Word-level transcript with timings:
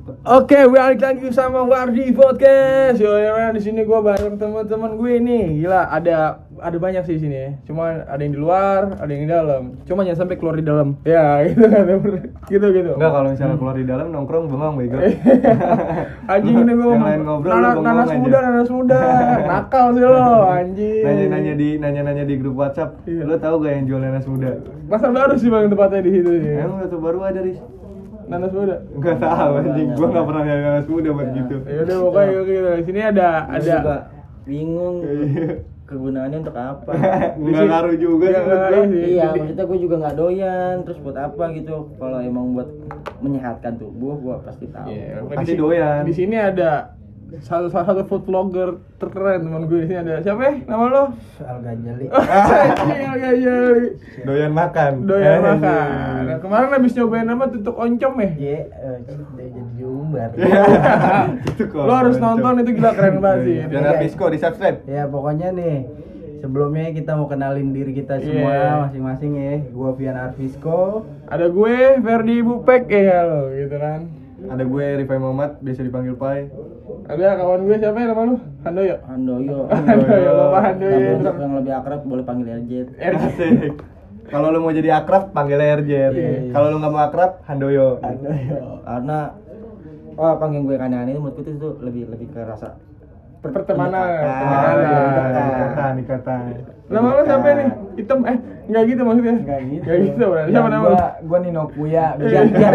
Oke, 0.00 0.56
balik 0.64 1.04
lagi 1.04 1.28
sama 1.28 1.60
Wardi 1.60 2.16
Podcast. 2.16 2.96
Yo, 2.96 3.12
ya, 3.20 3.52
di 3.52 3.60
sini 3.60 3.84
gua 3.84 4.00
bareng 4.00 4.40
teman-teman 4.40 4.96
gue 4.96 5.14
nih. 5.20 5.44
Gila, 5.60 5.92
ada 5.92 6.40
ada 6.56 6.76
banyak 6.80 7.04
sih 7.04 7.20
di 7.20 7.28
sini. 7.28 7.36
ya. 7.36 7.50
Cuma 7.68 8.04
ada 8.08 8.20
yang 8.20 8.32
di 8.32 8.40
luar, 8.40 8.96
ada 8.96 9.10
yang 9.12 9.28
di 9.28 9.30
dalam. 9.30 9.62
Cuma 9.84 10.00
jangan 10.08 10.24
sampai 10.24 10.36
keluar 10.40 10.56
di 10.56 10.64
dalam. 10.64 10.96
Ya, 11.04 11.40
gitu 11.52 11.64
kan. 11.68 11.84
gitu 12.48 12.66
gitu. 12.72 12.90
Enggak 12.96 13.12
kalau 13.12 13.28
misalnya 13.28 13.56
keluar 13.60 13.76
di 13.76 13.84
dalam 13.84 14.06
nongkrong 14.08 14.48
bengong 14.48 14.76
bego. 14.80 14.96
Anjing 16.32 16.56
ini 16.64 16.72
gua 16.72 16.92
Yang 16.96 17.04
lain 17.04 17.20
ngobrol, 17.28 17.52
nanas, 17.52 17.74
bengong 17.76 17.84
nanas 17.84 18.10
muda, 18.16 18.38
nanas 18.40 18.70
muda. 18.72 19.00
Nakal 19.52 19.86
sih 19.92 20.04
lo, 20.04 20.28
anjing. 20.48 21.04
Nanya-nanya 21.04 21.52
di 21.60 21.68
nanya-nanya 21.76 22.24
di 22.24 22.34
grup 22.40 22.56
WhatsApp. 22.56 23.04
Iya. 23.04 23.28
Lo 23.28 23.36
tahu 23.36 23.68
gak 23.68 23.72
yang 23.76 23.84
jual 23.84 24.00
nanas 24.00 24.24
muda? 24.24 24.64
Masa 24.88 25.12
baru 25.12 25.36
sih 25.36 25.52
bang 25.52 25.68
tempatnya 25.68 26.00
di 26.00 26.10
situ 26.16 26.30
sih. 26.40 26.54
Emang 26.56 26.80
satu 26.80 26.96
baru 26.96 27.20
ada 27.20 27.44
Riz? 27.44 27.60
Nanas 28.30 28.50
muda. 28.50 28.76
Enggak 28.88 29.16
tahu 29.18 29.50
anjing, 29.58 29.88
gua 29.92 30.06
enggak 30.06 30.24
pernah 30.24 30.42
nyari 30.42 30.62
nanas 30.62 30.86
muda 30.86 31.08
buat 31.10 31.28
gitu. 31.32 31.56
Ya 31.66 31.80
udah 31.82 31.96
pokoknya 32.00 32.40
gitu. 32.46 32.68
Di 32.70 32.84
sini 32.86 33.00
ada 33.02 33.28
ada 33.44 33.60
juga 33.60 33.96
bingung 34.40 34.96
Iya. 35.02 35.48
kegunaannya 35.84 36.38
untuk 36.40 36.54
apa 36.54 36.92
Enggak 37.36 37.66
ngaruh 37.66 37.96
juga 37.96 38.26
sih 38.30 39.10
Iya, 39.12 39.26
maksudnya 39.32 39.64
gue 39.66 39.78
juga 39.78 39.94
nggak 39.98 40.16
doyan 40.16 40.74
terus 40.86 40.98
buat 41.02 41.18
apa 41.18 41.44
gitu 41.52 41.74
kalau 41.98 42.18
emang 42.18 42.54
buat 42.54 42.70
menyehatkan 43.18 43.74
tubuh 43.74 44.14
gue 44.16 44.36
pasti 44.42 44.70
tahu 44.70 44.86
Iya, 44.86 45.26
Pasti 45.26 45.54
doyan. 45.54 46.06
Di 46.06 46.14
sini 46.14 46.38
ada 46.38 46.94
salah 47.38 47.70
satu 47.70 48.02
food 48.02 48.22
vlogger 48.22 48.68
terkeren 48.96 49.42
teman 49.42 49.64
gue 49.64 49.80
di 49.80 49.86
sini 49.86 49.98
ada 50.00 50.18
siapa 50.18 50.42
ya 50.42 50.54
nama 50.66 50.84
lo? 50.86 51.04
soal 51.32 51.58
ganjali 51.60 52.10
agak 53.14 53.34
jeli. 53.36 53.86
Doyan 54.22 54.52
makan. 54.52 54.92
Doyan 55.04 55.30
Eh, 55.32 55.40
makan. 55.40 56.20
Nah, 56.26 56.38
kemarin 56.38 56.68
habis 56.72 56.92
nyobain 56.92 57.26
apa 57.26 57.44
tutuk 57.48 57.74
oncom 57.74 58.14
ya? 58.16 58.30
Iya, 58.32 58.58
eh, 58.68 58.96
jadi 59.04 59.22
Itu 61.50 61.64
kok. 61.66 61.82
Lo 61.82 61.92
harus 61.94 62.16
nonton 62.16 62.60
itu 62.60 62.70
gila 62.72 62.90
keren 62.92 63.16
banget 63.18 63.40
sih. 63.42 63.56
Biar 63.66 63.84
Apisco 63.94 64.24
di 64.26 64.38
subscribe. 64.38 64.78
ya 64.84 65.06
pokoknya 65.06 65.48
nih 65.50 65.76
sebelumnya 66.40 66.90
kita 66.90 67.12
mau 67.14 67.26
kenalin 67.26 67.70
diri 67.70 67.92
kita 67.94 68.18
semua 68.18 68.50
Iya. 68.50 68.70
masing-masing 68.82 69.32
ya 69.34 69.54
gua 69.70 69.92
Vian 69.92 70.16
Arvisco 70.16 71.04
Ada 71.26 71.46
gue 71.46 71.74
Ferdi 72.00 72.36
Bupek 72.40 72.88
ya 72.88 73.22
lo 73.22 73.48
gitu 73.50 73.76
kan. 73.76 74.00
Ada 74.40 74.64
gue 74.64 74.84
Rifai 74.96 75.18
Muhammad, 75.18 75.60
biasa 75.60 75.80
dipanggil 75.82 76.16
Pai. 76.16 76.48
Ada 77.04 77.36
kawan 77.36 77.60
gue 77.62 77.76
siapa 77.76 77.98
ya 77.98 78.06
nama 78.08 78.22
lu? 78.24 78.36
Handoyo. 78.62 78.96
Handoyo 79.04 79.58
Handoyo, 79.70 80.30
Bapak 80.38 80.60
Handoyo. 80.64 81.08
Untuk 81.18 81.36
yang 81.36 81.52
lebih 81.54 81.72
akrab 81.74 82.00
boleh 82.02 82.24
panggil 82.24 82.46
RJ 82.56 82.72
RJ. 82.96 83.40
Kalau 84.32 84.48
lu 84.48 84.62
mau 84.62 84.70
jadi 84.70 84.90
akrab, 84.96 85.34
panggil 85.34 85.58
Erjet. 85.58 86.12
Iya. 86.14 86.54
Kalau 86.54 86.66
lu 86.70 86.76
nggak 86.78 86.92
mau 86.92 87.02
akrab, 87.02 87.42
Handoyo. 87.44 87.98
karena 88.80 89.18
oh 90.14 90.34
panggil 90.38 90.60
gue 90.62 90.76
kanan 90.76 91.04
ini 91.04 91.18
menurutku 91.18 91.42
itu 91.42 91.68
lebih 91.80 92.02
lebih 92.08 92.28
ke 92.30 92.40
rasa 92.40 92.78
per- 93.40 93.50
Pertemanan, 93.50 94.06
pertemanan. 94.20 94.76
Ikatan, 95.50 95.92
ikatan. 95.98 96.42
Nama 96.86 97.06
lu 97.08 97.22
siapa 97.24 97.48
nih? 97.50 97.68
Hitam 97.96 98.18
eh 98.22 98.38
enggak 98.70 98.84
gitu 98.86 99.00
maksudnya. 99.02 99.34
Enggak 99.36 99.60
gitu. 99.64 99.82
Enggak 99.82 99.98
gitu 100.00 100.24
berarti. 100.24 100.50
Siapa 100.50 100.68
nama 100.68 100.80
lu? 100.80 100.90
Gua, 100.90 101.06
gua 101.20 101.38
Nino 101.40 101.62
Kuya. 101.68 102.06
biar 102.14 102.30
biar 102.46 102.46
biar 102.48 102.72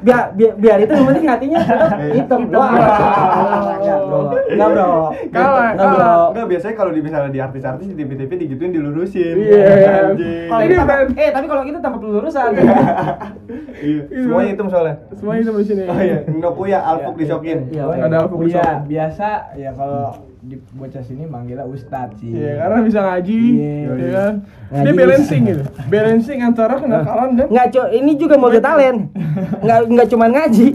biar, 0.00 0.22
biar, 0.32 0.52
biar 0.56 0.76
itu 0.80 0.92
yang 0.92 1.06
penting 1.06 1.26
hatinya 1.26 1.58
tetap 1.60 1.90
hitam 2.10 2.40
wah 2.50 2.70
enggak 3.76 3.98
bro 4.00 4.20
enggak 4.48 4.68
bro 4.70 4.90
Kalah, 5.30 5.68
enggak 5.70 5.86
bro 5.86 5.96
kalah. 5.96 6.24
Enggak, 6.30 6.46
biasanya 6.48 6.74
kalau 6.74 6.90
di 6.90 7.00
misalnya 7.00 7.30
di 7.30 7.40
artis-artis 7.40 7.86
di 7.86 7.94
TV-TV 7.94 8.30
digituin 8.38 8.72
dilurusin. 8.72 9.34
Iya. 9.36 10.08
Anjing. 10.08 10.48
kalau 10.48 10.60
Ini 10.60 10.66
ini 10.66 10.74
tanpa, 10.76 10.94
kan- 10.96 11.14
eh 11.14 11.30
tapi 11.30 11.46
kalau 11.46 11.62
gitu 11.62 11.78
tanpa 11.78 11.98
pelurusan 11.98 12.50
Iya. 13.80 14.02
Semuanya 14.10 14.48
hitam 14.50 14.66
soalnya. 14.68 14.94
Semua 15.12 15.32
hitam 15.34 15.54
di 15.54 15.64
sini. 15.64 15.82
Oh 15.84 15.98
iya, 15.98 16.18
Nokuya 16.28 16.78
alpuk 16.80 17.14
disokin. 17.16 17.58
Iya, 17.68 17.82
Gua 17.82 17.94
Ada 17.96 18.06
Nino 18.18 18.28
Kuya. 18.30 18.44
besok? 18.46 18.76
Biasa 18.86 19.28
ya 19.54 19.70
kalau 19.72 20.04
di 20.50 20.58
bocah 20.74 20.98
sini 21.00 21.22
manggilnya 21.24 21.62
Ustadz 21.62 22.18
sih. 22.18 22.34
Iya, 22.34 22.58
karena 22.58 22.78
bisa 22.82 22.98
ngaji, 23.00 23.38
Iya. 23.54 23.70
ya 23.94 24.08
kan. 24.10 24.34
Ngaji 24.66 24.82
bisa. 24.82 24.98
balancing 24.98 25.42
gitu. 25.46 25.62
Balancing 25.86 26.38
antara 26.42 26.74
kenakalan 26.74 27.30
dan 27.38 27.46
enggak 27.46 27.66
cok 27.70 27.88
ini 27.92 28.12
juga 28.18 28.34
multi 28.34 28.58
talent 28.58 29.00
enggak 29.62 29.78
enggak 29.86 30.08
cuma 30.10 30.26
ngaji 30.26 30.66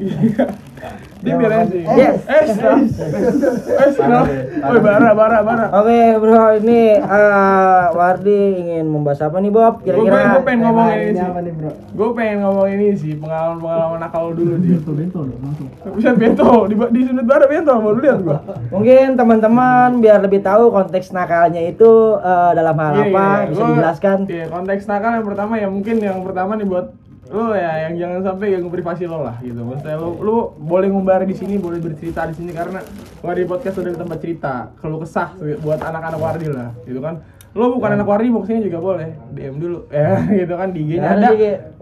dia 1.26 1.36
balancing. 1.36 1.84
Yes. 1.92 2.18
Eh, 2.24 2.44
eh, 2.46 3.92
kenapa? 3.92 4.30
Oh, 4.64 4.80
bara, 4.80 5.10
bara, 5.12 5.38
bara. 5.42 5.66
Oke 5.74 5.98
bro, 6.16 6.38
ini 6.56 6.80
eh, 6.96 7.84
Wardi 7.92 8.40
ingin 8.56 8.86
membahas 8.86 9.22
apa 9.24 9.38
nih 9.38 9.50
Bob? 9.50 9.82
Gue 9.82 9.90
Kira-kira 9.90 10.40
pengen 10.40 10.60
ngomong 10.64 10.88
ini 10.88 11.02
Ini 11.04 11.14
sih. 11.16 11.26
apa 11.26 11.40
nih 11.40 11.54
bro? 11.54 11.72
Gue 11.92 12.10
pengen 12.14 12.38
ngomong 12.40 12.68
ini 12.70 12.88
sih, 12.94 13.12
pengalaman-pengalaman 13.16 14.00
nakal 14.00 14.26
dulu 14.32 14.54
sih. 14.56 14.70
Bento, 14.72 14.92
bento 14.94 15.20
langsung. 15.26 15.70
Bisa 15.96 16.10
bento, 16.14 16.46
di, 16.66 16.76
di 16.76 17.02
sudut 17.04 17.26
bara 17.26 17.46
bento, 17.46 17.74
baru 17.74 17.98
lihat 18.00 18.20
gua. 18.22 18.38
Mungkin 18.70 19.08
teman-teman 19.16 19.90
biar 20.00 20.20
lebih 20.20 20.40
tahu 20.40 20.70
konteks 20.70 21.10
nakalnya 21.10 21.62
itu 21.64 21.90
eh, 22.18 22.52
dalam 22.54 22.76
hal 22.76 22.94
Iya, 22.96 23.04
apa 23.04 23.26
iya. 23.26 23.48
bisa 23.48 23.58
Gua- 23.58 23.70
dijelaskan. 23.72 24.18
Iya, 24.28 24.46
konteks 24.48 24.84
nakal 24.86 25.12
yang 25.14 25.26
pertama 25.26 25.54
ya 25.56 25.68
mungkin 25.68 25.96
yang 25.98 26.20
pertama 26.22 26.54
nih 26.54 26.66
buat 26.66 26.86
lo 27.26 27.58
ya 27.58 27.90
yang 27.90 27.94
jangan 27.98 28.20
sampai 28.22 28.54
ganggu 28.54 28.70
privasi 28.70 29.10
lo 29.10 29.26
lah 29.26 29.42
gitu. 29.42 29.58
Maksudnya 29.66 29.98
lo 29.98 30.10
lo 30.22 30.36
boleh 30.62 30.94
ngumbar 30.94 31.26
di 31.26 31.34
sini, 31.34 31.58
boleh 31.58 31.82
bercerita 31.82 32.30
di 32.30 32.38
sini 32.38 32.54
karena 32.54 32.86
Wardi 33.26 33.44
Podcast 33.50 33.82
udah 33.82 33.98
tempat 33.98 34.18
cerita, 34.22 34.54
kalau 34.78 35.02
kesah 35.02 35.34
buat 35.66 35.82
anak-anak 35.82 36.20
Wardi 36.22 36.48
lah, 36.54 36.70
gitu 36.86 37.02
kan. 37.02 37.26
Lo 37.58 37.74
bukan 37.74 37.98
anak 37.98 38.06
Wardi 38.06 38.30
mau 38.30 38.46
ke 38.46 38.54
sini 38.54 38.70
juga 38.70 38.78
boleh, 38.78 39.10
DM 39.34 39.58
dulu, 39.58 39.90
ya 39.96 40.22
gitu 40.30 40.54
kan 40.54 40.70
di 40.70 40.80
IG-nya 40.86 41.10
Ada 41.18 41.30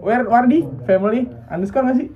Where 0.00 0.24
Wardi 0.24 0.64
Family 0.88 1.28
underscore 1.52 1.84
nggak 1.92 1.98
sih? 2.00 2.08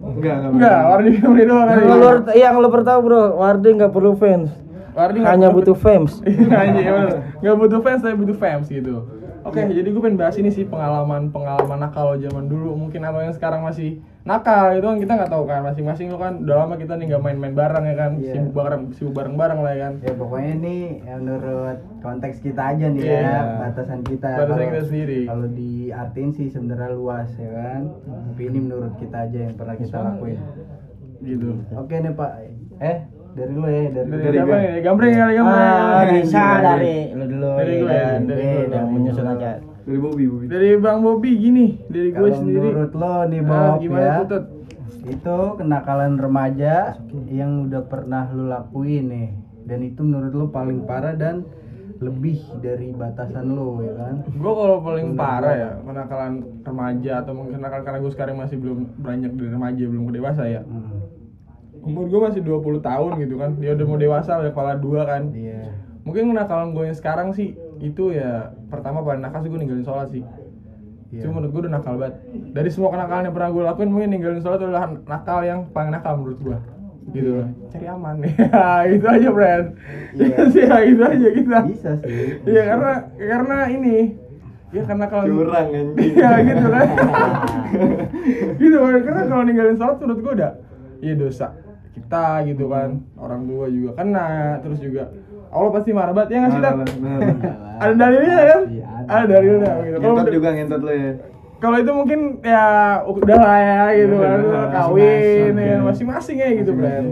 Enggak, 0.00 0.34
enggak. 0.40 0.50
Enggak, 0.56 0.80
Wardi 0.88 1.10
Family 1.20 1.44
doang 1.44 1.66
kan. 1.68 1.76
Yang 1.76 1.98
lu, 2.00 2.08
yang 2.32 2.54
lu 2.56 2.68
perlu 2.72 2.84
tahu 2.88 2.98
bro, 3.04 3.22
Wardi 3.36 3.68
nggak 3.76 3.92
perlu 3.92 4.12
fans, 4.16 4.48
Wardi 4.96 5.18
hanya 5.20 5.52
butuh 5.52 5.76
fans. 5.76 6.16
Iya, 6.24 6.80
iya, 6.80 6.90
bener. 6.96 7.18
nggak 7.44 7.56
butuh 7.60 7.80
fans 7.84 8.00
tapi 8.00 8.16
butuh 8.16 8.36
fans 8.40 8.66
gitu. 8.72 9.04
Oke, 9.40 9.56
jadi 9.64 9.88
gue 9.88 10.02
pengen 10.04 10.20
bahas 10.20 10.36
ini 10.36 10.52
sih 10.52 10.68
pengalaman 10.68 11.32
pengalaman 11.32 11.80
nakal 11.80 12.12
zaman 12.14 12.44
dulu 12.44 12.76
mungkin 12.76 13.00
atau 13.00 13.24
yang 13.24 13.32
sekarang 13.32 13.64
masih 13.64 13.96
nakal 14.20 14.76
itu 14.76 14.84
kan 14.84 14.98
kita 15.00 15.12
nggak 15.16 15.32
tahu 15.32 15.44
kan 15.48 15.64
masing-masing 15.64 16.12
lo 16.12 16.20
kan 16.20 16.44
udah 16.44 16.56
lama 16.60 16.76
kita 16.76 16.92
nih 16.92 17.08
nggak 17.08 17.24
main-main 17.24 17.56
bareng 17.56 17.84
ya 17.88 17.96
kan 17.96 18.12
Iya. 18.20 18.32
sibuk 18.36 18.52
bareng 18.52 18.82
sibuk 18.92 19.14
bareng-bareng 19.16 19.58
lah 19.64 19.72
ya 19.72 19.80
kan 19.80 19.94
Ya 20.04 20.12
pokoknya 20.12 20.50
ini 20.60 20.76
ya, 21.00 21.14
menurut 21.16 21.78
konteks 21.98 22.36
kita 22.44 22.62
aja 22.68 22.86
nih 22.86 23.00
Iya. 23.00 23.16
ya, 23.16 23.38
batasan 23.64 24.00
kita. 24.04 24.28
Batasan 24.36 24.66
kita 24.68 24.82
sendiri. 24.84 25.20
Kalau 25.24 25.46
diartiin 25.48 26.30
sih 26.30 26.46
sebenarnya 26.52 26.90
luas 26.92 27.30
ya 27.34 27.48
kan. 27.48 27.80
Tapi 28.04 28.42
ini 28.44 28.58
menurut 28.60 28.92
kita 29.00 29.24
aja 29.24 29.38
yang 29.40 29.54
pernah 29.56 29.74
kita 29.74 29.96
lakuin. 29.98 30.38
gitu. 31.20 31.48
Oke 31.76 31.94
nih 31.96 32.12
Pak. 32.12 32.32
Eh, 32.76 32.96
dari 33.30 33.52
lu 33.52 33.62
ya, 33.62 33.80
dari, 33.88 34.06
Dari, 34.06 34.20
Dari 34.20 34.36
siapa 34.36 34.46
gue. 34.48 34.58
nih? 34.60 34.80
Gambreng 34.80 35.12
kali 35.14 35.32
gambreng. 35.32 35.60
Ah, 35.60 36.00
Dari 36.00 36.12
bisa 36.18 36.42
gue. 36.42 36.60
dari 36.60 36.94
lu 37.10 37.24
dulu 37.26 37.48
Dari 37.52 37.70
ya 37.70 37.80
gue, 37.80 37.94
dari 38.26 38.44
gue. 38.44 38.64
dan 38.68 38.84
menyusun 38.88 39.26
aja. 39.28 39.50
Dari 39.80 39.98
Bobby, 39.98 40.24
Bobby. 40.24 40.44
Dari 40.46 40.68
Bang 40.76 40.98
Bobi 41.00 41.30
gini, 41.32 41.66
dari 41.86 42.08
gue 42.10 42.20
Kalau 42.20 42.36
sendiri. 42.36 42.68
menurut 42.68 42.92
lo 42.92 43.14
nih 43.24 43.40
Ah, 43.40 43.46
Bob 43.46 43.72
gimana 43.78 44.04
ya. 44.04 44.16
Itu 45.02 45.36
kenakalan 45.56 46.12
remaja 46.16 46.74
yang 47.26 47.66
udah 47.66 47.82
pernah 47.82 48.28
lu 48.28 48.44
lakuin 48.46 49.04
nih. 49.06 49.28
Dan 49.62 49.80
itu 49.82 50.00
menurut 50.00 50.32
lo 50.32 50.46
paling 50.48 50.84
parah 50.84 51.14
dan 51.14 51.46
lebih 51.96 52.32
dari 52.58 52.90
batasan 52.90 53.50
lo 53.50 53.78
ya 53.78 53.92
kan. 53.94 54.14
Gue 54.26 54.52
kalau 54.52 54.78
paling 54.80 55.08
parah 55.14 55.54
ya 55.54 55.70
kenakalan 55.80 56.32
remaja 56.60 57.12
atau 57.18 57.32
mungkin 57.32 57.52
kenakalan 57.56 57.82
karena 57.82 57.98
gue 57.98 58.10
sekarang 58.10 58.36
masih 58.36 58.56
belum 58.56 58.78
beranjak 58.98 59.32
dari 59.32 59.50
remaja 59.50 59.82
belum 59.86 60.04
ke 60.04 60.14
dewasa 60.14 60.42
ya. 60.44 60.62
Hmm. 60.62 60.99
Umur 61.80 62.04
gue 62.12 62.20
masih 62.20 62.40
20 62.44 62.84
tahun 62.84 63.10
gitu 63.24 63.34
kan. 63.40 63.50
Dia 63.56 63.72
udah 63.72 63.86
mau 63.88 63.98
dewasa 63.98 64.36
udah 64.40 64.52
kepala 64.52 64.76
dua 64.76 65.08
kan. 65.08 65.32
Iya. 65.32 65.72
Mungkin 66.04 66.32
kenakalan 66.32 66.76
gue 66.76 66.84
yang 66.92 66.96
sekarang 66.96 67.28
sih 67.32 67.56
itu 67.80 68.12
ya 68.12 68.52
pertama 68.68 69.00
paling 69.00 69.24
nakal 69.24 69.40
sih 69.40 69.48
gue 69.48 69.60
ninggalin 69.60 69.84
sholat 69.84 70.08
sih. 70.12 70.24
Iya. 71.10 71.26
Cuma 71.26 71.40
menurut 71.40 71.52
gue 71.56 71.62
udah 71.66 71.74
nakal 71.80 71.94
banget. 71.96 72.14
Dari 72.52 72.68
semua 72.68 72.92
kenakalan 72.92 73.28
yang 73.28 73.34
pernah 73.34 73.50
gue 73.50 73.62
lakuin 73.64 73.90
mungkin 73.90 74.08
ninggalin 74.12 74.42
sholat 74.44 74.60
adalah 74.60 74.92
nakal 75.08 75.40
yang 75.42 75.60
paling 75.72 75.92
nakal 75.92 76.20
menurut 76.20 76.40
gue. 76.40 76.58
Gitu 77.10 77.28
loh. 77.32 77.48
Cari 77.72 77.86
aman 77.88 78.14
ya 78.28 78.64
itu 78.86 79.06
aja 79.08 79.28
friend. 79.32 79.66
Iya. 80.14 80.38
sih 80.52 80.62
ya 80.68 80.76
itu 80.84 81.02
aja 81.02 81.28
kita. 81.32 81.58
Bisa 81.64 81.90
sih. 82.04 82.08
Iya 82.44 82.62
karena 82.76 82.92
karena 83.16 83.56
ini 83.72 83.96
ya 84.70 84.82
karena 84.86 85.06
kalau 85.08 85.24
Curang 85.26 85.68
anjing. 85.72 85.88
Iya 86.20 86.30
gitu 86.44 86.66
kan. 86.68 86.88
gitu 88.60 88.76
kan 88.78 89.00
karena 89.00 89.22
kalau 89.26 89.42
ninggalin 89.48 89.76
sholat 89.80 89.96
menurut 89.98 90.20
gue 90.20 90.32
udah 90.36 90.52
iya 91.00 91.14
dosa 91.16 91.46
kita 91.92 92.24
gitu 92.44 92.64
kan 92.66 92.88
orang 93.14 93.42
tua 93.44 93.66
juga 93.66 93.90
kena 93.94 94.28
terus 94.60 94.78
juga 94.78 95.10
Allah 95.48 95.70
pasti 95.70 95.90
marah 95.90 96.12
banget 96.12 96.28
ya 96.30 96.38
nggak 96.38 96.52
sih 96.52 96.60
Nah, 96.60 96.72
nah, 96.72 96.86
nah, 96.86 97.18
nah. 97.18 97.78
ada 97.80 97.94
dalilnya 97.96 98.36
kan 98.38 98.60
Iya, 98.64 98.86
ada. 98.86 99.12
ada 99.12 99.24
dalilnya 99.28 99.72
gitu 99.80 99.96
kalau 99.96 100.14
Ngentot 100.14 100.32
juga 100.32 100.48
ngentot 100.52 100.80
lo 100.80 100.92
ya. 100.92 101.10
kalau 101.58 101.76
itu 101.76 101.92
mungkin 101.92 102.20
ya 102.40 102.64
udah 103.04 103.38
lah 103.38 103.58
ya 103.58 103.80
gitu 103.96 104.16
kan 104.16 104.38
kawin 104.70 105.02
masing-masing, 105.02 105.58
ya 105.58 105.66
ya. 105.66 105.76
masing-masing 105.82 106.36
ya 106.38 106.48
gitu 106.54 106.70
Bran 106.72 107.06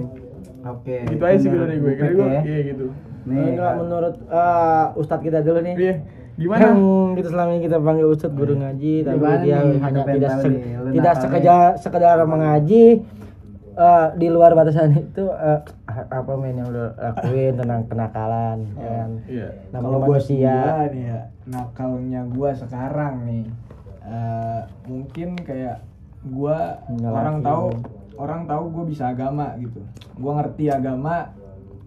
Oke. 0.69 0.97
gitu 1.07 1.23
aja 1.23 1.37
sih 1.37 1.49
dari 1.49 1.77
gue 1.77 1.93
dari 1.93 2.15
gue 2.15 2.29
ya. 2.29 2.43
iya 2.43 2.59
gitu 2.69 2.87
Nih, 3.25 3.45
Enggak 3.53 3.73
menurut 3.77 4.15
eh, 4.25 4.85
Ustadz 4.97 5.21
kita 5.21 5.39
dulu 5.41 5.61
nih. 5.61 5.75
iya 5.77 5.95
gimana 6.35 6.61
Yang 6.65 6.81
kita 7.15 7.29
selama 7.29 7.51
ini 7.51 7.61
kita 7.63 7.77
panggil 7.79 8.07
Ustadz 8.09 8.33
guru 8.33 8.55
ngaji, 8.57 8.95
tapi 9.03 9.17
Gimana 9.19 9.37
dia 9.39 9.57
nih? 9.59 9.79
hanya 9.81 10.03
tidak 10.07 10.31
se- 10.39 10.63
tidak 10.89 11.15
sekedar 11.19 11.67
sekedar 11.77 12.17
mengaji. 12.23 12.85
Eh, 13.79 14.07
di 14.15 14.29
luar 14.29 14.53
batasan 14.53 14.91
itu 14.93 15.31
eh, 15.31 15.61
apa 15.89 16.33
men 16.35 16.57
yang 16.57 16.69
udah 16.69 16.89
lakuin 16.97 17.55
tentang 17.55 17.83
kenakalan 17.87 18.59
ya 18.75 18.89
kan 18.93 19.11
Iya. 19.25 19.49
namanya 19.71 19.83
Kalau 19.85 19.99
buat 20.01 20.11
manusia 20.19 20.55
gua 20.59 20.85
nih 20.89 21.05
ya, 21.05 21.21
nakalnya 21.47 22.21
gua 22.27 22.51
sekarang 22.53 23.15
nih 23.25 23.45
eh, 24.03 24.61
mungkin 24.85 25.29
kayak 25.39 25.77
gua 26.27 26.83
Nyalahin. 26.89 27.15
orang 27.15 27.37
tahu 27.41 27.65
orang 28.17 28.43
tahu 28.45 28.65
gua 28.69 28.85
bisa 28.85 29.05
agama 29.09 29.55
gitu. 29.57 29.81
Gua 30.15 30.33
ngerti 30.37 30.65
agama 30.69 31.31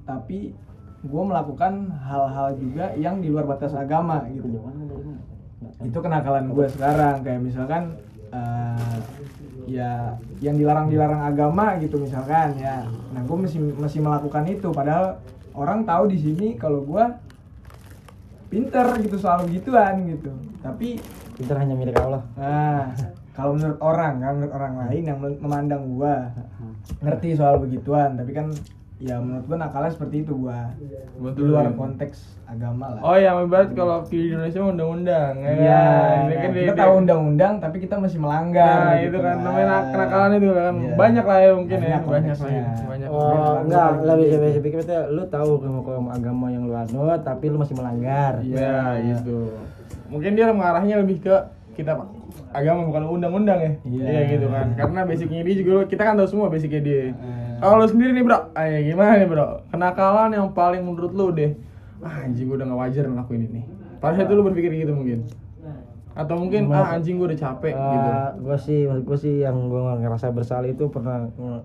tapi 0.01 0.55
gua 1.03 1.23
melakukan 1.25 1.73
hal-hal 1.99 2.55
juga 2.55 2.95
yang 2.95 3.19
di 3.19 3.27
luar 3.27 3.43
batas 3.45 3.73
agama 3.73 4.23
gitu. 4.27 4.47
Itu 5.81 5.97
kenakalan 5.99 6.49
gua 6.49 6.65
sekarang 6.65 7.19
kayak 7.21 7.41
misalkan 7.41 7.99
eh, 8.29 8.97
ya 9.67 10.15
yang 10.39 10.57
dilarang-dilarang 10.57 11.21
agama 11.27 11.77
gitu 11.77 12.01
misalkan 12.01 12.57
ya. 12.57 12.85
Nah, 13.13 13.21
gua 13.25 13.37
masih 13.45 13.59
masih 13.77 13.99
melakukan 14.01 14.43
itu. 14.47 14.69
Padahal 14.73 15.21
orang 15.53 15.83
tahu 15.83 16.09
di 16.09 16.17
sini 16.17 16.47
kalau 16.55 16.81
gua 16.85 17.19
pinter 18.51 18.83
gitu 18.99 19.15
soal 19.15 19.45
begituan 19.47 20.05
gitu. 20.07 20.31
Tapi 20.59 20.99
pintar 21.39 21.61
hanya 21.61 21.75
milik 21.77 21.97
Allah. 21.97 22.23
Nah 22.35 22.91
kalau 23.31 23.55
menurut 23.55 23.79
orang 23.79 24.19
kan 24.19 24.31
menurut 24.35 24.53
orang 24.53 24.73
lain 24.85 25.03
yang 25.07 25.17
mem- 25.19 25.39
memandang 25.39 25.83
gua 25.87 26.29
ngerti 26.99 27.37
soal 27.37 27.57
begituan. 27.63 28.19
Tapi 28.19 28.31
kan 28.35 28.51
ya 29.01 29.17
menurut 29.17 29.43
gua 29.43 29.57
nakalnya 29.59 29.89
seperti 29.89 30.21
itu 30.21 30.33
gua 30.35 30.69
Buat 31.17 31.33
di 31.33 31.41
lu 31.41 31.49
luar 31.49 31.65
ya. 31.65 31.73
konteks 31.73 32.17
agama 32.45 32.85
lah 32.91 33.01
Oh 33.01 33.15
ya, 33.15 33.31
ibarat 33.33 33.71
kalau 33.71 34.03
di 34.03 34.19
Indonesia 34.27 34.59
undang-undang 34.61 35.33
ya. 35.39 35.51
Iya, 35.51 35.81
kan? 35.81 36.19
Ini 36.21 36.27
nah, 36.27 36.37
kan 36.37 36.49
kita 36.51 36.61
di- 36.67 36.79
tahu 36.79 36.93
undang-undang 36.97 37.53
tapi 37.57 37.77
kita 37.79 37.95
masih 37.95 38.19
melanggar. 38.19 38.77
Nah, 38.77 38.93
gitu 38.97 39.07
itu 39.07 39.17
kan 39.17 39.31
kan. 39.31 39.37
namanya 39.41 39.67
nak- 39.67 39.87
kenakalan 39.89 40.31
itu 40.33 40.49
kan. 40.51 40.73
Iya. 40.75 40.93
Banyak 40.93 41.25
lah 41.25 41.37
ya 41.39 41.51
mungkin 41.55 41.71
ya, 41.71 41.81
Banyak 41.81 42.01
banyak 42.03 42.37
lah 42.37 42.51
ya. 42.51 42.63
konteksnya. 42.67 42.85
Banyak. 42.85 43.07
Oh, 43.09 43.53
enggak, 43.63 43.89
lebih 44.03 44.27
spesifik 44.31 44.71
itu 44.77 44.95
lu 45.09 45.23
tahu 45.25 45.49
kelompok 45.57 45.87
agama 46.11 46.45
yang 46.47 46.63
lu 46.65 46.75
anut 46.75 47.19
tapi 47.21 47.45
lu 47.47 47.57
masih 47.57 47.75
melanggar. 47.75 48.33
Iya, 48.43 48.75
gitu. 49.01 49.39
Mungkin 50.07 50.31
dia 50.35 50.45
mengarahnya 50.51 50.95
lebih 50.99 51.23
ke 51.23 51.35
kita 51.73 51.95
agama 52.51 52.81
bukan 52.83 53.03
undang-undang 53.11 53.59
ya. 53.59 53.71
Iya. 53.83 54.19
gitu 54.31 54.47
kan. 54.47 54.73
Karena 54.73 54.99
basicnya 55.03 55.41
dia 55.41 55.55
juga 55.55 55.85
kita 55.85 56.01
kan 56.01 56.13
tahu 56.15 56.27
semua 56.27 56.47
basicnya 56.47 56.79
dia. 56.79 57.11
Eh. 57.11 57.13
Kalau 57.57 57.77
lu 57.77 57.87
sendiri 57.87 58.11
nih, 58.11 58.23
Bro. 58.23 58.39
Ayo 58.53 58.77
gimana 58.83 59.11
nih, 59.15 59.27
Bro? 59.27 59.47
Kenakalan 59.69 60.31
yang 60.31 60.49
paling 60.51 60.81
menurut 60.81 61.11
lu 61.11 61.29
deh. 61.29 61.53
Ah, 61.99 62.25
anjing 62.25 62.45
gua 62.45 62.57
udah 62.57 62.67
gak 62.67 62.79
wajar 62.79 63.03
ngelakuin 63.05 63.41
ini. 63.45 63.61
Pada 63.97 64.13
saat 64.15 64.25
itu 64.25 64.33
lu 64.33 64.43
berpikir 64.43 64.73
gitu 64.75 64.91
mungkin. 64.91 65.29
Atau 66.11 66.35
mungkin 66.35 66.67
ah 66.67 66.91
anjing 66.91 67.15
gua 67.15 67.29
udah 67.29 67.39
capek 67.39 67.71
gitu. 67.71 68.09
gue 68.41 68.57
sih, 68.57 68.79
maksud 68.83 69.03
gue 69.05 69.17
sih 69.17 69.35
yang 69.39 69.55
gue 69.65 69.79
ngerasa 69.79 70.27
bersalah 70.29 70.65
itu 70.65 70.89
pernah 70.89 71.23
nge- 71.29 71.63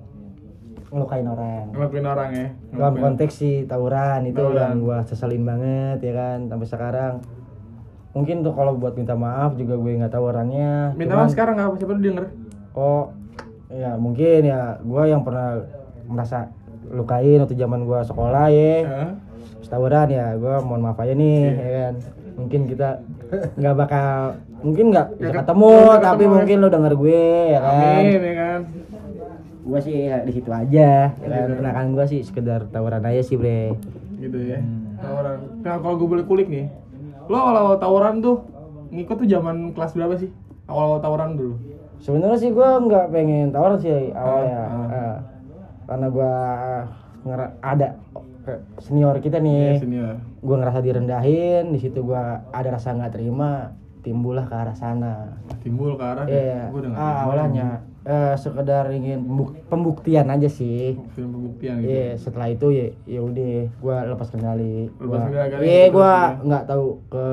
ngelukain 0.87 1.27
orang. 1.27 1.67
Ngelakuin 1.73 2.07
orang 2.07 2.31
ya. 2.31 2.47
Dalam 2.47 2.55
Ngelakuin- 2.71 3.03
konteks 3.03 3.35
si 3.35 3.51
tawuran 3.65 4.21
itu 4.25 4.39
Tawuran. 4.39 4.55
yang 4.55 4.79
gue 4.79 4.99
seselin 5.03 5.43
banget 5.43 5.99
ya 6.01 6.13
kan 6.13 6.39
sampai 6.47 6.67
sekarang. 6.69 7.15
Mungkin 8.17 8.41
tuh 8.41 8.57
kalau 8.57 8.73
buat 8.75 8.97
minta 8.97 9.13
maaf 9.13 9.61
juga 9.61 9.77
gue 9.77 9.93
nggak 10.01 10.09
tahu 10.09 10.25
orangnya. 10.33 10.97
Minta 10.97 11.21
maaf 11.21 11.29
sekarang 11.29 11.61
nggak 11.61 11.77
siapa 11.77 11.93
tuh 11.93 12.01
denger. 12.01 12.25
Oh, 12.73 13.13
ya 13.69 13.93
mungkin 14.01 14.41
ya 14.41 14.81
gue 14.81 15.03
yang 15.05 15.21
pernah 15.21 15.61
merasa 16.09 16.49
lukain 16.89 17.45
waktu 17.45 17.53
zaman 17.55 17.85
gue 17.85 18.01
sekolah 18.01 18.47
ya. 18.49 18.75
Hah? 18.89 19.11
Setawuran 19.61 20.09
ya, 20.09 20.33
gue 20.39 20.55
mohon 20.65 20.81
maaf 20.81 20.97
aja 20.97 21.13
nih, 21.13 21.39
Iya. 21.43 21.53
ya 21.53 21.71
kan. 21.77 21.95
Mungkin 22.37 22.61
kita 22.71 22.89
nggak 23.59 23.75
bakal, 23.75 24.09
mungkin 24.63 24.85
nggak 24.95 25.07
bisa 25.19 25.33
ketemu, 25.43 25.75
tapi 25.99 26.23
ketemu, 26.25 26.35
mungkin 26.39 26.57
lo 26.63 26.69
denger 26.71 26.95
gue, 26.95 27.25
ya 27.51 27.61
kan. 27.61 28.01
Amin 28.01 28.21
ya 28.23 28.35
kan. 28.39 28.61
Gue 29.67 29.81
sih 29.83 29.97
ya, 30.07 30.17
di 30.23 30.33
situ 30.33 30.51
aja, 30.55 30.91
ya 31.11 31.71
kan. 31.75 31.87
Gue 31.93 32.07
sih 32.07 32.21
sekedar 32.23 32.71
tawuran 32.71 33.03
aja 33.03 33.21
sih, 33.21 33.35
bre. 33.37 33.75
gitu 34.17 34.39
ya 34.41 34.59
tawuran 34.97 35.61
nah 35.61 35.77
kalau 35.77 36.01
gue 36.01 36.09
boleh 36.09 36.25
kulik 36.25 36.49
nih 36.49 36.73
lo 37.27 37.37
awal-awal 37.37 37.77
tawuran 37.77 38.21
tuh 38.21 38.37
ngikut 38.89 39.17
tuh 39.19 39.29
zaman 39.29 39.73
kelas 39.73 39.93
berapa 39.93 40.15
sih? 40.17 40.31
Awal-awal 40.67 40.99
tawuran 41.01 41.31
dulu. 41.35 41.55
Sebenarnya 41.99 42.39
sih 42.39 42.51
gue 42.51 42.69
nggak 42.87 43.07
pengen 43.09 43.51
tawuran 43.51 43.79
sih 43.79 43.91
awalnya, 44.13 44.59
Ah, 44.59 44.71
ah. 44.71 44.87
Eh, 44.93 45.17
karena 45.87 46.07
gue 46.09 46.33
ngera- 47.25 47.55
ada 47.61 47.89
senior 48.79 49.19
kita 49.19 49.39
nih. 49.39 49.75
Iya, 49.75 49.83
senior. 49.83 50.15
Gue 50.39 50.57
ngerasa 50.57 50.79
direndahin 50.79 51.75
di 51.75 51.79
situ 51.79 51.99
gue 52.01 52.23
ada 52.47 52.69
rasa 52.69 52.95
nggak 52.95 53.13
terima 53.13 53.75
timbullah 54.07 54.47
ke 54.47 54.55
arah 54.55 54.73
sana 54.73 55.35
timbul 55.59 55.99
ke 55.99 56.05
arah 56.05 56.23
Iya, 56.25 56.71
gue 56.71 56.81
nggak 56.81 56.95
ah, 56.95 57.27
awalnya 57.27 57.69
eh, 58.03 58.35
sekedar 58.37 58.87
ingin 58.89 59.19
pembuk- 59.21 59.59
pembuktian 59.67 60.31
aja 60.31 60.47
sih 60.47 60.95
film 61.11 61.35
pembuktian 61.35 61.83
gitu 61.83 61.91
Iya, 61.91 62.09
setelah 62.15 62.47
itu 62.47 62.67
ya 62.71 62.87
ya 63.05 63.21
udah 63.21 63.55
gue 63.67 63.97
lepas 64.07 64.29
kendali. 64.29 64.87
Lepas 64.89 65.03
Gua- 65.03 65.27
kendali, 65.27 65.67
Iya, 65.67 65.85
gue 65.91 66.13
ya. 66.15 66.39
nggak 66.41 66.65
tahu 66.65 66.87
ke 67.09 67.27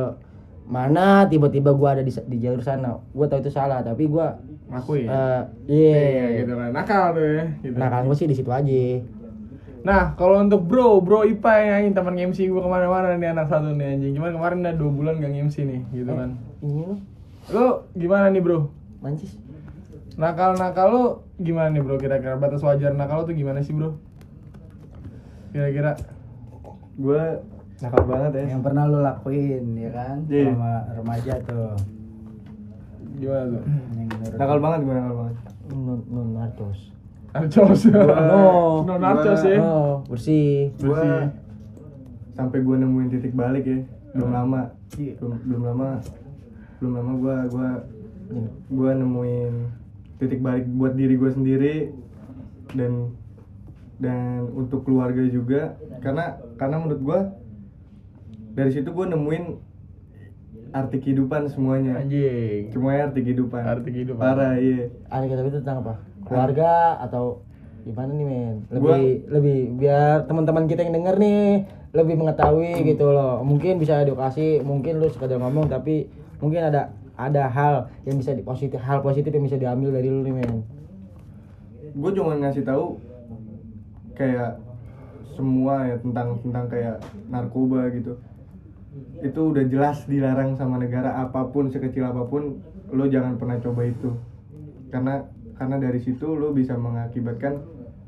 mana 0.63 1.27
tiba-tiba 1.27 1.69
gue 1.71 1.89
ada 1.91 2.01
di, 2.01 2.09
di 2.09 2.37
jalur 2.39 2.59
sana. 2.59 2.97
Gue 3.07 3.25
tahu 3.27 3.39
itu 3.39 3.51
salah, 3.51 3.79
tapi 3.79 4.07
gue 4.07 4.27
ngakuin 4.65 5.05
eh 5.05 5.41
iya. 5.67 5.93
Iya, 5.93 6.25
gitu 6.41 6.53
kan 6.55 6.69
nakal 6.71 7.13
tuh 7.13 7.21
ya 7.21 7.43
gitu. 7.61 7.75
Kan 7.77 8.01
gue 8.03 8.17
sih 8.17 8.25
di 8.25 8.33
situ 8.33 8.49
aja. 8.49 8.83
Nah, 9.83 10.15
kalau 10.15 10.39
untuk 10.39 10.63
bro, 10.63 10.97
bro 10.97 11.21
Ipa 11.21 11.59
yang 11.59 11.73
anjing 11.77 11.93
teman 11.93 12.15
MC 12.15 12.47
gue 12.47 12.55
ke 12.57 12.69
mana-mana 12.71 13.13
nih 13.13 13.29
anak 13.29 13.45
satu 13.45 13.69
nih 13.69 13.93
anjing. 13.93 14.15
Gimana 14.15 14.31
kemarin 14.33 14.57
udah 14.63 14.73
dua 14.73 14.89
bulan 14.89 15.13
gak 15.19 15.33
MC 15.43 15.55
nih, 15.61 15.81
gitu 15.93 16.07
Eh. 16.07 16.15
kan? 16.15 16.29
Ini 16.63 16.79
lu 16.87 16.95
Lo 17.51 17.91
gimana 17.91 18.31
nih 18.31 18.39
bro? 18.39 18.71
mancis. 19.03 19.35
Nakal-nakal 20.15 20.87
lo 20.87 21.03
gimana 21.35 21.67
nih 21.67 21.83
bro? 21.83 21.99
Kira-kira 21.99 22.39
batas 22.39 22.63
wajar 22.63 22.95
nakal 22.95 23.19
lo 23.19 23.27
tuh 23.27 23.35
gimana 23.35 23.59
sih 23.59 23.75
bro? 23.75 23.99
Kira-kira? 25.51 25.99
Gue 26.95 27.19
nakal 27.83 28.03
banget 28.07 28.31
ya. 28.39 28.55
Yang 28.55 28.63
pernah 28.63 28.83
lu 28.87 29.03
lakuin 29.03 29.75
ya 29.75 29.91
kan 29.91 30.17
Iya. 30.31 30.55
sama 30.55 30.71
remaja 30.95 31.33
tuh. 31.43 31.75
Gimana 33.19 33.43
tuh? 33.51 33.63
Nakal 34.39 34.57
banget 34.63 34.79
gue 34.87 34.95
nakal 34.95 35.13
banget. 35.19 35.35
Non 35.67 35.99
non 36.07 36.27
narcos. 36.31 36.79
Narcos. 37.35 37.81
No. 37.91 38.87
narcos 39.03 39.43
ya. 39.43 39.59
Oh, 39.59 39.93
bersih. 40.07 40.71
Bersih. 40.79 41.27
sampai 42.33 42.65
gue 42.65 42.75
nemuin 42.79 43.11
titik 43.11 43.35
balik 43.35 43.67
ya. 43.67 43.83
Belum 44.15 44.31
lama. 44.31 44.71
Iya. 44.95 45.19
Belum, 45.19 45.37
belum 45.43 45.61
lama. 45.69 45.89
Belum 46.83 46.99
lama 46.99 47.13
gue 47.15 47.37
gua 47.47 47.69
gue 48.67 48.91
nemuin 48.93 49.53
titik 50.19 50.43
balik 50.43 50.67
buat 50.69 50.91
diri 50.93 51.15
gue 51.15 51.31
sendiri 51.31 51.75
dan 52.75 53.15
dan 53.95 54.51
untuk 54.51 54.83
keluarga 54.83 55.23
juga 55.23 55.79
karena 56.03 56.35
karena 56.53 56.75
menurut 56.75 56.99
gue 56.99 57.19
dari 58.51 58.67
situ 58.67 58.91
gue 58.91 59.05
nemuin 59.07 59.43
arti 60.73 60.97
kehidupan 60.99 61.47
semuanya 61.47 62.03
Anjing. 62.03 62.67
semuanya 62.67 63.07
arti 63.07 63.19
kehidupan 63.21 63.63
Arti 63.63 63.89
kehidupan. 63.89 64.19
parah 64.19 64.59
iya 64.59 64.91
Ada 65.07 65.23
kita 65.23 65.39
itu 65.45 65.59
tentang 65.61 65.87
apa? 65.87 65.93
Keluarga 66.23 66.71
atau 66.99 67.47
gimana 67.83 68.11
nih 68.11 68.25
men? 68.25 68.55
Lebih 68.67 68.83
Gua- 68.83 69.23
lebih 69.31 69.57
biar 69.77 70.27
teman-teman 70.27 70.67
kita 70.67 70.83
yang 70.83 70.93
denger 70.93 71.15
nih 71.15 71.63
lebih 71.93 72.15
mengetahui 72.17 72.75
gitu 72.83 73.07
loh. 73.07 73.39
Mungkin 73.39 73.77
bisa 73.77 74.01
edukasi, 74.01 74.59
mungkin 74.59 74.97
lu 74.97 75.07
sekedar 75.07 75.37
ngomong 75.37 75.69
tapi 75.69 76.11
mungkin 76.43 76.61
ada 76.67 76.91
ada 77.15 77.47
hal 77.47 77.87
yang 78.03 78.19
bisa 78.19 78.35
di 78.35 78.43
positif 78.43 78.83
hal 78.83 78.99
positif 78.99 79.31
yang 79.31 79.45
bisa 79.47 79.55
diambil 79.55 79.95
dari 79.95 80.11
lu 80.11 80.27
nih 80.27 80.33
men. 80.35 80.53
gue 81.93 82.11
cuma 82.19 82.35
ngasih 82.35 82.67
tahu 82.67 82.99
kayak 84.17 84.59
semua 85.33 85.87
ya 85.87 85.95
tentang 86.03 86.37
tentang 86.43 86.65
kayak 86.67 86.97
narkoba 87.31 87.89
gitu 87.95 88.19
itu 89.23 89.39
udah 89.39 89.63
jelas 89.71 90.05
dilarang 90.05 90.59
sama 90.59 90.77
negara 90.77 91.17
apa 91.23 91.47
pun 91.49 91.71
sekecil 91.71 92.05
apa 92.05 92.27
pun 92.27 92.59
lo 92.93 93.05
jangan 93.09 93.39
pernah 93.39 93.57
coba 93.57 93.87
itu 93.87 94.13
karena 94.93 95.25
karena 95.57 95.81
dari 95.81 95.97
situ 96.01 96.27
lo 96.37 96.53
bisa 96.53 96.77
mengakibatkan 96.77 97.61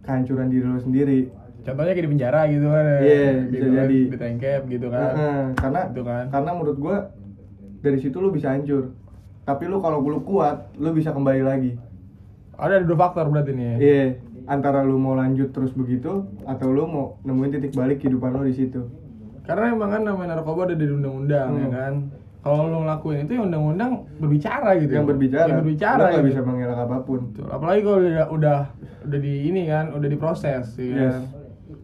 kehancuran 0.05 0.51
diri 0.51 0.65
lo 0.67 0.81
sendiri 0.83 1.21
Contohnya 1.65 1.97
kayak 1.97 2.05
di 2.05 2.11
penjara 2.13 2.41
gitu 2.45 2.67
kan. 2.69 2.85
Iya, 3.01 3.29
bisa 3.49 3.67
jadi. 3.73 3.99
Di 4.05 4.17
tangkap 4.21 4.61
gitu 4.69 4.87
kan. 4.93 5.01
Heeh, 5.17 5.43
karena 5.57 5.81
Gitu 5.89 6.01
kan. 6.05 6.23
karena 6.29 6.51
menurut 6.53 6.77
gue 6.77 6.97
dari 7.85 7.99
situ 7.99 8.17
lo 8.17 8.29
bisa 8.29 8.49
hancur 8.49 8.89
tapi 9.43 9.65
lo 9.65 9.77
kalau 9.77 10.01
lo 10.01 10.19
kuat 10.19 10.73
lo 10.75 10.89
bisa 10.89 11.11
kembali 11.11 11.41
lagi 11.41 11.71
Ada 12.55 12.81
dua 12.81 12.95
faktor 12.97 13.27
berarti 13.27 13.51
nih 13.51 13.67
ya. 13.67 13.75
Iya, 13.77 14.05
antara 14.47 14.79
lu 14.79 14.95
mau 14.95 15.11
lanjut 15.11 15.51
terus 15.51 15.69
begitu 15.71 16.23
atau 16.45 16.67
lu 16.69 16.87
mau 16.87 17.19
nemuin 17.21 17.51
titik 17.53 17.75
balik 17.75 17.99
kehidupan 17.99 18.31
lu 18.31 18.41
di 18.41 18.55
situ. 18.55 18.79
Karena 19.43 19.69
emang 19.69 19.91
kan 19.91 20.01
namanya 20.01 20.33
narkoba 20.33 20.63
udah 20.65 20.77
di 20.79 20.87
undang-undang 20.87 21.49
ya 21.53 21.61
Hmm. 21.61 21.75
kan. 21.75 21.93
Kalau 22.39 22.71
lo 22.71 22.77
ngelakuin 22.79 23.27
itu 23.27 23.33
ya 23.33 23.43
undang-undang 23.43 23.91
berbicara 24.15 24.71
gitu. 24.77 24.87
Yang 24.89 25.03
berbicara, 25.05 25.45
Yang 25.45 25.59
berbicara 25.59 25.99
lu 25.99 26.03
nggak 26.05 26.15
gitu. 26.15 26.29
bisa 26.31 26.41
mengelak 26.41 26.79
apa 26.79 26.97
pun. 27.01 27.19
Betul. 27.27 27.47
Apalagi 27.51 27.81
kalau 27.81 27.97
udah 27.99 28.25
udah 28.31 28.59
udah 29.03 29.19
di 29.19 29.33
ini 29.45 29.61
kan, 29.67 29.85
udah 29.91 30.07
diproses 30.07 30.65
ya 30.79 30.87
Yes. 30.87 31.11
kan. 31.11 31.21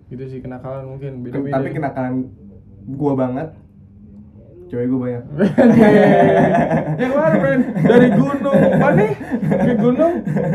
Gitu 0.08 0.24
sih 0.25 0.39
kenakalan 0.39 0.88
mungkin 0.88 1.12
Ken- 1.20 1.24
beda-beda. 1.43 1.53
Tapi 1.53 1.67
kenakalan 1.74 2.13
gua 2.88 3.13
banget 3.20 3.48
cewek 4.71 4.87
gue 4.87 4.99
banyak. 5.03 5.23
Yang 7.01 7.11
mana 7.11 7.35
friend 7.35 7.61
dari 7.83 8.09
gunung. 8.15 8.59
Mana? 8.79 9.05
Ke 9.59 9.73
gunung? 9.75 10.13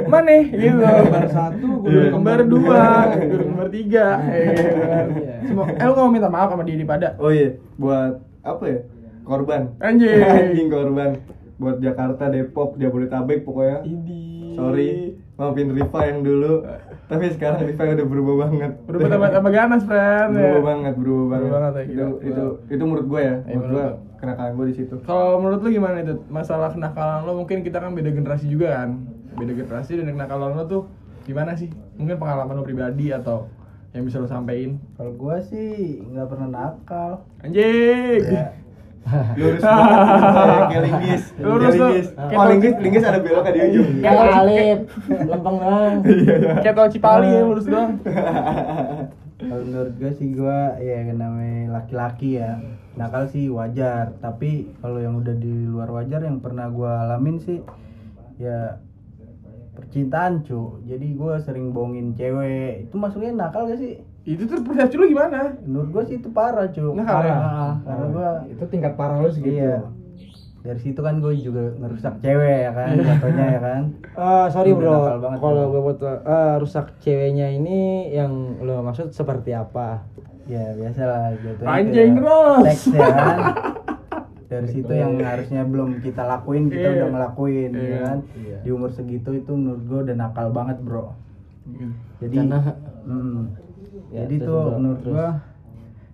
Mana? 0.09 0.37
Gitu 0.41 0.81
Kembar 0.81 1.27
satu, 1.29 1.69
gue 1.85 1.91
Iya. 1.93 2.09
kembar 2.11 2.41
dua 2.49 2.83
kembar 3.13 3.69
tiga. 3.69 4.07
Iya. 4.25 5.37
semua 5.45 5.65
eh 5.69 5.85
lu 5.85 5.95
mau 5.95 6.09
minta 6.09 6.27
maaf 6.27 6.49
sama 6.49 6.65
Didi 6.65 6.83
pada. 6.83 7.13
Oh 7.21 7.29
iya 7.29 7.61
buat 7.77 8.25
apa 8.41 8.65
ya? 8.65 8.79
Korban. 9.23 9.77
Anjing. 9.79 10.23
anjing 10.49 10.69
korban. 10.73 11.11
Buat 11.57 11.77
Jakarta 11.81 12.33
Depok 12.33 12.81
Jabodetabek 12.81 13.45
pokoknya. 13.45 13.85
Idi. 13.85 14.57
sorry. 14.57 14.91
Maafin 15.37 15.69
Riva 15.69 16.01
yang 16.09 16.25
dulu 16.25 16.65
tapi 17.07 17.25
sekarang 17.31 17.63
Riva 17.63 17.83
udah 17.89 18.07
berubah 18.07 18.35
banget. 18.43 18.73
Berubah 18.83 19.09
tambah 19.09 19.31
tambah 19.31 19.53
ganas 19.53 19.83
friend 19.83 20.29
ya. 20.29 20.41
berubah 20.43 20.63
banget 20.65 20.95
berubah 20.97 21.25
banget, 21.25 21.41
Berubah 21.41 21.61
banget. 21.61 21.73
ya, 21.73 21.85
itu 21.85 21.95
gila. 21.95 22.27
itu 22.27 22.45
itu 22.69 22.83
menurut 22.83 23.07
gue 23.07 23.21
ya. 23.21 23.37
Iya, 23.39 23.55
menurut 23.55 23.71
gue 23.71 23.87
kenakalan 24.17 24.53
gue 24.53 24.67
di 24.67 24.75
situ. 24.75 24.95
Kalau 25.03 25.29
menurut 25.39 25.61
lu 25.61 25.71
gimana 25.71 25.97
itu? 26.01 26.15
Masalah 26.27 26.69
kenakalan 26.69 27.21
lo 27.23 27.33
mungkin 27.37 27.59
kita 27.61 27.79
kan 27.79 27.93
beda 27.93 28.11
generasi 28.11 28.47
juga 28.47 28.69
kan? 28.77 28.91
Beda 29.33 29.53
generasi 29.53 29.91
dan 29.95 30.11
kenakalan 30.11 30.51
lo 30.53 30.65
tuh 30.65 30.83
gimana 31.23 31.55
sih? 31.55 31.69
Mungkin 31.95 32.17
pengalaman 32.17 32.53
lo 32.53 32.63
pribadi 32.63 33.11
atau 33.11 33.47
yang 33.91 34.03
bisa 34.03 34.19
lo 34.19 34.27
sampein 34.27 34.77
Kalau 34.93 35.15
gua 35.15 35.41
sih 35.41 36.03
nggak 36.03 36.27
pernah 36.27 36.49
nakal. 36.49 37.13
anjing! 37.41 38.21
Ya, 38.25 38.53
lurus 39.39 39.63
banget. 39.63 40.63
Kayak 40.67 40.83
linggis. 40.83 41.23
Lurus 41.39 41.73
tuh. 41.79 41.91
oh 42.19 42.45
linggis 42.51 42.75
linggis 42.83 43.05
ada 43.07 43.19
belok 43.23 43.47
di 43.55 43.61
ujung. 43.71 43.89
Kayak 44.03 44.35
Alif, 44.43 44.79
lempeng 45.31 45.57
doang. 45.63 45.95
kayak 46.63 46.75
tol 46.75 46.89
Cipali 46.91 47.29
ya 47.31 47.41
lurus 47.47 47.67
doang. 47.71 47.93
Kalau 49.37 49.63
menurut 49.69 49.95
gue 50.01 50.13
sih 50.17 50.33
gue 50.33 50.59
ya 50.81 51.13
namanya 51.13 51.77
laki-laki 51.77 52.41
ya. 52.41 52.57
Nakal 52.97 53.29
sih 53.29 53.53
wajar. 53.53 54.17
Tapi 54.25 54.73
kalau 54.81 54.97
yang 54.97 55.21
udah 55.21 55.37
di 55.37 55.69
luar 55.69 55.93
wajar 55.93 56.25
yang 56.25 56.41
pernah 56.41 56.73
gue 56.73 56.89
alamin 56.89 57.37
sih 57.37 57.61
ya 58.41 58.81
percintaan 59.77 60.41
cu. 60.41 60.81
Jadi 60.89 61.13
gue 61.13 61.35
sering 61.45 61.77
bohongin 61.77 62.17
cewek. 62.17 62.89
Itu 62.89 62.97
masuknya 62.97 63.37
nakal 63.37 63.69
gak 63.69 63.77
sih 63.77 64.01
itu 64.27 64.43
tuh 64.43 64.59
persepsi 64.61 64.97
lo 64.97 65.07
gimana 65.07 65.55
menurut 65.63 65.89
gue 65.89 66.03
sih 66.05 66.17
itu 66.17 66.29
parah 66.29 66.67
cu 66.67 66.83
Nakal 66.93 67.23
ya? 67.23 67.31
Parah. 67.31 67.73
karena 67.81 68.07
gue 68.09 68.29
itu 68.51 68.65
tingkat 68.67 68.93
parah 68.95 69.17
lu 69.17 69.31
segitu. 69.31 69.55
iya 69.57 69.87
dari 70.61 70.81
situ 70.81 70.99
kan 70.99 71.15
gue 71.17 71.31
juga 71.37 71.79
ngerusak 71.79 72.19
cewek 72.19 72.59
ya 72.61 72.73
kan 72.73 72.89
jatuhnya 72.97 73.47
ya 73.49 73.61
kan 73.61 73.83
Eh, 74.17 74.47
sorry 74.51 74.73
bro, 74.73 75.23
kalau 75.37 75.63
bro. 75.63 75.71
gue 75.71 75.81
buat 75.85 75.99
eh, 76.03 76.55
rusak 76.59 76.99
ceweknya 76.99 77.53
ini 77.53 77.79
yang 78.11 78.33
lo 78.61 78.83
maksud 78.83 79.11
seperti 79.11 79.53
apa? 79.53 80.03
ya 80.45 80.75
biasa 80.75 81.01
lah 81.03 81.23
jatuhnya 81.37 81.71
Anjing, 81.73 82.13
Ros. 82.17 82.63
seks 82.65 82.83
ya 82.93 83.07
kan 83.09 83.39
dari 84.49 84.69
situ 84.69 84.91
yang 84.91 85.19
harusnya 85.19 85.63
belum 85.63 85.99
kita 86.01 86.23
lakuin 86.25 86.67
kita 86.67 86.83
Iya. 86.85 86.95
udah 86.97 87.09
ngelakuin 87.13 87.71
ya 87.71 87.79
Iya. 87.81 87.99
kan 88.01 88.19
Iya. 88.37 88.59
di 88.61 88.71
umur 88.71 88.91
segitu 88.91 89.31
itu 89.33 89.53
menurut 89.53 89.83
gue 89.85 90.01
udah 90.03 90.17
nakal 90.17 90.51
banget 90.51 90.79
bro 90.81 91.15
jadi 92.17 92.37
Karena- 92.41 92.79
mm, 93.05 93.39
Ya, 94.09 94.23
jadi 94.23 94.37
tuh 94.41 94.63
menurut 94.73 95.01
terus. 95.01 95.13
gua 95.13 95.29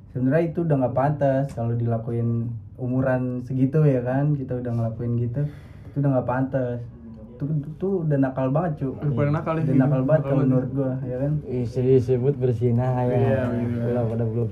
sebenarnya 0.09 0.45
itu 0.47 0.59
udah 0.61 0.77
nggak 0.79 0.95
pantas 0.95 1.45
kalau 1.51 1.73
dilakuin 1.73 2.29
umuran 2.75 3.23
segitu 3.43 3.81
ya 3.83 4.01
kan 4.01 4.33
kita 4.33 4.57
udah 4.57 4.73
ngelakuin 4.73 5.13
gitu 5.19 5.43
itu 5.87 5.97
udah 5.97 6.11
nggak 6.11 6.27
pantas 6.27 6.79
itu 7.33 7.45
tuh 7.77 7.93
udah 8.03 8.19
nakal 8.19 8.49
banget 8.49 8.73
cu 8.79 8.89
Udah 8.95 9.13
paling 9.13 9.35
nakal 9.35 9.55
ya, 9.55 9.63
udah 9.63 9.77
nakal 9.77 10.03
banget 10.03 10.21
Nakal 10.21 10.31
kalau 10.31 10.45
menurut 10.45 10.71
gua 10.73 10.93
ya 11.03 11.17
kan 11.19 11.33
Ih, 11.45 11.65
disebut 11.67 12.35
bersinah 12.37 12.93
ya. 13.03 13.13
Iya, 13.13 13.41
begitu. 13.51 13.77
Belum 13.83 14.05
pada 14.09 14.25
belum. 14.25 14.49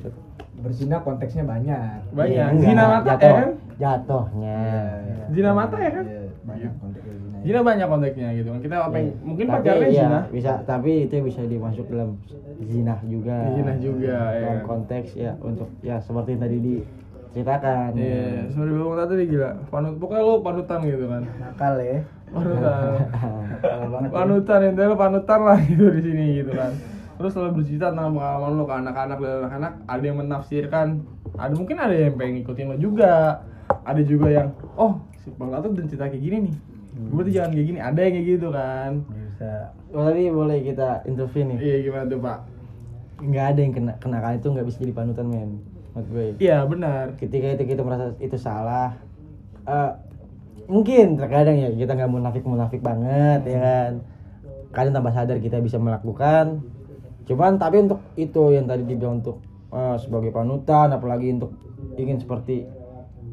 Berzina 0.60 0.96
konteksnya 0.98 1.44
banyak. 1.44 1.98
banyak 2.12 2.28
Iya, 2.30 2.44
enggak. 2.50 2.66
zina 2.66 2.84
mata 2.84 3.06
Jatuh. 3.06 3.24
ya 3.24 3.32
kan 3.32 3.50
Jatuhnya. 3.80 4.60
Iya. 5.00 5.24
zina 5.30 5.50
mata 5.50 5.76
ya 5.76 5.90
kan 5.90 6.04
Iya, 6.04 6.19
zina. 7.42 7.60
banyak 7.62 7.86
konteksnya 7.86 8.28
gitu 8.34 8.48
kan 8.48 8.60
kita 8.60 8.74
apa 8.78 8.96
yang 8.96 9.08
Iya. 9.08 9.16
mungkin 9.22 9.46
Tapi 9.46 9.56
pacarnya 9.56 9.88
iya, 9.88 10.00
zina 10.02 10.18
bisa 10.28 10.52
tapi 10.62 10.90
itu 11.04 11.14
bisa 11.20 11.40
dimasuk 11.44 11.86
dalam 11.86 12.10
zina 12.60 12.94
juga. 13.04 13.36
Zina 13.50 13.72
juga, 13.76 14.18
Dalam 14.30 14.58
ya. 14.60 14.64
konteks 14.64 15.08
ya 15.14 15.32
untuk 15.40 15.68
ya 15.80 15.96
seperti 15.96 16.36
yang 16.36 16.42
tadi 16.42 16.56
diceritakan. 16.60 17.88
Iya, 17.94 18.24
sebenarnya 18.48 18.84
bang 18.84 19.08
tadi 19.08 19.24
gila. 19.26 19.50
Panut, 19.68 19.92
pokoknya 19.96 20.22
lo 20.22 20.34
panutan 20.40 20.78
gitu 20.84 21.04
kan. 21.06 21.22
nakal 21.38 21.74
ya 21.78 21.98
Panutan. 22.28 22.76
ya. 22.92 24.08
panutan 24.16 24.58
ya, 24.60 24.70
lo 24.86 24.96
panutan 24.96 25.40
lah 25.40 25.58
gitu 25.62 25.84
di 25.90 26.00
sini 26.04 26.24
gitu 26.42 26.52
kan. 26.52 26.72
Terus 27.16 27.32
lo 27.34 27.52
bercerita 27.52 27.92
tentang 27.92 28.12
pengalaman 28.12 28.52
lo 28.54 28.64
ke 28.64 28.74
anak-anak 28.74 29.18
dan 29.18 29.32
anak-anak, 29.44 29.72
ada 29.84 30.04
yang 30.04 30.18
menafsirkan, 30.18 30.86
ada 31.36 31.52
mungkin 31.52 31.76
ada 31.76 31.92
yang 31.92 32.14
pengen 32.16 32.40
ngikutin 32.40 32.66
lo 32.66 32.76
juga, 32.76 33.44
ada 33.84 34.00
juga 34.00 34.28
yang, 34.28 34.48
oh 34.74 35.00
si 35.16 35.28
Bang 35.36 35.48
Lato 35.48 35.68
dan 35.68 35.84
cerita 35.84 36.08
kayak 36.08 36.16
gini 36.18 36.36
nih, 36.48 36.54
berarti 36.90 37.30
jangan 37.32 37.50
kayak 37.54 37.66
gini, 37.66 37.78
ada 37.78 38.00
yang 38.02 38.14
kayak 38.14 38.26
gitu 38.26 38.48
kan. 38.50 38.90
bisa 39.06 39.52
Oh, 39.90 40.06
tadi 40.06 40.30
boleh 40.30 40.58
kita 40.62 40.88
interview 41.06 41.42
nih. 41.50 41.58
Iya 41.58 41.76
gimana 41.86 42.04
tuh 42.06 42.20
pak? 42.22 42.38
Nggak 43.20 43.46
ada 43.54 43.60
yang 43.60 43.72
kena 43.74 43.92
kenakalan 43.98 44.36
itu 44.38 44.48
nggak 44.54 44.66
bisa 44.66 44.78
jadi 44.82 44.94
panutan 44.94 45.26
men. 45.26 45.50
Menurut 45.90 46.06
gue. 46.14 46.26
Iya 46.38 46.56
benar. 46.70 47.04
ketika 47.18 47.46
itu 47.58 47.64
kita 47.74 47.82
merasa 47.82 48.14
itu 48.22 48.36
salah 48.38 48.94
eh, 49.66 49.92
mungkin 50.70 51.18
terkadang 51.18 51.56
ya 51.58 51.68
kita 51.74 51.92
nggak 51.98 52.10
munafik 52.10 52.44
munafik 52.46 52.80
banget 52.80 53.42
ya 53.50 53.58
kan 53.58 53.92
kadang 54.70 54.94
tanpa 54.94 55.10
sadar 55.10 55.42
kita 55.42 55.58
bisa 55.58 55.82
melakukan 55.82 56.62
cuman 57.26 57.58
tapi 57.58 57.82
untuk 57.82 58.00
itu 58.14 58.54
yang 58.54 58.70
tadi 58.70 58.86
dibilang 58.86 59.18
untuk 59.22 59.42
eh, 59.74 59.96
sebagai 59.98 60.30
panutan 60.30 60.94
apalagi 60.94 61.34
untuk 61.34 61.54
ingin 61.98 62.22
seperti 62.22 62.66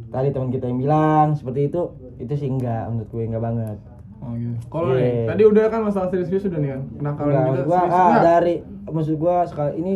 tadi 0.09 0.33
teman 0.33 0.49
kita 0.49 0.65
yang 0.65 0.79
bilang 0.81 1.27
seperti 1.37 1.69
itu 1.69 1.93
itu 2.17 2.33
sih 2.33 2.47
enggak 2.47 2.87
menurut 2.87 3.09
gue 3.09 3.23
enggak 3.23 3.43
banget 3.43 3.77
Oh 4.17 4.33
gitu. 4.33 4.49
Kalau 4.67 4.91
nih, 4.91 5.05
Iya. 5.05 5.25
tadi 5.29 5.43
udah 5.45 5.63
kan 5.67 5.81
masalah 5.83 6.09
serius-serius 6.09 6.49
udah 6.49 6.57
nih 6.57 6.69
kan. 6.71 6.81
Kenakalan 6.91 7.29
enggak 7.29 7.45
kita 7.45 7.61
gua 7.61 7.77
serius. 7.77 7.93
ah, 7.93 8.01
Enggak. 8.03 8.23
dari 8.25 8.55
maksud 8.87 9.15
gua 9.15 9.35
sekali 9.45 9.71
ini 9.77 9.93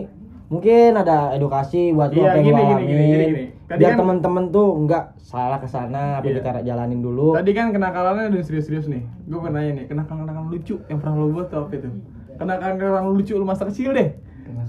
mungkin 0.48 0.92
ada 0.94 1.18
edukasi 1.34 1.82
buat 1.90 2.10
lo 2.10 2.16
Iya, 2.16 2.22
apa 2.24 2.36
yang 2.36 2.46
gini, 2.46 2.62
gini, 2.62 2.84
gini, 2.86 2.86
gini, 3.04 3.26
gini. 3.26 3.44
Tadi 3.66 3.80
biar 3.80 3.90
kan- 3.90 4.00
teman-teman 4.00 4.44
tuh 4.48 4.68
enggak 4.78 5.04
salah 5.18 5.58
ke 5.58 5.66
sana 5.66 6.04
apa 6.16 6.28
Iya. 6.28 6.38
kita 6.38 6.62
jalanin 6.62 7.02
dulu 7.02 7.34
Tadi 7.34 7.52
kan 7.52 7.68
kenakalannya 7.72 8.30
udah 8.30 8.42
serius-serius 8.46 8.86
nih. 8.86 9.02
Gue 9.26 9.40
pernah 9.40 9.58
nanya 9.58 9.72
nih, 9.74 9.86
kenakalan-kenakalan 9.88 10.50
lucu 10.50 10.76
yang 10.86 10.98
pernah 10.98 11.16
lo 11.18 11.26
buat 11.28 11.48
tuh 11.48 11.58
apa 11.60 11.74
itu? 11.74 11.90
Kenakalan-kenakalan 12.38 13.06
lucu 13.12 13.34
lu 13.34 13.44
masa 13.44 13.64
kecil 13.66 13.90
deh. 13.92 14.10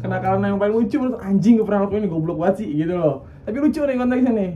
Kenakalan 0.01 0.41
yang 0.43 0.57
paling 0.57 0.75
lucu 0.75 0.97
menurut 0.97 1.21
anjing 1.21 1.55
gue 1.55 1.67
pernah 1.67 1.85
lakuin 1.85 2.01
ini 2.01 2.09
goblok 2.09 2.37
banget 2.39 2.57
sih 2.59 2.69
gitu 2.75 2.95
loh. 2.95 3.29
Tapi 3.45 3.57
lucu 3.59 3.81
nih 3.81 3.97
konteksnya 3.97 4.33
nih. 4.33 4.51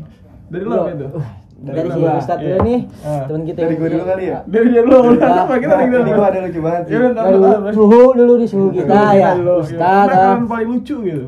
Dari 0.48 0.64
lo 0.64 0.74
apa 0.78 0.90
itu? 0.90 1.08
Uh, 1.56 1.72
dari 1.72 1.88
si 1.88 1.98
gua. 1.98 2.20
Ustadz 2.20 2.36
Iya. 2.38 2.48
dulu 2.52 2.58
nih 2.62 2.80
Ah. 3.00 3.25
teman 3.25 3.42
kita 3.42 3.58
dari 3.58 3.75
gue 3.75 3.88
dulu 3.88 4.04
kali 4.04 4.25
ya 4.26 4.38
Dari 4.44 4.66
dia 4.68 4.82
Nah, 4.84 5.00
apa 5.40 5.54
kita 5.56 5.75
lagi 5.75 5.88
ini 5.88 6.12
gue 6.12 6.26
ada 6.26 6.38
lucu 6.44 6.60
banget 6.60 6.82
sih 6.84 6.92
Ya 6.92 6.98
ntar 7.08 7.25
Dari 7.25 7.38
suhu 7.72 8.00
dulu 8.12 8.32
di 8.36 8.46
suhu 8.46 8.68
kita 8.70 9.00
ya 9.14 9.30
dulu. 9.34 9.54
Ustadz 9.58 9.80
Kenakalan 9.80 10.36
ah. 10.36 10.46
paling 10.46 10.68
lucu 10.70 10.96
gitu. 11.02 11.26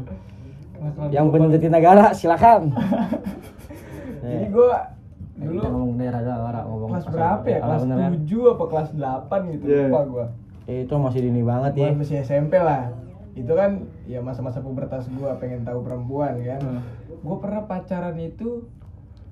yang 1.08 1.26
peneliti 1.28 1.68
negara 1.68 2.12
silakan 2.12 2.60
Jadi 4.20 4.46
gua 4.48 4.92
dulu 5.32 5.48
dulu 5.48 5.56
kita 5.56 5.68
ngomong 5.70 5.92
daerah 5.96 6.20
ngomong 6.66 6.88
kelas 6.90 7.06
berapa 7.06 7.46
ya? 7.46 7.58
Kelas? 7.60 7.82
7 7.86 8.52
apa 8.52 8.64
kelas 8.66 8.88
8 8.92 9.52
gitu 9.54 9.64
Iya. 9.64 9.82
lupa 9.86 10.00
gua. 10.04 10.26
Eh, 10.66 10.84
itu 10.84 10.92
masih 10.92 11.20
dini 11.22 11.40
banget 11.40 11.72
ya 11.74 11.88
Gua 11.88 11.98
masih 11.98 12.16
SMP 12.20 12.54
lah. 12.54 12.92
Itu 13.32 13.52
kan 13.54 13.70
ya 14.04 14.18
masa-masa 14.18 14.58
pubertas 14.58 15.06
gua 15.10 15.38
pengen 15.38 15.62
tahu 15.62 15.80
perempuan 15.80 16.36
kan. 16.38 16.60
Hmm. 16.60 16.80
Gua 17.22 17.36
pernah 17.38 17.64
pacaran 17.64 18.18
itu 18.18 18.66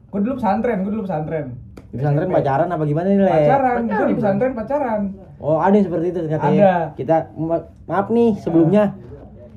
gua 0.08 0.20
dulu 0.20 0.34
pesantren, 0.34 0.76
gua 0.80 0.90
dulu 0.90 1.02
pesantren. 1.04 1.46
di 1.86 1.96
pesantren 1.96 2.28
pacaran 2.28 2.68
apa 2.68 2.82
gimana 2.84 3.06
nih 3.06 3.18
le 3.18 3.28
Pacaran, 3.28 3.76
Pacaran, 3.80 4.06
di 4.06 4.14
pesantren 4.14 4.52
pacaran. 4.52 5.00
oh 5.38 5.58
ada 5.58 5.72
yang 5.72 5.86
seperti 5.86 6.06
itu 6.06 6.18
ternyata 6.20 6.46
ya 6.48 6.52
Ada. 6.52 6.74
kita 6.94 7.16
ma- 7.32 7.62
maaf 7.84 8.06
nih 8.08 8.30
sebelumnya 8.36 8.84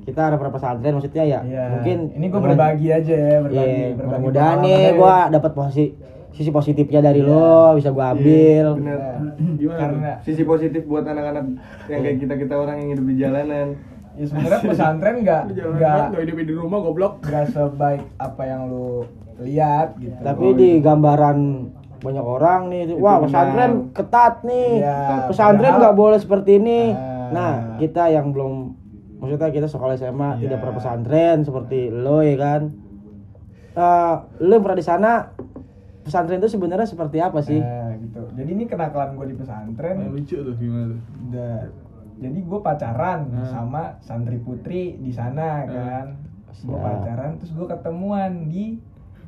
kita 0.00 0.20
ada 0.24 0.36
pernah 0.36 0.52
pesantren 0.52 0.92
maksudnya 0.94 1.24
ya 1.24 1.40
Iya. 1.42 1.64
mungkin 1.70 1.98
ini 2.14 2.26
gua 2.26 2.40
berbagi 2.42 2.88
aja 2.88 3.14
ya, 3.14 3.36
berbagi. 3.40 3.58
Iya, 3.58 3.88
berbagi 3.90 4.00
mudah-mudahan 4.00 4.56
nih 4.62 4.78
gua 4.94 5.16
aja. 5.20 5.32
dapat 5.32 5.50
posisi 5.52 5.84
sisi 6.30 6.50
positifnya 6.50 7.00
dari 7.02 7.20
lo 7.20 7.74
bisa 7.74 7.90
gua 7.90 8.06
ambil 8.10 8.64
bener 8.76 8.98
Nah, 9.00 9.34
Gimana 9.58 9.76
karena 9.76 10.10
sisi 10.22 10.42
positif 10.42 10.82
buat 10.84 11.04
anak-anak 11.04 11.44
yang 11.86 12.00
kayak 12.00 12.16
kita 12.18 12.34
kita 12.38 12.54
orang 12.54 12.76
yang 12.78 12.88
hidup 12.90 13.04
di 13.04 13.16
jalanan 13.16 13.66
ya 14.12 14.24
sebenarnya 14.24 14.60
pesantren 14.64 15.16
nggak 15.20 15.42
nggak 15.50 16.22
hidup 16.22 16.36
di 16.38 16.54
rumah 16.54 16.78
goblok. 16.80 17.12
nggak 17.20 17.44
sebaik 17.48 18.00
apa 18.16 18.42
yang 18.42 18.66
lu 18.66 19.04
lihat 19.42 19.88
gitu. 19.96 20.16
tapi 20.20 20.46
di 20.52 20.70
gambaran 20.78 21.38
banyak 21.98 22.24
orang 22.24 22.60
nih 22.68 22.82
wah 22.94 23.16
benar. 23.16 23.24
pesantren 23.26 23.72
ketat 23.90 24.34
nih 24.42 24.70
Iya, 24.78 25.26
pesantren 25.26 25.72
nggak 25.76 25.92
boleh 25.94 26.16
seperti 26.16 26.56
ini 26.56 26.80
Ah. 26.90 27.28
nah 27.30 27.52
kita 27.76 28.08
yang 28.08 28.30
belum 28.30 28.72
maksudnya 29.16 29.48
kita 29.50 29.66
sekolah 29.66 29.94
SMA 29.94 30.30
Iya. 30.34 30.40
tidak 30.42 30.56
pernah 30.58 30.76
pesantren 30.76 31.38
seperti 31.42 31.78
lo 31.88 32.20
ya 32.20 32.36
kan 32.36 32.62
Eh, 33.70 34.14
lo 34.40 34.50
yang 34.50 34.62
pernah 34.62 34.74
di 34.74 34.84
sana 34.84 35.30
pesantren 36.00 36.36
itu 36.36 36.50
sebenarnya 36.50 36.84
seperti 36.84 37.18
apa 37.18 37.38
sih 37.38 37.54
Nah, 37.56 37.94
gitu. 37.96 38.26
Jadi 38.34 38.50
ini 38.50 38.64
kenakalan 38.64 39.14
gue 39.14 39.26
di 39.28 39.36
pesantren. 39.36 39.94
Yang 39.96 40.10
lucu 40.12 40.36
tuh 40.42 40.54
gimana? 40.56 40.94
Udah. 41.22 41.70
Jadi 42.18 42.38
gue 42.42 42.60
pacaran 42.60 43.20
Hmm. 43.26 43.46
sama 43.46 43.82
santri 43.98 44.36
putri 44.36 44.98
di 44.98 45.08
sana 45.08 45.62
kan. 45.62 46.18
Gue 46.58 46.76
pacaran 46.76 47.38
terus 47.38 47.52
gue 47.52 47.62
ketemuan 47.64 48.50
di 48.50 48.74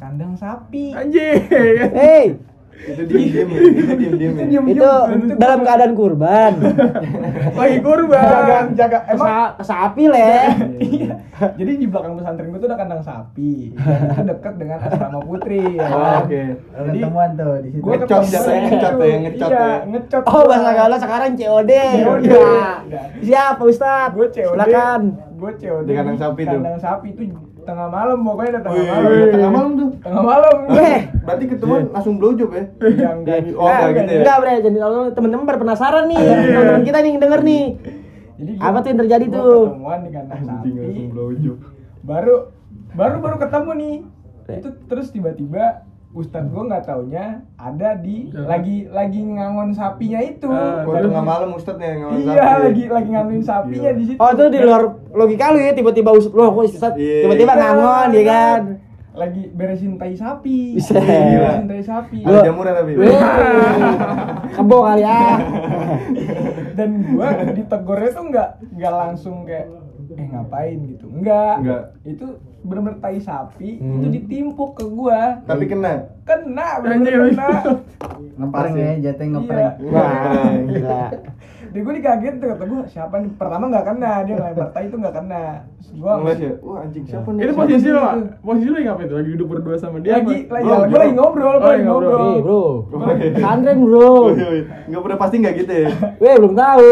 kandang 0.03 0.35
sapi. 0.35 0.91
Anjing. 0.91 1.39
Hei, 1.95 2.25
Itu 2.83 3.03
diem-diem 3.07 3.47
ya, 3.47 3.59
itu 3.63 3.95
diem-diem 3.95 4.33
ya. 4.35 4.45
Diem-diem. 4.49 4.65
itu 4.75 4.91
dalam 5.37 5.63
keadaan 5.63 5.95
kurban. 5.95 6.53
Lagi 7.59 7.79
kurban. 7.79 8.27
jaga 8.27 8.59
jaga 8.75 8.99
emang 9.07 9.29
Sa- 9.31 9.55
sapi 9.63 10.11
le. 10.11 10.35
Iya. 10.83 11.15
Jadi 11.55 11.73
di 11.79 11.87
belakang 11.87 12.19
pesantren 12.19 12.51
gue 12.51 12.59
tuh 12.59 12.67
ada 12.67 12.75
kandang 12.77 12.99
sapi. 13.01 13.71
Itu 13.71 14.23
dekat 14.27 14.55
dengan 14.59 14.83
asrama 14.83 15.23
putri. 15.23 15.63
ya 15.79 15.87
Oh? 15.87 16.27
Oke. 16.27 16.43
Ada 16.75 16.87
Jadi, 16.91 16.99
temuan 16.99 17.31
tuh 17.33 17.55
di 17.63 17.69
situ. 17.71 17.83
Gue 17.83 17.95
Ngecot 17.95 18.23
jatuhnya, 18.27 18.61
ngecot 18.67 18.95
ya, 18.99 19.17
ngecot 19.21 19.51
iya, 19.53 19.63
ya. 19.63 19.77
ngecot. 19.87 20.23
Oh 20.27 20.43
bahasa 20.43 20.71
galau 20.75 20.99
sekarang 20.99 21.31
COD. 21.33 21.73
COD. 22.03 22.25
Ya. 22.27 22.67
Ya. 22.91 23.03
Siapa 23.23 23.63
Ustad? 23.63 24.11
Gue 24.11 24.27
COD. 24.27 24.59
Silakan. 24.59 25.01
Gue 25.39 25.53
COD. 25.55 25.87
Di 25.87 25.93
kandang 25.95 26.19
sapi 26.19 26.41
tuh. 26.43 26.59
Kandang 26.59 26.81
sapi 26.81 27.09
itu 27.15 27.23
tengah 27.63 27.89
malam 27.89 28.19
pokoknya 28.27 28.51
udah 28.53 28.63
tengah 28.63 28.85
malam. 28.85 29.11
udah 29.11 29.29
tengah 29.31 29.51
malam 29.51 29.71
tuh. 29.79 29.91
Tengah 30.03 30.23
malam. 30.23 30.57
Weh. 30.77 31.01
Berarti 31.23 31.45
ketemuan 31.47 31.83
langsung 31.95 32.15
blowjob 32.19 32.51
ya? 32.51 32.65
Yang 32.83 33.17
enggak 33.23 33.39
Oh, 33.55 33.67
enggak 33.67 33.91
gitu 33.95 34.11
ya? 34.11 34.21
Enggak, 34.23 34.37
Bre. 34.43 34.55
Jadi 34.63 34.79
kalau 34.83 35.01
teman-teman 35.15 35.45
pada 35.47 35.59
penasaran 35.63 36.05
nih, 36.11 36.21
teman-teman 36.23 36.85
kita 36.85 36.99
nih 37.01 37.13
denger 37.19 37.41
nih. 37.47 37.65
Jadi 38.43 38.53
Apa 38.59 38.77
tuh 38.83 38.89
yang 38.91 39.01
terjadi 39.07 39.25
tuh? 39.31 39.63
Ketemuan 39.71 39.99
di 40.03 40.11
kandang 40.11 40.43
sapi. 40.43 40.69
Baru 42.03 42.35
baru 42.93 43.17
baru 43.23 43.37
ketemu 43.39 43.71
nih. 43.79 43.97
Eh. 44.51 44.59
Itu 44.59 44.69
terus 44.91 45.07
tiba-tiba 45.15 45.87
Ustadz 46.13 46.45
gue 46.47 46.63
nggak 46.63 46.85
taunya 46.85 47.27
ada 47.55 47.97
di 47.97 48.29
Ya. 48.29 48.45
lagi 48.45 48.85
lagi 48.87 49.21
ngangon 49.23 49.73
sapinya 49.73 50.21
itu. 50.21 50.45
Gua 50.45 50.85
Baru- 50.85 51.09
tengah 51.09 51.25
malam 51.25 51.51
Ustadz 51.53 51.77
nih 51.77 51.89
yang 51.89 51.99
ngomong 52.03 52.21
Iya 52.23 52.45
lagi 52.61 52.85
lagi 52.87 53.09
ngangonin 53.11 53.43
sapinya 53.43 53.81
Gila. 53.87 53.97
di 53.97 54.05
situ. 54.07 54.19
Oh, 54.19 54.31
itu 54.31 54.45
di 54.47 54.59
luar 54.59 54.83
logika 55.09 55.45
lu 55.49 55.59
ya 55.59 55.73
tiba-tiba 55.73 56.11
Ustad 56.11 56.33
loh 56.33 56.49
kok 56.51 56.65
Ustad 56.69 56.93
Iya. 56.95 57.19
tiba-tiba 57.25 57.49
Iya, 57.51 57.61
ngangon 57.63 58.09
ya 58.11 58.23
kan. 58.27 58.63
Lagi 59.13 59.43
beresin 59.51 59.93
tai 59.95 60.13
sapi. 60.15 60.61
Bisa. 60.75 60.97
Beresin 60.97 61.67
tai 61.67 61.83
sapi. 61.83 62.19
Ada 62.23 62.39
jamuran 62.47 62.73
tapi. 62.75 62.93
Kebo 64.55 64.79
kali 64.83 65.03
ya. 65.03 65.21
Dan 66.73 66.91
gua 67.11 67.29
ditegurnya 67.47 68.11
tuh 68.11 68.25
nggak 68.27 68.49
nggak 68.71 68.95
langsung 68.95 69.37
kayak 69.45 69.69
eh 70.13 70.27
ngapain 70.29 70.79
gitu. 70.89 71.07
Enggak. 71.09 71.55
Enggak. 71.59 71.83
Itu 72.05 72.27
bener-bener 72.63 72.97
tai 72.97 73.19
sapi 73.19 73.77
Hmm. 73.77 73.99
itu 73.99 74.07
ditimpuk 74.13 74.75
ke 74.75 74.85
gua. 74.85 75.43
Tapi 75.43 75.67
kena. 75.67 76.15
Kena 76.23 76.79
bener-bener 76.79 77.13
kena. 77.29 77.49
Ngeprank 78.33 78.75
ya. 78.75 78.91
jatuh 79.03 79.27
ngeprank. 79.29 79.73
Iya. 79.79 79.91
Wah, 79.91 80.51
gila. 80.63 81.03
Dia 81.73 81.81
gue 81.81 81.95
dikaget 81.95 82.35
tuh 82.37 82.53
kata 82.53 82.65
gue 82.67 82.81
siapa 82.87 83.15
nih 83.17 83.33
pertama 83.33 83.65
nggak 83.67 83.87
kena 83.87 84.13
dia 84.23 84.35
ngelempar 84.37 84.69
tai 84.71 84.87
itu 84.87 84.95
nggak 84.95 85.15
kena. 85.15 85.45
Gua 85.93 86.13
Ngeliat 86.19 86.39
ya, 86.39 86.53
wah 86.59 86.79
anjing 86.81 87.05
siapa 87.05 87.29
nih? 87.29 87.41
Ini 87.43 87.53
posisi 87.53 87.89
lo, 87.89 88.01
posisi 88.39 88.67
lo 88.67 88.77
ngapain 88.79 89.07
tuh? 89.07 89.17
Lagi 89.19 89.31
duduk 89.31 89.49
berdua 89.51 89.77
sama 89.77 89.97
dia 89.99 90.13
lagi 90.15 90.39
lagi 90.47 90.65
gue 90.65 90.77
bro. 90.83 90.97
lagi 90.99 91.13
ngobrol, 91.13 91.49
Oh, 91.49 91.53
gue 91.55 91.63
lagi 91.63 91.73
lagi 91.73 91.85
ngobrol. 91.85 92.33
Bro. 92.39 92.61
Oh, 92.61 93.01
iya. 93.11 93.31
Pesantren, 93.31 93.79
Bro. 93.83 94.05
Oh, 94.05 94.27
iya, 94.31 94.49
iya. 94.51 94.65
Nggak 94.87 95.03
pernah 95.03 95.19
pasti 95.19 95.35
nggak 95.39 95.55
gitu 95.59 95.73
ya? 95.75 95.89
Weh, 96.19 96.35
belum 96.35 96.55
tahu. 96.55 96.89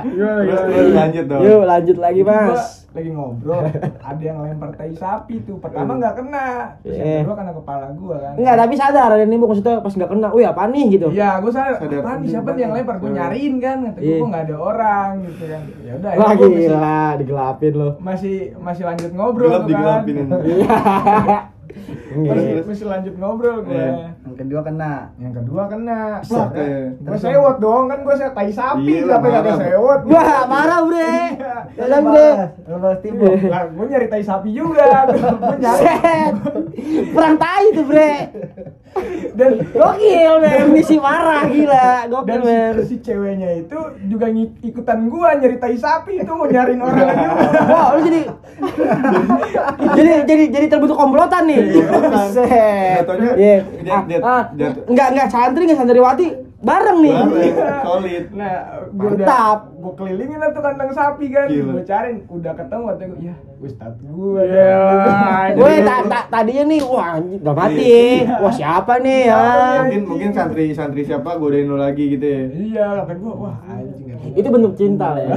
Gimana, 0.00 0.40
Terus 0.40 0.60
gimana? 0.60 0.70
terus 0.70 0.94
lanjut 0.94 1.24
dong. 1.26 1.40
Yuk, 1.42 1.60
lanjut 1.64 1.96
lagi, 1.98 2.20
Gua 2.20 2.34
Mas. 2.48 2.79
Lagi 2.90 3.06
ngobrol, 3.08 3.62
ada 4.10 4.18
yang 4.20 4.38
lempar 4.40 4.70
tai 4.72 4.90
sapi 4.92 5.38
tuh. 5.42 5.56
Pertama 5.56 5.94
nggak 5.94 6.14
kena, 6.16 6.46
terus 6.80 6.94
Eh. 6.94 7.00
yang 7.00 7.22
kedua 7.22 7.36
kena 7.36 7.52
kepala 7.54 7.86
gue 7.92 8.16
kan. 8.16 8.34
Enggak, 8.34 8.56
tapi 8.58 8.74
sadar 8.74 9.10
ada 9.12 9.22
nih 9.22 9.38
maksudnya 9.38 9.74
pas 9.78 9.92
nggak 9.92 10.10
kena. 10.10 10.28
Wih, 10.30 10.44
apa 10.44 10.62
nih 10.66 10.84
gitu. 10.90 11.06
Iya, 11.08 11.30
gue 11.38 11.50
sadar. 11.50 11.78
Sadar. 11.78 12.00
Apa 12.00 12.10
nih 12.16 12.28
siapa 12.28 12.48
nih 12.50 12.62
yang 12.62 12.72
lempar? 12.72 12.96
Gue 12.98 13.08
Iya. 13.08 13.16
nyariin 13.16 13.54
kan, 13.58 13.78
kata 13.84 13.96
gue 13.96 14.04
Iya. 14.04 14.16
kok 14.16 14.28
nggak 14.28 14.44
ada 14.44 14.56
orang 14.56 15.10
gitu 15.22 15.44
kan. 15.44 15.62
Ya 15.80 15.92
udah, 15.94 16.10
gua 16.10 16.26
masih, 16.26 16.48
gila, 16.50 17.02
digelapin 17.16 17.72
lo. 17.72 17.90
masih 18.00 18.36
masih 18.58 18.84
lanjut 18.84 19.10
ngobrol 19.12 19.48
Gelap 19.48 19.60
tuh 19.60 19.68
digelapin 19.68 20.14
kan. 20.16 20.26
ini. 20.40 20.54
Iya. 21.70 22.30
Masih, 22.30 22.48
Terus? 22.50 22.66
masih 22.66 22.86
lanjut 22.86 23.14
ngobrol 23.18 23.58
gue. 23.64 23.74
Iya. 23.74 24.12
Yang 24.26 24.36
kedua 24.46 24.60
kena. 24.66 24.94
Yang 25.16 25.34
kedua 25.42 25.62
kena. 25.70 26.00
Gue 27.00 27.18
sewot 27.18 27.56
dong 27.62 27.84
kan 27.88 27.98
gue 28.02 28.14
saya 28.18 28.30
tai 28.34 28.50
sapi 28.50 28.92
Iya, 29.00 29.16
sampai 29.16 29.28
gak 29.30 29.42
ada 29.42 29.52
sewot. 29.58 30.00
Wah, 30.10 30.40
marah, 30.46 30.80
Bre. 30.84 31.14
Iya. 31.38 31.56
Dalam, 31.78 32.02
Bre. 32.10 32.30
Lepas. 32.66 32.96
Lah, 33.46 33.62
gue 33.70 33.86
nyari 33.86 34.06
tai 34.10 34.24
sapi 34.24 34.50
juga. 34.52 34.88
gue 35.10 35.56
nyari 35.60 35.80
Set. 35.80 36.32
Perang 37.14 37.36
tai 37.38 37.64
tuh, 37.72 37.84
Bre. 37.86 38.12
dan 39.38 39.52
Gokil, 39.70 40.34
men. 40.42 40.74
Misi 40.74 40.96
marah 40.98 41.46
gila. 41.46 42.10
dan 42.10 42.10
Gokil, 42.10 42.40
si, 42.42 42.46
men. 42.46 42.74
si 42.86 42.96
ceweknya 43.00 43.50
itu 43.62 43.78
juga 44.10 44.26
ikutan 44.60 45.06
gua 45.06 45.38
nyari 45.38 45.56
tai 45.62 45.78
sapi 45.78 46.20
itu 46.20 46.32
mau 46.34 46.46
nyariin 46.46 46.80
orang 46.82 46.98
juga. 46.98 47.14
Wah, 47.70 47.86
lu 47.96 48.00
jadi 48.04 48.20
jadi 49.96 50.10
jadi 50.26 50.44
jadi 50.50 50.66
terbentuk 50.68 50.98
komplotan 50.98 51.46
nih. 51.46 51.59
Jatuhnya 51.60 53.30
Iya. 53.36 53.58
jat- 53.82 54.06
jat- 54.08 54.22
Ah, 54.22 54.30
ah. 54.30 54.44
Enggak 54.86 55.08
enggak 55.12 55.28
santri 55.30 55.62
enggak 55.64 55.78
santriwati 55.78 56.26
bareng 56.60 56.98
nih. 57.00 57.14
Bareng, 57.16 57.56
solid. 57.80 58.24
Nah, 58.32 58.54
gua 58.92 59.10
udah 59.10 59.48
gua 59.74 59.92
kelilingin 59.96 60.36
lah 60.36 60.50
tuh 60.50 60.60
kandang 60.60 60.92
sapi 60.92 61.26
kan. 61.28 61.48
Gua 61.48 61.82
cariin, 61.82 62.16
udah 62.26 62.52
ketemu 62.52 62.84
kata 62.86 63.04
gua, 63.06 63.18
ya 63.18 63.34
Ustaz 63.58 63.94
gua. 64.02 64.40
Iya. 64.40 64.76
dah." 64.76 65.44
Gue 65.56 65.72
ta- 65.80 66.04
ta- 66.04 66.28
tadinya 66.30 66.64
nih 66.66 66.80
wah 66.82 67.08
anjing, 67.16 67.40
udah 67.40 67.54
mati. 67.54 67.96
Wah, 68.24 68.52
siapa 68.52 68.92
nih 68.98 69.20
ya? 69.26 69.40
Mungkin 69.82 70.02
mungkin 70.06 70.30
santri 70.30 70.64
santri 70.70 71.02
siapa 71.02 71.34
godain 71.34 71.64
lo 71.64 71.76
lagi 71.76 72.04
gitu 72.12 72.24
ya. 72.24 72.42
Iya, 72.46 72.86
kata 73.02 73.12
gua, 73.16 73.32
wah 73.40 73.56
anjing. 73.66 74.08
Itu 74.30 74.48
bentuk 74.48 74.76
cinta 74.76 75.16
lah 75.16 75.22
ya. 75.24 75.36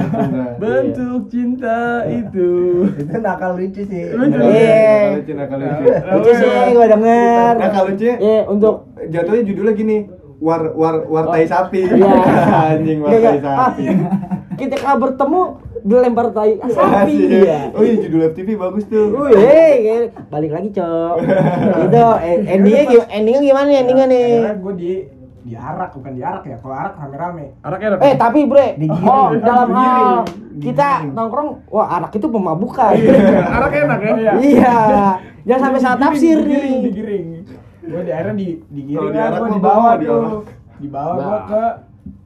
Bentuk 0.54 1.20
cinta 1.26 2.04
itu. 2.04 2.50
Itu 3.00 3.16
nakal 3.18 3.56
lucu 3.56 3.80
sih. 3.82 4.04
Lucu. 4.12 4.36
Nakal 4.36 4.52
Iya. 4.52 4.76
nakal 4.84 5.16
lucu, 5.16 5.32
nakal 5.32 5.58
lucu. 5.58 5.84
Lucu 6.12 6.30
sih 6.36 6.48
gue 6.70 6.86
denger. 6.86 7.52
Nakal 7.56 7.82
lucu. 7.88 8.10
Iya, 8.12 8.40
untuk 8.44 8.74
Jatuhnya 9.04 9.44
judulnya 9.44 9.74
gini, 9.74 9.96
war 10.40 10.62
war 10.74 10.94
war 11.06 11.24
tai 11.28 11.46
sapi. 11.46 11.86
Iya. 11.86 12.10
Anjing 12.74 12.98
war 13.02 13.10
Nggak, 13.10 13.22
tai 13.22 13.38
nggak. 13.38 13.54
Ah, 13.54 13.58
sapi. 13.70 13.84
kita 14.54 14.74
kalau 14.78 14.96
bertemu 15.02 15.40
dilempar 15.84 16.26
tai 16.30 16.52
sapi 16.76 17.16
ya. 17.44 17.60
Oh 17.74 17.82
iya 17.84 17.94
judul 18.00 18.20
FTV 18.32 18.48
bagus 18.56 18.84
tuh. 18.86 19.06
Wih, 19.12 19.36
hey, 19.36 20.08
balik 20.28 20.50
lagi, 20.50 20.68
Cok. 20.72 21.14
Itu 21.86 22.02
eh, 22.18 22.36
endingnya 22.48 22.84
gimana? 22.88 23.08
Endingnya 23.10 23.42
gimana 23.42 23.66
nih? 23.66 23.78
Endingnya 23.84 24.06
nih? 24.08 24.28
Gua 24.58 24.74
di 24.74 24.90
diarak 25.44 25.92
bukan 25.92 26.12
diarak 26.16 26.42
ya. 26.48 26.56
Kalau 26.56 26.72
arak 26.72 26.94
rame-rame. 26.96 27.46
Araknya 27.60 27.88
ada. 27.92 27.96
Eh 28.00 28.14
tapi 28.16 28.48
bre, 28.48 28.80
Digiring. 28.80 29.04
oh 29.04 29.28
dalam 29.36 29.68
hal 29.76 30.08
Digiring. 30.24 30.62
kita 30.64 30.88
Digiring. 31.04 31.12
nongkrong, 31.12 31.48
wah 31.68 31.88
anak 32.00 32.10
itu 32.16 32.26
pemabukan. 32.26 32.92
Araknya 33.52 33.80
enak 33.84 33.98
ya. 34.00 34.12
Iya. 34.16 34.32
iya, 34.40 34.76
jangan 35.44 35.60
sampai 35.68 35.80
salah 35.84 35.98
tafsir 36.00 36.40
digiring, 36.40 36.48
nih. 36.48 36.80
digiring. 36.88 37.26
Gue 37.84 38.00
di 38.00 38.10
akhirnya 38.10 38.34
di 38.34 38.48
digiring 38.66 38.96
Kalau 38.96 39.04
lah, 39.04 39.14
diarak 39.14 39.34
gue 39.34 39.44
mah 39.44 39.54
dibawa 39.54 39.76
bawa, 39.76 39.90
tuh, 39.92 40.00
diarak. 40.00 40.42
dibawa 40.76 41.12
gue 41.14 41.38
ke 41.44 41.64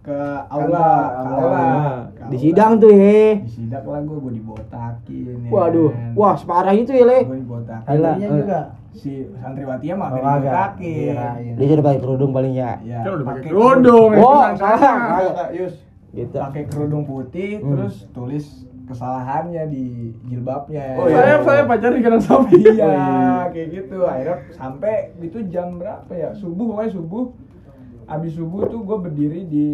ke 0.00 0.18
aula, 0.48 0.88
ke 0.88 1.28
aula. 1.28 1.60
Nah, 1.60 2.28
di 2.28 2.36
sidang 2.38 2.72
tuh 2.76 2.90
he. 2.90 3.20
Di 3.38 3.50
sidak 3.52 3.84
lah 3.84 4.00
gue, 4.00 4.16
gue 4.18 4.32
dibotakin. 4.34 5.24
ya 5.38 5.50
Waduh, 5.50 5.90
kan. 5.90 6.12
wah 6.14 6.34
separah 6.34 6.72
itu 6.72 6.92
ya 6.92 7.04
le. 7.04 7.18
Gue 7.22 7.38
dibotakin. 7.38 7.84
Gila. 7.84 8.08
Santrinya 8.08 8.28
juga. 8.34 8.60
Si 8.90 9.10
santriwatinya 9.36 9.94
mah 9.94 10.08
Oh, 10.08 10.16
dibotakin. 10.16 11.14
Dia 11.54 11.66
sudah 11.68 11.84
pakai 11.84 12.00
kerudung 12.00 12.30
paling 12.32 12.54
ya. 12.54 12.72
Ya, 12.80 12.98
Kan 13.00 13.10
udah 13.14 13.26
pakai 13.28 13.42
kerudung. 13.44 14.10
Oh, 14.14 14.40
itu 14.40 14.46
kan 14.48 14.54
salah. 14.56 15.48
Yus. 15.52 15.74
Gitu. 16.08 16.34
pakai 16.34 16.64
kerudung 16.64 17.04
putih, 17.04 17.60
Hmm. 17.60 17.68
terus 17.76 17.94
tulis 18.10 18.64
kesalahannya 18.88 19.62
di 19.68 19.84
jilbabnya. 20.24 20.96
Oh, 20.96 21.06
iya. 21.06 21.14
Saya 21.14 21.34
saya 21.42 21.62
pacar 21.64 21.90
di 21.90 22.00
kandang 22.00 22.20
sapi. 22.20 22.56
Iya, 22.58 22.82
Oh, 22.82 22.90
iya. 22.90 23.52
kayak 23.52 23.68
gitu. 23.70 23.98
Akhirnya 24.02 24.36
sampai 24.50 24.94
itu 25.18 25.38
jam 25.46 25.76
berapa 25.76 26.08
ya? 26.10 26.32
Subuh 26.32 26.64
pokoknya 26.66 26.90
subuh. 26.90 27.24
Abis 28.06 28.32
subuh 28.34 28.64
tuh 28.64 28.80
gue 28.82 28.98
berdiri 28.98 29.40
di 29.44 29.66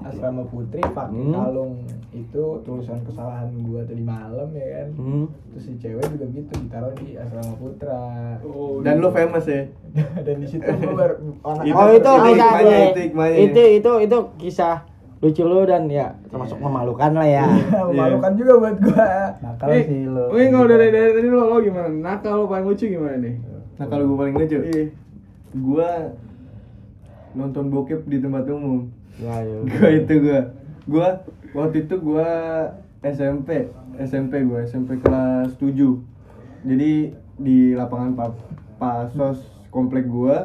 asrama 0.00 0.46
putri 0.46 0.80
pakai 0.80 1.12
Hmm. 1.20 1.34
kalung 1.34 1.74
itu 2.10 2.42
tulisan 2.60 2.98
kesalahan 3.02 3.52
gue 3.52 3.80
tadi 3.84 4.00
malam 4.00 4.48
ya 4.50 4.66
kan. 4.72 4.88
Hmm. 4.94 5.24
Terus 5.50 5.62
si 5.62 5.72
cewek 5.76 6.06
juga 6.08 6.26
gitu 6.30 6.52
ditaruh 6.56 6.94
di 6.96 7.14
asrama 7.14 7.52
putra. 7.54 8.00
Dan 8.80 8.94
lo 8.96 9.10
famous 9.10 9.44
ya. 9.44 9.66
Dan 10.24 10.36
di 10.38 10.46
situ 10.46 10.62
gue 10.64 10.94
ber 10.94 11.18
anak 11.44 11.62
Itu- 11.64 11.76
Oh 11.76 11.88
itu 11.90 12.10
itu 12.24 12.30
itu. 12.30 12.78
Itu 13.42 13.62
itu 13.74 13.92
itu 14.00 14.18
kisah 14.38 14.86
lucu 15.20 15.42
lu 15.42 15.60
dan 15.62 15.84
ya 15.84 16.16
termasuk 16.26 16.56
memalukan 16.56 17.12
lah 17.12 17.28
ya. 17.28 17.44
memalukan 17.84 18.32
juga 18.34 18.52
buat 18.58 18.76
gue. 18.78 19.08
Nakal 19.38 19.68
Eh, 19.70 19.82
sih 19.84 20.02
lo. 20.04 20.32
Wih, 20.32 20.48
kalau 20.48 20.64
dari 20.64 20.88
dari 20.88 21.10
tadi 21.12 21.28
lo 21.28 21.44
lo 21.46 21.56
gimana? 21.58 21.88
Nakal 21.88 22.32
lo 22.34 22.44
paling 22.46 22.66
lucu 22.66 22.88
gimana 22.88 23.16
nih? 23.18 23.36
Nah 23.76 23.86
kalau 23.86 24.04
gue 24.06 24.16
paling 24.16 24.34
lucu, 24.34 24.58
Iya. 24.62 24.84
gue 25.50 25.90
nonton 27.32 27.64
bokep 27.68 28.00
di 28.04 28.18
tempat 28.18 28.48
umum. 28.48 28.88
Waduh. 29.20 29.68
Gue 29.68 29.88
itu 29.98 30.14
gue, 30.18 30.40
gue 30.86 31.06
waktu 31.52 31.76
itu 31.84 31.94
gue 31.96 32.28
SMP, 33.02 33.68
SMP 33.98 34.40
gue 34.40 34.60
SMP 34.62 34.96
kelas 34.98 35.52
7 35.56 36.00
Jadi 36.62 36.92
di 37.36 37.72
lapangan 37.72 38.12
pa 38.12 38.26
pasos 38.76 39.40
komplek 39.68 40.04
gue, 40.04 40.36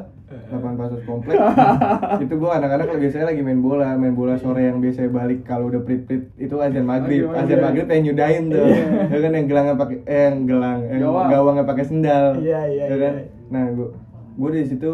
lapangan 0.46 0.76
pasos 0.78 1.02
komplek. 1.04 1.36
itu 2.24 2.34
gue 2.34 2.52
anak-anak 2.52 2.88
biasanya 2.96 3.26
lagi 3.28 3.42
main 3.42 3.60
bola, 3.60 3.94
main 3.94 4.12
bola 4.12 4.36
sore 4.36 4.64
yang 4.64 4.78
biasanya 4.78 5.10
balik 5.10 5.44
kalau 5.44 5.68
udah 5.68 5.82
prit-prit 5.82 6.30
itu 6.36 6.56
azan 6.56 6.84
maghrib, 6.84 7.28
Azan 7.28 7.36
azan 7.36 7.58
maghrib. 7.58 7.62
maghrib 7.62 7.88
yang 7.88 8.04
nyudahin 8.04 8.44
tuh. 8.48 8.66
Ya 9.06 9.18
kan 9.18 9.32
yang 9.32 9.48
gelangnya 9.48 9.76
pakai 9.76 9.98
eh 10.04 10.22
yang 10.28 10.38
gelang, 10.46 10.80
yang 10.86 11.00
Gawang. 11.02 11.28
gawangnya 11.30 11.64
pakai 11.64 11.86
sendal. 11.86 12.26
Iya, 12.38 12.62
iya, 12.68 12.84
Ya 12.86 12.98
kan? 12.98 13.14
iya. 13.16 13.26
nah 13.46 13.64
gue 13.70 13.88
gue 14.36 14.50
dari 14.52 14.66
situ 14.66 14.92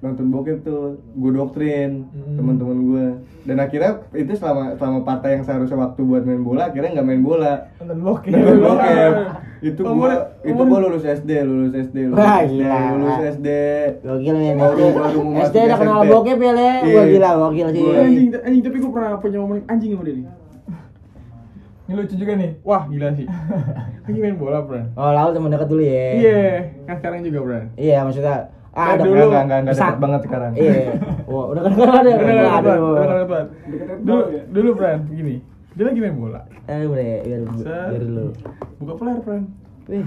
nonton 0.00 0.26
bokep 0.28 0.58
tuh 0.60 0.82
gue 0.96 1.30
doktrin 1.30 2.08
teman-teman 2.32 2.78
gue 2.82 3.06
dan 3.42 3.56
akhirnya 3.58 3.90
itu 4.12 4.32
selama 4.32 4.74
selama 4.74 4.98
partai 5.00 5.34
yang 5.34 5.42
seharusnya 5.42 5.78
waktu 5.78 6.00
buat 6.00 6.22
main 6.22 6.40
bola 6.40 6.68
akhirnya 6.68 6.92
nggak 6.92 7.06
main 7.06 7.20
bola 7.20 7.72
Nonton 7.76 7.98
bokep. 8.00 8.30
nonton 8.30 8.58
bokep 8.60 9.12
itu 9.60 9.80
Umur- 9.82 9.96
gue 9.96 10.12
itu 10.42 10.52
umur- 10.54 10.68
gue 10.70 10.80
lulus 10.82 11.04
SD 11.04 11.30
lulus 11.42 11.72
SD 11.74 11.96
lulus 12.06 12.16
Wah, 12.18 12.38
SD 12.42 12.52
gila. 12.58 12.78
lulus 12.94 13.18
SD 13.30 13.48
Gokil. 14.00 14.34
Baru- 14.54 14.76
SD. 14.76 14.82
baru 14.94 15.18
mau 15.22 15.32
SD 15.38 15.56
masuk 15.56 15.66
udah 15.66 15.78
kenal 15.78 16.00
bokep 16.06 16.38
ya, 16.38 16.50
Le. 16.50 16.64
Wah 16.64 16.80
Iya. 16.82 17.02
gila, 17.10 17.30
gokil 17.38 17.68
sih. 17.70 17.82
Gua- 17.82 18.00
anjing, 18.02 18.28
anjing 18.38 18.62
tapi 18.62 18.76
gue 18.78 18.90
pernah 18.90 19.10
punya 19.16 19.38
momen 19.38 19.58
anjing 19.66 19.90
sama 19.90 20.02
dia 20.02 20.14
nih. 20.14 20.26
Ini 21.82 21.94
lucu 21.96 22.14
juga 22.14 22.32
nih. 22.36 22.50
Wah, 22.62 22.82
gila 22.86 23.08
sih. 23.12 23.26
Lagi 24.04 24.18
main 24.18 24.36
bola, 24.36 24.58
Bro. 24.60 24.80
Oh, 24.94 25.10
lalu 25.10 25.30
teman 25.32 25.50
dekat 25.50 25.68
dulu 25.68 25.82
ya. 25.82 26.06
Iya, 26.14 26.40
kan 26.84 26.94
sekarang 26.96 27.18
juga, 27.20 27.38
Bro. 27.40 27.58
Iya, 27.74 27.98
maksudnya 28.00 28.36
ah, 28.70 28.78
Nah, 28.80 28.86
ada 28.92 29.02
dulu- 29.02 29.26
Enggak, 29.26 29.42
enggak, 29.42 29.58
enggak, 29.66 29.96
banget 29.98 30.20
sekarang. 30.24 30.52
Iya. 30.54 30.74
Wah, 31.26 31.44
udah 31.50 31.62
kan 31.62 31.72
kan 31.74 31.90
ada. 31.90 32.10
Udah 32.10 32.72
udah 32.80 33.24
udah 33.24 33.42
Dulu, 34.00 34.22
ya? 34.28 34.42
dulu, 34.48 34.68
Bro, 34.74 34.88
gini. 35.10 35.34
Dia 35.70 35.84
lagi 35.86 35.98
main 35.98 36.14
bola. 36.14 36.40
Eh, 36.66 36.82
bre, 36.84 37.10
biar 37.22 37.40
Set. 37.56 37.88
biar 37.88 38.02
dulu. 38.02 38.26
Buka 38.78 38.92
player. 38.96 39.42
Wih. 39.90 40.04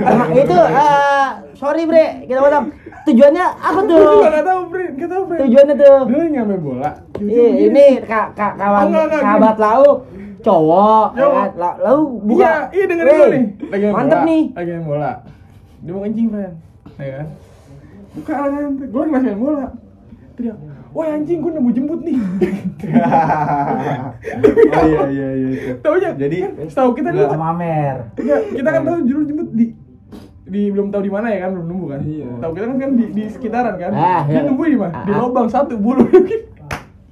Nah, 0.00 0.26
itu 0.42 0.56
eh 0.58 1.26
sorry 1.54 1.82
bre, 1.86 2.26
kita 2.26 2.40
potong. 2.40 2.66
Tujuannya 3.00 3.44
apa 3.46 3.80
Gue 3.80 3.90
tuh? 3.90 3.98
juga 4.12 4.28
gak 4.28 4.44
tau, 4.44 4.60
Bro. 4.66 4.84
Gak 4.92 5.08
tau, 5.08 5.22
Bro. 5.24 5.36
Tujuannya 5.38 5.74
tuh. 5.76 5.98
Nggak 6.06 6.44
main 6.44 6.60
bola. 6.60 6.90
Iya, 7.16 7.46
ini 7.64 7.84
kak 8.02 8.26
kak 8.34 8.52
kawan 8.56 8.86
sahabat 8.90 9.56
lau 9.56 9.84
cowok, 10.40 11.06
ya 11.10 11.20
Cowok. 11.20 11.46
La- 11.56 11.78
Lau 11.78 11.98
buka. 12.18 12.42
Iya, 12.42 12.52
iya 12.72 12.84
dengerin 12.86 13.12
gue 13.12 13.28
nih. 13.28 13.44
Mantep 13.92 14.20
nih. 14.24 14.42
Lagi 14.56 14.70
main 14.72 14.86
bola. 14.86 15.12
Dia 15.80 15.90
mau 15.90 16.02
kencing, 16.02 16.26
Bro. 16.28 16.40
Ya 16.96 17.12
kan? 17.16 17.26
Buka 18.10 18.34
lah 18.36 18.48
kan. 18.50 18.72
Gue 18.82 19.00
lagi 19.00 19.12
masih 19.12 19.28
main 19.28 19.40
bola. 19.40 19.66
Teriak, 20.30 20.56
Wah 20.90 21.06
anjing, 21.06 21.38
gue 21.38 21.52
nemu 21.52 21.70
jemput 21.70 22.00
nih. 22.02 22.18
oh 24.74 24.84
iya 24.84 25.02
iya 25.06 25.28
iya 25.32 25.48
itu. 25.54 25.72
Taunya, 25.80 26.10
Jadi 26.14 26.36
kan, 26.42 26.52
setahu 26.66 26.90
kita 26.92 27.08
dulu 27.10 27.30
Mamer. 27.32 27.96
Enggak, 28.18 28.40
kita 28.50 28.68
kan 28.68 28.80
tahu 28.82 28.96
judul 29.06 29.24
jemput 29.24 29.48
di 29.54 29.66
di 30.50 30.66
belum 30.66 30.90
tahu 30.90 31.06
di 31.06 31.12
mana 31.14 31.30
ya 31.30 31.46
kan 31.46 31.54
belum 31.54 31.66
nemu 31.70 31.84
kan 31.86 32.00
Iya. 32.02 32.26
tahu 32.42 32.50
kita 32.58 32.64
kan 32.66 32.76
kan 32.82 32.90
di, 32.98 33.04
di 33.14 33.22
sekitaran 33.30 33.74
kan 33.78 33.90
Ah, 33.94 34.26
dia 34.26 34.42
iya. 34.42 34.50
nemu 34.50 34.58
di 34.58 34.74
mana 34.74 35.06
di 35.06 35.12
Ah, 35.14 35.14
ah. 35.14 35.20
lubang 35.22 35.46
satu 35.46 35.78
bulu 35.78 36.02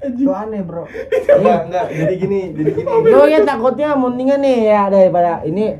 anjing 0.02 0.26
Itu 0.26 0.30
aneh, 0.30 0.62
Bro. 0.66 0.90
enggak, 1.38 1.60
enggak. 1.70 1.86
Jadi 1.86 2.14
gini, 2.18 2.40
jadi 2.50 2.70
gini. 2.74 2.86
Lo 3.06 3.26
ya 3.26 3.38
takutnya 3.42 3.94
mendingan 3.94 4.42
nih 4.42 4.58
ya 4.66 4.82
daripada 4.90 5.42
ini 5.42 5.74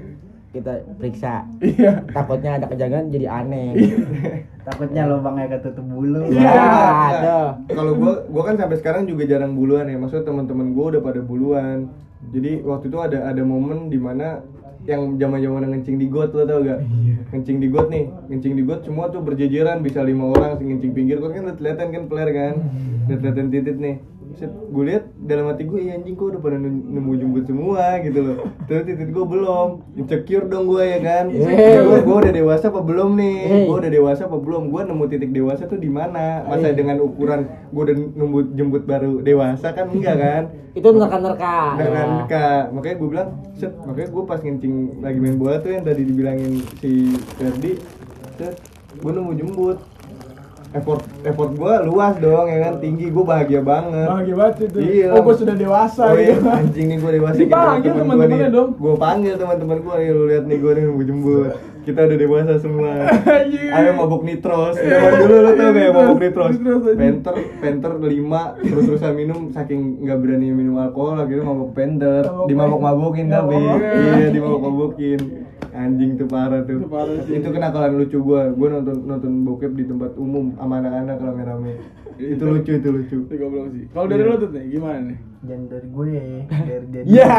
kita 0.59 0.73
periksa. 0.99 1.47
iya 1.63 2.03
Takutnya 2.11 2.59
ada 2.59 2.67
kejanggalan 2.67 3.15
jadi 3.15 3.27
aneh. 3.31 3.71
Takutnya 4.67 5.09
lubangnya 5.09 5.47
ketutup 5.57 5.87
bulu. 5.87 6.29
Iya. 6.29 6.51
Enggak. 6.51 7.11
tuh. 7.23 7.49
Kalau 7.79 7.93
gua 7.97 8.13
gua 8.29 8.43
kan 8.53 8.57
sampai 8.59 8.77
sekarang 8.83 9.03
juga 9.07 9.25
jarang 9.25 9.55
buluan 9.55 9.87
ya. 9.87 9.97
Maksudnya 9.97 10.27
teman-teman 10.29 10.75
gua 10.77 10.85
udah 10.97 11.03
pada 11.03 11.21
buluan. 11.23 11.79
Jadi 12.35 12.67
waktu 12.67 12.91
itu 12.91 12.99
ada 12.99 13.31
ada 13.31 13.43
momen 13.47 13.89
di 13.89 13.97
mana 13.97 14.43
yang 14.89 15.21
zaman-zaman 15.21 15.69
ngencing 15.69 16.01
di 16.01 16.09
got 16.09 16.33
lo 16.33 16.49
tau 16.49 16.65
gak? 16.65 16.81
Ngencing 17.29 17.61
di 17.61 17.69
got 17.69 17.93
nih, 17.93 18.09
ngencing 18.33 18.57
di 18.57 18.63
got 18.65 18.81
semua 18.89 19.13
tuh 19.13 19.21
berjejeran 19.21 19.85
bisa 19.85 20.01
lima 20.01 20.33
orang 20.33 20.57
ngencing 20.57 20.97
pinggir 20.97 21.21
kan 21.21 21.31
kelihatan 21.61 21.93
kan 21.93 22.03
player 22.09 22.31
kan, 22.33 22.55
kelihatan 23.05 23.53
titit 23.53 23.77
nih. 23.77 24.01
Set, 24.37 24.53
gue 24.53 24.85
lihat 24.85 25.09
dalam 25.25 25.49
hati 25.49 25.65
gue, 25.65 25.81
iya 25.89 25.97
anjing 25.97 26.13
kok 26.13 26.37
udah 26.37 26.41
pada 26.45 26.61
nemu 26.61 27.13
jemput 27.17 27.49
semua 27.49 27.97
gitu 28.05 28.21
loh. 28.21 28.39
Terus 28.69 28.85
titit 28.85 29.09
gue 29.09 29.25
belum, 29.25 29.69
insecure 29.97 30.45
dong 30.45 30.69
gue 30.69 30.85
ya 30.85 30.99
kan. 31.01 31.25
Yeay. 31.33 31.81
Gue 31.81 31.99
gue 32.05 32.17
udah 32.29 32.33
dewasa 32.37 32.69
apa 32.69 32.81
belum 32.85 33.17
nih? 33.17 33.65
Gue 33.65 33.77
udah 33.81 33.93
dewasa 33.93 34.29
apa 34.29 34.37
belum? 34.37 34.69
Gue 34.69 34.83
nemu 34.85 35.05
titik 35.09 35.33
dewasa 35.33 35.65
tuh 35.65 35.81
di 35.81 35.89
mana? 35.89 36.45
Masa 36.45 36.77
dengan 36.77 37.01
ukuran 37.01 37.49
gue 37.73 37.83
udah 37.83 37.97
nemu 37.97 38.39
jemput 38.53 38.85
baru 38.85 39.25
dewasa 39.25 39.73
kan 39.73 39.89
enggak 39.89 40.17
kan? 40.21 40.43
Itu 40.77 40.93
nerka-nerka. 40.93 41.57
Ya. 41.81 42.05
Kak, 42.29 42.63
makanya 42.77 42.97
gue 43.01 43.09
bilang, 43.09 43.29
set, 43.57 43.73
makanya 43.83 44.09
gue 44.13 44.23
pas 44.29 44.41
ngencing 44.45 45.03
lagi 45.03 45.19
main 45.19 45.37
bola 45.41 45.59
tuh 45.59 45.73
yang 45.73 45.83
tadi 45.83 46.05
dibilangin 46.05 46.63
si 46.79 47.17
Ferdi, 47.41 47.81
set, 48.37 48.55
gue 48.95 49.11
nemu 49.11 49.33
jembut. 49.35 49.79
Effort 50.69 51.01
effort 51.25 51.51
gue 51.57 51.75
luas 51.89 52.13
dong 52.21 52.45
ya 52.45 52.59
kan, 52.61 52.77
tinggi 52.77 53.09
gue 53.09 53.25
bahagia 53.25 53.65
banget. 53.65 54.05
bahagia 54.05 54.35
banget 54.37 54.55
itu 54.69 54.79
Iya. 54.85 55.17
oh 55.17 55.25
gue 55.25 55.35
sudah 55.41 55.57
dewasa 55.57 56.13
Oh 56.13 56.21
iya, 56.21 56.37
gitu 56.37 56.45
anjing 56.45 56.87
nih 56.93 56.97
gue 57.01 57.13
dewasa 57.17 57.37
Dipanggil 57.41 57.93
teman-temannya 57.97 58.49
dong. 58.53 58.71
Gue 58.77 58.95
panggil 59.01 59.35
teman-teman 59.41 59.79
gue 59.81 59.95
nih, 59.97 60.09
lu 60.13 60.25
lihat 60.29 60.45
nih 60.45 60.59
gue 60.61 60.73
nih 60.77 60.85
jembut. 61.09 61.53
Kita 61.89 62.05
udah 62.05 62.19
dewasa 62.21 62.53
semua. 62.61 62.91
Ayo 63.49 63.91
mabuk 63.97 64.21
nitros. 64.21 64.77
Zaman 64.77 65.13
dulu 65.25 65.37
lu 65.41 65.51
tau 65.57 65.69
gak 65.73 65.81
ya 65.81 65.91
mabuk 65.91 66.19
nitros. 66.21 66.53
Penter, 67.01 67.35
penter 67.65 67.93
5 67.97 68.61
terus-terusan 68.61 69.13
minum 69.17 69.41
saking 69.49 70.05
nggak 70.05 70.19
berani 70.21 70.53
minum 70.53 70.77
alkohol 70.77 71.17
akhirnya 71.17 71.49
mabuk 71.49 71.73
penter. 71.73 72.29
Mabuk 72.29 72.45
Dimabuk-mabukin 72.45 73.27
tapi. 73.33 73.57
Mabuk-mabukin. 73.57 74.05
Iya, 74.21 74.29
dimabuk-mabukin. 74.37 75.21
Anjing 75.69 76.15
tuh 76.15 76.27
parah 76.27 76.63
tuh. 76.63 76.77
Itu 76.77 76.89
parah 76.89 77.19
sih. 77.23 77.33
Itu 77.35 77.49
kenakalan 77.49 77.93
lucu 77.97 78.19
gua. 78.19 78.51
Gua 78.51 78.69
nonton 78.75 79.05
nonton 79.05 79.33
bokep 79.43 79.73
di 79.73 79.85
tempat 79.85 80.15
umum 80.15 80.55
sama 80.55 80.79
anak-anak 80.79 81.17
rame-rame. 81.19 81.75
Itu 82.19 82.45
lucu, 82.45 82.75
itu 82.75 82.89
lucu. 82.91 83.17
itu 83.23 83.31
goblok 83.33 83.71
sih 83.71 83.87
kalau 83.89 84.11
dari 84.11 84.27
Iya. 84.27 84.29
lo 84.29 84.35
tuh 84.37 84.51
nih 84.51 84.65
gimana 84.69 84.99
nih 85.07 85.19
Jangan 85.39 85.65
dari 85.71 85.87
gue, 85.87 86.19
dari 86.51 86.87
jadi. 86.99 87.07
Ya. 87.07 87.39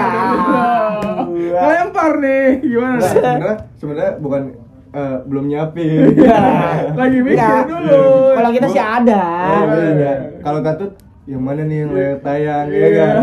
lempar 1.51 2.11
nih 2.15 2.43
gimana 2.63 2.95
Nah, 2.95 3.03
sebenarnya 3.03 3.55
sebenarnya 3.75 4.11
bukan 4.17 4.41
eh, 4.89 5.17
belum 5.21 5.45
nyiapin. 5.45 6.15
lagi 6.95 7.17
mikir 7.19 7.35
Enggak. 7.37 7.63
dulu 7.67 8.03
Kalau 8.33 8.49
kita 8.49 8.67
sih 8.69 8.79
ada. 8.79 9.23
Oh, 9.27 9.63
iya, 9.67 9.75
iya. 9.75 9.91
iya. 9.91 10.13
Kalau 10.39 10.59
Tatut 10.63 10.91
yang 11.27 11.43
mana 11.43 11.61
nih 11.61 11.77
yang 11.77 11.91
layak 11.91 12.17
tayang 12.23 12.65
ya 12.65 12.79
Iya. 12.79 13.03
kan? 13.05 13.17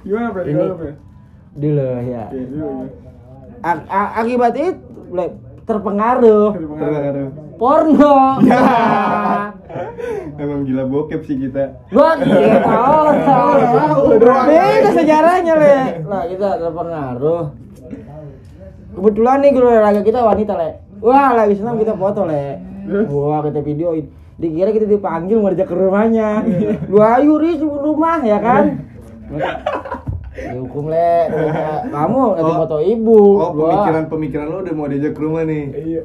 gimana 0.00 0.26
bro 0.28 0.42
Ini- 0.42 0.50
gimana 0.50 0.74
bro 0.74 0.90
Dulu 1.54 1.86
ya. 2.04 2.24
Iya, 2.28 2.44
dulu, 2.44 2.66
ya. 2.66 3.07
Akibat 3.60 4.54
itu 4.54 4.78
terpengaruh 5.64 6.54
Terpengaruh. 6.54 7.28
porno. 7.58 8.40
Ya. 8.46 8.62
Emang 10.40 10.62
gila 10.62 10.86
bokep 10.86 11.26
sih 11.26 11.36
kita. 11.36 11.74
Gua 11.90 12.14
kira 12.16 12.62
tahu. 12.62 14.14
Beda 14.48 14.90
sejarahnya, 14.94 15.54
Le. 15.58 15.78
Nah, 16.06 16.22
kita 16.24 16.48
terpengaruh. 16.56 17.42
Kebetulan 18.94 19.36
nih 19.42 19.50
guru 19.52 19.66
olahraga 19.68 20.00
kita 20.00 20.20
wanita, 20.22 20.52
Le. 20.54 20.70
Wah, 20.98 21.34
lagi 21.34 21.58
senang 21.58 21.76
kita 21.76 21.92
foto, 21.92 22.22
Le. 22.24 22.62
Wah, 23.10 23.42
kita 23.42 23.60
videoin. 23.60 24.06
Dikira 24.38 24.70
kita 24.70 24.86
dipanggil 24.86 25.42
mau 25.42 25.50
ajak 25.50 25.66
ke 25.66 25.74
rumahnya. 25.74 26.46
Lu 26.86 27.02
ayo 27.02 27.42
Riz 27.42 27.58
rumah 27.58 28.22
ya 28.22 28.38
kan? 28.38 28.86
Dihukum 30.38 30.84
le, 30.86 31.12
kamu 31.88 32.20
lagi 32.32 32.46
Oh. 32.48 32.58
foto 32.58 32.76
ibu. 32.78 33.20
Oh, 33.36 33.50
Gua, 33.52 33.66
pemikiran-pemikiran 33.68 34.46
lo 34.46 34.56
udah 34.60 34.74
mau 34.74 34.86
diajak 34.86 35.12
ke 35.12 35.20
rumah 35.20 35.42
nih. 35.42 35.64
iya 35.76 36.02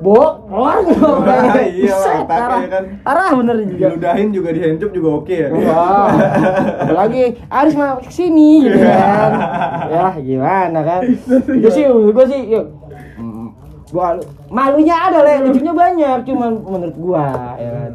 Bo, 0.00 0.16
keluar 0.46 0.80
dong. 0.80 1.20
Iya, 1.76 1.92
Set, 1.94 2.24
otaknya 2.24 2.24
parah. 2.24 2.60
kan. 2.66 2.84
Parah 3.04 3.30
bener 3.36 3.56
juga. 3.62 3.86
Diludahin 3.86 4.28
juga 4.30 4.48
di 4.50 4.60
handjob 4.62 4.90
juga 4.90 5.08
oke 5.14 5.34
ya. 5.34 5.48
Wah, 5.50 6.08
apalagi 6.80 7.22
Aris 7.46 7.74
mah 7.74 8.00
ke 8.00 8.08
sini 8.10 8.64
gitu 8.64 8.80
kan. 8.80 9.30
Ya 9.86 10.06
gimana 10.16 10.78
kan? 10.80 11.00
Itu 11.52 11.68
sih 11.68 11.84
gue 11.84 12.24
sih 12.26 12.40
yuk. 12.48 12.66
Gua 13.90 14.16
malunya 14.48 14.96
ada 15.02 15.20
le, 15.20 15.34
lucunya 15.44 15.74
banyak, 15.74 16.18
cuman 16.22 16.50
menurut 16.62 16.96
gua 16.96 17.26
ya 17.56 17.70
kan. 17.70 17.90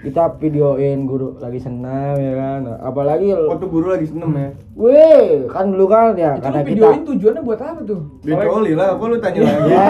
Kita 0.00 0.32
videoin 0.40 1.04
guru 1.04 1.36
lagi 1.36 1.60
senam 1.60 2.16
ya 2.16 2.32
kan. 2.32 2.60
Apalagi 2.80 3.36
Waktu 3.36 3.66
guru 3.68 3.92
lagi 3.92 4.08
seneng 4.08 4.32
ya. 4.32 4.48
Weh, 4.72 5.44
kan 5.44 5.68
dulu 5.68 5.92
kan 5.92 6.16
ya 6.16 6.40
Itu 6.40 6.48
karena 6.48 6.56
lu 6.56 6.64
kita 6.64 6.70
videoin 6.72 7.02
tujuannya 7.04 7.42
buat 7.44 7.60
apa 7.60 7.80
tuh? 7.84 8.00
Dicoli 8.24 8.72
lah, 8.72 8.96
kok 8.96 9.06
lu 9.06 9.16
tanya 9.20 9.40
lagi? 9.44 9.68
Ya, 9.68 9.84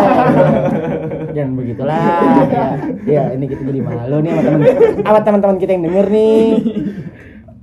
jangan 1.39 1.53
begitulah. 1.55 2.03
Ya, 2.51 2.67
ya, 3.07 3.23
ini 3.39 3.45
kita 3.47 3.63
jadi 3.63 3.81
malu 3.81 4.17
nih 4.19 4.31
sama 4.35 4.43
teman 4.43 4.61
sama 4.99 5.21
teman-teman 5.23 5.57
kita 5.57 5.71
yang 5.79 5.85
denger 5.87 6.07
nih. 6.11 6.47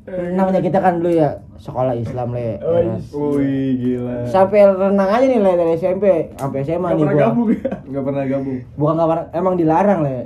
Namanya 0.08 0.62
kita 0.64 0.80
kan 0.80 1.04
dulu 1.04 1.12
ya 1.12 1.30
sekolah 1.60 2.00
Islam 2.00 2.32
le. 2.32 2.64
Oh, 2.64 2.80
ya 2.80 2.96
kan? 2.96 3.00
Wih, 3.12 3.70
gila. 3.76 4.18
Sampai 4.24 4.64
renang 4.64 5.10
aja 5.12 5.26
nih 5.28 5.40
le 5.44 5.52
dari 5.52 5.74
SMP 5.76 6.32
sampai 6.40 6.64
SMA 6.64 6.80
Gak 6.80 6.96
nih 6.96 7.04
pernah 7.04 7.12
gua. 7.12 7.24
gabung 7.28 7.48
ya 7.52 7.72
Enggak 7.84 8.04
pernah 8.08 8.24
gabung. 8.24 8.58
Bukan 8.80 8.94
nggak 8.96 9.10
pernah, 9.12 9.26
emang 9.36 9.54
dilarang 9.60 10.00
le. 10.00 10.18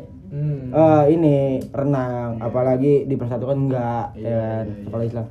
Hmm. 0.72 0.80
Eh 0.80 1.04
ini 1.12 1.36
renang, 1.68 2.40
apalagi 2.40 3.04
dipersatukan 3.04 3.58
enggak 3.60 4.16
ya 4.16 4.32
kan 4.32 4.66
sekolah 4.82 5.06
Islam. 5.06 5.26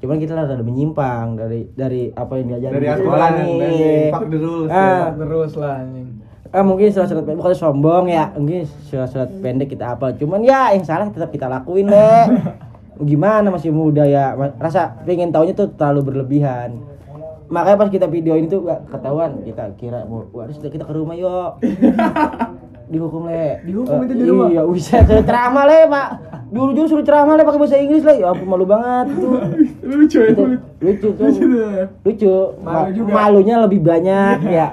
Cuman 0.00 0.16
kita 0.16 0.32
rada 0.32 0.56
menyimpang 0.56 1.26
dari 1.34 1.68
dari 1.70 2.02
apa 2.10 2.32
yang 2.34 2.46
diajarin 2.50 2.74
Dari 2.74 2.86
di 2.86 2.96
sekolah 2.96 3.28
nih. 3.34 3.58
dari 4.10 4.38
rules, 4.38 4.68
Ah, 4.68 4.80
ya. 4.80 5.08
Terus 5.14 5.52
lah 5.56 5.74
anjing. 5.78 6.08
Eh 6.50 6.62
mungkin 6.62 6.88
surat-surat 6.90 7.22
pendek 7.22 7.38
bukan 7.38 7.54
sombong 7.54 8.04
ya, 8.06 8.24
mungkin 8.32 8.60
surat-surat 8.82 9.30
pendek 9.38 9.68
kita 9.68 9.94
apa. 9.94 10.12
Cuman 10.12 10.40
ya 10.40 10.72
yang 10.72 10.82
salah 10.82 11.06
tetap 11.06 11.28
kita 11.28 11.46
lakuin 11.46 11.86
deh. 11.86 12.24
Gimana 13.00 13.48
masih 13.48 13.72
muda 13.72 14.04
ya, 14.04 14.32
rasa 14.56 14.92
pengen 15.04 15.30
taunya 15.30 15.52
tuh 15.52 15.72
terlalu 15.72 16.12
berlebihan. 16.12 16.84
makanya 17.48 17.76
pas 17.76 17.90
kita 17.90 18.06
video 18.06 18.38
ini 18.38 18.46
tuh 18.46 18.62
gak 18.62 18.86
ketahuan 18.86 19.42
kita 19.42 19.74
kira 19.74 20.06
mau 20.06 20.22
sudah 20.54 20.70
kita 20.70 20.86
ke 20.86 20.94
rumah 20.94 21.18
yuk 21.18 21.58
dihukum 22.90 23.22
le. 23.24 23.62
Dihukum 23.62 23.96
Eh, 23.96 24.04
itu 24.04 24.14
di 24.14 24.24
rumah? 24.26 24.48
iya 24.48 24.62
bisa 24.66 24.96
ceramah 25.02 25.64
le 25.64 25.78
pak. 25.86 26.08
Juru 26.50 26.70
juru 26.74 26.86
suruh 26.88 27.04
ceramah 27.04 27.34
le 27.34 27.42
pakai 27.42 27.58
bahasa 27.58 27.76
Inggris 27.76 28.02
le. 28.02 28.14
Ya 28.16 28.26
ampun 28.28 28.46
malu 28.46 28.66
banget 28.66 29.06
itu. 29.12 29.28
Lucu 29.90 30.18
ya 30.18 30.28
itu 30.28 30.42
lucu 30.42 30.58
lucu 30.80 31.08
tuh 31.08 31.24
Lucu 31.24 31.44
tuh. 31.46 31.84
lucu. 32.02 32.34
Malu 32.60 32.88
juga. 32.92 33.10
malunya 33.12 33.54
lebih 33.60 33.80
banyak 33.80 34.38
ya. 34.44 34.68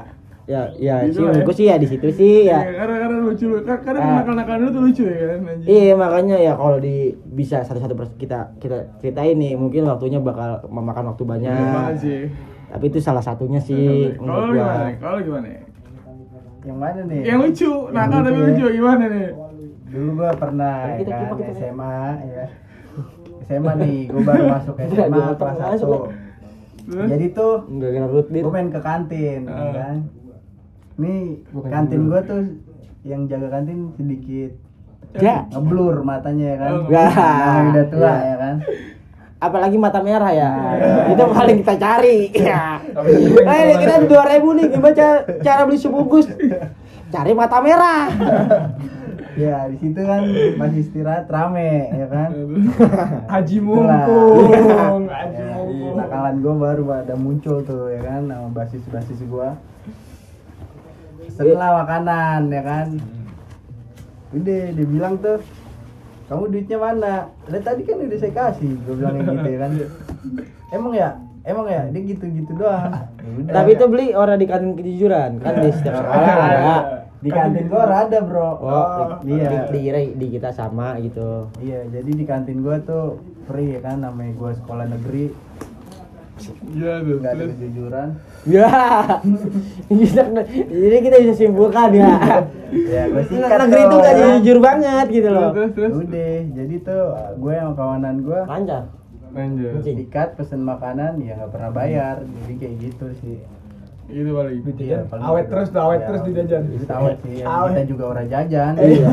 Ya 0.46 0.64
ya 0.74 1.04
Gitu 1.04 1.20
sih. 1.20 1.28
ya. 1.28 1.52
sih 1.52 1.66
ya 1.66 1.76
di 1.76 1.86
situ 1.86 2.08
sih 2.10 2.36
ya. 2.46 2.64
Iya, 2.64 2.74
karena 2.78 2.96
karena 3.02 3.18
lucu 3.22 3.46
lu. 3.46 3.58
Kar- 3.62 3.84
karena 3.84 4.00
Ah. 4.00 4.14
nakal-nakal 4.18 4.56
lu 4.58 4.68
tuh 4.72 4.82
lucu 4.82 5.04
ya 5.04 5.16
kan. 5.30 5.40
Iya 5.62 5.94
makanya 5.94 6.38
ya 6.40 6.54
kalau 6.54 6.80
di 6.80 6.96
bisa 7.28 7.62
satu-satu 7.62 7.94
kita 8.16 8.56
kita 8.58 8.78
ceritain 8.98 9.36
nih 9.36 9.54
mungkin 9.54 9.84
waktunya 9.86 10.18
bakal 10.18 10.64
memakan 10.66 11.12
waktu 11.12 11.24
banyak. 11.24 11.52
Banget 11.52 11.98
sih 12.00 12.22
Tapi 12.68 12.84
itu 12.86 13.00
salah 13.00 13.20
satunya 13.20 13.60
sih 13.60 14.12
kalau 14.18 14.52
gimana 14.52 14.92
kalau 14.98 15.20
gimana 15.22 15.48
Yang 16.68 16.78
mana 16.78 17.02
nih? 17.02 17.22
yang 17.24 17.40
lucu 17.40 17.72
nakal 17.90 18.20
tapi 18.22 18.36
lucu 18.36 18.44
ya. 18.44 18.48
lucu 18.50 18.66
gimana 18.74 19.04
nih 19.08 19.28
Dulu 19.88 20.10
gua 20.14 20.32
pernah 20.36 20.76
Kita- 20.76 20.92
ya 20.92 20.98
kita- 21.00 21.16
kan, 21.18 21.38
kita- 21.40 21.56
SMA 21.56 21.96
ya. 22.28 22.46
SMA 23.42 23.72
nih, 23.78 23.98
gua 24.06 24.22
baru 24.22 24.44
masuk 24.52 24.76
SMA 24.86 25.08
Dua 25.08 25.32
kelas 25.32 25.38
tahun 25.56 25.72
masuk, 25.74 25.90
1. 25.90 26.26
Terus? 26.88 27.08
Jadi 27.10 27.26
tuh 27.30 27.54
gue 27.70 28.48
main 28.50 28.70
ke 28.70 28.80
kantin 28.80 29.42
ya 29.44 29.54
Ah. 29.54 29.72
kan 29.74 29.98
nih 30.98 31.22
kantin 31.66 32.02
gue 32.06 32.22
tuh 32.22 32.42
yang 33.04 33.22
jaga 33.26 33.48
kantin 33.50 33.92
sedikit 33.94 34.52
Ya. 35.16 35.48
ngeblur 35.48 36.02
matanya 36.02 36.46
ya 36.46 36.58
kan 36.58 36.72
Oh, 36.74 36.82
nah, 36.86 37.64
udah 37.70 37.86
tua 37.88 38.04
Ya. 38.04 38.16
ya 38.26 38.36
kan 38.38 38.56
Apalagi 39.38 39.78
mata 39.78 40.02
merah 40.02 40.32
ya. 40.32 40.52
Iya. 40.74 41.14
Itu 41.14 41.24
paling 41.30 41.58
kita 41.62 41.76
cari. 41.76 42.34
Ya. 42.34 42.82
Eh, 43.44 43.78
kita 43.78 43.94
ada 43.96 44.08
2000 44.08 44.58
nih 44.58 44.66
gimana 44.68 44.94
ca- 44.94 45.24
cara 45.40 45.62
beli 45.64 45.78
sebungkus? 45.78 46.26
Cari 47.08 47.32
mata 47.32 47.62
merah. 47.62 48.10
ya 49.38 49.70
di 49.70 49.78
situ 49.78 50.02
kan 50.02 50.26
masih 50.58 50.82
istirahat 50.82 51.30
rame 51.30 51.94
ya 51.94 52.10
kan 52.10 52.34
Haji 53.38 53.58
mumpung, 53.62 54.50
haji 55.14 55.38
Ya, 55.38 55.54
mumpung. 55.54 55.94
nakalan 55.94 56.36
gue 56.42 56.56
baru 56.58 56.84
ada 56.90 57.14
muncul 57.14 57.62
tuh 57.62 57.94
ya 57.94 58.02
kan 58.02 58.26
sama 58.26 58.50
basis 58.50 58.82
basis 58.90 59.22
gue 59.22 59.50
setelah 61.30 61.86
makanan 61.86 62.50
ya 62.50 62.64
kan 62.66 62.88
udah 64.34 64.64
dia 64.74 64.86
bilang 64.90 65.22
tuh 65.22 65.38
kamu 66.28 66.44
duitnya 66.52 66.78
mana? 66.78 67.14
Lah 67.48 67.62
tadi 67.64 67.82
kan 67.88 68.04
udah 68.04 68.20
saya 68.20 68.34
kasih. 68.36 68.72
Gue 68.84 68.96
bilang 69.00 69.16
kayak 69.16 69.32
gitu 69.32 69.48
ya 69.48 69.60
kan? 69.64 69.72
Emang 70.76 70.94
ya? 70.94 71.10
Emang 71.48 71.66
ya? 71.72 71.82
Dia 71.88 72.02
gitu 72.04 72.26
gitu 72.28 72.52
doang. 72.60 72.92
Ya 72.92 73.30
udah. 73.40 73.54
Tapi 73.56 73.70
itu 73.80 73.86
beli 73.88 74.06
orang 74.12 74.38
di 74.38 74.48
kantin 74.48 74.76
kejujuran 74.76 75.40
kan? 75.40 75.54
Di 75.64 75.72
setiap 75.72 76.04
sekolah 76.04 76.36
ada. 76.36 76.76
di 77.26 77.30
kantin 77.32 77.66
gue 77.72 77.80
ada 77.80 78.18
bro. 78.22 78.50
Oh, 78.60 79.08
iya. 79.24 79.72
di, 79.72 79.80
di, 79.90 80.04
di 80.20 80.28
kita 80.38 80.54
sama 80.54 81.02
gitu. 81.02 81.50
iya 81.66 81.82
jadi 81.90 82.12
di 82.14 82.26
kantin 82.28 82.62
gue 82.62 82.78
tuh 82.84 83.24
free 83.48 83.80
ya 83.80 83.80
kan? 83.80 84.04
Namanya 84.04 84.36
gue 84.36 84.52
sekolah 84.60 84.86
negeri 84.92 85.32
Iya 86.70 86.92
tuh. 87.00 87.18
nggak 87.18 87.34
ada 87.34 87.44
kejujuran 87.50 88.08
Ya, 88.48 88.70
bisa, 89.92 90.22
jadi 90.68 90.98
kita 91.02 91.16
bisa 91.20 91.34
simpulkan 91.36 91.92
ya. 91.92 92.16
ya 92.72 93.04
gue 93.08 93.24
sikat 93.26 93.58
Negeri 93.62 93.82
itu 93.82 93.90
tuh, 93.90 94.00
gak 94.00 94.08
ya 94.08 94.18
kan? 94.18 94.30
jujur 94.38 94.58
banget 94.58 95.06
gitu 95.10 95.30
loh. 95.30 95.50
terus 95.52 95.72
terus. 95.74 95.92
udah 95.98 96.32
jadi 96.54 96.76
tuh 96.80 97.04
gue 97.36 97.54
sama 97.54 97.74
kawanan 97.74 98.16
gue 98.22 98.40
Lancar. 98.42 98.84
Lanjut. 99.30 99.84
sikat 99.84 100.30
pesen 100.34 100.62
makanan 100.62 101.20
ya 101.20 101.36
nggak 101.36 101.52
pernah 101.52 101.70
bayar 101.70 102.16
jadi 102.24 102.54
kayak 102.56 102.76
gitu 102.82 103.06
sih 103.18 103.38
Itu 104.08 104.32
paling. 104.32 104.64
Iya, 104.78 105.04
paling 105.04 105.20
Awet 105.22 105.44
gitu. 105.44 105.52
terus 105.52 105.68
tuh, 105.68 105.82
awet 105.82 106.00
Ya, 106.00 106.06
terus 106.08 106.22
di 106.22 106.32
jajan. 106.34 106.62
itu 106.72 106.86
awet 106.88 107.18
sih 107.20 107.34
ya. 107.34 107.46
Awet. 107.46 107.72
kita 107.74 107.84
juga 107.86 108.04
orang 108.08 108.26
jajan 108.28 108.74
Iya. 108.78 109.10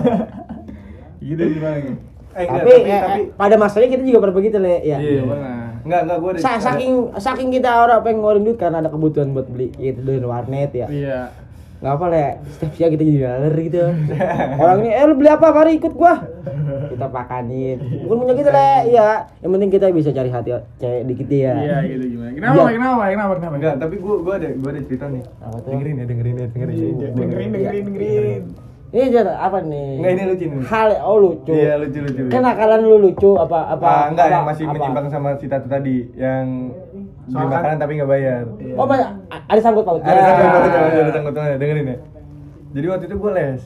Gitu 1.19 1.43
sih 1.49 1.59
paling. 1.59 1.87
Eh, 2.31 2.43
enggak, 2.45 2.61
Tapi, 2.61 2.73
eh, 2.81 2.91
eh, 2.91 3.25
pada 3.33 3.55
masanya 3.57 3.89
kita 3.89 4.03
juga 4.03 4.19
pernah 4.21 4.37
begitu 4.37 4.57
le 4.57 4.75
ya. 4.81 4.99
Iya, 4.99 5.23
pernah. 5.25 5.63
Enggak, 5.85 6.01
enggak 6.09 6.18
gua 6.18 6.31
ada. 6.33 6.40
Sa- 6.40 6.62
saking 6.62 6.92
saking 7.20 7.49
kita 7.53 7.70
orang 7.70 8.01
pengen 8.01 8.25
ngeluarin 8.25 8.44
duit 8.44 8.57
karena 8.57 8.81
ada 8.81 8.88
kebutuhan 8.88 9.37
buat 9.37 9.47
beli 9.47 9.68
gitu 9.77 10.01
dari 10.01 10.25
warnet 10.25 10.73
ya. 10.73 10.88
Iya. 10.88 11.20
Gak 11.85 12.01
apa 12.01 12.07
le, 12.09 12.27
setiap 12.49 12.73
siang 12.81 12.90
kita 12.97 13.05
jadi 13.05 13.61
gitu. 13.61 13.77
Orang 14.62 14.81
ini, 14.81 14.97
eh 14.97 15.05
lu 15.05 15.20
beli 15.20 15.29
apa? 15.29 15.53
Mari 15.53 15.77
ikut 15.77 15.92
gua. 15.92 16.16
Kita 16.88 17.12
pakanin. 17.12 17.77
Bukan 18.09 18.25
punya 18.25 18.33
gitu 18.33 18.49
le, 18.49 18.73
iya. 18.88 19.29
Yang 19.44 19.51
penting 19.53 19.68
kita 19.68 19.85
bisa 19.92 20.09
cari 20.09 20.33
hati 20.33 20.57
cewek 20.81 21.03
dikit 21.05 21.29
ya. 21.29 21.53
Iya, 21.61 21.77
gitu 21.85 22.05
gimana. 22.16 22.31
Kenapa? 22.33 22.57
Iya. 22.57 22.64
Kenapa? 22.73 23.05
Kenapa? 23.05 23.33
Kenapa? 23.37 23.55
Enggak, 23.61 23.75
tapi 23.85 23.94
gua 24.01 24.16
gua 24.25 24.35
ada 24.40 24.49
gua 24.57 24.70
ada 24.73 24.81
cerita 24.81 25.07
nih. 25.12 25.23
Apa 25.44 25.57
tuh? 25.61 25.70
Dengerin 25.77 25.94
ya, 26.01 26.05
dengerin 26.09 26.35
ya, 26.35 26.47
dengerin. 26.49 26.77
Dengerin, 27.12 27.49
dengerin, 27.53 27.83
dengerin. 27.85 28.42
Ini 28.95 29.11
jadi 29.11 29.27
apa 29.27 29.59
nih? 29.59 29.99
Enggak, 29.99 30.13
ini 30.15 30.23
lucu 30.31 30.45
nih. 30.47 30.59
Hal 30.65 30.89
oh 31.03 31.17
lucu. 31.19 31.51
Iya, 31.51 31.73
lucu 31.77 31.99
lucu. 31.99 32.23
Kenakalan 32.31 32.81
lu 32.81 32.97
lucu 33.03 33.31
apa 33.35 33.75
apa? 33.75 33.83
Ah, 33.85 34.05
enggak, 34.07 34.25
apa- 34.25 34.33
yang 34.33 34.45
masih 34.47 34.65
apa? 34.65 34.73
menyimpang 34.73 35.07
sama 35.11 35.29
si 35.35 35.47
Tatu 35.51 35.67
tadi, 35.67 36.15
yang 36.15 36.71
beli 37.27 37.35
Soal 37.35 37.43
kan- 37.43 37.59
makanan 37.59 37.77
tapi 37.83 37.93
nggak 37.99 38.07
bayar. 38.09 38.43
Oh 38.79 38.87
banyak 38.87 39.11
ada 39.27 39.61
sangkut 39.61 39.83
pautnya. 39.83 40.07
Ada 40.07 40.21
sangkut 40.23 40.47
pautnya, 40.47 40.81
ada 40.95 41.13
sangkut 41.13 41.33
pautnya, 41.35 41.57
dengerin 41.59 41.87
ya. 41.89 41.97
Jadi 42.71 42.87
waktu 42.87 43.05
itu 43.07 43.17
gue 43.19 43.33
les. 43.35 43.63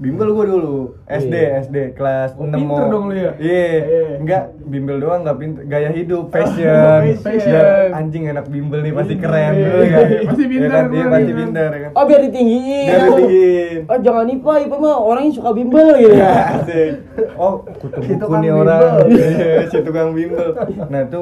Bimbel 0.00 0.32
gue 0.32 0.44
dulu, 0.48 0.76
SD, 1.04 1.28
Iya. 1.30 1.60
SD 1.60 1.76
kelas 1.92 2.32
Oh, 2.34 2.48
6 2.48 2.56
pinter 2.56 2.84
dong 2.88 3.04
lu 3.06 3.14
ya? 3.14 3.36
Iya, 3.36 3.60
Iya. 3.84 4.04
enggak 4.16 4.42
bimbel 4.64 4.96
doang 4.96 5.20
enggak 5.20 5.36
pinter, 5.36 5.60
gaya 5.66 5.92
hidup, 5.92 6.24
fashion. 6.32 6.72
Fashion. 7.20 7.52
Ya, 7.52 7.92
anjing 7.92 8.24
enak 8.26 8.48
bimbel 8.48 8.80
nih 8.80 8.96
pasti 8.96 9.14
keren 9.14 9.52
Iya. 9.52 9.60
dulu 9.62 9.84
kan. 9.84 10.06
Pasti 10.30 10.44
pinter, 10.46 10.64
Ya 10.64 10.72
kan? 10.72 10.84
Iya, 10.88 11.04
pasti 11.06 11.32
pinter 11.34 11.68
ya 11.68 11.80
kan. 11.84 11.90
Oh 11.92 12.04
biar 12.08 12.20
ditinggiin. 12.24 12.86
Biar 12.88 13.00
ditinggiin. 13.04 13.78
Oh 13.84 13.98
jangan 14.00 14.24
IPA, 14.26 14.52
IPA 14.64 14.76
mah 14.78 14.96
orangnya 14.96 15.32
suka 15.36 15.50
bimbel 15.52 15.88
gitu 15.94 16.16
ya. 16.16 16.32
Asik. 16.56 16.90
Oh, 17.36 17.52
kutu 17.76 17.98
buku 18.00 18.12
tukang 18.16 18.40
nih 18.40 18.52
orang. 18.56 18.82
Iya, 19.06 19.68
si 19.68 19.76
tukang 19.80 20.08
bimbel. 20.10 20.48
Nah, 20.88 21.00
itu 21.04 21.20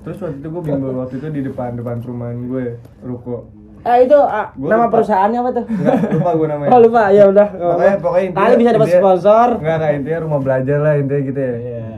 terus 0.00 0.16
waktu 0.16 0.38
itu 0.38 0.48
gue 0.48 0.62
bimbel 0.64 0.92
waktu 0.96 1.14
itu 1.18 1.28
di 1.28 1.40
depan 1.44 1.74
depan 1.74 1.98
perumahan 1.98 2.38
gue, 2.46 2.66
ruko. 3.02 3.50
Eh 3.80 3.96
itu 4.04 4.18
ah, 4.18 4.52
Gua 4.52 4.68
nama 4.68 4.84
lupa. 4.84 4.92
perusahaannya 4.94 5.38
apa 5.38 5.50
tuh? 5.52 5.64
Enggak, 5.66 5.96
lupa 6.12 6.30
gue 6.34 6.46
namanya. 6.46 6.70
Oh 6.74 6.80
lupa, 6.80 7.02
ya 7.08 7.24
udah. 7.26 7.48
Pokoknya 7.50 7.94
pokoknya 7.96 8.24
intinya 8.26 8.42
Kali 8.42 8.54
bisa 8.54 8.70
dapat 8.70 8.86
intinya- 8.86 9.00
sponsor. 9.00 9.46
Enggak, 9.56 9.74
enggak 9.74 9.92
intinya 9.94 10.18
rumah 10.20 10.40
belajar 10.40 10.78
lah 10.78 10.94
intinya 10.94 11.22
gitu 11.22 11.40
ya. 11.40 11.54
Iya. 11.56 11.88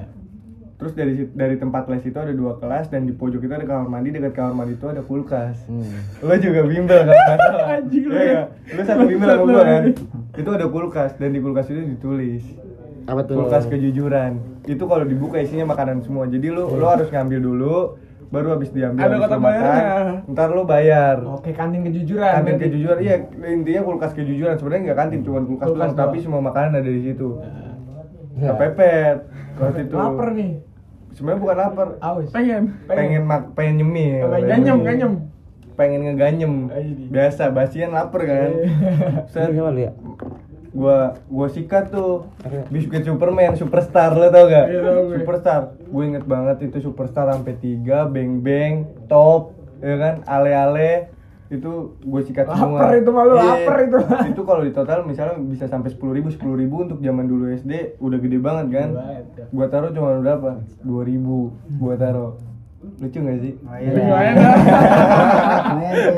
Terus 0.73 0.93
dari 0.93 1.13
dari 1.31 1.57
tempat 1.57 1.83
les 1.87 2.03
itu 2.03 2.19
ada 2.19 2.33
dua 2.33 2.53
kelas 2.57 2.87
dan 2.89 3.03
di 3.03 3.13
pojok 3.13 3.39
itu 3.41 3.53
ada 3.53 3.63
kamar 3.63 3.87
mandi 3.89 4.09
dekat 4.11 4.33
kamar 4.33 4.55
mandi 4.57 4.75
itu 4.75 4.87
ada 4.89 4.99
kulkas. 5.01 5.55
Hmm. 5.65 5.95
Lo 6.21 6.35
juga 6.37 6.61
bimbel 6.65 7.01
kan? 7.03 7.17
Anjing 7.77 8.05
lu 8.05 8.13
Iya 8.13 8.27
ya. 8.29 8.43
Lo 8.69 8.83
satu 8.83 9.03
bimbel 9.05 9.29
sama 9.29 9.43
gue 9.45 9.63
kan? 9.65 9.83
Itu 10.35 10.51
ada 10.51 10.67
kulkas 10.67 11.11
dan 11.17 11.31
di 11.31 11.39
kulkas 11.39 11.67
itu 11.69 11.83
ditulis 11.89 12.43
Apa 13.05 13.23
tuh? 13.23 13.35
kulkas 13.39 13.67
kejujuran. 13.67 14.39
Itu 14.65 14.87
kalau 14.87 15.03
dibuka 15.03 15.39
isinya 15.39 15.71
makanan 15.71 16.03
semua. 16.03 16.27
Jadi 16.27 16.47
lo 16.49 16.67
lo 16.69 16.87
harus 16.89 17.07
ngambil 17.09 17.39
dulu 17.39 17.77
baru 18.33 18.49
habis 18.51 18.73
diambil 18.73 19.05
Ada 19.05 19.17
kotak 19.19 19.37
makan, 19.37 19.45
bayarnya. 19.45 20.17
ntar 20.27 20.49
lo 20.51 20.63
bayar 20.65 21.17
Oke, 21.29 21.53
kantin 21.53 21.85
kejujuran. 21.85 22.33
kantin 22.33 22.45
berarti. 22.51 22.65
kejujuran 22.67 22.99
iya 22.99 23.15
intinya 23.47 23.83
kulkas 23.83 24.13
kejujuran 24.13 24.57
sebenarnya 24.57 24.83
nggak 24.83 24.99
kantin 24.99 25.21
cuma 25.21 25.39
kulkas, 25.43 25.67
Kulkas 25.67 25.91
doang, 25.91 26.01
tapi 26.03 26.17
semua 26.19 26.41
makanan 26.41 26.73
ada 26.75 26.89
di 26.89 27.03
situ 27.03 27.29
Ya. 28.33 28.49
kepepet 28.51 29.29
waktu 29.55 29.81
itu 29.85 29.93
Lapar 29.95 30.29
nih. 30.33 30.53
sebenarnya 31.13 31.39
bukan 31.39 31.57
lapar 31.59 31.89
Aus. 32.01 32.33
Pengen. 32.33 32.63
pengen 32.87 33.23
mak 33.23 33.53
pengen 33.53 33.75
nyemil 33.79 34.25
Pengen 34.27 34.49
Ganyem, 34.49 34.79
ganyem. 34.81 35.13
pengen 35.73 36.01
ngeganyem 36.03 36.53
biasa 37.09 37.49
basian 37.49 37.93
lapar 37.93 38.25
kan 38.25 38.51
Set, 39.29 39.53
Gua 40.73 40.97
gua 41.29 41.47
sikat 41.47 41.93
tuh 41.93 42.25
biskuit 42.69 43.05
Superman 43.05 43.53
superstar 43.55 44.13
lo 44.13 44.29
tau 44.29 44.49
gak? 44.49 44.67
Iya, 44.67 44.81
gue. 45.05 45.17
superstar. 45.21 45.61
Gue 45.85 46.05
inget 46.07 46.25
banget 46.25 46.65
itu 46.65 46.81
superstar 46.83 47.29
sampai 47.29 47.55
tiga 47.55 48.05
beng 48.05 48.41
beng 48.41 48.89
top 49.05 49.53
ya 49.79 49.97
kan? 49.97 50.15
Ale 50.25 50.51
ale. 50.51 50.93
Itu 51.47 52.01
gue 52.01 52.23
sikat 52.25 52.49
semua. 52.49 52.81
Lapar 52.81 52.97
itu 52.97 53.11
mah 53.13 53.23
lu, 53.23 53.35
Iya. 53.37 53.45
lapar 53.45 53.77
itu. 53.85 53.97
itu 54.33 54.41
kalau 54.41 54.63
di 54.65 54.73
total 54.73 55.05
misalnya 55.05 55.37
bisa 55.37 55.69
sampai 55.69 55.93
sepuluh 55.93 56.17
ribu 56.17 56.33
sepuluh 56.33 56.57
ribu 56.57 56.81
untuk 56.81 56.97
zaman 56.99 57.29
dulu 57.29 57.53
SD 57.53 58.01
udah 58.01 58.19
gede 58.19 58.39
banget 58.41 58.67
kan? 58.73 58.89
Ya. 58.97 59.45
gua 59.53 59.69
taruh 59.69 59.93
cuma 59.93 60.17
berapa? 60.19 60.65
dua 60.81 61.03
ribu 61.05 61.53
gua 61.77 61.95
taruh 61.95 62.41
lucu 62.99 63.19
gak 63.19 63.39
sih 63.39 63.53
Lumayan. 63.57 63.93
Lumayan 63.95 64.35
dah. 64.37 64.55
Lumayan 65.69 65.95
sih. 65.95 66.15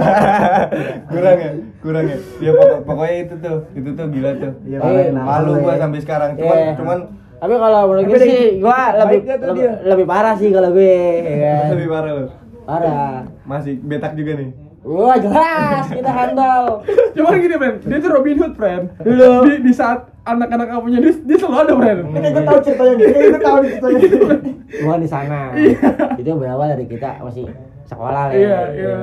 kurang 1.07 1.37
ya 1.37 1.51
kurang 1.79 2.05
ya 2.05 2.17
ya 2.39 2.51
pokok- 2.51 2.83
pokoknya 2.85 3.17
itu 3.21 3.35
tuh 3.39 3.57
itu 3.73 3.89
tuh 3.91 4.07
gila 4.09 4.31
tuh 4.35 4.53
Iya, 4.63 4.77
lumayan 4.79 5.15
malu 5.19 5.53
gua 5.59 5.73
ya. 5.73 5.79
sampai 5.79 6.01
sekarang 6.01 6.31
cuman 6.35 6.57
Iya. 6.59 6.73
cuman 6.75 6.99
Tapi 7.35 7.55
kalau 7.55 7.81
menurut 7.85 8.05
gue 8.07 8.19
sih, 8.19 8.31
dia- 8.31 8.57
gua 8.59 8.79
lebih 8.97 9.19
lebih, 9.29 9.53
dia. 9.55 9.73
lebih 9.85 10.07
parah 10.07 10.35
sih 10.35 10.49
kalau 10.49 10.71
gue. 10.71 10.97
ya 11.21 11.37
kan? 11.37 11.65
lebih 11.71 11.89
parah 11.91 12.11
lu 12.15 12.27
Parah. 12.65 13.17
masih 13.45 13.75
betak 13.79 14.13
juga 14.15 14.33
nih 14.35 14.51
Wah 14.83 15.17
jelas 15.17 15.89
kita 15.89 16.11
handal. 16.11 16.85
Cuman 17.17 17.33
gini, 17.39 17.57
friend. 17.57 17.77
Dia 17.83 17.99
tuh 17.99 18.11
Robin 18.13 18.37
Hood, 18.37 18.53
friend. 18.53 18.93
Dulu. 19.01 19.31
Di, 19.43 19.65
di 19.65 19.73
saat 19.73 20.13
anak-anak 20.25 20.67
kamunya 20.73 20.99
dia, 21.05 21.13
dia 21.21 21.37
selalu 21.37 21.61
ada, 21.61 21.73
friend. 21.77 22.01
Ini 22.17 22.29
gue 22.33 22.45
tahu 22.45 22.59
ceritanya. 22.65 22.95
Ini 22.97 23.27
gue 23.29 23.43
tahu 23.45 23.59
ceritanya. 23.65 24.09
Gua 24.85 24.97
di 24.99 25.09
sana. 25.09 25.41
Iya. 25.55 25.79
Itu 26.19 26.31
berawal 26.35 26.67
dari 26.75 26.87
kita 26.91 27.23
masih 27.23 27.47
sekolah 27.87 28.33
lah. 28.33 28.35
Iya, 28.35 28.59
iya. 28.75 28.95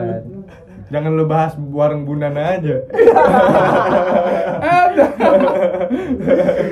Jangan 0.91 1.11
lu 1.15 1.23
bahas 1.23 1.55
warung 1.71 2.03
Bunana 2.03 2.59
aja. 2.59 2.83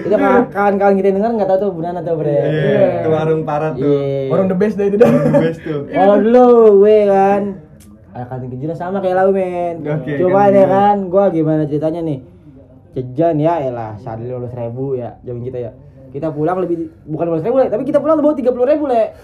Itu 0.03 0.15
kan 0.19 0.51
kawan-kawan 0.51 0.93
kita 0.99 1.07
yang 1.07 1.17
denger 1.23 1.31
nggak 1.39 1.49
tahu 1.55 1.59
tuh 1.63 1.71
bulan 1.71 1.93
atau 2.03 2.19
bre. 2.19 2.35
Iya, 2.35 3.07
ke 3.07 3.07
warung 3.07 3.47
parat 3.47 3.79
tuh. 3.79 3.87
Iya. 3.87 4.27
Orang 4.35 4.51
the 4.51 4.57
best 4.59 4.75
dah 4.75 4.85
itu 4.91 4.97
dah. 4.99 5.07
The 5.07 5.39
best 5.39 5.59
tuh. 5.63 5.87
Kalau 5.87 6.15
dulu 6.19 6.45
gue 6.83 6.97
kan 7.07 7.41
ada 8.11 8.25
kantin 8.27 8.49
kejuran 8.51 8.75
sama 8.75 8.99
kayak 8.99 9.15
lau 9.15 9.31
men. 9.31 9.87
Coba 9.87 10.03
kantin 10.03 10.11
deh 10.11 10.27
kejuran. 10.27 10.67
kan, 10.67 10.97
gua 11.07 11.23
gimana 11.31 11.63
ceritanya 11.63 12.01
nih? 12.03 12.19
Jajan 12.99 13.39
ya, 13.39 13.63
elah 13.63 13.95
saat 14.03 14.19
lulus 14.19 14.51
ribu 14.51 14.99
ya, 14.99 15.15
zaman 15.23 15.47
kita 15.47 15.57
ya. 15.57 15.71
Kita 16.11 16.35
pulang 16.35 16.59
lebih 16.59 16.91
bukan 17.07 17.25
lulus 17.31 17.47
ribu 17.47 17.63
le, 17.63 17.71
tapi 17.71 17.87
kita 17.87 18.03
pulang 18.03 18.19
bawa 18.19 18.35
tiga 18.35 18.51
puluh 18.51 18.67
ribu 18.67 18.91
le. 18.91 19.15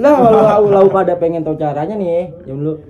Lah 0.00 0.14
kalau 0.16 0.40
lau, 0.40 0.64
lau 0.72 0.86
pada 0.88 1.12
pengen 1.20 1.44
tahu 1.44 1.60
caranya 1.60 1.92
nih, 1.92 2.32
jam 2.48 2.56
dulu. 2.56 2.80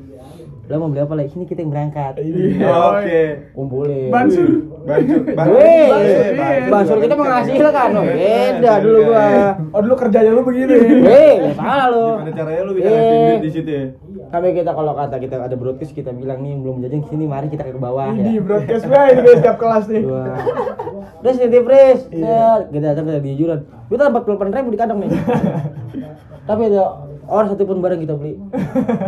Lah 0.68 0.76
mau 0.76 0.92
beli 0.92 1.00
apa 1.00 1.16
lagi? 1.16 1.32
Sini 1.32 1.48
kita 1.48 1.64
yang 1.64 1.72
berangkat. 1.72 2.20
Iya. 2.20 2.68
Oke. 2.68 3.22
Kumpulin. 3.56 4.12
Bansur. 4.12 4.68
Bansur. 4.84 5.20
Bansur 6.68 6.96
kita 7.00 7.16
menghasilkan, 7.16 7.88
oh 7.96 8.04
beda 8.04 8.72
dulu 8.84 8.98
gua. 9.08 9.56
Oh 9.72 9.80
dulu 9.80 9.96
kerjanya 9.96 10.28
lu 10.28 10.44
begini. 10.44 10.76
Weh, 11.08 11.56
salah 11.56 11.88
lu. 11.88 12.20
Gimana 12.20 12.32
caranya 12.36 12.62
lu 12.68 12.72
bisa 12.76 12.88
ngasih 12.92 13.16
duit 13.16 13.40
di 13.40 13.50
situ 13.56 13.70
ya? 13.72 13.84
Kami 14.28 14.52
kita 14.52 14.76
kalau 14.76 14.92
kata 14.92 15.16
kita 15.16 15.40
ada 15.40 15.56
broadcast 15.56 15.96
kita 15.96 16.12
bilang 16.12 16.44
nih 16.44 16.52
belum 16.60 16.84
jajan 16.84 17.00
sini 17.08 17.24
mari 17.24 17.48
kita 17.48 17.64
ke 17.64 17.80
bawah 17.80 18.12
Di 18.12 18.36
ya. 18.36 18.44
broadcast 18.44 18.84
gue 18.84 19.02
ini 19.08 19.20
guys 19.24 19.36
setiap 19.40 19.56
kelas 19.56 19.84
nih. 19.88 20.02
Terus 21.24 21.36
nitip 21.40 21.62
Pris, 21.64 22.00
set, 22.12 22.60
kita 22.70 22.84
datang 22.92 23.04
ke 23.08 23.24
dijuran. 23.24 23.60
Kita 23.88 24.12
empat 24.12 24.22
puluh 24.28 24.36
ribu 24.38 24.68
di 24.68 24.78
kantong 24.78 24.98
nih. 25.02 25.10
Tapi 26.48 26.60
ada 26.68 26.82
orang 27.24 27.48
satu 27.50 27.64
pun 27.64 27.80
barang 27.80 28.00
kita 28.04 28.14
beli. 28.14 28.36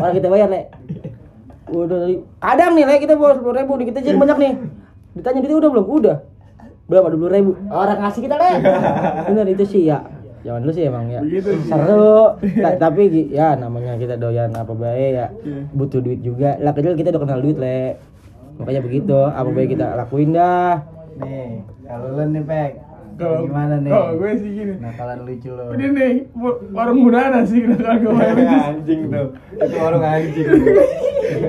Orang 0.00 0.14
kita 0.16 0.28
bayar 0.32 0.48
le. 0.48 0.62
Udah 1.70 1.96
dari 2.02 2.16
kadang 2.40 2.72
nih 2.74 2.98
kita 2.98 3.14
bawa 3.14 3.36
sepuluh 3.36 3.56
ribu, 3.60 3.72
kita 3.78 4.00
jajan 4.02 4.18
banyak 4.18 4.38
nih. 4.40 4.52
Ditanya 5.20 5.38
duitnya 5.44 5.58
udah 5.60 5.70
belum? 5.70 5.86
Udah. 5.86 6.16
Berapa 6.90 7.06
dua 7.14 7.20
puluh 7.22 7.32
ribu? 7.32 7.50
Orang 7.70 7.98
ngasih 8.02 8.20
kita 8.24 8.34
le. 8.40 8.50
Bener 9.30 9.46
itu 9.52 9.64
sih 9.68 9.82
ya. 9.86 10.02
Jangan 10.40 10.60
dulu 10.60 10.72
sih 10.72 10.84
emang 10.84 11.04
ya. 11.06 11.20
Begitu. 11.20 11.50
Seru. 11.64 12.40
Ta- 12.58 12.78
tapi 12.80 13.02
ya 13.28 13.54
namanya 13.54 13.94
kita 13.94 14.16
doyan 14.16 14.50
apa 14.52 14.72
baik 14.72 15.10
ya. 15.14 15.26
Butuh 15.70 16.00
duit 16.00 16.20
juga. 16.20 16.56
Lah 16.56 16.72
kecil 16.72 16.94
kita 16.94 17.12
udah 17.12 17.22
kenal 17.22 17.40
duit 17.40 17.56
le. 17.56 18.00
Makanya 18.56 18.80
begitu. 18.80 19.18
Apa 19.20 19.48
baik 19.48 19.68
kita 19.70 19.86
lakuin 19.94 20.32
dah. 20.32 20.80
Nih, 21.18 21.60
kalau 21.84 22.16
lu 22.16 22.24
nih, 22.26 22.42
Pek. 22.42 22.72
Kalau 23.14 23.44
gimana 23.44 23.76
nih? 23.76 23.92
Kalau 23.92 24.16
gue 24.16 24.30
sih 24.34 24.50
gini. 24.50 24.74
Nakalan 24.80 25.18
lucu 25.28 25.50
lo. 25.52 25.64
Ini 25.70 25.86
nih 25.92 26.12
bu- 26.32 26.60
warung 26.72 27.04
Bunana 27.04 27.44
sih 27.44 27.60
kenapa 27.60 28.00
gue 28.00 28.08
main 28.08 28.36
anjing 28.40 29.00
tuh. 29.12 29.28
Itu 29.54 29.76
warung 29.76 30.00
anjing. 30.00 30.46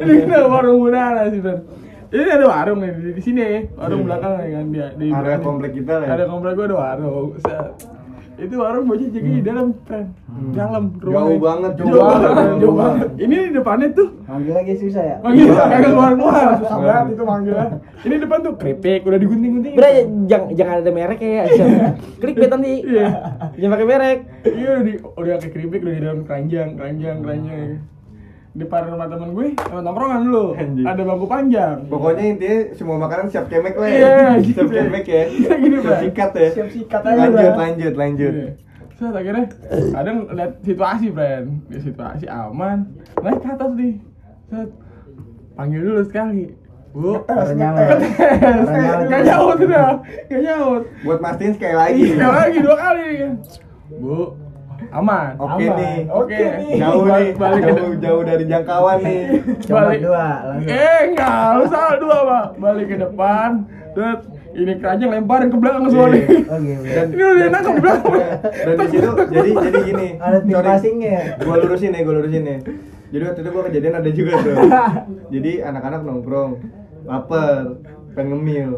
Ini 0.03 0.13
kenapa 0.21 0.47
warung 0.51 0.79
Bunana 0.81 1.31
sih 1.31 1.39
Bro? 1.39 1.55
Ini 2.11 2.27
ada 2.27 2.43
warung 2.43 2.83
nih 2.83 2.91
di, 3.15 3.21
sini 3.23 3.71
warung 3.71 4.03
belakang 4.03 4.35
nih 4.35 4.51
kan 4.51 4.65
dia 4.67 4.87
di 4.99 5.07
Area 5.07 5.39
komplek 5.39 5.71
kita 5.73 5.93
lah 5.95 6.05
ya? 6.05 6.11
Ada 6.11 6.23
komplek 6.27 6.53
gue 6.59 6.65
ada 6.67 6.75
warung. 6.75 7.27
Itu 8.41 8.55
warung 8.57 8.89
bocah 8.89 9.05
jaga 9.05 9.29
di 9.29 9.41
dalam, 9.41 9.67
friend. 9.85 10.09
Dalam 10.51 10.83
Hmm. 10.97 11.13
Jauh 11.13 11.37
banget, 11.37 11.71
Jauh, 11.77 11.87
jauh 11.87 12.01
banget, 12.01 12.31
banget. 12.31 12.57
jauh 12.57 12.73
banget. 12.73 13.07
Ini 13.15 13.35
di 13.37 13.51
depannya 13.53 13.87
tuh 13.91 14.07
Manggil 14.23 14.53
lagi 14.55 14.73
susah 14.79 15.03
ya? 15.03 15.15
manggil 15.19 15.45
kagak 15.51 15.79
keluar 15.85 16.11
keluar 16.15 16.49
susah 16.57 16.77
banget 16.79 17.05
itu 17.11 17.23
manggilnya. 17.23 17.67
Ini 18.01 18.15
depan 18.17 18.37
tuh 18.41 18.53
keripik 18.55 19.01
udah 19.03 19.19
digunting-gunting. 19.19 19.73
Bre, 19.75 19.91
jangan 20.25 20.47
jangan 20.51 20.73
ada 20.79 20.91
merek 20.91 21.19
ya. 21.19 21.43
Klik 22.17 22.35
bet 22.35 22.49
nanti. 22.49 22.73
Iya. 22.81 23.07
Jangan 23.53 23.71
pakai 23.71 23.87
merek. 23.87 24.17
Iya 24.41 24.67
udah 24.71 24.83
di 24.83 24.93
udah 24.97 25.33
kayak 25.37 25.51
keripik 25.53 25.79
udah 25.81 25.93
di 25.93 26.01
dalam 26.01 26.19
keranjang, 26.23 26.69
keranjang, 26.73 27.17
keranjang. 27.21 27.67
Depan 28.51 28.83
rumah 28.83 29.07
temen 29.07 29.31
gue, 29.31 29.47
temen 29.55 29.79
tongkrongan 29.81 30.21
dulu. 30.27 30.45
Anjing. 30.59 30.83
Ada 30.83 31.01
bangku 31.01 31.23
panjang. 31.25 31.75
Pokoknya 31.87 32.23
intinya 32.27 32.57
semua 32.75 32.97
makanan 32.99 33.31
siap 33.31 33.47
kemek 33.47 33.75
lah 33.79 33.87
ya. 33.87 33.95
Iya, 33.95 34.23
gitu. 34.43 34.59
Siap 34.59 34.69
kemek 34.69 35.05
ya. 35.07 35.23
Iya, 35.31 35.51
gini, 35.55 35.77
Siap 35.77 35.87
Bang. 35.87 36.01
sikat 36.03 36.31
ya. 36.35 36.49
Siap 36.51 36.69
sikat 36.69 37.01
aja, 37.01 37.15
Lanjut, 37.15 37.39
Bang. 37.39 37.55
lanjut, 37.57 37.93
lanjut. 37.95 38.33
Iya. 38.35 38.49
Terus 38.91 39.13
akhirnya 39.15 39.45
kadang 39.89 40.17
lihat 40.29 40.51
situasi, 40.61 41.07
friend. 41.09 41.47
Di 41.65 41.79
situasi 41.79 42.25
aman. 42.27 42.77
Naik 43.17 43.39
ke 43.39 43.49
atas 43.49 43.71
nih. 43.73 43.93
Set. 44.45 44.69
Panggil 45.51 45.81
dulu 45.81 46.01
sekali. 46.03 46.43
Bu, 46.91 47.23
Ternyata. 47.23 47.81
Tes. 47.87 48.67
Gak 49.07 49.21
nyaut 49.23 49.57
udah. 49.57 50.03
Gak 50.27 50.41
nyaut. 50.43 50.83
Buat 51.01 51.19
mastiin 51.23 51.55
sekali 51.55 51.71
lagi. 51.73 52.03
Sekali 52.11 52.35
lagi 52.35 52.57
dua 52.59 52.75
kali. 52.75 53.09
Bu, 53.95 54.35
aman. 54.91 55.31
Oke 55.35 55.63
Aman. 55.63 55.77
nih. 55.77 55.97
Oke 56.07 56.37
nih. 56.37 56.75
Jauh 56.77 57.03
nih, 57.03 57.27
Balik- 57.33 57.63
jauh, 57.65 57.93
jauh 57.97 58.21
dari 58.21 58.43
jangkauan 58.45 58.97
nih. 58.99 59.21
Coba 59.61 59.79
Balik. 59.87 59.99
dua 60.01 60.25
langsung. 60.45 60.69
Eh, 60.69 60.99
enggak, 61.07 61.47
lu 61.53 61.63
salah 61.65 61.95
dua, 61.97 62.17
Pak. 62.21 62.45
Balik 62.57 62.85
ke 62.87 62.97
depan. 62.97 63.49
Terus 63.91 64.19
ini 64.51 64.71
keranjang 64.77 65.09
lemparin 65.09 65.47
ke 65.47 65.57
belakang 65.57 65.83
semua 65.87 66.07
nih. 66.09 66.23
Dan, 66.43 66.61
Ini 67.09 67.23
udah 67.25 67.47
nangkep 67.49 67.73
di 67.73 67.81
belakang. 67.81 68.13
dan 68.65 68.73
di 68.73 68.87
situ 68.87 69.09
jadi 69.27 69.49
jadi 69.57 69.79
gini. 69.83 70.07
Ada 70.17 70.37
tim 70.41 70.55
passingnya 70.57 71.09
ya? 71.09 71.23
Gua 71.39 71.55
lurusin 71.57 71.91
ya, 71.91 72.01
gua 72.01 72.15
lurusin 72.15 72.43
ya. 72.45 72.57
Jadi 73.11 73.23
waktu 73.25 73.39
itu 73.41 73.49
gua 73.49 73.63
kejadian 73.67 73.93
ada 73.93 74.09
juga 74.09 74.31
tuh. 74.37 74.55
Jadi 75.35 75.51
anak-anak 75.59 76.01
nongkrong, 76.01 76.51
lapar, 77.03 77.83
pengen 78.11 78.31
ngemil. 78.33 78.71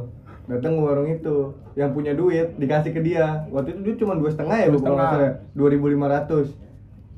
Datang 0.44 0.76
ke 0.76 0.82
warung 0.84 1.08
itu, 1.08 1.56
yang 1.80 1.96
punya 1.96 2.12
duit 2.12 2.60
dikasih 2.60 2.92
ke 2.92 3.00
dia. 3.00 3.48
Waktu 3.48 3.78
itu 3.78 3.80
duit 3.80 3.98
cuma 4.00 4.20
dua 4.20 4.30
setengah 4.30 4.58
ya, 4.60 4.68
setengah. 4.68 5.10
salah. 5.12 5.34
Dua 5.56 5.68
ribu 5.72 5.88
lima 5.88 6.12
ratus 6.12 6.52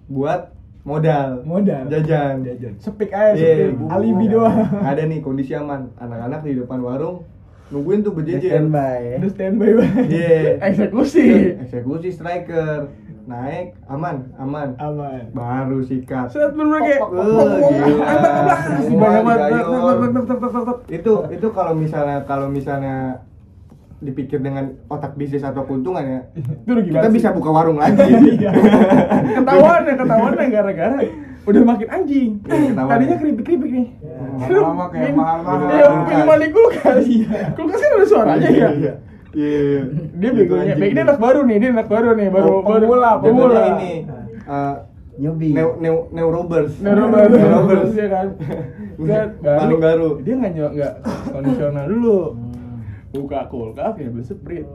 buat 0.06 0.54
modal. 0.86 1.42
Modal. 1.42 1.90
Jajan. 1.90 2.46
Sepik 2.78 3.10
aja, 3.10 3.34
Iya, 3.34 3.74
sepik. 3.74 3.90
Alibi 3.90 4.26
doang. 4.30 4.70
Ada 4.86 5.10
nih 5.10 5.20
kondisi 5.26 5.58
aman. 5.58 5.90
Anak-anak 5.98 6.46
di 6.46 6.54
depan 6.62 6.80
warung 6.86 7.26
nungguin 7.74 8.06
tuh 8.06 8.14
Dia 8.14 8.38
berjejer. 8.38 8.52
Standby 8.54 8.98
ya. 9.02 9.16
Udah 9.18 9.32
standby 9.34 9.72
banget. 9.74 10.06
Iya. 10.14 10.42
Eksekusi. 10.70 11.28
Eksekusi 11.66 12.10
striker. 12.14 12.94
Naik 13.26 13.74
aman, 13.90 14.30
aman. 14.38 14.78
Aman. 14.78 15.22
Baru 15.34 15.82
sikat. 15.82 16.30
Set 16.30 16.54
bener 16.54 16.78
kayak. 16.78 17.02
Itu 20.88 21.14
itu 21.34 21.48
kalau 21.50 21.74
misalnya 21.74 22.22
kalau 22.30 22.48
misalnya 22.48 23.26
dipikir 23.98 24.38
dengan 24.38 24.78
otak 24.86 25.18
bisnis 25.18 25.42
atau 25.42 25.66
keuntungan 25.66 26.04
ya, 26.06 26.22
Itu 26.38 26.72
rugi 26.78 26.94
kita 26.94 27.10
bisa 27.10 27.34
buka 27.34 27.50
warung 27.50 27.82
lagi. 27.82 27.98
ketahuan 29.42 29.82
ya 29.88 29.94
ketahuan 29.98 30.34
ya 30.36 30.48
gara-gara 30.52 31.00
udah 31.46 31.62
makin 31.62 31.88
anjing. 31.90 32.30
Iya. 32.46 32.74
Tadinya 32.74 33.16
keripik-keripik 33.22 33.70
nih. 33.70 33.88
Lama-lama 34.50 34.86
kayak 34.90 35.06
Min- 35.10 35.18
mahal-mahal. 35.18 35.70
Iya, 35.70 35.88
minuman 36.10 36.38
di 36.42 36.50
kulkas. 36.50 37.06
Kulkas 37.54 37.80
kan 37.80 37.90
ada 37.94 38.06
suaranya 38.06 38.50
ya. 38.50 38.94
Iya. 39.36 39.60
Iya. 39.60 39.82
Dia 40.16 40.30
begonya. 40.32 40.74
Ini 40.80 41.00
anak 41.02 41.20
baru 41.20 41.40
nih, 41.44 41.58
dia 41.60 41.70
anak 41.70 41.88
baru 41.88 42.10
nih, 42.16 42.28
baru 42.32 42.48
Oh, 42.48 42.62
baru 42.64 42.84
pemula, 42.88 43.12
pemula. 43.20 43.52
Jatuhnya 43.54 43.76
ini 43.76 43.92
eh, 44.46 44.76
Newbie. 45.16 45.52
neo 45.52 45.70
neo 45.78 45.98
neo 46.12 46.28
robbers. 46.28 46.74
Neurobers, 46.80 47.32
Neurobers. 47.32 47.40
neurobers 47.40 47.92
ya 47.94 48.08
kan. 48.10 48.28
Paling 49.60 49.80
baru. 49.80 50.10
Dia 50.20 50.34
nggak 50.36 50.52
nyok 50.54 50.72
nggak 50.74 50.94
kondisional 51.30 51.86
dulu. 51.86 52.20
Buka 53.12 53.40
kulkas 53.48 53.96
ya 53.96 54.08
beli 54.08 54.24
sprite. 54.24 54.72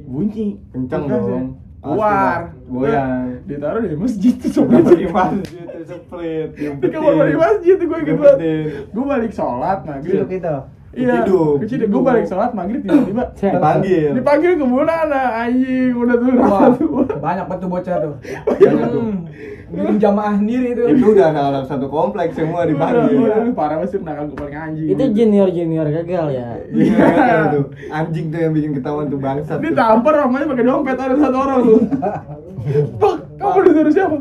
Bunyi. 0.00 0.56
Kenceng 0.72 1.04
Kulkasnya. 1.04 1.28
dong. 1.28 1.46
Keluar. 1.78 2.38
Pasti, 2.50 2.72
Goyang. 2.72 3.24
Ditaruh 3.44 3.80
di 3.80 3.96
masjid 3.96 4.34
tuh 4.34 4.50
sprite. 4.50 4.92
di 4.96 5.06
masjid 5.08 5.66
itu 5.68 5.94
split. 5.94 6.48
Di 6.56 6.86
kamar 6.88 7.12
mandi 7.14 7.36
masjid 7.36 7.74
tuh 7.76 7.86
gue 7.86 7.98
gitu. 8.02 8.22
Gue 8.88 9.04
balik 9.04 9.32
sholat 9.32 9.78
maghrib. 9.84 10.24
Duduk 10.24 10.32
itu. 10.32 10.56
Iya. 10.98 11.14
Keciduk. 11.22 11.54
Keciduk. 11.62 11.88
Gue 11.94 12.02
balik 12.02 12.24
sholat 12.26 12.50
maghrib 12.50 12.80
tiba-tiba. 12.82 13.24
Dipanggil. 13.54 14.10
Dipanggil 14.18 14.52
ke 14.58 14.64
Bunana, 14.66 15.22
anjing 15.46 15.94
udah 15.94 16.16
tuh 16.18 16.28
Wah, 16.34 16.68
banyak 17.22 17.44
banget 17.46 17.62
tuh 17.62 17.70
bocah 17.70 17.96
tuh. 18.02 18.14
Banyak 18.48 18.72
tuh. 18.90 19.02
Hmm. 19.02 19.18
Bikin 19.68 19.96
jamaah 20.00 20.34
sendiri 20.40 20.66
itu. 20.72 20.82
Itu 20.96 21.06
udah 21.12 21.26
anak-anak 21.28 21.64
satu 21.68 21.86
kompleks 21.92 22.32
semua 22.34 22.64
dipanggil. 22.64 23.20
Udah, 23.20 23.36
udah, 23.44 23.52
parah 23.52 23.76
banget 23.78 23.94
sih 23.94 24.00
nakal 24.00 24.24
gue 24.32 24.38
paling 24.40 24.56
anjing. 24.56 24.88
Itu 24.96 25.04
junior 25.12 25.48
junior 25.52 25.86
gagal 25.92 26.26
ya. 26.32 26.48
Iya, 26.72 27.36
tuh. 27.54 27.64
Anjing 27.92 28.26
tuh 28.32 28.38
yang 28.42 28.52
bikin 28.56 28.72
ketahuan 28.80 29.06
tuh 29.12 29.20
bangsat. 29.20 29.60
Dia 29.60 29.70
tuh. 29.70 29.76
tampar 29.76 30.14
namanya 30.24 30.46
pakai 30.50 30.64
dompet 30.64 30.96
ada 30.96 31.14
satu 31.20 31.36
orang 31.36 31.58
tuh. 31.62 31.80
Bang, 32.98 33.18
kamu 33.38 33.58
disuruh 33.70 33.92
siapa? 33.92 34.16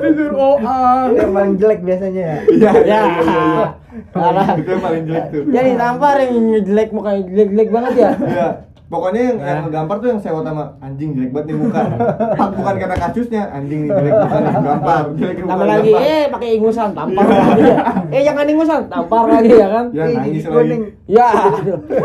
Disuruh 0.00 0.38
OA. 0.38 0.78
Itu 1.10 1.18
yang 1.20 1.34
paling 1.36 1.54
jelek 1.60 1.80
biasanya 1.84 2.22
ya. 2.22 2.36
Iya. 2.48 2.70
Ya. 2.86 3.00
iya. 3.20 3.66
Parah. 4.14 4.48
Itu 4.56 4.68
yang 4.72 4.82
paling 4.84 5.02
jelek 5.04 5.24
tuh. 5.28 5.42
Jadi 5.50 5.70
tampar 5.76 6.16
yang 6.22 6.36
jelek 6.64 6.88
mukanya 6.94 7.22
jelek-jelek 7.28 7.68
banget 7.68 7.92
ya. 7.98 8.10
Iya. 8.16 8.48
Pokoknya 8.90 9.22
yang, 9.22 9.38
yang 9.38 9.46
Nah. 9.54 9.62
ngegampar 9.64 9.96
tuh 9.96 10.08
yang 10.10 10.18
sewot 10.18 10.42
sama 10.42 10.74
anjing 10.78 11.14
jelek 11.14 11.30
banget 11.30 11.46
nih 11.46 11.56
muka. 11.56 11.80
Pak 12.40 12.48
bukan 12.52 12.74
kata 12.74 12.96
kasusnya, 12.98 13.42
anjing 13.48 13.80
nih 13.80 13.90
jelek 13.92 14.12
muka 14.12 14.36
nih 14.36 14.52
gampar. 14.60 15.02
Jelek 15.20 15.36
Tambah 15.40 15.62
lagi, 15.64 15.90
gampar. 15.90 16.10
eh 16.10 16.24
pakai 16.26 16.48
ingusan, 16.52 16.88
tampar 16.90 17.24
lagi 17.24 17.62
ya. 17.62 17.76
Eh 18.10 18.22
jangan 18.26 18.44
ingusan, 18.44 18.80
tampar 18.84 19.24
lagi 19.24 19.52
ya 19.52 19.68
kan. 19.70 19.84
Ya 19.94 20.04
nangis 20.10 20.42
kuning. 20.42 20.82
lagi. 20.82 21.06
Ya. 21.06 21.28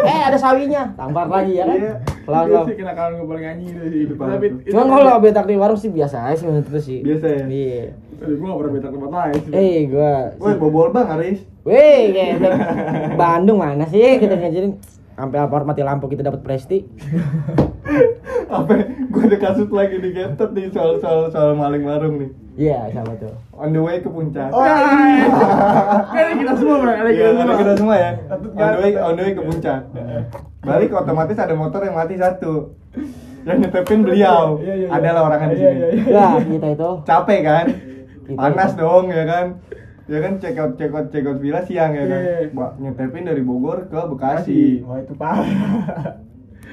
Eh 0.05 0.21
ada 0.23 0.37
sawinya, 0.37 0.83
tampar 0.93 1.25
lagi 1.25 1.53
ya 1.53 1.65
kan. 1.65 1.75
Iya. 1.75 1.93
Itu 2.05 2.29
love. 2.31 2.65
sih 2.65 2.75
kenakalan 2.75 3.11
gue 3.15 3.27
paling 3.27 3.45
anjing 3.47 3.67
itu 3.71 3.81
sih. 3.87 4.01
Tapi 4.11 4.45
Cuman 4.65 4.85
kalau 4.87 5.13
betak 5.19 5.45
di 5.45 5.55
warung 5.55 5.79
sih 5.79 5.89
biasa 5.89 6.17
aja 6.23 6.35
sih 6.35 6.45
menurut 6.45 6.67
gue 6.67 6.81
sih. 6.83 6.99
Biasa 7.01 7.25
ya? 7.27 7.43
Iya. 7.43 7.85
Aduh, 8.15 8.31
gue 8.31 8.45
gak 8.45 8.57
pernah 8.57 8.73
betak 8.73 8.91
tempat 8.93 9.11
lain 9.11 9.35
sih. 9.35 9.51
Eh, 9.51 9.77
gua 9.87 10.13
Woi, 10.37 10.53
bobol 10.55 10.87
bang 10.89 11.07
Aris. 11.11 11.39
Weh, 11.61 12.01
kayak 12.11 12.37
Bandung 13.15 13.57
mana 13.57 13.85
sih 13.85 14.05
kita 14.15 14.35
ngajarin 14.35 14.77
sampai 15.15 15.37
lapor 15.39 15.63
mati 15.63 15.81
lampu 15.81 16.05
kita 16.05 16.21
dapat 16.21 16.41
presti. 16.41 16.83
Apa? 18.47 18.71
Gue 19.09 19.23
ada 19.25 19.37
kasus 19.41 19.67
lagi 19.67 19.97
di 19.97 20.11
Gentet 20.11 20.51
nih 20.51 20.69
soal 20.69 20.99
soal 20.99 21.27
soal 21.27 21.55
maling 21.55 21.81
warung 21.81 22.19
nih. 22.19 22.29
Iya, 22.55 22.87
siapa 22.89 23.11
tuh? 23.17 23.33
On 23.51 23.67
the 23.67 23.79
way 23.79 23.99
ke 23.99 24.07
puncak. 24.07 24.47
Oh, 24.49 24.63
iya. 24.63 25.27
Ada 26.15 26.31
kita 26.33 26.53
semua, 26.55 26.75
Bang. 26.79 26.97
Ada 26.97 27.09
Iya, 27.09 27.25
kita 27.25 27.35
semua. 27.35 27.55
kita 27.57 27.73
semua 27.75 27.95
ya. 27.97 28.11
On 28.29 28.39
the 28.39 28.79
way, 28.79 28.91
on 28.95 29.13
the 29.13 29.23
way 29.23 29.33
ke 29.33 29.41
puncak. 29.41 29.79
Balik 30.61 30.89
otomatis 30.93 31.35
ada 31.35 31.51
motor 31.53 31.81
yang 31.81 31.95
mati 31.95 32.15
satu. 32.15 32.53
Yang 33.45 33.57
nyetepin 33.61 34.01
beliau. 34.01 34.57
Iya, 34.57 34.73
iya, 34.73 34.73
iya. 34.73 34.87
Adalah 34.89 35.21
orangnya 35.29 35.47
di 35.47 35.55
Iya, 35.55 35.69
sini. 35.69 35.77
iya, 35.77 35.87
iya. 35.93 36.05
Ya, 36.09 36.29
kita 36.41 36.67
itu. 36.73 36.89
Capek 37.05 37.39
kan? 37.43 37.65
Panas 38.33 38.71
dong 38.73 39.05
ya 39.07 39.23
kan? 39.23 39.45
Ya 40.05 40.19
kan 40.19 40.37
check 40.37 40.53
out 40.55 40.73
check 40.75 40.91
out 40.91 41.09
check 41.09 41.23
out 41.23 41.37
villa 41.37 41.61
siang 41.61 41.91
ya 41.91 42.03
kan. 42.03 42.19
Iya. 42.19 42.37
Ba- 42.51 42.73
nyetepin 42.75 43.25
dari 43.25 43.41
Bogor 43.41 43.85
ke 43.85 43.97
Bekasi. 43.97 44.81
Wah, 44.81 44.99
itu 44.99 45.13
parah. 45.13 46.21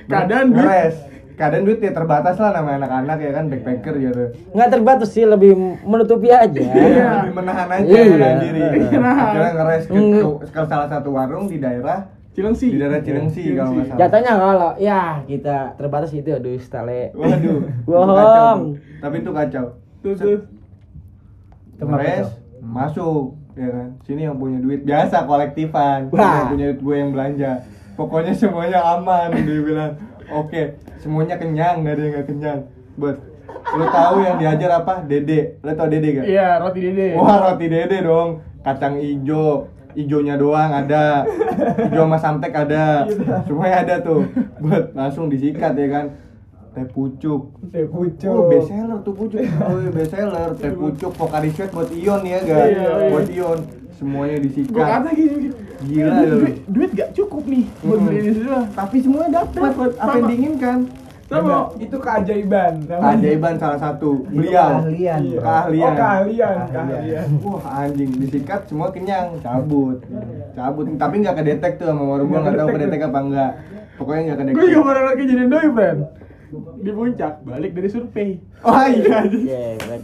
Keadaan 0.04 0.50
duit. 0.50 0.60
Ngeres. 0.60 0.96
Keadaan 1.32 1.64
duit 1.64 1.80
ya 1.80 1.90
terbatas 1.90 2.36
lah 2.36 2.52
nama 2.52 2.76
anak-anak 2.76 3.18
ya 3.18 3.32
kan 3.32 3.44
backpacker 3.48 3.94
gitu. 3.96 4.24
Nggak 4.52 4.68
terbatas 4.70 5.08
sih, 5.10 5.24
lebih 5.24 5.56
menutupi 5.80 6.28
aja. 6.28 6.52
Iya. 6.52 7.08
Lebih 7.22 7.34
menahan 7.34 7.68
aja 7.70 7.88
Iya. 7.88 8.04
menahan 8.10 8.36
diri. 8.38 8.60
Menahan. 8.90 9.24
Akhirnya 9.26 9.52
ngeres 9.54 9.84
ke, 9.86 9.94
ke- 9.96 10.50
ke 10.50 10.60
salah 10.62 10.88
satu 10.88 11.08
warung 11.10 11.48
di 11.48 11.56
daerah 11.56 12.12
Cilengsi. 12.32 12.68
di 12.68 12.76
daerah 12.76 13.00
Cilengsi 13.00 13.42
kalau 13.52 13.72
nggak 13.72 13.86
salah. 13.86 13.98
Jatuhnya 13.98 14.32
kalau 14.34 14.70
ya 14.76 15.00
kita 15.24 15.56
terbatas 15.74 16.12
itu 16.12 16.28
aduh 16.30 16.52
stale. 16.58 17.12
Waduh. 17.12 17.64
Bohong. 17.88 18.76
tuh. 18.76 18.76
Tapi 19.00 19.16
itu 19.18 19.30
kacau. 19.30 19.64
Terus. 20.02 20.20
Tempat 21.74 21.96
Ngeres. 21.96 22.28
Masuk 22.72 23.36
ya 23.52 23.68
kan. 23.68 23.88
Sini 24.08 24.24
yang 24.24 24.40
punya 24.40 24.58
duit 24.58 24.82
biasa 24.82 25.28
kolektifan. 25.28 26.08
Wah. 26.08 26.48
Yang 26.48 26.48
punya 26.48 26.66
duit 26.72 26.80
gue 26.80 26.96
yang 26.96 27.10
belanja. 27.12 27.52
Pokoknya 27.94 28.32
semuanya 28.32 28.80
aman 28.96 29.28
dia 29.46 29.60
bilang. 29.60 29.92
Oke, 30.32 30.80
semuanya 30.96 31.36
kenyang, 31.36 31.84
nggak 31.84 31.92
ada 31.92 32.02
yang 32.02 32.12
nggak 32.16 32.26
kenyang. 32.32 32.60
But 32.96 33.20
lu 33.76 33.84
tahu 33.84 34.24
yang 34.24 34.36
diajar 34.40 34.80
apa? 34.80 35.04
Dede. 35.04 35.60
Lu 35.60 35.76
tau 35.76 35.92
Dede 35.92 36.08
gak? 36.16 36.24
Iya, 36.24 36.56
roti 36.56 36.80
dede. 36.80 37.20
Wah 37.20 37.36
roti 37.36 37.66
dede 37.68 38.00
dong, 38.00 38.40
kacang 38.64 38.96
ijo, 38.96 39.68
ijonya 39.92 40.40
doang 40.40 40.72
ada, 40.72 41.28
ijo 41.84 42.00
sama 42.00 42.16
samtek 42.16 42.52
ada, 42.52 43.04
semuanya 43.44 43.76
ada 43.84 43.94
tuh, 44.00 44.24
buat 44.56 44.96
langsung 44.96 45.28
disikat 45.28 45.76
ya 45.76 45.88
kan, 45.92 46.04
teh 46.72 46.86
pucuk, 46.86 47.42
Teh 47.68 47.84
pucuk. 47.84 48.32
oh 48.32 48.48
best 48.48 48.66
seller 48.66 48.98
tuh 49.00 49.12
pucuk, 49.12 49.40
oh 49.62 49.76
iya, 49.78 49.90
best 49.90 50.10
seller, 50.10 50.48
teh 50.54 50.72
pucuk, 50.72 51.12
Pocari 51.12 51.48
Sweat 51.48 51.70
buat 51.70 51.90
Ion 51.90 52.22
ya 52.22 52.38
ga, 52.40 52.56
Iya, 52.58 52.64
iya. 52.66 52.90
buat 53.08 53.28
Ion, 53.28 53.58
semuanya 53.92 54.36
disikat, 54.38 54.80
kata 54.80 55.10
gini, 55.12 55.48
Gila 55.82 56.08
eh, 56.08 56.14
duit, 56.14 56.32
duit, 56.32 56.56
duit 56.66 56.90
gak 56.92 57.10
cukup 57.12 57.44
nih 57.44 57.64
buat 57.78 57.98
Hmm. 57.98 58.06
beli 58.06 58.18
ini 58.18 58.30
semua. 58.34 58.60
tapi 58.72 58.96
semuanya 58.98 59.30
dapat, 59.42 59.70
apa 59.92 60.14
yang 60.14 60.26
diinginkan, 60.28 60.78
Sama. 61.26 61.58
itu 61.76 61.96
keajaiban. 61.96 62.72
Namanya. 62.82 63.02
keajaiban 63.02 63.54
salah 63.56 63.78
satu, 63.78 64.10
beliau, 64.26 64.68
keahlian. 64.78 65.20
Iya. 65.22 65.40
keahlian. 65.40 65.88
Oh, 65.88 65.96
keahlian. 65.96 67.28
Wah 67.40 67.64
anjing. 67.78 68.10
Disikat 68.14 68.60
semua 68.64 68.92
kenyang. 68.92 69.40
Cabut. 69.40 69.96
Cabut. 70.52 70.84
Tapi 70.92 71.14
nggak 71.18 71.32
kedetek 71.34 71.72
tuh 71.76 71.88
sama 71.88 72.04
warung 72.06 72.28
gua. 72.28 72.44
Nggak 72.44 72.54
tahu 72.54 72.68
kedetek. 72.70 73.00
apa 73.02 73.18
enggak 73.18 73.50
pokoknya 73.94 74.20
nggak 74.22 74.38
kedetek. 74.38 74.56
Gue 74.56 74.66
juga 74.68 74.84
pernah 74.84 75.04
lagi 75.04 75.20
kejadian 75.24 75.48
doi, 75.48 75.68
friend. 75.72 76.00
Di 76.52 76.90
puncak, 76.90 77.32
balik 77.42 77.72
dari 77.72 77.88
survei. 77.88 78.36
oh 78.60 78.84
iya 78.84 79.12
anjing. 79.18 79.42
Iya, 79.42 79.60
baik. 79.80 80.02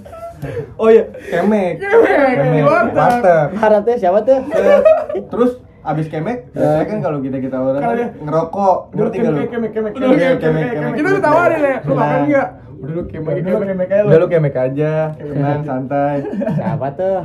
oh 0.75 0.89
iya 0.89 1.03
kemek 1.27 1.73
Kemek, 1.77 2.35
di 2.49 2.61
warteg. 2.63 3.47
Harapnya 3.55 3.95
siapa 3.97 4.19
tuh? 4.23 4.39
Set. 4.47 4.83
terus 5.27 5.53
abis 5.81 6.07
kemek 6.07 6.53
biasanya 6.53 6.85
kan 6.85 6.99
kalau 7.01 7.19
kita 7.19 7.37
kita 7.39 7.57
orang 7.57 7.83
dia- 7.93 8.13
ngerokok 8.15 8.77
ngerti 8.93 9.17
gak 9.17 9.25
lu 9.25 9.35
Kemek, 9.35 9.49
kemek, 9.49 9.71
kemek, 9.73 9.93
kemek, 9.93 10.09
kemek, 10.15 10.39
kemek, 10.39 10.67
kemek. 10.71 10.93
Kita 10.95 11.07
udah 11.09 11.23
tawarin 11.23 11.59
ya, 11.61 11.77
lu 11.81 11.91
Nah. 11.91 11.99
makan 11.99 12.21
enggak? 12.25 12.49
Udah 12.79 12.93
lu 12.93 13.03
kemek, 13.05 13.35
kemek, 13.37 13.67
kemek 13.67 13.89
aja 13.91 14.03
udah 14.05 14.19
lu 14.19 14.27
kemek 14.29 14.55
aja 14.57 14.93
tenang 15.13 15.63
santai 15.65 16.17
Siapa 16.55 16.87
tuh? 16.95 17.19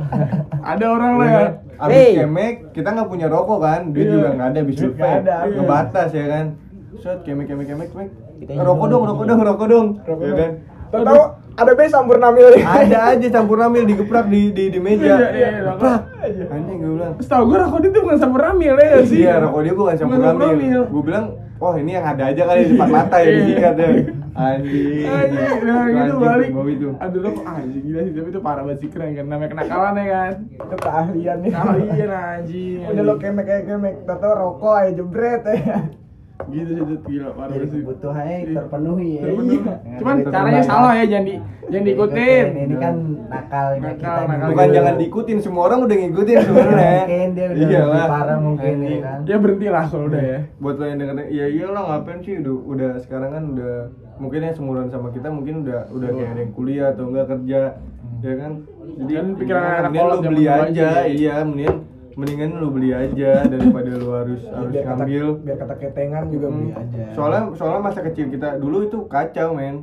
Ada 0.60 0.84
orang 0.88 1.12
lah 1.14 1.22
Iya 1.22 1.30
ya. 1.30 1.38
kan? 1.38 1.52
Abis 1.76 2.06
kemek, 2.16 2.54
kita 2.72 2.88
nggak 2.90 3.08
punya 3.08 3.26
rokok 3.28 3.58
kan, 3.60 3.80
duit 3.88 4.04
Iya. 4.04 4.12
juga 4.12 4.28
nggak 4.32 4.48
ada, 4.48 4.60
nggak 4.60 5.14
ada. 5.14 5.34
ngebatas 5.52 6.08
ya 6.10 6.26
kan. 6.28 6.46
Set 7.00 7.18
kemek 7.22 7.46
kemek 7.46 7.66
kemek 7.66 7.88
kemek, 7.90 8.08
rokok 8.56 8.86
dong, 8.86 9.02
rokok 9.04 9.24
dong, 9.24 9.40
rokok 9.40 9.66
dong, 9.66 9.86
Rokok 10.00 10.20
ya 10.20 10.28
dong. 10.28 10.38
kan. 10.38 10.52
Tahu 10.94 11.22
ada 11.54 11.72
be 11.72 11.84
campur 11.86 12.16
namil. 12.16 12.54
Ada 12.56 12.98
aja 13.10 13.26
campur 13.28 13.56
ramil 13.58 13.82
digeprak 13.82 14.26
di 14.26 14.50
di 14.50 14.70
di 14.70 14.78
meja. 14.78 15.14
Iya, 15.16 15.28
iya, 15.28 15.48
iya, 15.50 15.60
Geprak. 15.70 16.00
Anjing 16.48 16.76
gue 16.78 16.90
bilang. 16.94 17.12
Tau 17.20 17.42
gue 17.44 17.58
rokok 17.58 17.78
dia 17.82 17.90
tuh 17.90 18.02
bukan 18.02 18.18
sampur 18.18 18.40
ramil 18.40 18.74
ya 18.74 19.02
sih? 19.02 19.20
Iya, 19.22 19.34
rokok 19.42 19.60
dia 19.60 19.74
bukan 19.74 19.94
campur 19.96 20.16
campur 20.16 20.46
ramil. 20.46 20.80
Gue 20.86 21.02
bilang, 21.02 21.26
wah 21.56 21.74
ini 21.74 21.90
yang 21.92 22.06
ada 22.06 22.22
aja 22.30 22.42
kali 22.44 22.60
di 22.62 22.70
depan 22.74 22.88
mata 22.88 23.16
ya 23.16 23.24
Iya. 23.24 23.34
disikat 23.36 23.74
ya. 23.74 23.88
Anjing. 24.34 25.06
Anjing, 25.06 25.58
nah 25.62 25.84
gitu 25.86 26.14
balik. 26.18 26.50
itu. 26.68 26.88
Aduh 26.98 27.20
lo 27.22 27.30
anjing 27.44 27.82
gila 27.86 28.00
sih, 28.02 28.12
tapi 28.12 28.28
itu 28.30 28.40
parah 28.42 28.62
banget 28.62 28.78
sih 28.82 28.88
keren 28.90 29.10
kan 29.14 29.26
namanya 29.26 29.50
kenakalan 29.54 29.94
ya 29.94 30.06
kan. 30.10 30.32
Itu 30.50 30.76
keahlian 30.76 31.36
nih. 31.38 31.50
Kalian 31.54 32.10
anjing. 32.10 32.78
Udah 32.86 33.02
lo 33.02 33.14
kemek 33.16 33.44
kayak 33.46 33.64
kemek, 33.66 33.94
tahu 34.06 34.34
rokok 34.34 34.74
aja 34.74 34.90
jebret 34.92 35.42
ya. 35.48 35.78
Gitu 36.44 36.66
sih 36.68 36.82
Dut. 36.82 37.02
gila 37.04 37.30
parah 37.32 37.54
Jadi 37.54 37.66
sih. 37.68 37.80
kebutuhannya 37.80 38.36
terpenuhi 38.52 39.08
ya. 39.12 39.22
Terpenuhi. 39.22 39.56
Iya. 39.56 39.74
Cuman 39.96 40.14
Itu 40.16 40.30
caranya 40.30 40.62
salah 40.62 40.92
ya, 40.92 41.04
jangan 41.06 41.24
di 41.24 41.34
jangan 41.64 41.84
diikutin. 41.84 42.46
Ini 42.60 42.76
kan 42.76 42.94
nakalnya 43.24 43.78
Nakal, 43.80 43.94
kita. 43.94 44.12
nakal. 44.26 44.48
Bukan 44.50 44.66
dulu. 44.66 44.74
jangan 44.74 44.94
diikutin, 44.96 45.38
semua 45.38 45.62
orang 45.64 45.78
udah 45.80 45.96
ngikutin 45.96 46.36
sebenarnya. 46.40 46.94
Mungkin 47.00 47.28
dia 47.30 47.46
udah 47.46 47.64
Iya 47.64 48.04
parah 48.04 48.38
mungkin 48.38 48.74
ya 48.76 48.98
kan. 49.00 49.18
Ya 49.24 49.36
berhenti 49.38 49.66
lah 49.68 49.84
kalau 49.86 50.04
udah 50.04 50.22
ya. 50.22 50.38
buat 50.58 50.74
lo 50.74 50.84
yang 50.84 50.98
denger 50.98 51.16
ya 51.28 51.44
iyalah 51.48 51.82
ngapain 51.88 52.18
sih 52.20 52.34
udah 52.36 52.54
udah 52.66 52.90
sekarang 52.98 53.30
kan 53.30 53.44
udah 53.50 53.74
mungkin 54.14 54.40
yang 54.40 54.54
seumuran 54.54 54.86
sama 54.88 55.08
kita 55.10 55.28
mungkin 55.28 55.54
udah 55.62 55.80
udah 55.88 56.08
kayak 56.12 56.30
ada 56.30 56.40
yang 56.40 56.52
kuliah 56.52 56.86
atau 56.90 57.04
enggak 57.08 57.26
kerja 57.28 57.60
ya 58.20 58.34
kan 58.36 58.52
jadi 58.96 59.12
Kan 59.12 59.26
pikiran 59.34 59.62
anak 59.80 59.90
beli 60.20 60.44
aja 60.44 60.62
aja. 60.66 60.88
iya 61.04 61.34
mendingan 61.40 61.78
mendingan 62.14 62.50
lu 62.56 62.70
beli 62.70 62.90
aja 62.90 63.42
daripada 63.44 63.90
lu 63.90 64.08
harus 64.10 64.42
harus 64.44 64.70
biar 64.70 64.84
kata, 64.84 64.94
ngambil 64.96 65.24
biar 65.40 65.56
kata 65.58 65.74
ketengan 65.76 66.24
juga 66.28 66.46
Hmm. 66.46 66.56
beli 66.56 66.70
aja. 66.72 67.02
soalnya 67.12 67.42
soalnya 67.54 67.80
masa 67.80 68.00
kecil 68.02 68.26
kita 68.28 68.48
dulu 68.56 68.78
itu 68.82 68.98
kacau 69.04 69.48
men 69.52 69.82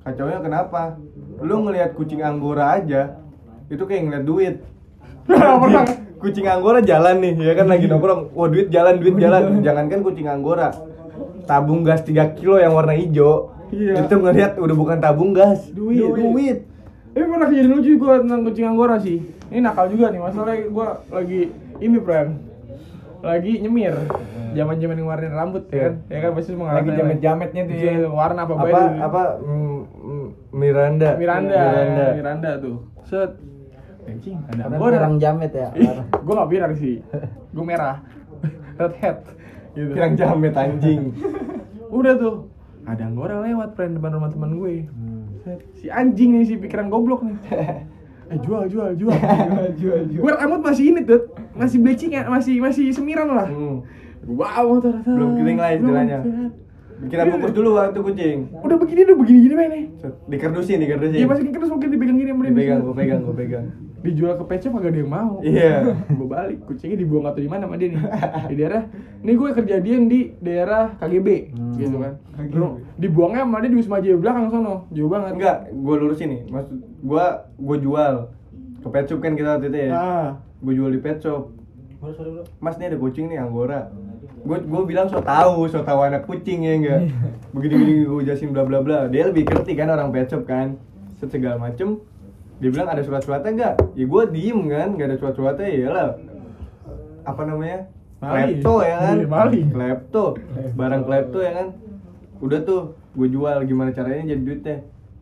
kacaunya 0.00 0.38
kenapa 0.38 0.98
lu 1.38 1.56
ngelihat 1.60 1.90
kucing 1.92 2.20
anggora 2.20 2.76
aja 2.76 3.18
itu 3.66 3.82
kayak 3.82 4.02
ngeliat 4.04 4.24
duit 4.24 4.56
Pernah. 5.26 5.86
kucing 6.18 6.46
anggora 6.46 6.78
jalan 6.80 7.18
nih 7.18 7.34
ya 7.36 7.54
kan 7.54 7.66
lagi 7.66 7.86
nongkrong 7.86 8.30
wah 8.30 8.46
duit 8.46 8.66
jalan 8.68 8.94
duit 8.96 9.14
jalan 9.16 9.58
jangankan 9.60 10.00
kucing 10.00 10.26
anggora 10.26 10.70
tabung 11.44 11.82
gas 11.82 12.02
3 12.02 12.14
kilo 12.34 12.56
yang 12.56 12.72
warna 12.72 12.92
hijau 12.92 13.50
Iya. 13.68 14.04
itu 14.04 14.14
ngeliat 14.14 14.52
udah 14.54 14.76
bukan 14.76 15.00
tabung 15.00 15.32
gas 15.32 15.64
Duit. 15.66 15.96
duit 15.98 16.58
Ini 17.12 17.24
pernah 17.26 17.44
kejadian 17.44 17.72
lucu 17.74 17.92
gue 17.94 18.14
tentang 18.20 18.40
kucing 18.42 18.64
anggora 18.66 18.96
sih. 18.96 19.20
Ini 19.48 19.60
nakal 19.60 19.84
juga 19.86 20.08
nih, 20.08 20.16
masalahnya 20.18 20.64
gue 20.64 20.86
lagi 21.10 21.40
ini 21.82 21.98
friend 21.98 22.30
lagi 23.22 23.52
nyemir. 23.62 23.94
Zaman 24.52 24.76
zaman 24.82 24.96
ngeluarin 25.00 25.32
rambut 25.32 25.64
ya 25.72 25.88
kan? 25.88 25.94
Ya 26.12 26.18
kan 26.20 26.30
pasti 26.36 26.50
semua 26.52 26.76
Lagi 26.76 26.92
jamet-jametnya 26.92 27.62
tuh 27.64 27.74
ya. 27.78 27.92
Iya, 27.96 28.08
warna 28.12 28.40
apa 28.44 28.52
apa 28.52 28.80
apa 29.00 29.22
mm, 29.40 30.26
Miranda. 30.52 31.10
Miranda 31.16 31.56
Miranda. 31.56 32.06
Miranda 32.12 32.50
tuh. 32.60 32.76
Set. 33.08 33.32
Anjing 34.02 34.36
ada 34.50 34.66
anggora 34.66 34.98
kurang 34.98 35.16
jamet 35.22 35.52
ya. 35.54 35.70
gue 36.10 36.34
gak 36.34 36.50
pirang 36.50 36.72
sih. 36.74 36.98
Gue 37.54 37.64
merah. 37.64 38.02
Red 38.76 38.94
hat. 38.98 39.18
Gitu. 39.78 39.94
Pirang 39.94 40.12
jamet 40.18 40.54
anjing. 40.58 41.14
Udah 41.96 42.18
tuh. 42.18 42.50
Ada 42.82 43.06
anggora 43.06 43.46
lewat 43.46 43.78
friend 43.78 44.02
depan 44.02 44.18
rumah 44.18 44.34
teman 44.34 44.58
gue. 44.58 44.90
Set, 45.46 45.62
si 45.78 45.86
anjing 45.86 46.34
nih 46.38 46.44
si 46.46 46.54
pikiran 46.58 46.86
goblok 46.86 47.26
nih 47.26 47.34
eh 48.32 48.38
jual 48.40 48.64
jual 48.66 48.90
jual 48.96 49.12
Jual, 49.22 49.68
jual, 49.76 50.00
jual. 50.08 50.22
gue 50.24 50.32
masih 50.58 50.84
ini 50.88 51.00
tuh 51.04 51.20
masih 51.52 51.78
bleaching 51.78 52.16
ya 52.16 52.24
masih 52.26 52.56
masih 52.58 52.88
semiran 52.90 53.28
lah 53.28 53.46
Hmm. 53.46 53.84
motor 54.64 54.94
set. 55.02 55.10
Belum 55.10 55.34
kering 55.34 55.58
lah 55.58 55.70
istilahnya. 55.74 56.18
Kita 57.02 57.22
bungkus 57.26 57.52
dulu 57.54 57.70
waktu 57.74 57.98
kucing. 57.98 58.38
Udah 58.62 58.76
begini 58.78 59.00
udah 59.06 59.16
begini 59.18 59.38
gini 59.42 59.54
mana 59.58 59.78
dikerdusin 60.30 60.78
dikerdusin. 60.82 61.18
Iya 61.18 61.26
masukin 61.26 61.52
terus 61.54 61.70
mungkin 61.70 61.88
dipegang 61.90 62.16
gini 62.18 62.30
kemudian 62.30 62.54
dipegang 62.54 62.78
bisa. 62.78 62.86
gue 62.86 62.94
pegang 62.94 63.20
gue 63.26 63.36
pegang. 63.36 63.66
Dijual 64.02 64.34
ke 64.34 64.44
pecah 64.50 64.70
kagak 64.74 64.90
ada 64.90 64.98
yang 64.98 65.10
mau. 65.10 65.32
Iya. 65.42 65.74
gue 66.18 66.28
balik 66.28 66.58
kucingnya 66.66 66.98
dibuang 66.98 67.24
atau 67.30 67.40
di 67.42 67.50
mana 67.50 67.66
sama 67.66 67.76
dia 67.78 67.88
nih. 67.94 68.02
Di 68.50 68.54
daerah 68.58 68.82
nih 69.22 69.34
gue 69.34 69.48
kejadian 69.54 70.02
di 70.10 70.20
daerah 70.42 70.84
KGB 70.98 71.28
gitu 71.78 71.96
kan. 72.02 72.12
Lu- 72.50 72.82
dibuangnya 72.98 73.42
sama 73.46 73.62
dia 73.62 73.70
di 73.70 73.78
Wisma 73.78 73.98
Jaya 74.02 74.16
belakang 74.18 74.46
sono 74.50 74.74
jauh 74.90 75.10
banget. 75.10 75.32
Enggak 75.38 75.56
gue 75.70 75.94
lurusin 75.98 76.28
nih. 76.30 76.40
Maksud 76.50 76.78
gue 76.82 77.24
gue 77.58 77.76
jual 77.82 78.14
ke 78.82 78.88
pet 78.90 79.04
shop 79.06 79.18
kan 79.22 79.34
kita 79.38 79.58
waktu 79.58 79.70
itu 79.70 79.78
ya. 79.86 79.90
Ah. 79.94 80.28
Gue 80.62 80.72
jual 80.78 80.90
di 80.90 81.00
pet 81.02 81.22
shop. 81.22 81.54
Mas 82.58 82.74
ini 82.82 82.90
ada 82.90 82.98
kucing 82.98 83.30
nih 83.30 83.38
anggora 83.38 83.86
gue 84.42 84.58
gue 84.58 84.82
bilang 84.90 85.06
so 85.06 85.22
tahu 85.22 85.70
so 85.70 85.86
tahu 85.86 86.02
anak 86.02 86.26
kucing 86.26 86.66
ya 86.66 86.74
enggak? 86.74 87.00
Begini 87.54 87.74
begini 87.78 88.02
gue 88.10 88.22
jelasin 88.26 88.50
bla 88.50 88.66
bla 88.66 88.82
bla. 88.82 89.06
Dia 89.06 89.30
lebih 89.30 89.46
ngerti 89.46 89.72
kan 89.78 89.88
orang 89.90 90.10
pet 90.10 90.26
shop 90.30 90.44
kan 90.46 90.74
Set 91.18 91.30
segala 91.30 91.62
macem. 91.62 92.02
Dia 92.58 92.70
bilang 92.70 92.90
ada 92.90 93.02
surat 93.06 93.22
suratnya 93.22 93.50
enggak? 93.54 93.74
Ya 93.94 94.04
gue 94.06 94.22
diem 94.34 94.60
kan 94.66 94.88
nggak 94.98 95.08
ada 95.14 95.16
surat 95.18 95.34
suratnya 95.38 95.68
ya 95.70 95.88
lah. 95.94 96.08
Apa 97.22 97.42
namanya? 97.46 97.86
Klepto 98.22 98.74
ya 98.86 98.96
kan? 99.02 99.16
Iya, 99.18 99.26
maling. 99.26 99.68
klepto. 99.74 100.24
Barang 100.78 101.02
klepto 101.06 101.38
ya 101.42 101.52
kan? 101.58 101.68
Udah 102.42 102.58
tuh 102.66 102.98
gue 103.14 103.28
jual 103.30 103.56
gimana 103.66 103.94
caranya 103.94 104.34
jadi 104.34 104.42
duitnya? 104.42 104.76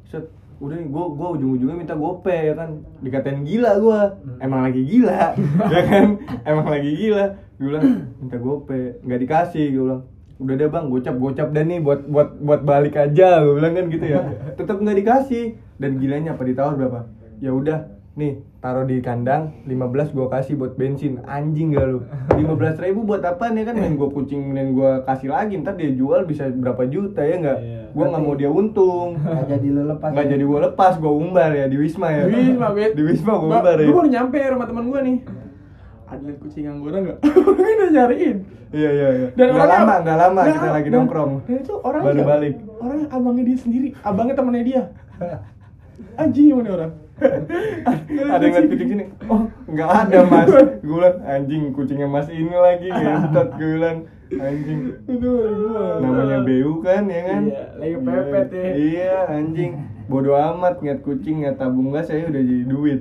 Set 0.09 0.33
udah 0.61 0.77
gue 0.77 1.05
gue 1.16 1.29
ujung 1.41 1.51
ujungnya 1.57 1.77
minta 1.77 1.97
gope 1.97 2.33
ya 2.33 2.57
kan? 2.57 2.81
Dikatain 3.05 3.45
gila 3.45 3.77
gue 3.77 4.01
emang 4.41 4.61
lagi 4.64 4.81
gila 4.85 5.37
ya 5.77 5.83
kan? 5.85 6.05
Emang 6.49 6.68
lagi 6.73 6.93
gila 6.97 7.49
gue 7.61 7.68
bilang 7.68 7.84
minta 8.16 8.40
gope. 8.40 8.96
Nggak 9.04 9.20
dikasih 9.20 9.64
gue 9.68 9.82
bilang. 9.84 10.02
Udah 10.40 10.54
deh 10.56 10.66
bang 10.66 10.88
gocap 10.88 11.14
gocap 11.14 11.48
dan 11.52 11.68
nih 11.68 11.78
buat 11.78 12.08
buat 12.08 12.40
buat 12.40 12.64
balik 12.64 12.96
aja 12.96 13.44
gue 13.44 13.52
bilang 13.52 13.76
kan 13.76 13.84
gitu 13.86 14.06
ya. 14.06 14.20
Tetap 14.56 14.80
nggak 14.80 14.96
dikasih. 14.96 15.44
Dan 15.76 16.00
gilanya 16.00 16.32
apa 16.32 16.42
ditawar 16.42 16.74
berapa? 16.74 17.00
Ya 17.38 17.52
udah 17.52 17.88
nih 18.11 18.40
taruh 18.61 18.84
di 18.84 19.00
kandang 19.00 19.64
15 19.64 20.12
gua 20.12 20.28
kasih 20.28 20.52
buat 20.52 20.76
bensin. 20.76 21.24
Anjing 21.24 21.72
gak 21.72 21.86
lu? 21.86 22.04
15 22.36 22.76
ribu 22.80 23.04
buat 23.04 23.20
apa 23.22 23.48
nih? 23.48 23.64
Kan 23.64 23.76
main 23.76 23.96
gua 23.96 24.08
kucing 24.08 24.52
main 24.52 24.72
gua 24.72 25.00
kasih 25.04 25.28
lagi. 25.28 25.56
Ntar 25.56 25.76
dia 25.76 25.88
jual 25.92 26.24
bisa 26.24 26.48
berapa 26.48 26.84
juta 26.84 27.20
ya 27.20 27.36
nggak? 27.38 27.58
Iya. 27.58 27.80
gua 27.90 28.04
nggak 28.06 28.22
mau 28.22 28.34
dia 28.34 28.50
untung. 28.50 29.16
nggak 29.16 29.46
jadi 29.46 29.68
lu 29.68 29.82
lepas 29.88 30.08
nggak 30.12 30.26
ya? 30.26 30.30
jadi 30.36 30.44
gua 30.44 30.58
lepas 30.68 30.92
gua 30.96 31.12
umbar 31.12 31.50
ya 31.50 31.64
di 31.64 31.76
wisma 31.76 32.08
ya. 32.11 32.24
Di 32.24 32.34
Wisma, 32.34 32.66
Bet. 32.72 32.92
di 32.92 33.02
wisma 33.02 33.32
gua 33.34 33.48
Ba- 33.48 33.56
umbar 33.64 33.76
ya. 33.76 33.86
Gua 33.88 33.96
baru 33.96 34.08
nyampe 34.11 34.36
rumah 34.36 34.66
teman 34.68 34.84
gua 34.88 35.00
nih. 35.00 35.16
Ada 36.11 36.32
kucing 36.42 36.66
angguran 36.66 37.00
nggak? 37.06 37.18
Orangnya 37.46 37.74
udah 37.78 37.90
nyariin. 37.94 38.36
iya 38.74 38.90
iya 38.90 39.08
iya. 39.14 39.28
Dan 39.38 39.46
nggak 39.54 39.68
lama 39.70 39.94
nggak 40.02 40.18
lama 40.18 40.40
Nggak, 40.42 40.54
kita 40.58 40.68
lagi 40.74 40.88
dan- 40.90 40.98
nongkrong. 40.98 41.32
Dan 41.46 41.56
itu 41.62 41.74
orang 41.82 42.02
Baru 42.02 42.22
balik. 42.26 42.54
Orangnya 42.82 43.06
abangnya 43.14 43.44
dia 43.46 43.58
sendiri, 43.58 43.88
abangnya 44.02 44.34
temennya 44.34 44.64
dia. 44.66 44.82
Anjing 46.18 46.46
gimana 46.50 46.70
orang? 46.74 46.92
ada 48.32 48.40
yang 48.40 48.54
liat 48.56 48.66
kucing 48.72 48.88
sini 48.88 49.04
oh. 49.28 49.44
Nggak 49.68 49.90
ada 49.92 50.18
mas. 50.24 50.48
Gue 50.86 50.96
bilang 50.96 51.16
anjing 51.22 51.62
kucingnya 51.70 52.08
mas 52.08 52.26
ini 52.32 52.56
lagi 52.56 52.88
ngentot. 52.88 53.48
Gue 53.61 53.68
bilang 53.76 53.98
anjing. 54.32 54.80
Itu 55.04 55.30
namanya 56.00 56.38
BU 56.42 56.72
kan 56.80 57.04
ya 57.06 57.22
kan? 57.28 57.42
Iya, 57.46 57.64
lagi 57.76 57.96
pepet 58.00 58.48
ya. 58.50 58.70
iya 58.74 59.16
anjing. 59.30 59.72
Bodoh 60.11 60.34
amat 60.34 60.80
ngeliat 60.80 61.00
kucing 61.04 61.44
ngeliat 61.44 61.61
tabung 61.61 61.94
gas 61.94 62.11
saya 62.11 62.26
udah 62.26 62.42
jadi 62.42 62.64
duit 62.66 63.00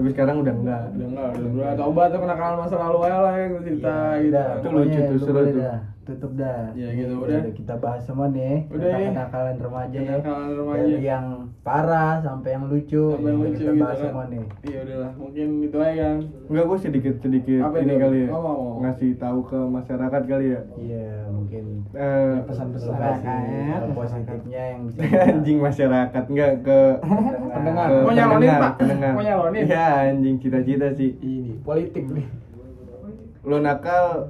tapi 0.00 0.16
sekarang 0.16 0.36
udah 0.40 0.54
enggak 0.56 0.82
Udah 0.96 1.06
enggak, 1.12 1.28
udah 1.36 1.50
udah 1.52 1.70
tobat 1.76 2.08
tuh 2.08 2.20
kenakalan 2.24 2.56
masa 2.64 2.76
lalu 2.80 2.98
aja 3.04 3.18
lah 3.20 3.32
ya 3.36 3.44
gua 3.52 3.60
cerita 3.60 3.92
Iya, 3.92 4.16
gitu. 4.24 4.40
Itu 4.56 4.68
lucu 4.72 4.98
tuh, 5.04 5.18
seru 5.20 5.40
tuh. 5.44 5.76
Tutup 6.10 6.32
dah 6.34 6.72
Iya, 6.72 6.88
gitu, 6.92 7.12
Ya 7.12 7.38
udah. 7.38 7.42
kita 7.52 7.74
bahas 7.76 8.02
semua 8.02 8.26
nih 8.28 8.66
Udah, 8.66 8.82
tentang 8.84 9.00
ya. 9.00 9.08
kenakalan 9.10 9.56
remaja 9.56 9.94
ya 9.94 10.02
Kenakalan 10.10 10.50
remaja. 10.52 10.82
dari 10.82 10.96
yang 11.00 11.26
parah 11.60 12.12
sampai 12.18 12.50
yang 12.50 12.64
lucu 12.66 13.04
Sampai 13.10 13.24
yang 13.24 13.36
Udah 13.36 13.46
lucu 13.46 13.58
kita 13.58 13.70
gitu 13.70 13.80
bahas 13.80 13.94
kan. 13.94 14.04
semua 14.04 14.24
nih 14.26 14.44
Iya 14.62 14.78
udahlah, 14.80 15.10
mungkin 15.14 15.48
itu 15.60 15.78
aja 15.78 15.94
kan. 16.02 16.18
enggak 16.46 16.64
gue 16.66 16.78
sedikit 16.80 17.14
sedikit 17.18 17.60
Apa 17.62 17.76
ini 17.78 17.86
itu? 17.88 18.00
kali 18.00 18.18
ya 18.18 18.28
Ngomong, 18.28 18.56
ngomong. 18.56 18.78
ngasih 18.82 19.10
tahu 19.16 19.38
ke 19.44 19.58
masyarakat 19.60 20.22
kali 20.24 20.46
ya 20.48 20.60
iya 20.76 21.08
mungkin 21.28 21.64
Eh, 21.90 22.34
Pesan-pesan. 22.44 22.90
Masyarakat. 22.92 23.80
positifnya 23.92 24.62
yang 24.68 24.80
bisa 24.86 25.00
anjing 25.28 25.58
masyarakat 25.58 26.24
enggak 26.26 26.52
ke 26.60 26.78
Pendengar. 27.50 27.88
Mau 27.90 28.10
nyalonin, 28.10 28.38
pendengar, 28.40 28.60
Pak? 28.60 28.72
pendengar. 28.78 29.12
Mau 29.12 29.22
nyalonin? 29.22 29.62
Iya 29.64 29.84
anjing 30.06 30.36
cita-cita 30.38 30.86
sih 30.92 31.10
Ini 31.14 31.60
politik 31.60 32.06
nih. 32.06 32.26
lo 33.40 33.56
nakal 33.58 34.28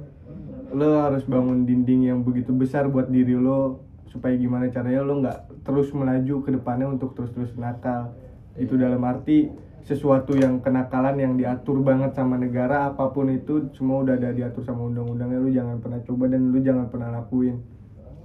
lo 0.71 1.03
harus 1.03 1.23
bangun 1.27 1.67
dinding 1.67 2.07
yang 2.07 2.19
begitu 2.23 2.51
besar 2.51 2.87
buat 2.87 3.07
diri 3.07 3.35
lo 3.35 3.83
supaya 4.07 4.35
gimana 4.35 4.67
caranya 4.67 5.03
lo 5.03 5.23
nggak 5.23 5.63
terus 5.63 5.91
melaju 5.91 6.35
ke 6.43 6.49
depannya 6.51 6.87
untuk 6.89 7.15
terus-terus 7.15 7.55
nakal. 7.55 8.11
Itu 8.55 8.75
dalam 8.75 8.99
arti 9.03 9.47
sesuatu 9.81 10.37
yang 10.37 10.61
kenakalan 10.61 11.17
yang 11.17 11.33
diatur 11.39 11.81
banget 11.81 12.13
sama 12.13 12.37
negara 12.37 12.91
apa 12.91 13.09
pun 13.09 13.31
itu 13.33 13.71
semua 13.73 14.03
udah 14.05 14.13
ada 14.19 14.29
diatur 14.35 14.63
sama 14.63 14.87
undang-undangnya. 14.87 15.39
Lo 15.39 15.49
jangan 15.49 15.77
pernah 15.79 15.99
coba 16.03 16.23
dan 16.27 16.41
lo 16.51 16.59
jangan 16.59 16.85
pernah 16.91 17.09
lakuin. 17.15 17.55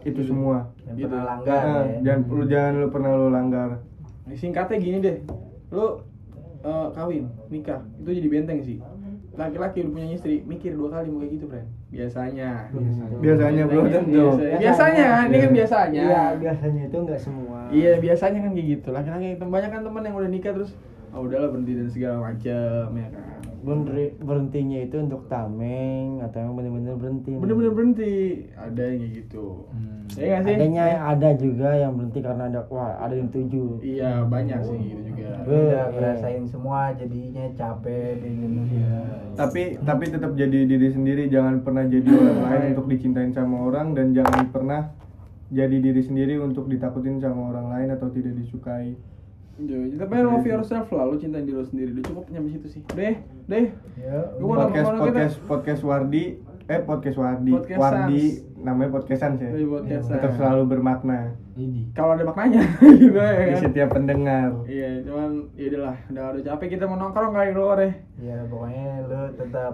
Itu 0.03 0.23
semua. 0.23 0.71
Yang 0.87 0.97
Gitu. 0.97 1.07
pernah 1.11 1.25
langgar 1.27 1.63
Nah, 1.67 1.83
ya. 1.83 1.99
jangan 2.03 2.21
lo 2.31 2.45
jangan 2.47 2.73
lo 2.79 2.87
pernah 2.91 3.11
lo 3.15 3.29
langgar. 3.31 3.69
Singkatnya 4.35 4.77
gini 4.79 4.99
deh. 5.03 5.17
Lu 5.71 5.87
eh, 6.67 6.89
kawin, 6.99 7.31
nikah, 7.47 7.79
itu 8.03 8.11
jadi 8.11 8.27
benteng 8.27 8.59
sih. 8.59 8.83
Laki-laki 9.37 9.85
udah 9.85 9.93
punya 9.93 10.07
istri, 10.17 10.41
mikir 10.49 10.73
dua 10.73 10.89
kali 10.97 11.13
mau 11.13 11.21
kayak 11.21 11.33
gitu, 11.37 11.45
friend. 11.53 11.69
Biasanya. 11.93 12.51
biasanya 13.21 13.63
belum 13.69 13.85
tentu 13.93 14.25
Biasanya, 14.41 14.59
biasanya 14.59 15.05
kan, 15.05 15.25
ini 15.29 15.37
kan 15.39 15.53
biasanya. 15.53 16.03
Iya, 16.03 16.25
biasanya 16.41 16.83
itu 16.89 16.97
enggak 16.97 17.21
semua. 17.21 17.61
Iya, 17.69 17.93
biasanya 18.01 18.39
kan 18.41 18.51
kayak 18.57 18.69
gitu. 18.73 18.89
Laki-laki 18.97 19.29
banyak 19.37 19.71
kan 19.71 19.81
teman 19.85 20.03
yang 20.09 20.17
udah 20.17 20.31
nikah 20.33 20.53
terus 20.57 20.73
oh 21.17 21.25
udahlah 21.25 21.49
berhenti 21.49 21.73
dan 21.73 21.89
segala 21.89 22.17
macam 22.29 22.87
ya 22.93 23.09
kan. 23.09 23.36
Berhenti, 23.67 24.15
berhentinya 24.23 24.79
itu 24.79 24.97
untuk 25.03 25.27
tameng 25.27 26.23
atau 26.23 26.39
yang 26.39 26.55
bener-bener 26.55 26.95
berhenti. 26.95 27.35
nih? 27.35 27.41
Bener-bener 27.43 27.73
berhenti. 27.75 28.15
Ada 28.55 28.83
yang 28.87 28.99
kayak 29.03 29.13
gitu. 29.19 29.47
Iya 30.15 30.37
nggak 30.39 30.43
sih? 30.47 30.55
Adanya 30.55 30.85
ada 31.03 31.29
juga 31.35 31.69
yang 31.75 31.93
berhenti 31.99 32.21
karena 32.23 32.45
ada 32.47 32.61
wah 32.71 32.95
ada 32.97 33.13
yang 33.13 33.27
tuju. 33.29 33.83
Iya, 33.83 34.23
banyak 34.25 34.61
sih 34.63 34.79
gitu 34.79 35.03
juga. 35.03 35.31
Lu 35.43 35.55
udah 35.59 35.67
Iya. 35.67 35.93
ngerasain 35.93 36.45
semua 36.47 36.95
jadinya 36.95 37.45
capek 37.53 38.23
di 38.23 38.29
Indonesia 38.31 38.91
tapi 39.37 39.77
tapi 39.85 40.05
tetap 40.09 40.33
jadi 40.33 40.65
diri 40.65 40.89
sendiri 40.89 41.29
jangan 41.29 41.61
pernah 41.61 41.85
jadi 41.85 42.09
orang 42.09 42.41
lain 42.41 42.63
untuk 42.73 42.87
dicintain 42.89 43.33
sama 43.37 43.69
orang 43.69 43.93
dan 43.93 44.17
jangan 44.17 44.49
pernah 44.49 44.89
jadi 45.53 45.77
diri 45.77 46.01
sendiri 46.01 46.41
untuk 46.41 46.67
ditakutin 46.67 47.21
sama 47.21 47.53
orang 47.53 47.69
lain 47.69 47.89
atau 47.93 48.09
tidak 48.09 48.33
disukai 48.33 48.97
Iya, 49.57 49.97
tapi 49.97 50.15
love 50.19 50.45
yourself 50.45 50.87
lah, 50.91 51.05
lu 51.05 51.17
cintain 51.17 51.43
diri 51.43 51.57
lu 51.57 51.65
sendiri. 51.65 51.91
Udah 51.91 52.05
cukup 52.07 52.25
nyampe 52.29 52.49
situ 52.51 52.69
sih. 52.71 52.83
Deh, 52.93 53.17
deh. 53.47 53.67
ya 53.97 54.17
Gua 54.37 54.47
mau 54.47 54.57
podcast 54.63 54.85
kita. 54.87 55.01
podcast 55.01 55.35
podcast 55.43 55.83
Wardi 55.83 56.25
eh 56.67 56.81
podcast 56.83 57.15
Wardi 57.17 57.53
Podcast 57.55 57.79
Wardi 57.79 58.25
Sans. 58.35 58.59
namanya 58.59 58.91
podcastan 58.91 59.33
sih 59.39 59.47
Iya, 59.47 59.67
podcast 59.71 60.05
tetap 60.11 60.33
selalu 60.35 60.63
bermakna 60.69 61.39
Kalau 61.95 62.13
ada 62.13 62.27
maknanya 62.27 62.59
gitu 63.01 63.15
ya 63.15 63.33
di 63.39 63.55
kan. 63.55 63.63
setiap 63.63 63.89
pendengar 63.93 64.51
Iya, 64.67 64.89
cuman 65.01 65.47
ya 65.55 65.67
udahlah, 65.71 65.97
udah 66.05 66.25
udah 66.29 66.43
capek 66.45 66.69
kita 66.69 66.85
mau 66.85 66.99
nongkrong 66.99 67.33
kali 67.33 67.55
keluar 67.55 67.79
ya. 67.79 67.91
ya 68.19 68.37
pokoknya 68.45 68.87
lu 69.01 69.21
tetap 69.37 69.73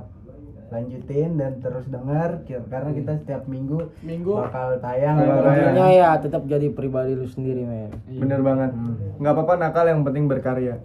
lanjutin 0.72 1.36
dan 1.36 1.60
terus 1.60 1.84
dengar 1.86 2.40
karena 2.46 2.90
kita 2.90 3.12
setiap 3.18 3.44
minggu 3.44 3.92
Minggu. 4.00 4.32
bakal 4.34 4.80
tayang. 4.80 5.20
Intinya 5.20 5.86
ya 5.86 6.10
tetap 6.16 6.42
jadi 6.44 6.66
pribadi 6.68 7.12
lu 7.12 7.24
sendiri, 7.24 7.62
men. 7.62 7.92
bener 8.08 8.40
banget 8.40 8.70
nggak 9.18 9.32
apa-apa 9.32 9.54
nakal 9.58 9.84
yang 9.84 10.00
penting 10.00 10.24
berkarya 10.26 10.80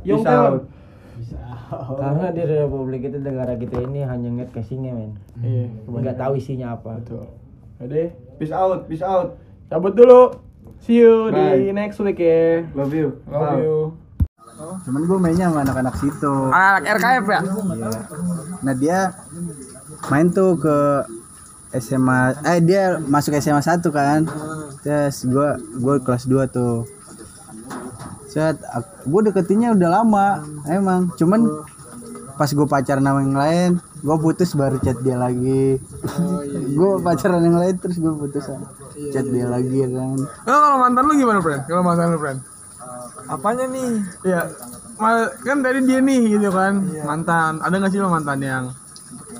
Peace 0.00 0.20
talent. 0.20 0.66
out. 1.68 1.94
Karena 1.94 2.30
di 2.30 2.42
Republik 2.42 3.02
itu 3.04 3.18
negara 3.18 3.52
kita 3.52 3.82
ini 3.82 4.00
hanya 4.00 4.26
ngeliat 4.26 4.50
casingnya, 4.50 4.92
men. 4.92 5.12
Iya, 5.38 5.68
Nggak 5.84 6.16
tahu 6.16 6.32
isinya 6.34 6.72
apa. 6.72 6.96
Betul. 6.98 7.28
Udah, 7.78 8.08
peace 8.36 8.50
out 8.50 8.80
peace 8.86 9.02
out 9.02 9.36
cabut 9.66 9.92
dulu. 9.92 10.34
See 10.78 10.96
you 10.96 11.28
di 11.28 11.68
Bye. 11.68 11.74
next 11.76 11.98
week 11.98 12.16
ya. 12.16 12.62
love 12.72 12.90
you 12.90 13.18
Love 13.24 13.34
Wow. 13.34 13.58
you. 13.58 13.76
Cuman 14.58 15.02
gue 15.06 15.18
mainnya 15.18 15.46
sama 15.48 15.62
anak-anak 15.62 15.94
situ 15.96 16.34
Anak 16.50 16.82
RKF 16.98 17.26
ya? 17.26 17.40
Iya. 17.40 17.90
nah 18.60 18.74
dia 18.74 18.98
main 20.10 20.26
tuh 20.28 20.58
ke 20.58 20.76
SMA 21.78 22.18
eh 22.42 22.58
dia 22.58 22.96
masuk 22.98 23.36
SMA 23.38 23.60
1 23.60 23.84
kan 23.92 24.26
terus 24.80 25.22
gue 25.22 25.48
gue 25.78 25.94
kelas 26.02 26.24
2 26.26 26.48
tuh 26.48 26.88
set 28.26 28.58
gue 29.04 29.20
deketinnya 29.24 29.72
udah 29.72 30.00
lama 30.00 30.26
emang 30.66 31.12
cuman 31.14 31.64
pas 32.34 32.46
gue 32.46 32.66
pacaran 32.66 33.02
sama 33.02 33.20
yang 33.24 33.34
lain 33.36 33.70
gue 33.98 34.16
putus 34.16 34.54
baru 34.54 34.78
chat 34.78 34.94
dia 35.02 35.18
lagi 35.18 35.76
gue 36.70 36.90
pacaran 37.02 37.42
yang 37.42 37.58
lain 37.58 37.74
terus 37.76 37.98
gue 37.98 38.12
putus 38.14 38.46
chat 39.10 39.26
dia 39.26 39.46
lagi 39.46 39.74
ya 39.74 39.88
kan 39.90 40.18
Lo 40.46 40.54
kalau 40.54 40.78
mantan 40.78 41.02
lu 41.04 41.12
gimana, 41.14 41.38
friend? 41.42 41.62
Kalau 41.66 41.82
mantan 41.82 42.14
lu, 42.14 42.18
friend? 42.18 42.38
Apanya 43.28 43.64
nih? 43.66 43.88
Iya. 44.24 44.40
mal- 44.96 45.30
kan 45.38 45.60
tadi 45.60 45.78
dia 45.84 46.00
nih 46.00 46.34
gitu 46.34 46.48
kan. 46.50 46.72
Mantan. 47.00 47.60
Ada 47.60 47.74
gak 47.78 47.90
sih 47.90 48.00
lo 48.00 48.08
mantan 48.08 48.40
yang 48.40 48.64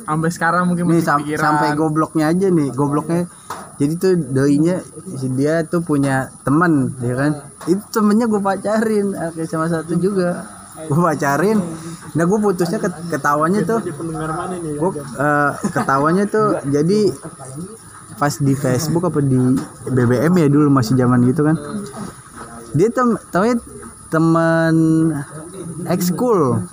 sampai 0.01 0.31
sekarang 0.31 0.65
mungkin 0.65 0.85
nih 0.87 0.93
masih 0.95 1.05
sam- 1.05 1.21
pikiran? 1.21 1.43
sampai 1.43 1.69
gobloknya 1.75 2.25
aja 2.27 2.49
nih 2.49 2.73
gobloknya 2.73 3.29
jadi 3.77 3.93
tuh 3.95 4.13
doinya 4.17 4.81
si 5.13 5.29
dia 5.31 5.61
tuh 5.63 5.85
punya 5.85 6.33
teman 6.41 6.97
ya 6.99 7.13
kan 7.15 7.31
itu 7.67 7.85
temennya 7.91 8.25
gue 8.25 8.41
pacarin 8.41 9.13
oke 9.13 9.45
sama 9.45 9.69
satu 9.69 10.01
juga 10.01 10.49
gue 10.81 10.97
pacarin 10.97 11.61
nah 12.15 12.25
gue 12.25 12.39
putusnya 12.41 12.81
ket- 12.81 13.05
ketawanya 13.11 13.61
tuh 13.63 13.85
gue 13.85 14.91
eh, 14.97 15.51
ketawanya 15.69 16.25
tuh 16.25 16.57
jadi 16.65 17.13
pas 18.17 18.33
di 18.33 18.57
Facebook 18.57 19.05
apa 19.05 19.21
di 19.21 19.37
BBM 19.87 20.33
ya 20.39 20.49
dulu 20.49 20.73
masih 20.73 20.97
zaman 20.97 21.21
gitu 21.23 21.45
kan 21.45 21.57
dia 22.71 22.89
tem 22.89 23.13
taunya 23.29 23.61
teman 24.09 24.75
ekskul. 25.85 26.65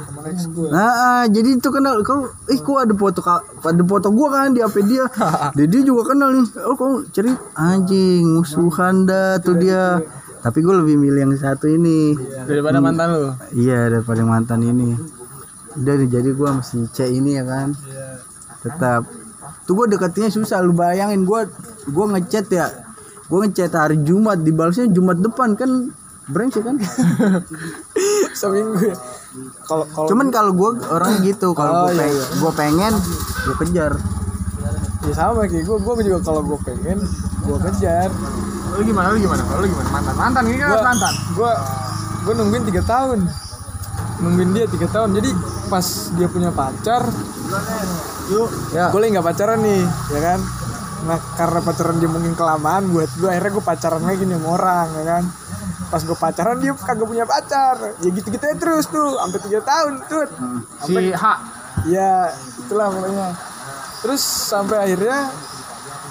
Nah 0.72 0.92
ah, 1.20 1.24
jadi 1.28 1.60
itu 1.60 1.68
kenal 1.68 2.00
kau 2.02 2.32
ih 2.48 2.60
kok 2.64 2.80
ada 2.80 2.94
foto 2.96 3.20
ada 3.60 3.84
foto 3.84 4.08
gua 4.16 4.28
kan 4.40 4.56
di 4.56 4.64
HP 4.64 4.76
dia. 4.88 5.06
Dia 5.56 5.82
juga 5.84 6.16
kenal 6.16 6.32
nih. 6.32 6.48
Oh 6.64 6.76
kau 6.80 7.04
ceri 7.12 7.36
anjing 7.60 8.40
musuhan 8.40 9.04
dah 9.04 9.40
tuh 9.44 9.60
dia. 9.60 10.00
tapi 10.46 10.62
gue 10.62 10.78
lebih 10.78 11.02
milih 11.02 11.26
yang 11.26 11.34
satu 11.34 11.66
ini. 11.66 12.14
Daripada 12.46 12.78
mantan 12.78 13.18
lu. 13.18 13.34
iya 13.58 13.90
daripada 13.90 14.22
mantan 14.22 14.62
ini. 14.62 14.94
Udah 15.74 16.06
jadi 16.06 16.30
gua 16.38 16.62
masih 16.62 16.86
C 16.94 17.10
ini 17.10 17.42
ya 17.42 17.44
kan. 17.50 17.74
Tetap. 18.62 19.10
Tuh 19.66 19.74
gue 19.74 19.98
deketinnya 19.98 20.30
susah 20.30 20.62
lu 20.62 20.78
bayangin 20.78 21.26
gua 21.26 21.50
gua 21.90 22.14
ngechat 22.14 22.46
ya. 22.54 22.70
Gua 23.26 23.50
ngechat 23.50 23.74
hari 23.74 23.98
Jumat 24.06 24.46
dibalasnya 24.46 24.86
Jumat 24.94 25.18
depan 25.18 25.58
kan 25.58 25.90
brengsek 26.28 26.62
kan 26.62 26.76
seminggu 28.36 28.82
ya. 28.84 28.96
kalau 29.64 29.86
kalau 29.88 30.08
cuman 30.08 30.28
kalau 30.28 30.52
gua 30.52 30.70
orang 30.90 31.22
gitu 31.22 31.52
kalau 31.52 31.72
Oh, 31.72 31.82
gua, 31.86 31.94
iya, 31.94 32.04
peng- 32.04 32.40
gua 32.40 32.52
pengen 32.52 32.94
gua 33.44 33.56
kejar 33.58 33.94
ya 35.02 35.14
sama 35.14 35.46
kayak 35.46 35.64
gue 35.64 35.78
gue 35.78 35.94
juga 36.04 36.20
kalau 36.24 36.42
gue 36.42 36.58
pengen 36.60 36.98
gue 37.40 37.58
kejar 37.64 38.10
Lu 38.74 38.82
gimana? 38.82 39.08
Lu 39.08 39.22
gimana? 39.22 39.40
Kalau 39.40 39.62
lu 39.62 39.70
gimana? 39.70 39.88
Mantan. 39.88 40.16
Mantan 40.18 40.44
ini 40.48 40.58
kan 40.58 40.68
gue 40.68 40.82
mantan. 40.82 41.14
gue 41.32 41.52
gue 42.26 42.34
nungguin 42.34 42.64
tiga 42.66 42.82
tahun 42.82 43.20
nungguin 44.18 44.50
dia 44.52 44.66
tiga 44.66 44.88
tahun 44.90 45.14
jadi 45.14 45.30
pas 45.68 45.86
dia 46.12 46.26
punya 46.26 46.50
pacar 46.50 47.06
yuk 48.28 48.50
Ya. 48.74 48.90
boleh 48.90 49.14
nggak 49.14 49.26
pacaran 49.26 49.62
nih 49.62 49.84
ya 50.10 50.20
kan 50.24 50.40
nah 51.06 51.20
karena 51.38 51.60
pacaran 51.62 51.96
dia 51.96 52.10
mungkin 52.10 52.34
kelamaan 52.34 52.90
buat 52.90 53.12
gue 53.14 53.30
akhirnya 53.30 53.52
gue 53.52 53.64
pacaran 53.64 54.02
lagi 54.02 54.24
nih 54.24 54.36
sama 54.36 54.48
orang 54.52 54.88
ya 54.92 55.04
kan 55.06 55.24
pas 55.96 56.04
gue 56.04 56.18
pacaran 56.20 56.60
dia 56.60 56.76
kagak 56.76 57.08
punya 57.08 57.24
pacar. 57.24 57.96
Ya 58.04 58.10
gitu 58.12 58.28
gitu 58.28 58.44
aja 58.44 58.58
terus 58.60 58.92
tuh 58.92 59.16
sampai 59.16 59.40
tiga 59.48 59.64
tahun 59.64 60.04
tuh 60.12 60.28
Si 60.84 60.92
H. 60.92 61.24
ya 61.88 62.36
itulah 62.60 62.92
pokoknya. 62.92 63.32
Terus 64.04 64.20
sampai 64.20 64.76
akhirnya 64.84 65.32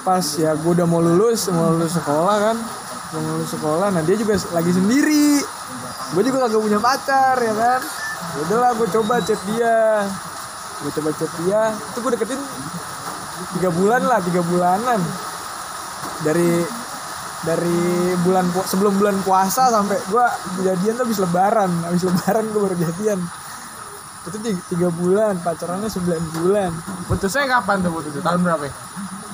pas 0.00 0.24
ya 0.40 0.56
gue 0.56 0.72
udah 0.72 0.88
mau 0.88 1.04
lulus 1.04 1.52
mau 1.52 1.76
lulus 1.76 1.96
sekolah 2.00 2.36
kan 2.36 2.56
mau 3.12 3.20
lulus 3.24 3.56
sekolah 3.56 3.92
nah 3.92 4.00
dia 4.00 4.16
juga 4.16 4.40
lagi 4.56 4.72
sendiri. 4.72 5.44
Gue 6.16 6.22
juga 6.24 6.48
kagak 6.48 6.64
punya 6.64 6.80
pacar 6.80 7.36
ya 7.44 7.52
kan? 7.52 7.80
Ya 8.24 8.38
udahlah 8.48 8.70
gue 8.80 8.88
coba 8.88 9.20
chat 9.20 9.40
dia. 9.44 10.08
Gue 10.80 10.90
coba 10.96 11.12
chat 11.12 11.32
dia. 11.44 11.76
Itu 11.92 11.98
gue 12.00 12.10
deketin 12.16 12.40
tiga 13.60 13.68
bulan 13.68 14.00
lah 14.08 14.24
tiga 14.24 14.40
bulanan. 14.40 15.00
Dari 16.24 16.64
dari 17.44 17.80
bulan 18.20 18.44
sebelum 18.62 18.96
bulan 18.96 19.16
puasa 19.20 19.68
sampai 19.68 20.00
gue 20.02 20.26
jadian 20.62 20.94
tuh 20.94 21.04
habis 21.04 21.18
lebaran 21.18 21.70
habis 21.82 22.02
lebaran 22.02 22.44
gue 22.46 22.60
baru 22.62 22.76
jadian 22.78 23.20
itu 24.24 24.38
tiga, 24.40 24.60
tiga 24.66 24.88
bulan 24.90 25.36
pacarannya 25.38 25.84
9 25.86 26.00
bulan 26.34 26.72
Putusnya 27.04 27.44
kapan 27.46 27.76
tuh 27.78 27.92
putusnya? 27.92 28.24
Tahun 28.24 28.40
berapa? 28.40 28.64
ya? 28.64 28.72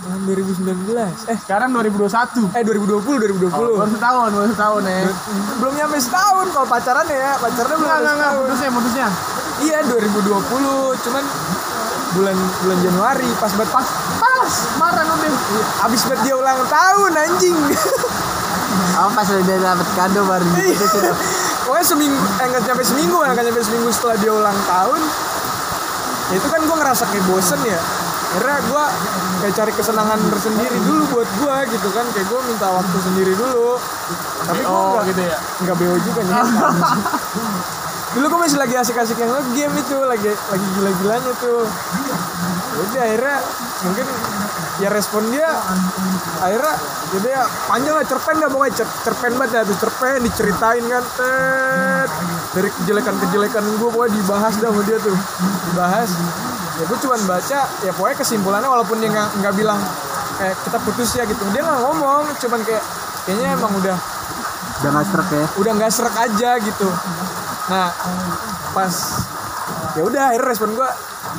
tahun 0.01 0.21
2019 0.27 0.91
eh 1.29 1.39
Sekarang 1.39 1.71
2021. 1.71 2.51
eh 2.51 2.63
2020 2.65 2.99
2020 2.99 3.53
Oh, 3.53 3.79
baru 3.79 3.91
setahun, 3.93 4.31
baru 4.33 4.49
setahun 4.51 4.83
ya. 4.83 4.99
belum 5.57 5.73
nyampe 5.77 5.97
setahun 5.97 6.47
kalau 6.51 6.67
pacaran 6.67 7.07
ya 7.07 7.31
pacarannya 7.37 7.77
belum 7.77 7.87
Enggak, 7.87 8.01
ada 8.01 8.11
enggak, 8.11 8.31
enggak. 8.33 8.33
setahun 8.33 8.43
Putusnya, 8.43 8.71
putusnya. 8.73 9.07
iya 9.61 9.79
2020 9.85 10.43
cuman 11.01 11.25
bulan 12.11 12.35
bulan 12.59 12.79
Januari 12.83 13.29
pas 13.39 13.53
banget 13.55 13.71
pas 13.71 13.87
Pas, 14.19 14.40
kemarin 14.75 15.07
udah. 15.07 15.33
abis 15.87 16.01
banget 16.07 16.21
dia 16.25 16.35
ulang 16.35 16.61
tahun 16.67 17.13
anjing. 17.15 17.57
Apa 18.97 19.11
pas 19.13 19.27
udah 19.27 19.59
dapet 19.59 19.89
kado 19.95 20.21
baru 20.25 20.47
gitu 20.61 20.85
sudah 20.87 21.15
pokoknya 21.65 21.87
seminggu 21.87 22.19
eh 22.39 22.47
nggak 22.47 22.63
nyampe 22.67 22.85
seminggu 22.85 23.17
ya 23.19 23.29
nggak 23.33 23.45
nyampe 23.47 23.63
seminggu 23.63 23.89
setelah 23.91 24.17
dia 24.19 24.33
ulang 24.35 24.59
tahun 24.67 25.01
ya 26.31 26.35
itu 26.39 26.47
kan 26.47 26.61
gue 26.63 26.77
ngerasa 26.79 27.05
kayak 27.11 27.25
bosen 27.27 27.61
ya. 27.67 27.81
Akhirnya 28.31 28.59
gue 28.63 28.85
kayak 29.43 29.55
cari 29.59 29.73
kesenangan 29.75 30.19
tersendiri 30.31 30.79
dulu 30.87 31.03
buat 31.11 31.27
gue 31.27 31.57
gitu 31.75 31.89
kan. 31.91 32.07
Kayak 32.15 32.27
gue 32.31 32.41
minta 32.47 32.67
waktu 32.71 32.97
sendiri 33.03 33.33
dulu. 33.35 33.75
Tapi 34.47 34.63
gue 34.63 34.71
Oh, 34.71 35.03
gitu 35.03 35.23
ya. 35.27 35.37
nggak 35.67 35.77
beo 35.79 35.97
juga 35.99 36.21
nih. 36.23 36.35
Dulu 38.11 38.27
gue 38.27 38.41
masih 38.43 38.59
lagi 38.59 38.75
asik-asik 38.75 39.23
yang 39.23 39.31
game 39.55 39.75
itu 39.79 39.95
lagi 40.03 40.31
lagi 40.35 40.67
gila-gilanya 40.75 41.33
tuh. 41.39 41.63
Udah 42.83 43.03
akhirnya 43.07 43.39
mungkin 43.81 44.07
ya 44.81 44.89
respon 44.93 45.25
dia 45.33 45.49
akhirnya 46.41 46.75
jadi 47.11 47.29
ya 47.33 47.43
panjang 47.67 47.95
lah 47.97 48.07
cerpen 48.07 48.37
dah 48.39 48.49
pokoknya 48.49 48.75
cer- 48.77 48.97
cerpen 49.03 49.33
banget 49.35 49.51
ya 49.57 49.61
tuh 49.67 49.77
cerpen 49.83 50.19
diceritain 50.23 50.85
kan 50.87 51.05
tet. 51.19 52.11
Dari 52.51 52.69
kejelekan-kejelekan 52.83 53.63
gue 53.67 53.89
pokoknya 53.91 54.15
dibahas 54.15 54.55
dah 54.63 54.71
sama 54.71 54.83
dia 54.87 54.99
tuh 55.03 55.17
dibahas. 55.71 56.09
Ya 56.79 56.85
gue 56.87 56.99
cuman 57.03 57.21
baca 57.27 57.61
ya 57.83 57.93
pokoknya 57.93 58.17
kesimpulannya 58.21 58.69
walaupun 58.71 58.97
dia 59.03 59.11
nggak 59.13 59.55
bilang 59.59 59.81
kayak 60.39 60.57
kita 60.65 60.79
putus 60.81 61.11
ya 61.19 61.25
gitu 61.29 61.43
dia 61.53 61.61
nggak 61.61 61.81
ngomong 61.85 62.25
cuman 62.41 62.61
kayak 62.65 62.85
kayaknya 63.29 63.49
emang 63.53 63.73
udah 63.77 63.97
udah 64.81 64.91
nggak 64.97 65.07
serak 65.13 65.29
ya? 65.29 65.47
udah 65.61 65.73
nggak 65.77 65.93
serak 65.93 66.17
aja 66.17 66.51
gitu. 66.63 66.89
Nah 67.69 67.89
pas 68.73 68.93
ya 69.99 70.03
udah 70.07 70.23
akhirnya 70.33 70.49
respon 70.49 70.73
gue 70.73 70.89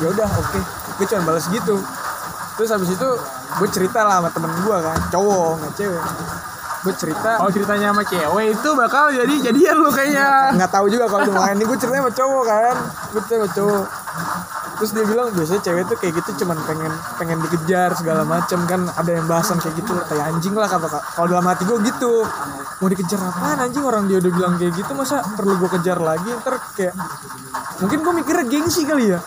ya 0.04 0.08
udah 0.14 0.28
oke. 0.30 0.60
Gue 1.00 1.06
cuma 1.10 1.32
balas 1.32 1.48
gitu 1.50 1.80
terus 2.62 2.78
habis 2.78 2.94
itu 2.94 3.10
gue 3.58 3.70
cerita 3.74 4.06
lah 4.06 4.22
sama 4.22 4.30
temen 4.30 4.54
gue 4.54 4.78
kan 4.86 4.98
cowok 5.10 5.50
nggak 5.66 5.74
cewek. 5.82 6.04
Gue 6.82 6.94
cerita. 6.94 7.42
Kalau 7.42 7.50
ceritanya 7.50 7.90
sama 7.90 8.04
cewek 8.06 8.46
itu 8.54 8.70
bakal 8.78 9.04
jadi 9.10 9.34
jadian 9.50 9.76
lu 9.82 9.90
kayaknya. 9.90 10.54
nggak 10.62 10.70
tahu 10.70 10.86
juga 10.94 11.10
kalau 11.10 11.26
makanya 11.34 11.58
ini 11.58 11.64
gue 11.66 11.78
ceritanya 11.82 12.04
sama 12.06 12.14
cowok 12.14 12.44
kan. 12.46 12.76
Gue 13.10 13.22
cerita 13.26 13.38
sama 13.42 13.50
cowok 13.58 13.84
terus 14.82 14.98
dia 14.98 15.06
bilang 15.06 15.30
biasanya 15.30 15.62
cewek 15.62 15.86
tuh 15.86 15.98
kayak 16.02 16.18
gitu 16.18 16.42
cuman 16.42 16.58
pengen 16.66 16.90
pengen 17.22 17.38
dikejar 17.46 17.94
segala 17.94 18.26
macem 18.26 18.58
kan. 18.66 18.90
Ada 18.98 19.22
yang 19.22 19.30
bahasan 19.30 19.62
kayak 19.62 19.78
gitu. 19.78 19.94
Kayak 20.10 20.34
anjing 20.34 20.58
lah 20.58 20.66
kata 20.66 20.90
kalau 20.90 21.28
dalam 21.30 21.46
hati 21.46 21.70
gue 21.70 21.78
gitu. 21.86 22.26
Mau 22.82 22.90
dikejar 22.90 23.22
apaan 23.22 23.62
anjing? 23.62 23.86
Orang 23.86 24.10
dia 24.10 24.18
udah 24.18 24.32
bilang 24.34 24.58
kayak 24.58 24.74
gitu 24.74 24.92
masa 24.98 25.22
perlu 25.38 25.62
gue 25.62 25.70
kejar 25.78 26.02
lagi? 26.02 26.34
Ntar 26.34 26.58
kayak 26.74 26.98
mungkin 27.78 27.98
gue 28.02 28.14
mikirnya 28.26 28.46
gengsi 28.50 28.82
kali 28.90 29.14
ya. 29.14 29.22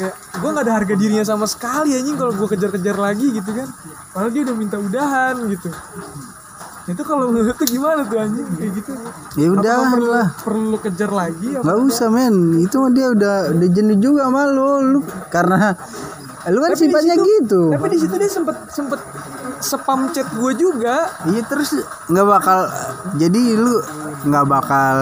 Kayak 0.00 0.14
gue 0.16 0.48
nggak 0.56 0.64
ada 0.64 0.72
harga 0.72 0.94
dirinya 0.96 1.24
sama 1.28 1.44
sekali 1.44 1.92
anjing 1.92 2.16
kalau 2.16 2.32
gue 2.32 2.48
kejar-kejar 2.48 2.96
lagi 2.96 3.28
gitu 3.28 3.50
kan. 3.52 3.68
Padahal 4.16 4.32
dia 4.32 4.42
udah 4.48 4.56
minta 4.56 4.80
udahan 4.80 5.36
gitu 5.52 5.68
itu 6.88 7.02
kalau 7.02 7.28
menurut 7.28 7.52
tuh 7.52 7.68
gimana 7.68 8.00
tuh 8.02 8.16
anjing? 8.16 8.48
Kayak 8.50 8.72
gitu. 8.74 8.92
Ya 9.36 9.48
udah 9.50 9.76
perlu, 9.86 10.08
lah 10.08 10.26
perlu 10.38 10.76
kejar 10.78 11.10
lagi 11.10 11.48
apa 11.52 11.62
nggak 11.62 11.78
usah 11.84 12.08
men. 12.08 12.34
Itu 12.58 12.80
dia 12.90 13.06
udah 13.08 13.34
udah 13.52 13.68
jenuh 13.68 13.96
juga 13.96 14.24
sama 14.24 14.48
lu. 14.48 14.68
Lu 14.88 15.00
karena 15.28 15.76
lu 16.48 16.58
kan 16.58 16.72
Tapi 16.72 16.80
sifatnya 16.82 17.14
situ- 17.14 17.28
gitu. 17.28 17.62
Tapi 17.70 17.86
di 17.88 17.98
situ 17.98 18.14
dia 18.14 18.30
sempet 18.30 18.56
sempet 18.68 19.00
spam 19.58 20.08
chat 20.10 20.28
gue 20.30 20.52
juga. 20.54 21.12
iya 21.26 21.42
terus 21.42 21.76
nggak 22.06 22.26
bakal 22.26 22.58
jadi 23.14 23.42
lu 23.54 23.74
nggak 24.24 24.46
bakal 24.46 24.96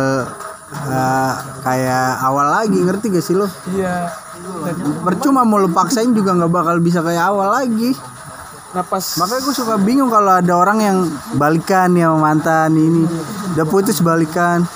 eh, 0.90 1.32
kayak 1.60 2.08
awal 2.20 2.50
lagi 2.50 2.78
ngerti 2.78 3.06
gak 3.10 3.22
sih 3.22 3.34
lu? 3.34 3.46
Iya. 3.68 4.10
percuma 5.00 5.42
mau 5.42 5.56
lu 5.56 5.68
paksain 5.68 6.10
juga 6.10 6.32
nggak 6.32 6.50
bakal 6.50 6.76
bisa 6.78 6.98
kayak 6.98 7.22
awal 7.24 7.50
lagi 7.52 7.94
Nah 8.72 8.82
pas 8.82 9.04
makanya 9.16 9.42
gue 9.42 9.54
suka 9.54 9.74
bingung 9.76 10.08
kalau 10.08 10.32
ada 10.32 10.52
orang 10.52 10.78
yang 10.80 10.98
balikan 11.34 11.92
ya 11.92 12.10
sama 12.10 12.18
mantan 12.24 12.72
ini. 12.72 13.04
Udah 13.52 13.64
putus 13.64 14.00
balikan. 14.00 14.66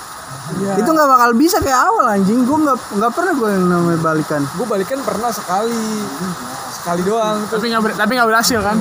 Iya. 0.51 0.83
itu 0.83 0.89
nggak 0.89 1.07
bakal 1.07 1.31
bisa 1.33 1.57
kayak 1.59 1.79
awal 1.81 2.05
anjing. 2.05 2.43
Gue 2.43 2.57
nggak 2.59 2.77
nggak 2.93 3.11
pernah 3.11 3.33
gue 3.33 3.49
yang 3.49 3.65
namanya 3.65 3.99
balikan. 3.99 4.41
Gue 4.51 4.67
balikan 4.67 4.99
pernah 4.99 5.31
sekali, 5.31 5.79
sekali 6.71 7.01
doang. 7.01 7.45
Tapi 7.47 7.65
nggak 7.67 7.81
ber- 7.81 7.97
tapi 7.97 8.11
nggak 8.15 8.29
berhasil 8.29 8.59
kan? 8.59 8.77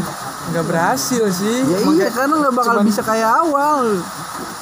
nggak 0.50 0.66
berhasil 0.66 1.24
sih. 1.30 1.62
ya 1.62 1.78
iya 1.78 2.08
karena 2.10 2.34
nggak 2.42 2.54
bakal 2.56 2.74
cuman- 2.74 2.88
bisa 2.88 3.06
kayak 3.06 3.30
awal 3.38 3.86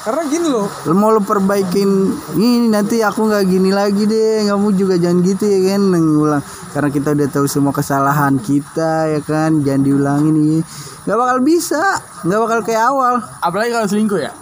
Karena 0.09 0.25
gini 0.25 0.49
loh, 0.49 0.73
lu 0.89 0.97
mau 0.97 1.13
lu 1.13 1.21
perbaikin 1.21 2.09
ini 2.41 2.73
nanti 2.73 3.05
aku 3.05 3.29
nggak 3.29 3.45
gini 3.45 3.69
lagi 3.69 4.09
deh. 4.09 4.49
Kamu 4.49 4.73
juga 4.73 4.97
jangan 4.97 5.21
gitu 5.21 5.45
ya 5.45 5.77
kan 5.77 5.85
ngulang 5.85 6.41
karena 6.73 6.89
kita 6.89 7.13
udah 7.13 7.29
tahu 7.29 7.45
semua 7.45 7.77
kesalahan 7.77 8.41
kita 8.41 9.13
ya 9.13 9.21
kan? 9.21 9.61
Jangan 9.61 9.85
diulangin 9.85 10.33
ini. 10.33 10.59
Nggak 11.05 11.13
bakal 11.13 11.39
bisa. 11.45 12.01
Nggak 12.25 12.41
bakal 12.41 12.59
kayak 12.65 12.83
awal. 12.89 13.15
Apalagi 13.45 13.69
kalau 13.69 13.85
selingkuh 13.85 14.17
ya. 14.17 14.33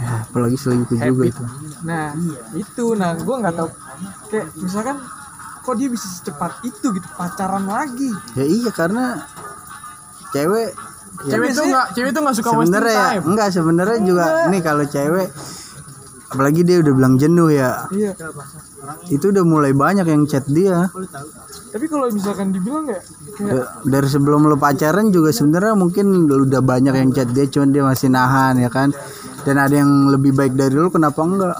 ya, 0.00 0.24
apalagi 0.24 0.56
selingkuh 0.56 0.96
juga 0.96 1.24
itu. 1.28 1.44
Nah 1.84 2.16
itu, 2.56 2.84
nah 2.96 3.12
gue 3.12 3.36
nggak 3.44 3.54
tahu. 3.60 3.68
Kayak 4.32 4.46
misalkan, 4.56 4.96
kok 5.60 5.76
dia 5.76 5.88
bisa 5.92 6.06
secepat 6.08 6.64
itu 6.64 6.96
gitu? 6.96 7.08
Pacaran 7.20 7.68
lagi? 7.68 8.08
ya 8.40 8.44
iya 8.48 8.72
karena 8.72 9.20
cewek 10.32 10.72
Cewek 11.20 11.50
tuh 11.52 11.64
nggak 11.66 11.86
cewek 11.92 12.10
tuh 12.10 12.22
nggak 12.24 12.36
suka 12.36 12.50
wasting 12.50 12.60
sebenarnya 12.70 12.94
ya 12.94 13.04
time. 13.04 13.24
enggak 13.28 13.48
sebenarnya 13.52 13.98
juga 14.00 14.24
nih 14.48 14.60
kalau 14.60 14.84
cewek 14.84 15.28
apalagi 16.30 16.60
dia 16.62 16.76
udah 16.78 16.92
bilang 16.94 17.14
jenuh 17.18 17.50
ya. 17.50 17.84
Iya. 17.90 18.12
itu 19.10 19.28
udah 19.28 19.44
mulai 19.44 19.74
banyak 19.74 20.06
yang 20.06 20.24
chat 20.24 20.46
dia. 20.46 20.88
Tapi 21.70 21.84
kalau 21.84 22.08
misalkan 22.08 22.50
dibilang 22.50 22.86
kayak, 22.86 23.02
kayak 23.36 23.50
Da- 23.52 23.70
dari 23.84 24.08
sebelum 24.08 24.46
lu 24.46 24.56
pacaran 24.56 25.10
juga 25.10 25.30
sebenarnya 25.30 25.74
mungkin 25.74 26.24
lu 26.24 26.46
udah 26.46 26.62
banyak 26.62 26.94
yang 26.94 27.10
chat 27.10 27.28
dia 27.28 27.44
cuman 27.44 27.68
dia 27.70 27.82
masih 27.84 28.08
nahan 28.08 28.56
ya 28.56 28.70
kan. 28.70 28.88
Dan 29.42 29.58
ada 29.58 29.74
yang 29.74 30.08
lebih 30.08 30.32
baik 30.32 30.54
dari 30.54 30.72
lu 30.72 30.88
kenapa 30.88 31.20
enggak 31.20 31.56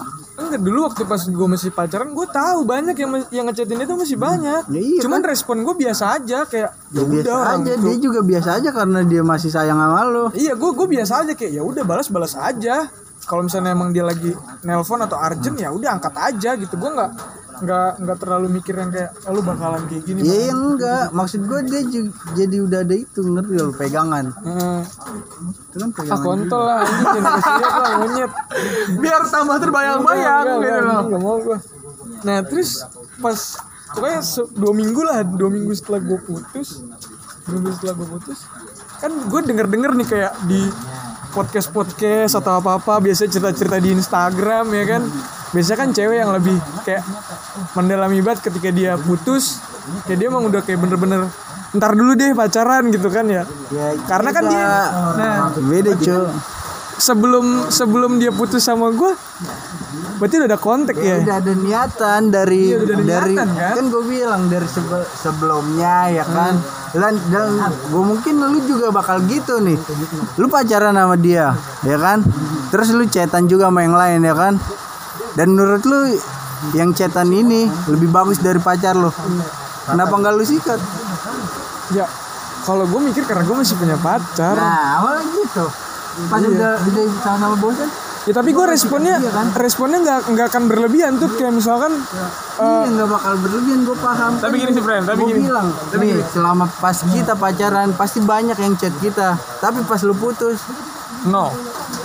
dulu 0.57 0.79
waktu 0.83 1.03
pas 1.03 1.21
gue 1.21 1.47
masih 1.47 1.69
pacaran 1.69 2.09
gue 2.09 2.27
tahu 2.27 2.59
banyak 2.63 2.95
yang 2.95 3.11
yang 3.29 3.45
ngechatin 3.45 3.79
itu 3.79 3.93
masih 3.93 4.17
banyak. 4.17 4.61
Ya 4.67 4.81
iya 4.81 4.99
cuman 4.99 5.21
respon 5.21 5.61
gue 5.61 5.75
biasa 5.77 6.17
aja 6.17 6.43
kayak 6.43 6.71
ya 6.89 6.97
Ya, 6.97 7.03
biasa 7.05 7.29
orang 7.31 7.61
aja. 7.63 7.73
dia 7.77 7.95
juga 7.95 8.19
biasa 8.19 8.49
aja 8.57 8.69
karena 8.71 8.99
dia 9.05 9.21
masih 9.21 9.47
sayang 9.47 9.77
sama 9.77 10.01
lo. 10.03 10.25
Iya 10.33 10.57
gue 10.57 10.71
gue 10.73 10.87
biasa 10.89 11.13
aja 11.23 11.33
kayak 11.33 11.51
ya 11.53 11.63
udah 11.63 11.83
balas 11.85 12.09
balas 12.09 12.33
aja. 12.33 12.89
Kalau 13.21 13.45
misalnya 13.45 13.71
emang 13.71 13.93
dia 13.93 14.01
lagi 14.01 14.33
nelpon 14.61 14.97
atau 14.97 15.15
urgent 15.15 15.53
ya 15.55 15.69
udah 15.69 15.95
angkat 15.95 16.15
aja 16.17 16.57
gitu. 16.57 16.73
Gue 16.75 16.89
nggak 16.89 17.11
nggak 17.61 17.91
nggak 17.99 18.17
terlalu 18.17 18.47
mikir 18.51 18.73
yang 18.73 18.89
kayak 18.89 19.13
"Ah, 19.21 19.29
lu 19.29 19.41
bakalan 19.41 19.85
kayak 19.85 20.03
gini 20.03 20.19
Iya 20.21 20.37
ya 20.43 20.53
enggak 20.53 21.03
maksud 21.11 21.41
gue 21.43 21.59
dia 21.63 21.81
jadi 22.33 22.57
udah 22.59 22.79
ada 22.81 22.95
itu 22.95 23.19
ngerti 23.21 23.53
lo 23.55 23.71
pegangan 23.71 24.25
Eh, 24.33 24.81
itu 25.63 25.75
kan 25.77 25.87
ah 25.87 25.95
pegangan 25.95 26.21
kontol 26.21 26.61
lah 26.61 26.81
monyet 27.97 28.31
biar 28.97 29.21
tambah 29.25 29.57
terbayang-bayang 29.57 30.45
gitu 30.57 30.79
loh 30.81 30.99
enggak 31.01 31.21
mau 31.21 31.37
gua. 31.37 31.57
Nah 32.21 32.37
terus 32.43 32.81
pas 33.17 33.39
pokoknya 33.91 34.19
dua 34.51 34.73
minggu 34.73 35.01
lah 35.01 35.19
dua 35.21 35.49
minggu 35.49 35.71
setelah 35.71 35.99
gue 35.99 36.19
putus 36.19 36.81
dua 37.43 37.57
minggu 37.57 37.75
setelah 37.75 37.93
gue 37.93 38.07
putus 38.09 38.39
kan 38.97 39.11
gue 39.11 39.41
denger 39.43 39.67
denger 39.67 39.91
nih 39.95 40.07
kayak 40.07 40.31
di 40.45 40.61
podcast 41.31 41.69
podcast 41.69 42.33
atau 42.35 42.59
apa 42.59 42.77
apa 42.77 42.99
biasa 42.99 43.25
cerita 43.25 43.51
cerita 43.51 43.77
di 43.77 43.91
Instagram 43.91 44.65
ya 44.69 44.85
kan 44.87 45.01
biasanya 45.51 45.77
kan 45.77 45.89
cewek 45.91 46.17
yang 46.17 46.31
lebih 46.31 46.55
kayak 46.81 47.03
mendalami 47.73 48.19
banget 48.19 48.39
ketika 48.41 48.69
dia 48.69 48.95
putus 48.95 49.59
kayak 50.03 50.17
dia 50.17 50.27
emang 50.27 50.47
udah 50.47 50.59
kayak 50.59 50.79
bener-bener 50.79 51.27
ntar 51.71 51.91
dulu 51.91 52.11
deh 52.13 52.31
pacaran 52.31 52.87
gitu 52.87 53.07
kan 53.07 53.23
ya. 53.25 53.43
Ya 53.69 53.95
karena 54.05 54.29
kan 54.29 54.43
dia 54.45 54.67
nah 55.13 55.35
beda 55.53 55.91
cuy 55.95 56.27
sebelum 56.97 57.45
sebelum 57.67 58.11
dia 58.15 58.29
putus 58.29 58.61
sama 58.61 58.91
gue 58.91 59.15
berarti 60.19 60.37
udah 60.37 60.47
ada 60.47 60.59
kontak 60.59 60.95
ya 60.95 61.17
udah 61.17 61.41
ada 61.41 61.53
niatan 61.57 62.21
dari 62.29 62.61
Iya, 62.69 62.77
udah 62.77 62.93
ada 62.93 63.05
dari 63.09 63.33
niatan, 63.33 63.47
kan? 63.51 63.73
kan 63.73 63.85
gue 63.89 64.03
bilang 64.05 64.41
dari 64.47 64.67
sebe- 64.67 65.09
sebelumnya 65.11 65.95
ya 66.11 66.23
kan? 66.23 66.53
Dan 66.91 67.15
dan 67.27 67.47
gue 67.65 68.03
mungkin 68.03 68.35
lu 68.37 68.59
juga 68.61 68.91
bakal 68.91 69.23
gitu 69.25 69.57
nih. 69.57 69.79
Lu 70.35 70.45
pacaran 70.45 70.93
sama 70.93 71.15
dia 71.15 71.55
ya 71.81 71.97
kan? 71.97 72.21
Terus 72.69 72.91
lu 72.91 73.03
chatan 73.05 73.47
juga 73.47 73.67
sama 73.67 73.81
yang 73.81 73.95
lain 73.95 74.21
ya 74.21 74.35
kan 74.37 74.53
dan 75.37 75.47
menurut 75.55 75.83
lu 75.87 76.15
yang 76.77 76.93
chatan 76.93 77.31
ini 77.33 77.65
lebih 77.89 78.11
bagus 78.11 78.37
dari 78.37 78.61
pacar 78.61 78.93
lu? 78.93 79.09
Kenapa 79.87 80.13
nggak 80.13 80.33
lu 80.37 80.43
sikat? 80.45 80.79
Ya, 81.91 82.05
kalau 82.63 82.85
gue 82.85 82.99
mikir 83.01 83.23
karena 83.25 83.43
gue 83.43 83.57
masih 83.57 83.75
punya 83.75 83.97
pacar. 83.97 84.55
nah 84.55 85.01
awalnya 85.01 85.25
gitu. 85.33 85.65
Pas 86.27 86.43
udah 86.43 86.73
udah 86.83 87.03
sama-sama 87.23 87.55
bosan 87.57 87.89
Ya 88.21 88.37
tapi 88.37 88.53
gue 88.53 88.65
responnya, 88.69 89.17
responnya 89.57 89.97
nggak 89.97 90.19
nggak 90.29 90.47
akan 90.53 90.63
berlebihan 90.69 91.17
tuh. 91.17 91.25
Kayak 91.33 91.57
misalkan 91.57 91.89
iya 92.61 92.85
nggak 92.93 93.09
bakal 93.09 93.33
berlebihan 93.41 93.81
gue 93.81 93.97
paham. 93.97 94.37
Tapi 94.37 94.55
gini 94.61 94.71
sih 94.77 94.83
friend 94.85 95.09
tapi 95.09 95.25
gue 95.25 95.29
gini. 95.33 95.49
bilang 95.49 95.73
nih 95.97 96.21
selama 96.29 96.69
pas 96.69 96.93
kita 97.01 97.33
pacaran 97.33 97.89
pasti 97.97 98.21
banyak 98.21 98.57
yang 98.61 98.77
chat 98.77 98.93
kita. 99.01 99.41
Tapi 99.57 99.81
pas 99.89 99.97
lu 100.05 100.13
putus 100.13 100.61
no 101.25 101.49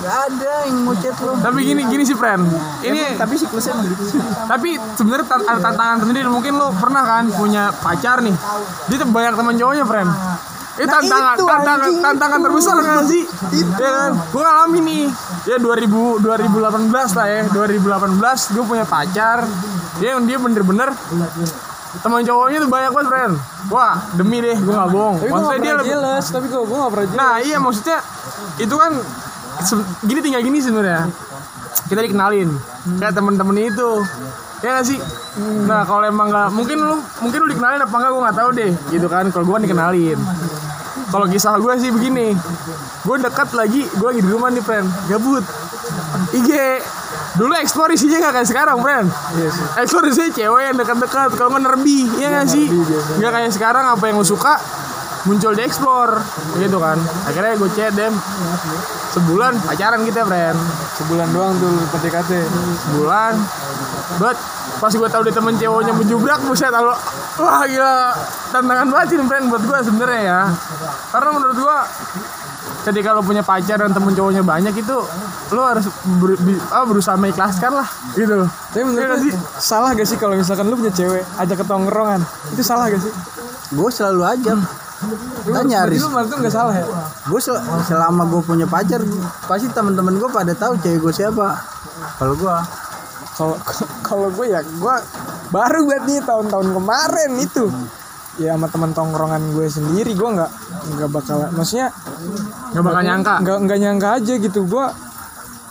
nggak 0.06 0.20
ada 0.30 0.52
yang 0.70 0.78
mau 0.86 0.94
chat 0.94 1.16
lu 1.18 1.34
tapi 1.42 1.58
gini 1.66 1.82
gini 1.90 2.02
sih 2.06 2.14
friend. 2.14 2.46
Ini 2.78 3.18
tapi 3.18 3.34
siklusnya 3.34 3.74
emang 3.74 3.86
gitu 3.90 4.04
tapi 4.46 4.78
sebenarnya 4.94 5.26
tan- 5.26 5.46
ada 5.50 5.60
tantangan 5.60 6.06
sendiri. 6.06 6.30
Mungkin 6.30 6.54
lo 6.54 6.70
pernah 6.78 7.02
kan 7.02 7.24
punya 7.34 7.74
pacar 7.74 8.22
nih. 8.22 8.34
Dia 8.86 8.96
tuh 9.02 9.08
banyak 9.10 9.34
teman 9.34 9.54
cowoknya 9.58 9.84
friend. 9.84 10.10
Itu 10.76 10.92
tantangan 10.92 11.34
itu, 11.40 11.44
tantangan 11.48 11.88
anjing, 11.88 12.04
tantangan 12.04 12.40
terbesar 12.44 12.76
kan 12.84 13.04
sih? 13.08 13.24
Ya 13.80 13.90
kan? 13.90 14.10
Gue 14.28 14.42
ngalamin 14.44 14.84
nih. 14.84 15.04
Ya 15.48 15.56
2000 15.56 16.20
2018 16.20 17.16
lah 17.16 17.26
ya. 17.26 17.42
2018 17.48 18.54
gue 18.54 18.64
punya 18.64 18.84
pacar. 18.84 19.38
Dia 19.98 20.20
dia 20.20 20.36
bener-bener 20.36 20.92
teman 21.96 22.20
cowoknya 22.28 22.58
tuh 22.60 22.70
banyak 22.70 22.90
banget 22.92 23.08
friend. 23.08 23.34
Wah 23.72 23.96
demi 24.20 24.44
deh 24.44 24.52
gue 24.52 24.74
gak 24.76 24.90
bohong. 24.92 25.16
Tapi 25.16 25.32
maksudnya 25.32 25.48
nggak 25.48 25.64
dia 25.64 25.74
lebih 25.80 25.92
jelas, 25.96 26.24
tapi 26.28 26.46
gue 26.52 26.60
gue 26.60 26.76
nggak 26.76 26.92
pernah 26.92 27.06
jelas. 27.08 27.20
Nah 27.24 27.32
iya 27.40 27.56
maksudnya 27.56 27.98
itu 28.60 28.74
kan 28.76 28.92
gini 30.04 30.20
tinggal 30.20 30.42
gini 30.44 30.58
sebenarnya. 30.60 31.08
Kita 31.86 32.00
dikenalin. 32.02 32.50
Kayak 32.98 33.14
temen-temen 33.14 33.56
itu. 33.62 33.90
Ya 34.64 34.80
gak 34.80 34.86
sih? 34.88 34.98
Nah 35.68 35.84
kalau 35.84 36.02
emang 36.08 36.32
nggak 36.32 36.48
mungkin 36.50 36.80
lu 36.80 36.96
mungkin 37.20 37.38
lu 37.44 37.48
dikenalin 37.52 37.80
apa 37.84 37.92
enggak 37.92 38.10
gue 38.10 38.22
nggak 38.24 38.38
tahu 38.40 38.50
deh 38.56 38.72
gitu 38.90 39.06
kan. 39.06 39.24
Kalau 39.30 39.44
gue 39.44 39.54
kan 39.54 39.62
dikenalin. 39.62 40.18
Kalau 41.12 41.26
kisah 41.30 41.54
gue 41.60 41.72
sih 41.78 41.90
begini. 41.92 42.32
Gue 43.04 43.16
dekat 43.20 43.52
lagi 43.52 43.84
gue 43.86 44.06
lagi 44.08 44.22
di 44.24 44.30
rumah 44.32 44.48
nih 44.50 44.64
friend 44.64 44.88
gabut. 45.12 45.44
IG 46.32 46.50
dulu 47.36 47.52
explore 47.60 47.92
isinya 47.92 48.18
gak 48.26 48.40
kayak 48.40 48.48
sekarang 48.48 48.80
friend 48.80 49.06
explore 49.76 50.08
isinya 50.08 50.32
cewek 50.32 50.62
yang 50.72 50.76
dekat-dekat 50.80 51.30
kalau 51.36 51.52
nggak 51.52 51.64
nerbi. 51.68 52.08
Ya 52.16 52.40
gak 52.40 52.48
sih? 52.48 52.66
Nggak 53.20 53.32
kayak 53.36 53.50
sekarang 53.52 53.84
apa 53.92 54.02
yang 54.08 54.16
lu 54.18 54.26
suka 54.26 54.56
muncul 55.26 55.52
di 55.52 55.62
explore. 55.62 56.22
Gitu 56.56 56.76
kan. 56.76 56.96
Akhirnya 57.24 57.54
gue 57.54 57.70
chat 57.70 57.92
dem. 57.92 58.14
Sebulan 59.10 59.58
pacaran 59.60 60.02
kita 60.02 60.22
friend. 60.22 60.58
Sebulan 60.96 61.28
doang 61.30 61.54
tuh 61.56 61.72
PDKT. 61.90 62.30
sebulan. 62.86 63.32
But 64.16 64.36
pas 64.76 64.92
gue 64.92 65.08
tahu 65.08 65.22
dia 65.24 65.32
temen 65.32 65.54
ceweknya 65.54 65.92
menjubrak 65.92 66.40
buset 66.42 66.68
tahu 66.68 66.88
wah 67.38 67.64
gila. 67.64 68.12
Tantangan 68.48 68.86
banget 68.86 69.06
sih 69.08 69.18
friend 69.20 69.44
buat 69.48 69.62
gue 69.62 69.78
sebenarnya 69.82 70.20
ya. 70.22 70.40
Karena 71.10 71.30
menurut 71.30 71.56
gue 71.56 71.78
ketika 72.84 73.10
lo 73.10 73.18
punya 73.18 73.42
pacar 73.42 73.76
dan 73.76 73.90
temen 73.90 74.14
cowoknya 74.14 74.42
banyak 74.42 74.70
itu 74.72 74.96
lo 75.48 75.62
harus 75.64 75.90
ber- 76.16 76.38
bi- 76.38 76.62
ah, 76.70 76.86
berusaha 76.86 77.14
mengikhlaskan 77.14 77.74
lah 77.74 77.88
gitu 78.14 78.46
Tapi 78.46 78.82
menurut 78.84 79.18
Iya 79.18 79.22
sih? 79.22 79.32
salah 79.58 79.90
gak 79.90 80.06
sih 80.06 80.14
kalau 80.14 80.38
misalkan 80.38 80.70
lu 80.70 80.78
punya 80.78 80.94
cewek 80.94 81.26
ajak 81.36 81.56
ke 81.56 81.66
tongkrongan? 81.66 82.22
Itu 82.54 82.62
salah 82.62 82.86
gak 82.86 83.02
sih? 83.02 83.10
gue 83.68 83.90
selalu 83.90 84.22
ajak 84.28 84.58
kita 85.44 85.60
nyaris. 85.66 86.00
Berarti 86.00 86.32
lu 86.32 86.40
lu 86.40 86.44
gak 86.48 86.54
salah 86.54 86.74
ya? 86.74 86.84
gue 87.26 87.40
selama 87.84 88.22
gue 88.32 88.42
punya 88.42 88.66
pacar 88.70 89.04
pasti 89.44 89.68
teman-teman 89.68 90.16
gue 90.16 90.30
pada 90.32 90.52
tahu 90.56 90.80
cewek 90.80 90.98
gue 91.04 91.12
siapa. 91.12 91.56
Kalau 92.16 92.34
gue 92.36 92.54
Kalau 93.36 93.52
kalau 94.00 94.28
gue 94.32 94.48
ya 94.48 94.64
gue 94.64 94.94
baru 95.52 95.84
buat 95.84 96.08
nih 96.08 96.24
tahun-tahun 96.24 96.68
kemarin 96.72 97.30
itu. 97.36 97.68
Ya 98.40 98.56
sama 98.56 98.68
teman 98.72 98.96
tongkrongan 98.96 99.52
gue 99.52 99.68
sendiri 99.68 100.16
gue 100.16 100.30
nggak 100.40 100.52
nggak 100.96 101.10
bakal 101.12 101.44
maksudnya 101.52 101.92
nggak 102.72 102.84
bakal 102.84 103.02
nyangka? 103.04 103.34
Nggak 103.44 103.58
nggak 103.68 103.78
nyangka 103.84 104.08
aja 104.16 104.34
gitu. 104.40 104.60
Gue 104.64 104.86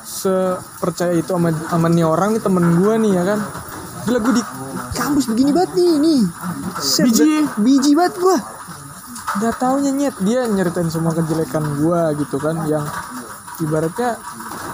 sepercaya 0.05 1.13
itu 1.17 1.33
sama 1.33 1.49
sama 1.49 1.89
nih 1.89 2.05
orang 2.05 2.37
nih 2.37 2.41
temen 2.45 2.65
gue 2.77 2.93
nih 3.01 3.11
ya 3.17 3.23
kan? 3.25 3.39
Gila 4.05 4.19
gue 4.21 4.33
di 4.37 4.43
kampus 4.93 5.25
begini 5.33 5.49
banget 5.49 5.71
nih 5.73 5.91
nih. 5.97 6.21
Set, 6.77 7.09
Biji. 7.09 7.33
biji 7.65 7.91
banget 7.97 8.13
gue 8.21 8.37
nggak 9.39 9.55
taunya 9.59 9.91
nyet. 9.91 10.15
Dia 10.23 10.47
nyeritain 10.47 10.89
semua 10.89 11.11
kejelekan 11.15 11.79
gue 11.79 12.01
gitu 12.23 12.37
kan 12.39 12.65
yang 12.67 12.85
ibaratnya 13.59 14.19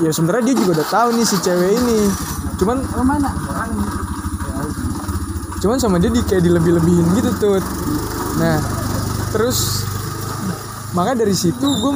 ya 0.02 0.10
sebenarnya 0.10 0.54
dia 0.54 0.56
juga 0.58 0.82
udah 0.82 0.88
tahu 0.90 1.08
nih 1.18 1.26
si 1.26 1.38
cewek 1.42 1.72
ini. 1.78 2.00
Cuman 2.62 2.78
cuman 5.62 5.78
sama 5.78 6.02
dia 6.02 6.10
di 6.10 6.26
kayak 6.26 6.42
dilebih-lebihin 6.42 7.06
gitu 7.22 7.30
tuh 7.38 7.62
nah 8.42 8.58
terus 9.30 9.86
makanya 10.98 11.22
dari 11.22 11.38
situ 11.38 11.62
gue 11.62 11.94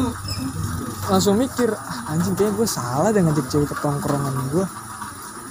langsung 1.09 1.33
mikir 1.33 1.73
ah, 1.73 2.13
anjing 2.13 2.37
kayaknya 2.37 2.61
gue 2.61 2.67
salah 2.69 3.09
dengan 3.09 3.33
ngajak 3.33 3.49
cewek 3.49 3.73
ke 3.73 3.75
tongkrongan 3.81 4.37
gue 4.53 4.65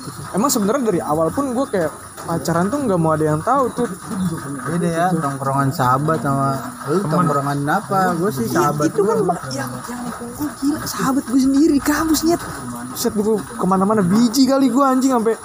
Gitu. 0.04 0.20
emang 0.36 0.50
sebenarnya 0.52 0.84
dari 0.84 1.00
awal 1.00 1.32
pun 1.32 1.56
gue 1.56 1.66
kayak 1.72 1.88
pacaran 2.24 2.66
tuh 2.72 2.78
nggak 2.88 2.98
mau 2.98 3.12
ada 3.12 3.24
yang 3.36 3.40
tahu 3.44 3.68
tuh 3.76 3.86
beda 4.64 4.88
ya 4.88 5.06
tongkrongan 5.12 5.68
sahabat 5.70 6.24
sama 6.24 6.56
lu 6.88 7.00
tongkrongan 7.04 7.58
apa? 7.68 8.16
Gue 8.16 8.30
sih 8.32 8.48
sahabat 8.48 8.88
itu 8.90 9.02
kan 9.04 9.18
yang 9.52 9.70
yang 9.70 9.70
gue 10.34 10.48
gila 10.60 10.80
sahabat 10.88 11.24
gue 11.28 11.40
sendiri 11.40 11.76
kampus 11.78 12.24
nyet. 12.24 12.40
Set 12.96 13.12
gue 13.12 13.36
ke 13.36 13.64
mana-mana 13.68 14.00
biji 14.00 14.48
kali 14.48 14.72
gue 14.72 14.84
anjing 14.84 15.12
sampai 15.12 15.36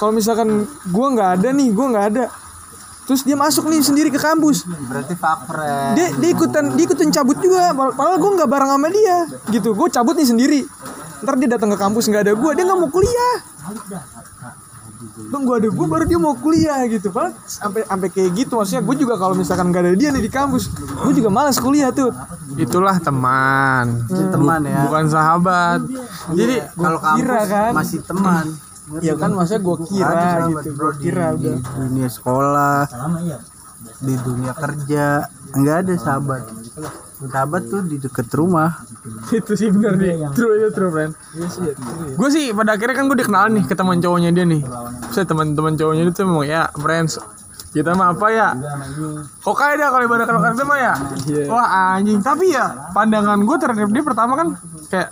kalau 0.00 0.12
misalkan 0.16 0.64
gue 0.66 1.06
nggak 1.12 1.30
ada 1.40 1.48
nih 1.52 1.68
gue 1.70 1.86
nggak 1.92 2.06
ada. 2.16 2.24
Terus 3.04 3.20
dia 3.20 3.36
masuk 3.36 3.68
nih 3.68 3.84
sendiri 3.84 4.08
ke 4.08 4.16
kampus. 4.16 4.64
Berarti 4.64 5.12
friend. 5.20 5.92
Dia 5.92 6.08
dia 6.16 6.30
ikutan 6.32 6.72
dia 6.72 6.84
ikutan 6.88 7.12
cabut 7.12 7.36
juga 7.36 7.76
Pad- 7.76 7.94
padahal 8.00 8.16
gue 8.16 8.30
nggak 8.40 8.48
bareng 8.48 8.70
sama 8.72 8.88
dia 8.88 9.18
gitu. 9.52 9.76
Gue 9.76 9.88
cabut 9.92 10.16
nih 10.16 10.28
sendiri. 10.28 10.60
Ntar 11.20 11.36
dia 11.36 11.48
datang 11.52 11.68
ke 11.72 11.78
kampus 11.78 12.08
nggak 12.08 12.22
ada 12.24 12.32
gue 12.32 12.50
dia 12.56 12.64
nggak 12.64 12.78
mau 12.80 12.88
kuliah 12.88 13.36
Bang 15.30 15.42
gue 15.44 15.56
ada 15.60 15.68
gue 15.68 15.86
baru 15.86 16.04
dia 16.08 16.18
mau 16.18 16.34
kuliah 16.38 16.84
gitu 16.88 17.10
Padahal 17.10 17.36
sampai 17.44 17.82
sampai 17.84 18.08
kayak 18.10 18.30
gitu 18.34 18.52
maksudnya 18.58 18.82
gue 18.82 18.96
juga 18.98 19.14
kalau 19.20 19.34
misalkan 19.36 19.68
nggak 19.70 19.82
ada 19.84 19.92
dia 19.96 20.08
nih 20.14 20.22
di 20.24 20.32
kampus 20.32 20.70
gue 20.74 21.12
juga 21.16 21.30
malas 21.30 21.56
kuliah 21.60 21.90
tuh. 21.90 22.10
Itulah 22.54 22.96
teman. 23.02 24.04
Itu 24.08 24.24
teman 24.30 24.60
ya. 24.64 24.82
Bukan 24.88 25.04
sahabat. 25.10 25.80
Jadi 26.32 26.56
kalau 26.74 27.00
kira 27.16 27.40
kampus 27.42 27.52
kan. 27.52 27.72
masih 27.74 28.00
teman. 28.04 28.44
Ya 29.00 29.14
kan 29.16 29.30
maksudnya 29.32 29.62
gue 29.64 29.76
kira 29.88 30.24
gitu 30.52 30.68
bro, 30.76 30.92
gue 30.92 31.00
kira 31.00 31.26
di, 31.32 31.48
udah. 31.48 31.56
di 31.56 31.72
dunia 31.80 32.08
sekolah 32.12 32.80
di 34.04 34.14
dunia 34.20 34.52
kerja. 34.52 35.06
Nggak 35.54 35.76
ada 35.86 35.94
sahabat 35.96 36.42
Martabat 37.14 37.62
tuh 37.70 37.80
di 37.86 37.96
deket 38.02 38.26
rumah. 38.34 38.82
itu 39.38 39.52
sih 39.54 39.70
bener 39.70 39.94
nih. 39.94 40.14
True 40.34 40.58
itu 40.58 40.68
true 40.74 40.90
friend. 40.90 41.12
Gue 42.18 42.28
sih 42.30 42.50
pada 42.50 42.74
akhirnya 42.74 42.96
kan 42.98 43.06
gue 43.06 43.18
dikenal 43.22 43.44
nih 43.54 43.64
ke 43.70 43.74
teman 43.78 44.02
cowoknya 44.02 44.30
dia 44.34 44.44
nih. 44.46 44.62
Saya 45.14 45.24
teman-teman 45.28 45.78
cowoknya 45.78 46.02
itu 46.10 46.22
memang 46.26 46.46
ya 46.46 46.66
friends. 46.74 47.22
Kita 47.74 47.90
mah 47.94 48.14
apa 48.14 48.26
ya? 48.30 48.48
Kok 49.42 49.54
kayak 49.58 49.74
dia 49.82 49.88
kalau 49.90 50.04
ibadah 50.06 50.26
kalau 50.30 50.40
kata 50.42 50.62
mah 50.62 50.78
ya? 50.78 50.94
Wah 51.50 51.98
anjing. 51.98 52.22
Tapi 52.22 52.54
ya 52.54 52.90
pandangan 52.94 53.38
gue 53.42 53.56
terhadap 53.58 53.90
dia 53.90 54.02
pertama 54.06 54.32
kan 54.38 54.48
kayak 54.90 55.10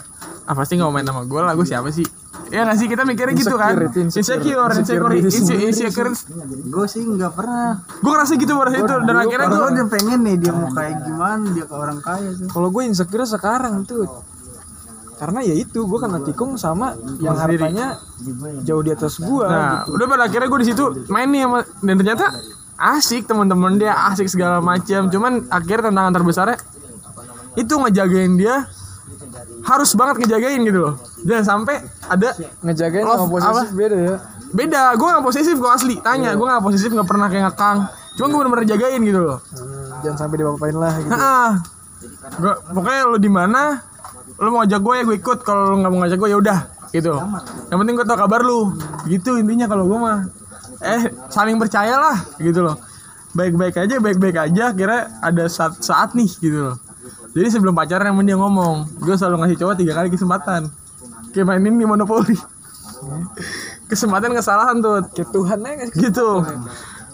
apa 0.53 0.63
sih 0.63 0.77
nggak 0.77 0.89
mau 0.89 0.95
main 0.95 1.07
sama 1.09 1.23
gue 1.25 1.41
lah 1.41 1.53
gue 1.57 1.65
siapa 1.65 1.89
sih? 1.89 2.05
Ya 2.53 2.69
nggak 2.69 2.77
sih 2.77 2.87
kita 2.87 3.03
mikirnya 3.09 3.33
gitu 3.33 3.57
kan. 3.57 3.73
Insecure 3.97 4.71
insecure. 4.77 5.13
Insecure 5.17 5.61
insecure 5.65 6.11
Gue 6.69 6.87
sih. 6.87 7.01
nggak 7.03 7.33
pernah. 7.33 7.81
gue 7.81 8.11
ngerasa 8.13 8.33
gitu 8.37 8.53
pada 8.55 8.71
itu 8.77 8.95
dan 9.09 9.17
akhirnya 9.17 9.49
gue 9.49 9.67
udah 9.73 9.87
pengen 9.89 10.21
nih 10.21 10.37
dia 10.37 10.53
mau 10.53 10.69
kayak 10.69 10.97
gimana 11.03 11.45
dia 11.51 11.65
ke 11.65 11.75
orang 11.75 11.99
kaya 12.05 12.29
tuh. 12.37 12.49
Kalau 12.53 12.69
gue 12.69 12.83
insecure 12.85 13.25
sekarang 13.25 13.83
tuh 13.83 14.05
karena 15.17 15.39
ya 15.41 15.55
itu 15.55 15.87
gue 15.87 15.99
kena 16.03 16.19
tikung 16.27 16.59
sama 16.59 16.99
yang 17.23 17.39
hartanya 17.39 17.95
jauh 18.67 18.83
di 18.83 18.91
atas 18.91 19.23
gue 19.23 19.47
Nah, 19.47 19.87
udah 19.87 20.07
pada 20.11 20.27
akhirnya 20.27 20.51
gue 20.51 20.61
di 20.67 20.69
situ 20.75 20.85
main 21.09 21.31
nih 21.31 21.47
sama 21.47 21.59
dan 21.63 21.95
ternyata 21.95 22.27
asik 22.75 23.31
teman-teman 23.31 23.79
dia 23.79 23.95
asik 24.11 24.27
segala 24.27 24.59
macam. 24.59 25.07
Cuman 25.07 25.47
akhirnya 25.47 25.89
tantangan 25.89 26.13
terbesarnya 26.13 26.59
itu 27.55 27.71
ngejagain 27.71 28.35
dia 28.35 28.67
harus 29.63 29.91
banget 29.95 30.27
ngejagain 30.27 30.61
gitu 30.65 30.79
loh. 30.79 30.95
Jangan 31.25 31.45
sampai 31.45 31.81
ada 32.11 32.35
ngejagain 32.63 33.05
Love, 33.07 33.17
sama 33.17 33.29
posesif 33.31 33.55
apa? 33.55 33.63
beda 33.73 33.99
ya 33.99 34.17
beda. 34.53 34.83
Gue 34.95 35.09
gak 35.09 35.25
posesif 35.25 35.57
gue 35.57 35.71
asli. 35.73 35.97
Tanya, 36.05 36.37
gue 36.37 36.47
gak 36.47 36.63
posesif 36.63 36.91
gak 36.93 37.09
pernah 37.09 37.27
kayak 37.33 37.53
ngekang. 37.53 37.79
Cuma 38.21 38.27
gue 38.29 38.39
bener-bener 38.45 38.67
jagain 38.69 39.01
gitu 39.01 39.21
loh. 39.25 39.39
Hmm, 39.41 40.05
jangan 40.05 40.17
sampai 40.21 40.37
diapa-apain 40.39 40.77
lah 40.77 40.95
gitu. 41.01 41.13
Gua 42.43 42.55
pokoknya 42.75 43.03
lu 43.09 43.19
di 43.19 43.31
mana, 43.31 43.79
lu 44.37 44.49
mau 44.53 44.59
ngajak 44.63 44.81
gue 44.85 44.95
ya 44.95 45.03
gue 45.09 45.17
ikut. 45.17 45.39
Kalau 45.43 45.63
lu 45.73 45.77
nggak 45.81 45.91
mau 45.91 46.01
ngajak 46.05 46.19
gue 46.21 46.29
ya 46.29 46.39
udah 46.39 46.59
gitu. 46.93 47.15
Yang 47.73 47.79
penting 47.81 47.95
gue 47.97 48.07
tau 48.07 48.19
kabar 48.21 48.41
lu. 48.45 48.61
Gitu 49.09 49.41
intinya 49.41 49.67
kalau 49.67 49.89
gue 49.89 49.99
mah. 49.99 50.19
Eh 50.83 51.03
saling 51.33 51.57
percaya 51.57 51.97
lah 51.97 52.17
gitu 52.37 52.61
loh. 52.61 52.77
Baik-baik 53.33 53.81
aja, 53.81 53.97
baik-baik 53.97 54.37
aja. 54.37 54.77
Kira 54.77 55.09
ada 55.25 55.49
saat 55.49 55.81
saat 55.81 56.13
nih 56.13 56.29
gitu 56.37 56.59
loh. 56.69 56.77
Jadi 57.33 57.49
sebelum 57.49 57.73
pacaran 57.73 58.13
emang 58.13 58.29
dia 58.29 58.37
ngomong, 58.37 59.01
gue 59.01 59.15
selalu 59.17 59.45
ngasih 59.45 59.57
cowok 59.65 59.75
tiga 59.81 59.93
kali 59.97 60.09
kesempatan. 60.13 60.69
Kayak 61.33 61.47
mainin 61.49 61.81
di 61.81 61.89
monopoli. 61.89 62.37
Kesempatan 63.91 64.33
kesalahan 64.33 64.81
tuh 64.81 65.05
kayak 65.13 65.29
Tuhan 65.33 65.59
aja 65.65 65.85
gitu. 65.93 66.41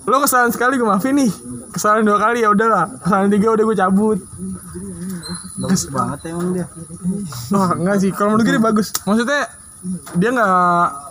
Lo 0.08 0.16
kesalahan 0.22 0.50
sekali 0.54 0.78
gue 0.78 0.86
maafin 0.86 1.14
nih. 1.18 1.30
Kesalahan 1.74 2.06
dua 2.06 2.18
kali 2.22 2.42
ya 2.42 2.54
udahlah. 2.54 2.86
Kesalahan 3.02 3.30
tiga 3.30 3.48
udah 3.54 3.64
gue 3.66 3.76
cabut. 3.78 4.18
Bagus 5.58 5.82
banget 5.90 6.18
emang 6.30 6.54
dia. 6.54 6.66
wah 7.50 7.74
enggak 7.74 7.96
sih. 7.98 8.10
Kalau 8.14 8.34
menurut 8.34 8.46
gue 8.46 8.54
dia 8.54 8.62
bagus. 8.62 8.88
Maksudnya 9.06 9.42
dia 10.18 10.30
nggak 10.34 11.07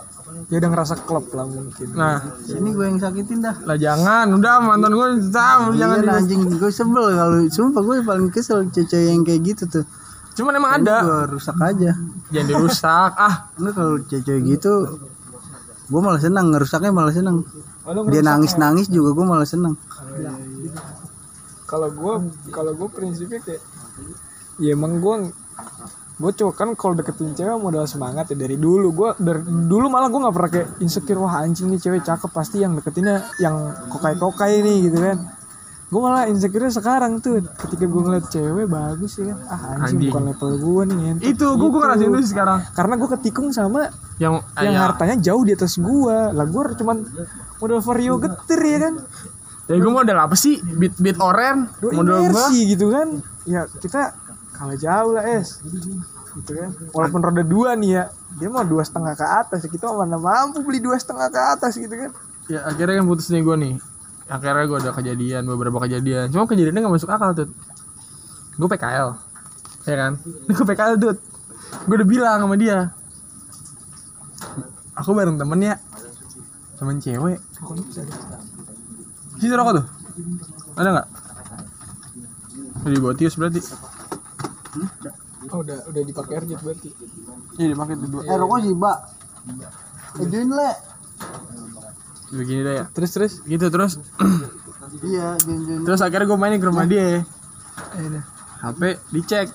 ya 0.48 0.56
udah 0.56 0.70
ngerasa 0.70 0.94
klop 1.02 1.28
lah 1.30 1.44
mungkin 1.44 1.92
nah 1.92 2.16
Ini 2.42 2.68
gue 2.68 2.84
yang 2.86 2.96
sakitin 2.96 3.38
dah. 3.38 3.52
lah 3.62 3.76
jangan 3.76 4.32
udah 4.32 4.54
mantan 4.58 4.90
gue 4.90 5.08
sama 5.26 5.72
jangan 5.72 5.96
Iya 5.98 6.04
di- 6.04 6.16
anjing 6.18 6.40
gue 6.50 6.70
sebel 6.70 7.06
kalau 7.10 7.36
sumpah 7.46 7.82
gue 7.82 7.96
paling 8.00 8.28
kesel 8.28 8.64
cewek 8.66 8.88
yang 9.08 9.22
kayak 9.22 9.44
gitu 9.46 9.64
tuh. 9.70 9.84
cuman 10.34 10.54
emang 10.54 10.72
ada 10.78 10.96
Gue 11.02 11.22
rusak 11.34 11.58
aja. 11.58 11.92
jangan 12.28 12.46
dirusak 12.48 13.12
ah 13.14 13.34
Enggak 13.54 13.74
kalau 13.74 13.92
cewek 14.02 14.40
gitu 14.46 14.72
gue 15.84 16.00
malah 16.00 16.18
senang 16.18 16.48
ngerusaknya 16.48 16.90
malah 16.90 17.10
senang. 17.10 17.44
Dia 18.06 18.20
nangis 18.22 18.56
nangis 18.56 18.86
juga 18.86 19.12
gue 19.12 19.24
malah 19.26 19.44
senang. 19.44 19.72
kalau 21.64 21.88
gue 21.90 22.14
kalau 22.48 22.72
gue 22.72 22.88
prinsipnya 22.88 23.38
kayak 23.38 23.60
ya 24.58 24.72
emang 24.72 24.98
gue 24.98 25.14
gue 26.18 26.32
cowok 26.34 26.54
kan 26.58 26.68
kalau 26.74 26.98
deketin 26.98 27.30
cewek 27.30 27.54
modal 27.62 27.86
semangat 27.86 28.34
ya 28.34 28.36
dari 28.36 28.58
dulu. 28.58 28.90
Gue 28.90 29.10
dari 29.22 29.38
dulu 29.46 29.86
malah 29.86 30.10
gue 30.10 30.18
nggak 30.18 30.34
pernah 30.34 30.50
kayak 30.50 30.68
insecure 30.82 31.22
wah 31.22 31.46
anjing 31.46 31.70
nih 31.70 31.78
cewek 31.78 32.02
cakep 32.02 32.30
pasti 32.34 32.66
yang 32.66 32.74
deketinnya 32.74 33.22
yang 33.38 33.54
kokai 33.86 34.18
kokai 34.18 34.58
nih 34.66 34.90
gitu 34.90 34.98
kan. 34.98 35.18
Gue 35.88 36.00
malah 36.02 36.26
insecure 36.26 36.66
sekarang 36.74 37.22
tuh. 37.22 37.38
Ketika 37.38 37.86
gue 37.86 38.02
ngeliat 38.02 38.26
cewek 38.34 38.66
bagus 38.66 39.22
ya 39.22 39.30
kan. 39.30 39.38
Ah 39.46 39.60
anjing, 39.78 39.82
Anjing. 39.86 40.10
bukan 40.10 40.22
level 40.34 40.50
gue 40.58 40.82
nih 40.90 40.96
ngentot. 40.98 41.30
itu 41.30 41.46
gue 41.46 41.68
gue 41.70 41.80
ngerasain 41.86 42.10
itu 42.10 42.28
sekarang. 42.34 42.58
Karena 42.74 42.94
gue 42.98 43.08
ketikung 43.14 43.48
sama 43.54 43.80
yang 44.18 44.42
yang 44.58 44.74
ya, 44.74 44.80
hartanya 44.90 45.16
jauh 45.22 45.46
di 45.46 45.54
atas 45.54 45.78
gua. 45.78 46.34
Lah 46.34 46.50
gua 46.50 46.74
cuman 46.74 47.06
modal 47.62 47.78
vario 47.78 48.18
geter 48.18 48.60
ya 48.66 48.78
kan. 48.90 48.94
Ya 49.70 49.76
gue 49.78 49.92
modal 49.94 50.18
apa 50.18 50.34
sih? 50.34 50.58
Beat 50.66 50.98
beat 50.98 51.22
oren 51.22 51.70
Dua 51.78 51.94
modal 51.94 52.26
gue 52.26 52.46
gitu 52.74 52.90
kan. 52.90 53.22
Ya 53.46 53.70
kita 53.70 54.27
kalah 54.58 54.78
jauh 54.78 55.14
lah 55.14 55.24
es. 55.38 55.62
Gitu 56.34 56.52
kan. 56.52 56.70
Walaupun 56.90 57.20
roda 57.22 57.44
dua 57.46 57.78
nih 57.78 57.90
ya 57.94 58.04
dia 58.42 58.48
mau 58.50 58.66
dua 58.66 58.82
setengah 58.82 59.14
ke 59.14 59.22
atas. 59.22 59.62
Kita 59.70 59.94
mana 59.94 60.18
mampu 60.18 60.66
beli 60.66 60.82
dua 60.82 60.98
setengah 60.98 61.30
ke 61.30 61.38
atas 61.38 61.78
gitu 61.78 61.94
kan. 61.94 62.10
Ya 62.50 62.66
akhirnya 62.66 62.98
kan 62.98 63.06
putus 63.06 63.30
nih 63.30 63.46
gue 63.46 63.56
nih. 63.56 63.74
Akhirnya 64.28 64.66
gue 64.66 64.78
ada 64.82 64.92
kejadian 64.92 65.42
beberapa 65.46 65.78
kejadian. 65.86 66.28
Cuma 66.34 66.44
kejadiannya 66.44 66.84
gak 66.84 66.94
masuk 66.98 67.08
akal 67.08 67.30
tuh 67.32 67.48
gue 68.58 68.68
PKL 68.68 69.08
ya 69.88 69.96
kan? 69.96 70.12
Gue 70.52 70.64
PKL 70.68 71.00
tuh 71.00 71.16
gue 71.88 71.96
udah 71.96 72.08
bilang 72.08 72.38
sama 72.44 72.56
dia. 72.58 72.92
Aku 74.98 75.14
bareng 75.14 75.38
temen 75.38 75.62
ya. 75.62 75.78
Temen 76.76 76.98
cewek. 76.98 77.38
Sini 79.38 79.54
rokok 79.54 79.72
tuh? 79.80 79.86
Ada 80.76 80.88
nggak? 80.92 81.08
Udah 82.82 82.92
di 82.92 83.00
Botius 83.00 83.34
berarti 83.38 83.60
oh 85.54 85.58
udah 85.62 85.78
udah 85.88 86.02
dipakai 86.02 86.34
RJ 86.44 86.52
berarti 86.60 86.88
iya 87.56 87.66
dipakai 87.72 87.94
dua 87.98 88.22
Eh 88.26 88.36
rokok 88.36 88.58
sih 88.64 88.72
mbak. 88.74 88.98
Ejuin 90.24 90.50
le. 90.50 90.70
begini 92.28 92.60
deh 92.60 92.74
ya 92.76 92.84
terus 92.92 93.10
terus 93.16 93.32
gitu 93.48 93.72
terus 93.72 93.96
Iya, 94.88 95.36
juin 95.44 95.84
Terus 95.84 96.00
akhirnya 96.00 96.24
gue 96.24 96.38
main 96.40 96.56
ke 96.56 96.64
rumah 96.64 96.88
dia. 96.88 97.20
HP 98.64 98.80
dicek. 99.12 99.52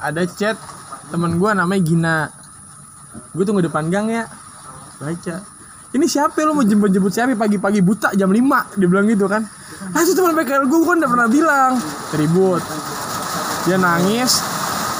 Ada 0.00 0.24
chat 0.24 0.56
temen 1.12 1.36
gue 1.36 1.50
namanya 1.52 1.82
Gina. 1.84 2.18
Gue 3.36 3.44
tunggu 3.44 3.60
depan 3.60 3.92
gang 3.92 4.08
ya. 4.08 4.24
Baca. 4.98 5.36
Ini 5.94 6.06
siapa 6.10 6.42
lo 6.42 6.58
mau 6.58 6.66
jemput-jemput 6.66 7.12
siapa 7.12 7.38
pagi-pagi 7.38 7.78
buta 7.78 8.10
jam 8.18 8.26
5 8.26 8.80
Dia 8.82 8.88
bilang 8.90 9.06
gitu 9.06 9.30
kan 9.30 9.46
Ah 9.90 10.00
itu 10.00 10.12
teman 10.12 10.34
PKL 10.34 10.64
gue 10.64 10.80
kan 10.80 10.96
udah 10.96 11.10
pernah 11.10 11.28
bilang 11.28 11.72
Ribut 12.10 12.62
Dia 13.64 13.76
nangis 13.76 14.40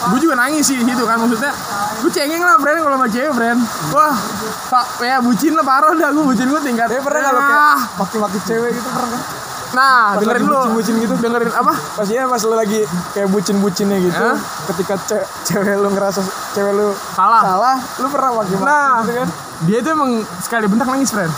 Gue 0.04 0.18
juga 0.18 0.36
nangis 0.36 0.62
sih 0.62 0.76
di 0.76 0.84
situ 0.84 1.02
kan 1.02 1.16
maksudnya 1.16 1.52
Gue 1.98 2.10
cengeng 2.10 2.38
lah 2.38 2.56
friend 2.56 2.78
kalau 2.78 2.96
sama 2.96 3.08
cewek 3.08 3.32
friend 3.32 3.58
Wah 3.90 4.14
Pak 4.66 4.84
ya 5.00 5.16
bucin 5.18 5.52
lah 5.52 5.62
parah 5.62 5.92
dah 5.92 6.10
gue 6.10 6.24
bucin 6.24 6.46
gue 6.46 6.60
tingkat 6.60 6.88
eh 6.88 7.00
pernah 7.00 7.20
kalau 7.22 7.40
kayak 7.40 7.76
maki-maki 7.96 8.38
cewek 8.42 8.70
gitu 8.72 8.88
pernah 8.88 9.10
kan 9.10 9.22
Nah, 9.74 10.14
Pas 10.14 10.22
dengerin 10.22 10.38
lagi 10.38 10.46
dulu. 10.46 10.54
bucin-bucin 10.78 10.94
gitu. 11.02 11.14
dengerin 11.18 11.50
apa? 11.50 11.74
pas 11.74 12.06
ya 12.06 12.30
pas 12.30 12.38
lu 12.38 12.54
lagi 12.54 12.86
kayak 13.10 13.26
bucin-bucinnya 13.26 13.98
gitu 13.98 14.22
Hah? 14.22 14.38
ketika 14.70 14.94
ce- 15.02 15.26
cewek 15.42 15.74
lu 15.74 15.90
ngerasa 15.90 16.22
cewek 16.54 16.72
lu 16.72 16.94
Salah. 17.10 17.42
salah 17.42 17.76
lu 17.98 18.06
pernah 18.06 18.30
maki-maki 18.36 18.62
Nah, 18.62 19.02
gitu 19.02 19.12
kan 19.16 19.28
dia 19.66 19.76
itu 19.76 19.88
emang 19.88 20.10
sekali 20.38 20.64
bentak 20.66 20.86
nangis, 20.86 21.10
friend. 21.10 21.32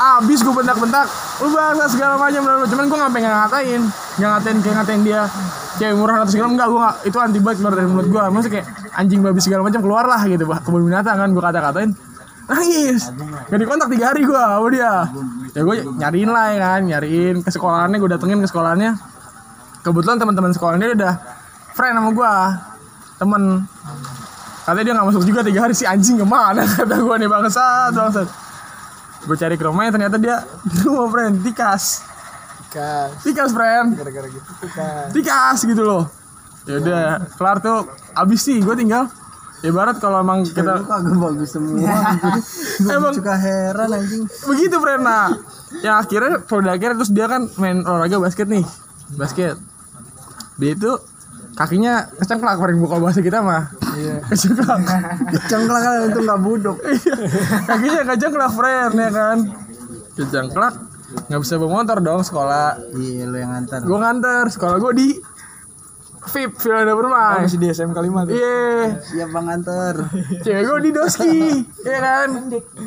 Abis 0.00 0.42
gue 0.42 0.50
bentak-bentak, 0.50 1.06
lu 1.38 1.54
bangsa 1.54 1.86
segala 1.86 2.18
macam 2.18 2.42
lalu. 2.42 2.64
Cuman 2.66 2.84
gue 2.90 2.98
nggak 2.98 3.12
pengen 3.14 3.30
ngatain, 3.30 3.82
nggak 4.18 4.30
ngatain 4.34 4.56
kayak 4.58 4.74
ngatain 4.82 5.00
dia 5.06 5.20
cewek 5.78 5.94
murah 5.96 6.14
atau 6.20 6.32
segala 6.34 6.48
enggak 6.50 6.68
gue 6.68 6.80
nggak 6.82 6.96
itu 7.08 7.16
anti 7.16 7.38
banget 7.40 7.56
keluar 7.62 7.74
dari 7.78 7.88
mulut 7.88 8.08
gue 8.12 8.20
maksudnya 8.20 8.52
kayak 8.60 8.66
anjing 9.00 9.20
babi 9.24 9.40
segala 9.40 9.60
macam 9.64 9.80
keluar 9.80 10.04
lah 10.04 10.20
gitu 10.28 10.44
bah 10.44 10.58
kebun 10.60 10.82
binatang 10.84 11.16
kan 11.16 11.28
gue 11.30 11.42
kata-katain. 11.42 11.90
Nangis. 12.50 13.02
Gak 13.46 13.58
dikontak 13.62 13.88
tiga 13.94 14.04
hari 14.10 14.26
gue 14.26 14.34
sama 14.34 14.68
dia. 14.74 15.06
Ya 15.54 15.60
gue 15.62 15.74
nyariin 15.86 16.30
lah 16.34 16.44
ya 16.50 16.58
kan 16.58 16.82
nyariin. 16.82 17.36
Ke 17.46 17.50
sekolahannya 17.54 17.96
gue 18.02 18.10
datengin 18.10 18.42
ke 18.42 18.48
sekolahannya. 18.50 18.98
Kebetulan 19.86 20.18
teman-teman 20.18 20.50
sekolahnya 20.50 20.86
udah 20.98 21.14
friend 21.78 21.94
sama 21.94 22.10
gue 22.10 22.32
temen. 23.22 23.42
Katanya 24.66 24.84
dia 24.84 24.92
nggak 24.98 25.06
masuk 25.14 25.22
juga 25.22 25.40
tiga 25.46 25.60
hari 25.62 25.74
si 25.78 25.86
anjing 25.86 26.18
ke 26.18 26.26
mana? 26.26 26.66
Kata 26.76 26.98
gue 26.98 27.16
nih 27.22 27.30
bangsat 27.30 27.94
bangsat 27.94 28.49
gue 29.20 29.36
cari 29.36 29.54
ke 29.54 29.64
rumahnya 29.64 29.90
ternyata 29.92 30.16
dia 30.16 30.36
di 30.68 30.78
rumah 30.80 31.08
friend 31.08 31.34
tikas. 31.42 32.04
Kan 32.70 33.08
tikas 33.20 33.50
friend. 33.50 33.98
Gara-gara 33.98 34.28
gitu 34.28 34.50
tuh 34.56 34.70
kan 34.70 35.10
tikas 35.10 35.58
gitu 35.64 35.82
loh. 35.82 36.04
Ya 36.64 36.78
udah 36.78 37.02
kelar 37.34 37.58
tuh. 37.58 37.88
Abis 38.12 38.40
sih 38.42 38.58
gue 38.58 38.74
tinggal. 38.74 39.08
Ibarat 39.60 40.00
kalau 40.00 40.24
emang 40.24 40.40
Kita 40.40 40.64
kita 40.64 40.72
kagak 40.88 41.16
bagus 41.20 41.52
semua. 41.52 41.76
Emang- 42.96 43.12
suka 43.12 43.36
heran 43.36 43.92
anjing. 43.92 44.24
begitu 44.48 44.76
friend. 44.80 45.04
Nah 45.04 45.36
yang 45.84 46.00
akhirnya 46.00 46.40
pada 46.40 46.72
akhirnya 46.72 46.96
terus 46.96 47.12
dia 47.12 47.28
kan 47.28 47.44
main 47.60 47.84
olahraga 47.84 48.16
basket 48.18 48.48
nih. 48.48 48.64
Basket. 49.20 49.60
Dia 50.56 50.72
itu 50.72 50.92
kakinya 51.60 52.08
kecengklak 52.16 52.56
gua 52.56 52.88
kalau 52.88 53.02
bahasa 53.04 53.20
kita 53.20 53.44
mah. 53.44 53.68
Iya. 53.92 54.16
Kecengklak. 54.32 54.80
Cengklak 55.44 55.80
kan 55.84 55.92
itu 56.08 56.20
nggak 56.24 56.40
budok. 56.40 56.78
Iya. 56.88 57.14
kakinya 57.68 58.02
kecengklak 58.08 58.50
friend 58.56 58.92
ya 58.96 59.10
kan? 59.12 59.36
Kecengklak. 60.16 60.74
Nggak 61.28 61.40
bisa 61.42 61.60
bawa 61.60 61.70
motor 61.82 61.98
dong 62.00 62.22
sekolah. 62.24 62.80
Iya 62.96 63.28
lu 63.28 63.36
yang 63.36 63.52
ngantar 63.52 63.84
gue 63.84 63.98
nganter 63.98 64.44
sekolah 64.48 64.76
gue 64.80 64.92
di 64.96 65.08
VIP 66.20 66.52
Oh, 66.68 66.96
Permai. 67.00 67.48
Masih 67.48 67.58
di 67.58 67.66
5 67.68 67.92
tuh. 68.28 68.34
iya. 68.36 68.96
Siap 69.00 69.28
bang 69.28 69.44
ngantar 69.48 69.94
cewek 70.40 70.62
gue 70.64 70.78
di 70.84 70.90
doski 70.92 71.36
ya 71.82 71.98
kan? 71.98 72.28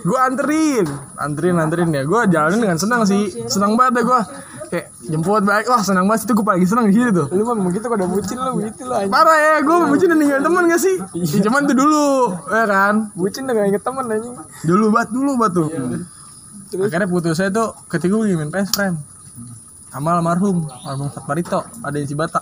Gue 0.01 0.19
anterin. 0.21 0.86
Anterin 1.17 1.55
anterin 1.57 1.89
ya. 1.93 2.05
Gue 2.05 2.26
jalanin 2.30 2.61
dengan 2.61 2.78
senang 2.78 3.05
sih. 3.05 3.30
Senang 3.45 3.78
banget 3.78 4.01
ya 4.01 4.03
gue 4.05 4.21
kayak 4.74 4.89
jemput 5.05 5.45
baik 5.45 5.69
wah 5.69 5.86
senang 5.86 6.09
banget. 6.09 6.26
Itu 6.26 6.34
gue 6.34 6.41
paling 6.41 6.65
senang 6.65 6.89
di 6.89 6.97
situ 6.97 7.13
tuh. 7.13 7.28
Lu 7.30 7.45
mah 7.45 7.53
begitu 7.69 7.86
udah 7.86 8.09
bucin 8.09 8.38
lu 8.41 8.57
lu 8.57 8.65
anjing. 8.65 9.13
parah 9.13 9.38
ya 9.38 9.53
gue 9.61 9.76
bucin 9.86 10.07
udah 10.09 10.17
ninggalin 10.17 10.41
temen 10.41 10.63
gak 10.65 10.82
sih? 10.82 10.95
Ya, 11.13 11.39
cuman 11.45 11.61
tuh 11.69 11.78
dulu 11.78 12.34
ya 12.49 12.65
kan? 12.65 12.95
Bucin 13.13 13.45
udah 13.45 13.53
gak 13.53 13.67
inget 13.69 13.84
temen 13.86 14.05
anjing. 14.09 14.34
dulu 14.65 14.86
bat 14.89 15.07
dulu 15.13 15.32
bat 15.38 15.51
tuh. 15.53 15.69
Akhirnya 16.74 17.05
putus. 17.05 17.38
Saya 17.38 17.53
tuh 17.53 17.78
ketika 17.86 18.17
gue 18.17 18.34
main 18.34 18.49
PS 18.49 18.74
friend. 18.74 18.97
Sama 19.93 20.17
almarhum 20.17 20.65
almarhum 20.65 21.13
Fat 21.13 21.30
Barito 21.30 21.61
ada 21.86 21.93
yang 21.93 22.09
Cibatak. 22.09 22.41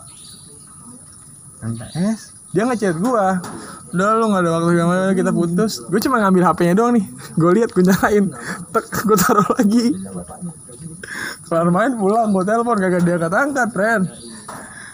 Main 1.60 1.76
PS. 1.76 2.32
Dia 2.56 2.64
ngechat 2.64 2.96
gua. 3.00 3.44
Udah 3.92 4.16
lu 4.16 4.32
gak 4.32 4.40
ada 4.40 4.50
waktu 4.56 4.72
yang 4.80 4.88
mana 4.88 5.12
kita 5.12 5.36
putus. 5.36 5.84
Gue 5.84 6.00
cuma 6.00 6.24
ngambil 6.24 6.48
HP-nya 6.48 6.80
doang 6.80 6.96
nih. 6.96 7.04
Gue 7.36 7.52
lihat 7.60 7.76
gue 7.76 7.84
nyalain. 7.84 8.32
Tek 8.72 8.88
gue 8.88 9.18
taruh 9.20 9.52
lagi 9.60 10.00
kelar 11.50 11.68
main 11.70 11.94
pulang 11.98 12.32
gue 12.32 12.44
telepon 12.46 12.78
gak 12.78 13.02
dia 13.04 13.16
angkat 13.18 13.34
angkat 13.34 13.70
friend 13.74 14.04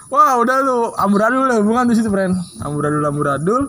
wah 0.08 0.40
udah 0.40 0.56
tuh 0.64 0.84
amburadul 0.98 1.44
lah 1.46 1.58
hubungan 1.60 1.86
di 1.92 1.96
situ 2.00 2.10
friend 2.10 2.36
amburadul 2.64 3.04
amburadul. 3.04 3.64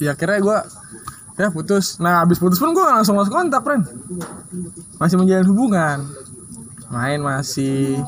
Ya 0.00 0.16
akhirnya 0.16 0.40
gue 0.40 0.58
ya 1.36 1.52
putus. 1.52 2.00
Nah 2.00 2.24
habis 2.24 2.40
putus 2.40 2.56
pun 2.56 2.72
gue 2.72 2.80
langsung 2.80 3.16
masuk 3.20 3.36
kontak 3.36 3.60
friend 3.60 3.84
masih 4.96 5.16
menjalin 5.16 5.48
hubungan 5.48 5.98
main 6.90 7.22
masih. 7.22 8.02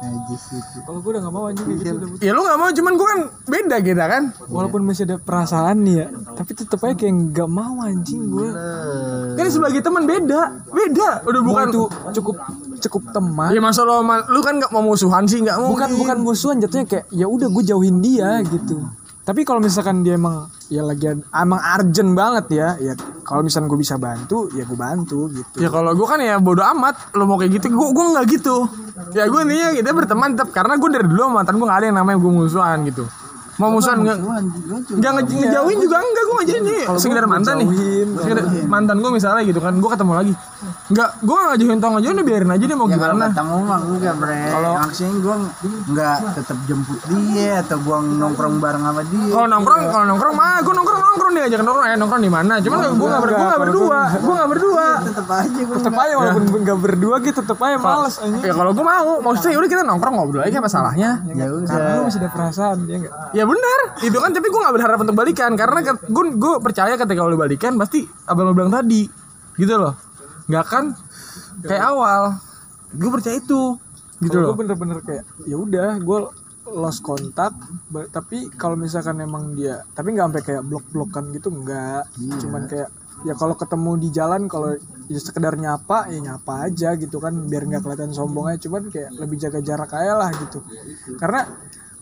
Kalau 0.83 0.99
gue 0.99 1.11
udah 1.14 1.22
gak 1.22 1.35
mau 1.35 1.47
anjing 1.47 1.66
gitu 1.78 1.95
udah 1.95 2.09
ya 2.18 2.35
lu 2.35 2.43
nggak 2.43 2.59
mau 2.59 2.68
cuman 2.74 2.93
gue 2.99 3.07
kan 3.07 3.20
beda 3.47 3.76
kita 3.78 4.05
kan. 4.11 4.22
Walaupun 4.51 4.83
masih 4.83 5.07
ada 5.07 5.16
perasaan 5.22 5.87
nih 5.87 5.95
ya, 6.03 6.07
tapi 6.35 6.51
tetep 6.59 6.78
aja 6.83 6.95
kayak 6.99 7.14
gak 7.30 7.51
mau 7.51 7.78
anjing 7.87 8.22
gue. 8.26 8.49
kan 9.39 9.47
sebagai 9.49 9.80
teman 9.87 10.03
beda 10.03 10.66
beda. 10.74 11.09
Udah 11.22 11.43
bukan 11.47 11.66
tuh 11.70 11.87
cukup 12.20 12.37
cukup 12.83 13.03
teman. 13.14 13.55
ya 13.55 13.62
masa 13.62 13.87
lo 13.87 14.03
lu 14.03 14.41
kan 14.43 14.59
nggak 14.59 14.74
mau 14.74 14.83
musuhan 14.83 15.22
sih 15.30 15.39
nggak 15.39 15.55
mau 15.62 15.70
bukan 15.70 15.91
bukan 15.95 16.16
musuhan 16.18 16.59
jatuhnya 16.59 16.87
kayak 16.91 17.07
ya 17.14 17.30
udah 17.30 17.47
gue 17.47 17.62
jauhin 17.62 18.03
dia 18.03 18.43
gitu. 18.43 18.83
Tapi 19.22 19.47
kalau 19.47 19.62
misalkan 19.62 20.03
dia 20.03 20.18
emang 20.18 20.51
ya 20.66 20.83
lagi 20.83 21.14
emang 21.30 21.61
urgent 21.62 22.11
banget 22.18 22.47
ya 22.59 22.68
ya 22.83 22.93
kalau 23.33 23.41
misalkan 23.49 23.72
gue 23.72 23.80
bisa 23.80 23.97
bantu 23.97 24.53
ya 24.53 24.68
gue 24.68 24.76
bantu 24.76 25.33
gitu. 25.33 25.57
Ya 25.57 25.72
kalau 25.72 25.97
gue 25.97 26.05
kan 26.05 26.20
ya 26.20 26.37
bodo 26.37 26.61
amat 26.61 27.16
lo 27.16 27.24
mau 27.24 27.41
kayak 27.41 27.57
gitu 27.57 27.72
gue 27.72 27.89
gue 27.97 28.05
nggak 28.12 28.26
gitu. 28.28 28.68
Ya 29.16 29.24
gue 29.24 29.41
nih 29.49 29.80
kita 29.80 29.89
berteman 29.97 30.37
tetap 30.37 30.53
karena 30.53 30.76
gue 30.76 30.89
dari 30.93 31.09
dulu 31.09 31.33
mantan 31.33 31.57
gue 31.57 31.64
nggak 31.64 31.80
ada 31.80 31.87
yang 31.89 31.97
namanya 31.97 32.20
gue 32.20 32.33
musuhan 32.37 32.85
gitu 32.85 33.09
mau 33.61 33.68
musuhan 33.68 34.00
nggak? 34.00 34.16
nggak 34.96 35.12
nge- 35.12 35.36
ngejauhin 35.44 35.78
juga 35.78 35.96
enggak 35.98 36.24
gue 36.24 36.36
ngejauhin 36.40 36.64
nih. 36.64 36.82
Sekedar 36.96 37.24
mantan 37.28 37.55
nih. 37.61 37.68
sekedar 38.16 38.44
mantan 38.64 38.96
gue 38.98 39.11
misalnya 39.12 39.42
gitu 39.44 39.61
kan 39.61 39.76
gue 39.76 39.90
ketemu 39.90 40.12
lagi. 40.16 40.32
Nggak 40.88 41.09
gue 41.20 41.34
nggak 41.34 41.50
ngejauhin 41.53 41.78
tau 41.78 41.90
ngejauhin 41.92 42.16
udah 42.16 42.26
biarin 42.26 42.50
aja 42.50 42.64
deh 42.64 42.76
mau 42.76 42.86
ya 42.86 42.96
kalau 42.96 43.12
gimana. 43.12 43.26
ketemu 43.28 43.57
mah 43.61 43.80
enggak 43.82 44.14
bre. 44.16 44.40
Maksudnya 44.82 45.12
gue 45.12 45.36
nggak 45.92 46.16
tetap 46.32 46.59
jemput 46.64 46.98
dia 47.11 47.53
atau 47.61 47.76
gua 47.80 47.96
nongkrong 48.00 48.55
bareng 48.57 48.82
sama 48.82 49.03
dia. 49.05 49.26
Kalau 49.28 49.48
nongkrong 49.48 49.80
kalau 49.90 50.05
nongkrong 50.09 50.34
mah 50.34 50.57
gue 50.61 50.74
nongkrong 50.74 51.00
nongkrong 51.03 51.32
dia 51.36 51.44
ajak 51.44 51.61
nongkrong 51.61 51.86
eh 51.86 51.96
nongkrong 52.00 52.22
di 52.22 52.32
mana? 52.32 52.55
Cuman 52.57 52.78
gue 52.88 53.09
nggak 53.09 53.22
ber 53.22 53.30
gue 53.30 53.46
nggak 53.46 53.62
berdua 53.62 54.00
gue 54.16 54.32
nggak 54.32 54.50
berdua. 54.50 54.86
Tetep 55.03 55.28
aja 55.28 55.61
gue 55.61 55.76
tetep 55.76 55.94
aja 55.94 56.14
walaupun 56.16 56.42
gak 56.62 56.78
berdua 56.78 57.16
gitu 57.20 57.40
tetep 57.42 57.59
aja 57.59 57.76
males 57.76 58.16
anjing. 58.16 58.40
ya 58.40 58.53
kalau 58.55 58.70
gue 58.72 58.84
mau 58.84 59.12
maksudnya 59.20 59.59
udah 59.59 59.70
kita 59.70 59.82
nongkrong 59.84 60.14
ngobrol 60.16 60.40
aja 60.40 60.57
apa 60.57 60.70
salahnya? 60.70 61.20
Ya 61.32 61.46
udah 61.53 61.68
karena 61.68 61.90
lu 61.98 62.03
masih 62.09 62.20
ada 62.22 62.30
perasaan 62.32 62.76
dia 62.86 62.96
enggak 63.03 63.12
ya 63.43 63.47
benar. 63.51 63.80
Itu 64.07 64.18
kan 64.22 64.30
tapi 64.30 64.47
gue 64.47 64.61
nggak 64.62 64.74
berharap 64.78 64.99
untuk 65.03 65.16
balikan. 65.18 65.51
Karena 65.59 65.78
gue 65.82 66.24
gue 66.38 66.53
percaya 66.62 66.95
ketika 66.95 67.26
lo 67.26 67.34
balikan 67.34 67.74
pasti 67.74 68.07
abang 68.30 68.47
lo 68.47 68.55
bilang 68.55 68.70
tadi. 68.70 69.03
Gitu 69.59 69.74
loh. 69.74 69.99
Nggak 70.47 70.62
akan 70.70 70.84
kayak 71.66 71.82
awal. 71.82 72.38
Gue 72.95 73.11
percaya 73.11 73.34
itu. 73.36 73.74
Gitu 74.22 74.30
Kalau 74.30 74.47
loh. 74.47 74.49
gue 74.55 74.59
bener-bener 74.62 74.99
kayak 75.03 75.24
ya 75.51 75.57
udah 75.59 75.99
gue 75.99 76.18
lost 76.62 77.03
kontak 77.03 77.51
tapi 78.14 78.47
kalau 78.55 78.78
misalkan 78.78 79.18
emang 79.18 79.51
dia 79.59 79.82
tapi 79.99 80.14
nggak 80.14 80.30
sampai 80.30 80.43
kayak 80.47 80.62
blok-blokan 80.62 81.34
gitu 81.34 81.51
enggak 81.51 82.07
cuman 82.38 82.70
kayak 82.70 82.86
ya 83.26 83.34
kalau 83.34 83.59
ketemu 83.59 83.99
di 83.99 84.09
jalan 84.14 84.47
kalau 84.47 84.70
ya 85.07 85.20
sekedar 85.20 85.55
nyapa 85.55 86.11
ya 86.11 86.18
nyapa 86.18 86.66
aja 86.66 86.95
gitu 86.99 87.20
kan 87.22 87.34
biar 87.47 87.66
nggak 87.66 87.82
kelihatan 87.84 88.11
sombong 88.14 88.51
aja. 88.51 88.59
Cuman 88.68 88.90
kayak 88.90 89.11
lebih 89.18 89.36
jaga 89.38 89.61
jarak 89.62 89.90
aja 89.95 90.14
lah 90.18 90.30
gitu. 90.34 90.59
Karena 91.20 91.47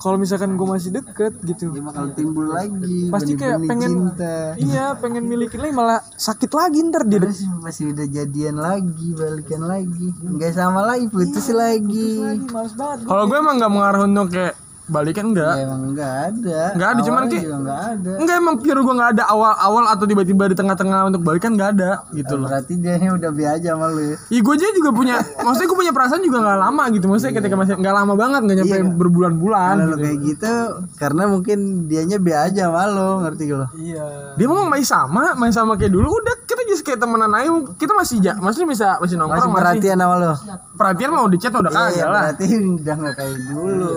kalau 0.01 0.17
misalkan 0.17 0.57
gue 0.57 0.65
masih 0.65 0.97
deket 0.97 1.37
gitu. 1.45 1.77
Dia 1.77 1.85
bakal 1.85 2.17
timbul 2.17 2.49
lagi 2.49 3.13
pasti 3.13 3.37
kayak 3.37 3.61
pengen 3.69 4.17
cinta. 4.17 4.57
iya 4.57 4.97
pengen 4.97 5.29
milikin 5.29 5.61
lagi 5.61 5.75
malah 5.77 6.01
sakit 6.17 6.49
lagi 6.57 6.81
ntar 6.89 7.05
dia. 7.05 7.21
Terus 7.21 7.45
masih 7.61 7.93
udah 7.93 8.07
jadian 8.09 8.57
lagi 8.57 9.13
balikan 9.13 9.63
lagi. 9.69 10.09
Nggak 10.25 10.57
sama 10.57 10.81
lagi 10.89 11.07
putus 11.13 11.53
lagi. 11.53 12.17
lagi 12.17 12.49
gua. 12.49 12.97
kalau 13.05 13.25
gue 13.29 13.37
emang 13.37 13.61
nggak 13.61 13.73
mengarah 13.73 14.01
untuk 14.09 14.33
kayak 14.33 14.57
balikan 14.91 15.31
enggak 15.31 15.55
ya, 15.55 15.63
emang 15.71 15.83
nggak 15.95 16.13
ada. 16.27 16.61
Nggak 16.75 16.89
ada, 16.91 17.01
cuman 17.07 17.23
kayak- 17.31 17.45
juga 17.47 17.57
nggak 17.63 17.81
ada. 17.87 18.13
Enggak 18.19 18.37
emang 18.43 18.57
pure 18.59 18.81
gue 18.83 18.95
nggak 18.99 19.11
ada 19.15 19.25
awal-awal 19.31 19.85
atau 19.87 20.05
tiba-tiba 20.11 20.45
di 20.51 20.57
tengah-tengah 20.59 20.99
untuk 21.15 21.23
balikan 21.23 21.55
nggak 21.55 21.71
ada 21.79 21.91
gitu 22.11 22.35
loh. 22.35 22.51
Berarti 22.51 22.73
dia 22.83 22.99
udah 22.99 23.31
biasa 23.31 23.55
aja 23.63 23.69
sama 23.79 23.87
lu 23.95 24.03
ya? 24.03 24.17
Iya 24.35 24.41
gue 24.43 24.55
aja 24.59 24.67
juga 24.75 24.91
punya, 24.91 25.17
maksudnya 25.47 25.69
gue 25.71 25.79
punya 25.79 25.93
perasaan 25.95 26.23
juga 26.27 26.39
nggak 26.43 26.59
lama 26.59 26.83
gitu, 26.91 27.05
maksudnya 27.07 27.35
ketika 27.39 27.55
masih 27.55 27.75
nggak 27.79 27.95
lama 27.95 28.15
banget, 28.19 28.41
nggak 28.43 28.57
nyampe 28.59 28.77
berbulan-bulan. 28.99 29.75
kalau 29.79 29.87
gitu. 29.95 30.03
kayak 30.03 30.19
gitu 30.27 30.55
karena 30.99 31.23
mungkin 31.31 31.59
dianya 31.87 32.19
biasa 32.19 32.43
aja 32.51 32.63
sama 32.67 32.83
lu 32.91 33.09
ngerti 33.23 33.43
gak 33.47 33.59
lo? 33.63 33.67
Iya. 33.79 34.05
Dia 34.35 34.47
mau 34.51 34.67
main 34.67 34.83
sama, 34.83 35.37
main 35.39 35.55
sama 35.55 35.79
kayak 35.79 35.93
dulu, 35.93 36.09
udah 36.11 36.35
kita 36.49 36.63
just 36.67 36.83
kayak 36.83 36.99
temenan 36.99 37.31
aja, 37.31 37.49
kita 37.79 37.93
masih 37.95 38.17
ja, 38.19 38.33
maksudnya 38.41 38.69
bisa 38.73 38.89
masih 38.99 39.11
masih 39.11 39.17
nongkrong, 39.21 39.51
masih, 39.51 39.61
perhatian 39.61 39.99
sama 39.99 40.15
lu 40.19 40.33
perhatian 40.81 41.11
mau 41.13 41.27
di 41.29 41.37
chat 41.37 41.53
udah 41.53 41.69
iya 41.69 41.77
kagak 41.77 42.09
lah. 42.09 42.23
berarti 42.31 42.47
udah 42.57 42.95
nggak 42.97 43.15
kayak 43.19 43.37
dulu. 43.53 43.91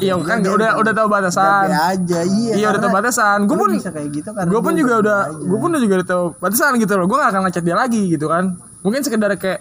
Iya 0.00 0.12
kan, 0.32 0.54
udah 0.56 0.70
udah 0.80 0.92
tahu 0.96 1.08
batasan. 1.12 1.66
Biasa 1.68 1.82
aja 1.92 2.20
iya 2.24 2.52
Iya 2.56 2.66
udah 2.72 2.80
tahu 2.80 2.92
batasan. 2.96 3.38
Gue 3.44 3.56
pun, 3.60 3.70
bisa 3.76 3.90
kayak 3.92 4.08
gitu 4.14 4.30
karena 4.32 4.48
gue 4.48 4.60
pun 4.64 4.72
juga 4.72 4.94
udah, 5.04 5.18
gue 5.36 5.58
pun 5.60 5.70
juga 5.76 5.94
udah 6.00 6.08
tahu 6.08 6.24
batasan 6.40 6.72
gitu 6.80 6.92
loh. 6.96 7.06
Gue 7.10 7.18
gak 7.20 7.30
akan 7.36 7.40
ngechat 7.48 7.64
dia 7.64 7.76
lagi 7.76 8.02
gitu 8.08 8.26
kan. 8.26 8.56
Mungkin 8.82 9.00
sekedar 9.04 9.30
kayak 9.36 9.60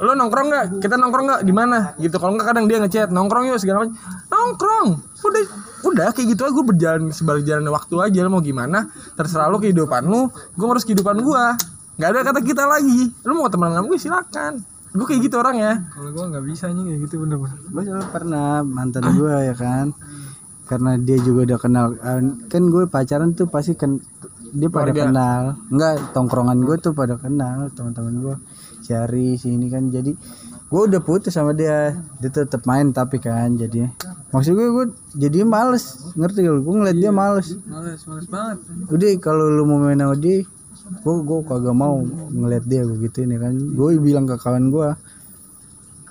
lo 0.00 0.16
nongkrong 0.16 0.48
nggak? 0.48 0.64
Kita 0.80 0.94
nongkrong 0.96 1.26
nggak? 1.28 1.40
Di 1.44 1.52
mana? 1.52 1.92
Gitu. 2.00 2.16
Kalau 2.16 2.32
nggak 2.32 2.46
kadang 2.52 2.64
dia 2.70 2.78
ngechat 2.80 3.08
nongkrong 3.12 3.52
yuk 3.52 3.58
segala 3.60 3.84
macam. 3.84 3.96
Nongkrong? 4.32 4.88
Udah 5.26 5.42
udah 5.84 6.08
kayak 6.16 6.26
gitu 6.36 6.40
aja. 6.48 6.52
Gue 6.54 6.64
berjalan 6.64 7.02
sebagai 7.12 7.42
jalan 7.44 7.68
waktu 7.68 7.94
aja 8.00 8.18
lo 8.24 8.30
mau 8.32 8.40
gimana? 8.44 8.88
Terserah 9.18 9.50
lo 9.52 9.60
kehidupan 9.60 10.08
lu 10.08 10.30
gue 10.30 10.64
ngurus 10.64 10.88
kehidupan 10.88 11.20
gue 11.20 11.44
nggak 12.00 12.08
ada 12.16 12.20
kata 12.32 12.40
kita 12.40 12.64
lagi. 12.64 13.12
Lo 13.28 13.36
mau 13.36 13.52
temenan 13.52 13.82
sama 13.82 13.86
gue 13.92 14.00
silakan 14.00 14.54
gue 14.90 15.06
kayak 15.06 15.22
gitu 15.22 15.38
orang 15.38 15.56
ya 15.56 15.72
kalau 15.94 16.10
gue 16.10 16.24
nggak 16.34 16.44
bisa 16.50 16.66
anjing 16.66 16.86
kayak 16.90 17.00
gitu 17.06 17.14
bener-bener. 17.22 17.58
Gue 17.70 17.82
selalu 17.86 18.06
pernah 18.10 18.66
mantan 18.66 19.04
gue 19.14 19.34
ya 19.46 19.54
kan. 19.54 19.94
Karena 20.66 20.94
dia 20.98 21.18
juga 21.18 21.40
udah 21.50 21.58
kenal 21.58 21.86
eh, 21.98 22.20
kan 22.50 22.62
gue 22.70 22.84
pacaran 22.90 23.30
tuh 23.34 23.46
pasti 23.46 23.78
kan 23.78 24.02
dia 24.50 24.66
pada 24.66 24.90
kenal. 24.90 25.42
Enggak 25.70 26.10
tongkrongan 26.10 26.58
gue 26.66 26.76
tuh 26.82 26.92
pada 26.94 27.14
kenal 27.18 27.70
teman-teman 27.70 28.14
gue 28.18 28.36
cari 28.82 29.38
sini 29.38 29.70
kan 29.70 29.94
jadi 29.94 30.10
gue 30.70 30.80
udah 30.90 31.02
putus 31.02 31.38
sama 31.38 31.54
dia. 31.54 31.94
Dia 32.18 32.30
tetap 32.30 32.66
main 32.66 32.90
tapi 32.90 33.22
kan 33.22 33.54
jadinya. 33.54 33.94
Maksud 34.34 34.58
gue 34.58 34.66
gue 34.74 34.86
jadi 35.14 35.46
males. 35.46 36.02
Ngerti 36.18 36.42
gak 36.42 36.54
lu? 36.54 36.60
gue 36.66 36.74
ngeliat 36.82 36.98
dia 36.98 37.14
males. 37.14 37.54
males 37.70 38.02
males 38.10 38.26
banget. 38.26 38.58
Udah 38.90 39.10
kalau 39.22 39.46
lu 39.46 39.62
mau 39.70 39.78
main 39.78 39.98
sama 39.98 40.18
dia 40.18 40.42
gue 40.90 41.16
gue 41.22 41.38
kagak 41.46 41.76
mau 41.76 42.02
ngeliat 42.34 42.64
dia 42.66 42.82
gue 42.82 42.98
gituin 43.06 43.30
ya 43.34 43.38
kan. 43.38 43.54
Gue 43.54 43.98
bilang 44.02 44.26
ke 44.26 44.36
kawan 44.38 44.70
gue 44.74 44.88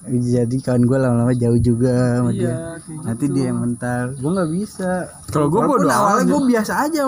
jadi 0.09 0.57
kawan 0.63 0.83
gue 0.87 0.97
lama-lama 0.97 1.33
jauh 1.35 1.59
juga 1.59 2.17
sama 2.17 2.31
dia. 2.31 2.79
nanti 3.05 3.25
dia 3.29 3.51
yang 3.53 3.61
mental 3.61 4.15
gue 4.17 4.31
nggak 4.31 4.51
bisa. 4.55 4.91
Kalau 5.29 5.51
gue 5.51 5.59
Walaupun 5.61 5.85
bodo 5.85 5.91
awalnya 5.91 6.23
amat. 6.25 6.31
gue 6.31 6.41
biasa 6.49 6.73
aja 6.87 6.99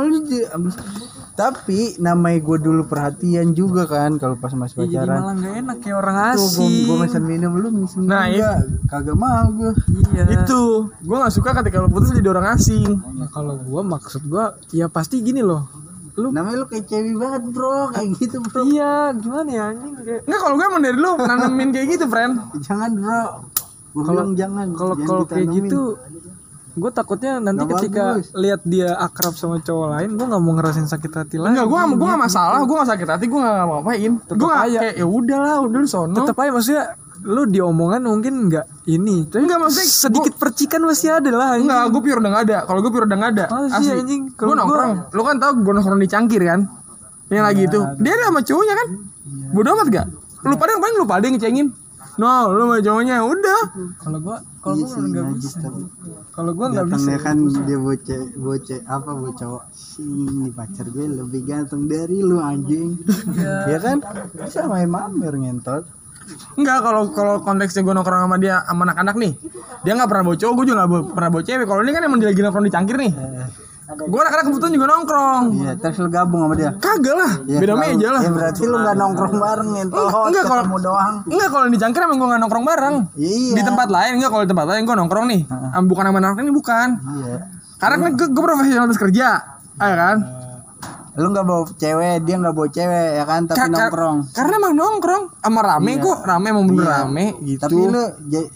tapi 1.32 1.96
namanya 1.98 2.40
gue 2.44 2.58
dulu 2.60 2.82
perhatian 2.86 3.56
juga 3.56 3.88
kan 3.88 4.20
kalau 4.20 4.36
pas 4.36 4.52
masih 4.52 4.86
jadi 4.86 5.08
pacaran. 5.08 5.20
malah 5.24 5.36
nggak 5.40 5.54
enak 5.64 5.78
kayak 5.80 5.98
orang 5.98 6.16
gue 6.20 6.44
asing. 6.44 6.76
gue 6.86 6.98
mesen 7.00 7.24
minum 7.24 7.52
lu 7.56 7.68
mesen 7.72 8.00
Nah, 8.06 8.28
enggak 8.28 8.58
kagak 8.92 9.18
mau 9.18 9.48
gue 9.56 9.72
iya. 10.12 10.24
Itu 10.28 10.92
gue 11.02 11.18
nggak 11.18 11.34
suka 11.34 11.50
ketika 11.64 11.82
lo 11.82 11.88
putus 11.90 12.12
jadi 12.12 12.30
orang 12.30 12.60
asing. 12.60 13.00
Nah, 13.18 13.32
kalau 13.32 13.56
gue 13.58 13.82
maksud 13.82 14.22
gue 14.28 14.46
ya 14.76 14.92
pasti 14.92 15.24
gini 15.24 15.40
loh 15.42 15.81
lu 16.20 16.28
namanya 16.36 16.58
lu 16.64 16.66
kayak 16.68 16.86
cewek 16.92 17.16
banget 17.16 17.44
bro. 17.56 17.92
Kayak 17.96 18.10
gitu 18.20 18.38
bro. 18.44 18.62
Iya 18.68 18.94
gimana 19.16 19.50
ya 19.50 19.64
anjing? 19.72 19.94
Kayak 20.02 20.22
Nggak 20.28 20.40
kalau 20.40 20.56
gue 20.60 20.66
emang 20.68 20.82
dari 20.84 20.96
dulu 21.00 21.12
nanamin 21.24 21.70
kayak 21.72 21.88
gitu 21.88 22.06
friend. 22.12 22.34
Jangan 22.60 22.92
bro. 23.00 23.24
Gue 23.92 24.04
bilang 24.08 24.32
jangan. 24.36 24.68
kalau 24.72 24.96
jangan 24.96 25.08
kalau 25.08 25.24
kayak 25.28 25.48
gitu 25.52 25.82
gue 26.72 26.92
takutnya 26.96 27.44
nanti 27.44 27.68
Nggak 27.68 27.84
ketika 27.84 28.06
lihat 28.32 28.62
dia 28.64 28.96
akrab 28.96 29.36
sama 29.36 29.60
cowok 29.60 29.88
lain 29.92 30.10
gue 30.16 30.24
nggak 30.24 30.40
mau 30.40 30.54
ngerasain 30.56 30.88
sakit 30.88 31.12
hati 31.12 31.36
lagi 31.36 31.60
Enggak, 31.60 31.68
gue 31.68 31.80
gak, 31.84 32.00
gua 32.00 32.08
gak 32.16 32.22
masalah, 32.32 32.60
gue 32.64 32.76
gak 32.80 32.90
sakit 32.96 33.08
hati, 33.12 33.26
gue 33.28 33.40
gak 33.44 33.56
ngapain. 33.60 34.14
Gue 34.24 34.48
gak 34.48 34.64
aja. 34.72 34.80
kayak 34.80 34.96
ya 34.96 35.08
udahlah, 35.08 35.56
udah 35.68 35.80
lu 35.84 35.90
sono. 35.90 36.16
Tetap 36.16 36.36
aja 36.40 36.52
maksudnya 36.56 36.84
lu 37.22 37.46
di 37.46 37.62
omongan 37.62 38.02
mungkin 38.06 38.50
nggak 38.50 38.90
ini 38.90 39.30
tapi 39.30 39.46
Enggak, 39.46 39.60
maksudnya 39.62 39.88
sedikit 39.88 40.34
percikan 40.42 40.82
masih 40.84 41.10
ada 41.14 41.30
lah 41.30 41.48
anjing. 41.56 41.70
Enggak, 41.70 41.84
gue 41.94 42.02
pure 42.02 42.20
udah 42.20 42.32
gak 42.34 42.44
ada. 42.50 42.58
Kalau 42.66 42.80
gue 42.82 42.92
pure 42.92 43.06
udah 43.06 43.18
gak 43.22 43.32
ada. 43.38 43.46
Masa 43.50 43.78
sih, 43.82 43.94
anjing? 43.94 44.22
Gue 44.34 44.56
nongkrong. 44.58 44.92
Lu 45.14 45.22
kan 45.22 45.36
tau 45.38 45.52
gue 45.54 45.74
nongkrong 45.74 46.02
di 46.02 46.10
cangkir 46.10 46.42
kan? 46.42 46.60
Yang 47.30 47.46
lagi 47.46 47.62
itu. 47.70 47.80
Dia 48.02 48.12
ada 48.18 48.24
sama 48.34 48.42
cowoknya 48.42 48.76
kan? 48.76 48.88
Bodoh 49.54 49.72
amat 49.78 49.88
gak? 49.94 50.08
Lu 50.42 50.56
pada 50.58 50.70
yang 50.74 50.82
paling 50.82 50.96
lu 50.98 51.06
pada 51.06 51.24
yang 51.30 51.36
ngecengin. 51.38 51.68
No, 52.20 52.52
lu 52.52 52.62
sama 52.68 52.78
cowoknya 52.84 53.16
udah. 53.24 53.62
kalau 54.02 54.20
gua 54.20 54.38
kalau 54.62 54.76
Iya 54.78 54.86
gua 54.86 54.94
sih, 54.94 55.10
nggak 55.10 55.24
najis 55.26 55.42
bisa 55.42 55.58
tapi 55.66 55.82
kalau 56.32 56.52
gua 56.54 56.68
nggak 56.70 56.88
bisa 56.94 57.12
kan 57.18 57.38
dia 57.66 57.80
bocah 57.82 58.22
bocah 58.38 58.80
apa 58.86 59.12
bocah 59.16 59.38
cowok 59.42 59.64
sini 59.74 60.48
pacar 60.54 60.86
gue 60.92 61.06
lebih 61.08 61.42
ganteng 61.50 61.90
dari 61.90 62.22
lu 62.22 62.38
anjing 62.38 63.00
ya 63.66 63.80
kan 63.82 64.06
sama 64.54 64.86
yang 64.86 64.94
mamer 64.94 65.34
ngentot 65.34 65.82
Enggak, 66.54 66.78
kalau 66.82 67.02
kalau 67.12 67.36
konteksnya 67.40 67.82
gue 67.82 67.94
nongkrong 67.94 68.22
sama 68.24 68.38
dia 68.38 68.62
sama 68.64 68.82
anak-anak 68.86 69.16
nih. 69.16 69.32
Dia 69.82 69.94
nggak 69.94 70.10
pernah 70.10 70.24
bawa 70.26 70.36
cowok, 70.36 70.54
gue 70.54 70.66
juga 70.66 70.78
nggak 70.80 70.92
pernah 71.12 71.30
bawa 71.30 71.44
cewek. 71.44 71.66
Kalau 71.66 71.82
ini 71.82 71.92
kan 71.92 72.02
emang 72.04 72.20
dia 72.20 72.30
lagi 72.30 72.42
nongkrong 72.42 72.66
di 72.66 72.74
cangkir 72.74 72.98
nih. 72.98 73.12
Gue 73.92 74.20
anak-anak 74.24 74.46
kebetulan 74.48 74.72
juga 74.72 74.88
nongkrong. 74.88 75.44
iya 75.52 75.72
terus 75.76 76.00
lu 76.00 76.08
gabung 76.08 76.48
sama 76.48 76.56
dia 76.56 76.72
Kagak 76.80 77.12
lah, 77.12 77.32
Ya, 77.44 77.60
beda 77.60 77.76
meja 77.76 78.08
lah. 78.08 78.22
ya 78.24 78.32
berarti 78.32 78.64
lu 78.64 78.80
gak 78.80 78.96
nongkrong 78.96 79.36
bareng 79.36 79.70
ngentot 79.76 80.08
Enggak 80.32 80.44
kalau 80.48 80.62
ketemu 80.64 80.80
doang 80.80 81.14
Enggak 81.28 81.50
kalau 81.52 81.66
di 81.68 81.76
cangkir 81.76 82.02
emang 82.02 82.16
gue 82.16 82.28
nggak 82.32 82.40
nongkrong 82.40 82.64
bareng. 82.64 82.96
Iya. 83.20 83.52
Di 83.52 83.62
tempat 83.68 83.88
lain 83.92 84.12
enggak 84.16 84.32
kalau 84.32 84.44
di 84.48 84.50
tempat 84.50 84.66
lain 84.66 84.82
gue 84.88 84.96
nongkrong 84.96 85.26
nih. 85.28 85.42
Bukan 85.84 86.04
sama 86.08 86.18
anak 86.18 86.40
ini 86.40 86.52
bukan. 86.52 86.88
iya 87.20 87.36
Karena 87.76 87.96
kan 88.00 88.12
gue, 88.16 88.28
gue 88.32 88.44
profesional 88.46 88.86
terus 88.88 89.02
kerja, 89.02 89.28
ya 89.76 89.96
kan? 90.00 90.18
Lu 91.12 91.28
nggak 91.28 91.44
bawa 91.44 91.68
cewek 91.74 92.24
dia 92.24 92.36
nggak 92.38 92.52
bawa 92.52 92.68
cewek 92.68 93.08
ya 93.14 93.24
kan? 93.26 93.42
Tapi 93.44 93.58
Ka- 93.58 93.66
ka- 93.66 93.72
nongkrong. 93.84 94.18
Karena 94.32 94.54
emang 94.56 94.74
nongkrong. 94.74 95.24
Sama 95.38 95.60
rame 95.62 95.92
kok, 95.98 96.18
rame 96.24 96.48
emang 96.48 96.66
bener 96.66 96.88
rame 96.88 97.26
gitu. 97.42 97.60
Tapi 97.60 97.82
lu 97.84 98.04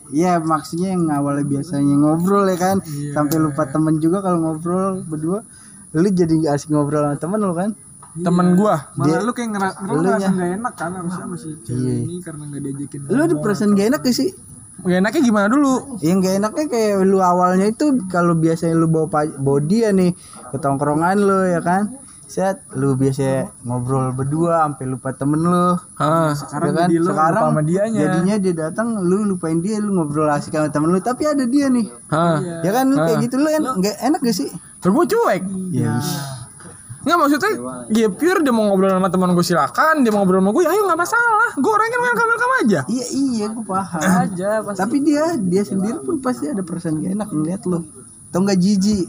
ya 0.09 0.39
maksudnya 0.39 0.89
yang 0.89 1.03
awalnya 1.09 1.43
biasanya 1.43 1.95
ngobrol 1.95 2.45
ya 2.45 2.55
kan? 2.55 2.77
Sampai 3.11 3.37
lupa 3.37 3.67
temen 3.67 3.99
juga 3.99 4.19
kalau 4.19 4.39
ngobrol 4.41 5.03
berdua. 5.03 5.43
Lu 5.91 6.07
jadi 6.09 6.31
nggak 6.31 6.53
asik 6.53 6.69
ngobrol 6.69 7.03
sama 7.03 7.17
temen 7.17 7.39
lu 7.39 7.53
kan? 7.53 7.71
Temen 8.15 8.55
gue. 8.55 8.75
malah 8.95 9.19
lu 9.19 9.31
kayak 9.31 9.49
ngera- 9.51 9.75
lu 9.83 9.99
ngerasa 9.99 10.15
nya. 10.17 10.29
nggak 10.31 10.51
enak 10.55 10.73
kan? 10.73 10.91
Harusnya 10.95 11.25
masih 11.27 11.51
cewek 11.61 11.95
ini 11.99 12.15
karena 12.23 12.43
nggak 12.45 12.61
diajakin 12.63 12.99
lu 13.05 13.19
ada 13.19 13.35
perasaan 13.35 13.71
gak 13.73 13.87
enak 13.89 14.01
gak 14.01 14.15
sih? 14.15 14.29
Gak 14.77 14.99
enaknya 15.01 15.21
gimana 15.21 15.47
dulu? 15.47 15.99
yang 15.99 16.19
gak 16.19 16.35
enaknya 16.37 16.65
kayak 16.69 17.03
lu 17.03 17.19
awalnya 17.19 17.67
itu 17.67 17.85
kalau 18.07 18.31
biasanya 18.33 18.71
lu 18.73 18.87
bawa 18.87 19.11
bawa 19.35 19.59
dia 19.59 19.91
nih 19.91 20.15
ke 20.45 20.57
tongkrongan 20.57 21.17
lu 21.17 21.43
ya 21.43 21.59
kan 21.59 21.91
set 22.25 22.65
lu 22.73 22.97
biasa 22.97 23.53
ngobrol 23.63 24.09
berdua 24.11 24.65
sampai 24.65 24.85
lupa 24.89 25.13
temen 25.13 25.45
lu. 25.45 25.77
Ah, 26.01 26.33
sekarang 26.33 26.69
ya 26.69 26.73
kan? 26.73 26.87
jadi 26.89 26.95
lu 26.97 27.09
sekarang 27.13 27.41
lupa 27.41 27.51
sama 27.53 27.61
dianya. 27.61 27.99
jadinya 28.01 28.35
dia 28.41 28.53
datang 28.53 28.87
lu 29.05 29.17
lupain 29.29 29.57
dia 29.61 29.77
lu 29.77 29.93
ngobrol 29.93 30.29
asik 30.33 30.57
sama 30.57 30.73
temen 30.73 30.89
lu 30.89 30.99
tapi 30.99 31.29
ada 31.29 31.45
dia 31.45 31.69
nih. 31.69 31.85
Ah. 32.09 32.41
ya 32.65 32.71
kan 32.73 32.85
lu 32.89 32.97
kayak 32.97 33.17
gitu 33.29 33.35
lu 33.37 33.47
en 33.49 33.63
nggak 33.63 33.95
enak 34.01 34.19
gak 34.25 34.35
sih? 34.35 34.49
Terus 34.81 34.93
cuek. 34.93 35.41
ya. 35.73 36.01
Nggak 37.05 37.17
maksudnya 37.21 37.51
dia 37.93 38.07
pure 38.09 38.41
dia 38.41 38.49
mau 38.49 38.65
ngobrol 38.65 38.89
sama 38.89 39.09
teman 39.13 39.29
gue 39.37 39.45
silakan, 39.45 40.01
dia 40.01 40.09
mau 40.09 40.25
ngobrol 40.25 40.41
sama 40.41 40.49
gue 40.49 40.63
ya 40.65 40.71
ayo 40.73 40.81
nggak 40.89 40.99
masalah. 40.99 41.49
Gue 41.53 41.71
orangnya 41.71 41.93
kan 41.93 42.01
welcome 42.01 42.29
welcome 42.33 42.53
aja. 42.65 42.79
iya 42.89 43.05
iya 43.13 43.45
gue 43.53 43.65
paham. 43.65 44.01
Aja 44.01 44.49
pasti. 44.65 44.79
Tapi 44.81 44.97
dia 45.05 45.23
dia 45.37 45.61
sendiri 45.61 46.01
pun 46.01 46.17
pasti 46.17 46.49
ada 46.49 46.65
perasaan 46.65 47.05
gak 47.05 47.13
enak 47.13 47.29
ngeliat 47.29 47.61
lu. 47.69 47.85
Atau 48.33 48.41
enggak 48.41 48.57
jijik 48.57 49.05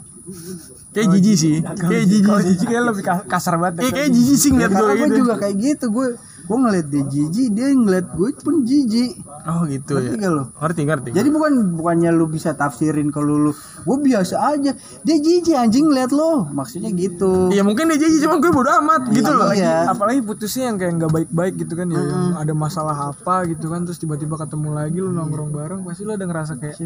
Kayak 0.96 1.08
jijik 1.12 1.36
sih, 1.36 1.56
kayak 1.60 2.04
jijik 2.04 2.24
sih. 2.56 2.66
kayak 2.66 2.84
lebih 2.86 3.02
ka- 3.02 3.26
kasar 3.26 3.54
banget 3.54 3.74
Kayak 3.78 3.94
kayak 3.94 4.10
jijik 4.10 4.36
sih 4.38 4.50
ngeliat 4.50 4.72
gue 4.72 4.80
gue 4.88 4.96
gitu. 5.04 5.16
juga 5.20 5.34
kayak 5.36 5.56
gitu 5.60 5.86
gue 5.90 6.08
gue 6.46 6.56
ngeliat 6.56 6.86
dia 6.86 7.02
jijik 7.02 7.48
dia 7.52 7.66
ngeliat 7.74 8.06
gue 8.14 8.30
pun 8.38 8.62
jijik. 8.62 9.18
Oh 9.46 9.62
gitu 9.66 9.98
ya. 9.98 10.10
ngerti 10.10 10.16
gak 10.18 10.32
lu? 10.32 10.44
Ngerti 10.58 10.80
ngerti. 10.86 11.08
jadi 11.14 11.28
bukan 11.30 11.52
bukannya 11.78 12.10
lu 12.10 12.26
bisa 12.26 12.54
tafsirin 12.54 13.14
kalau 13.14 13.50
lu 13.50 13.52
gue 13.54 13.96
biasa 13.98 14.54
aja. 14.54 14.72
Dia 15.02 15.16
jijik 15.18 15.54
anjing 15.58 15.90
ngeliat 15.90 16.10
lo 16.14 16.46
maksudnya 16.50 16.90
gitu. 16.94 17.50
Iya 17.50 17.62
mungkin 17.66 17.90
dia 17.90 17.98
jijik 17.98 18.26
cuma 18.26 18.38
gue 18.38 18.50
bodo 18.50 18.70
amat 18.82 19.10
gitu 19.10 19.30
loh. 19.30 19.50
iya 19.54 19.90
apalagi 19.90 20.22
putusnya 20.22 20.70
yang 20.70 20.78
kayak 20.78 20.92
nggak 21.02 21.12
baik-baik 21.12 21.54
gitu 21.66 21.74
kan 21.74 21.86
ya 21.90 22.02
yang 22.02 22.38
ada 22.38 22.52
masalah 22.54 22.96
apa 23.14 23.46
gitu 23.50 23.70
kan 23.70 23.82
terus 23.86 23.98
tiba-tiba 23.98 24.38
ketemu 24.38 24.68
lagi 24.74 24.98
lu 25.02 25.10
nongkrong 25.14 25.50
bareng 25.54 25.80
pasti 25.86 26.02
lu 26.02 26.14
ada 26.14 26.26
ngerasa 26.26 26.58
kayak 26.58 26.76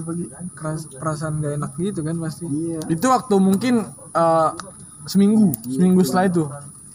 keras 0.56 0.88
perasaan 0.92 1.40
gak 1.40 1.56
enak 1.56 1.72
gitu 1.76 2.00
kan 2.04 2.16
pasti. 2.20 2.44
Iya. 2.46 2.80
Itu 2.88 3.06
waktu 3.08 3.34
mungkin 3.40 3.84
eh, 4.14 4.50
seminggu, 5.08 5.56
seminggu 5.64 6.00
setelah 6.04 6.24
itu, 6.28 6.44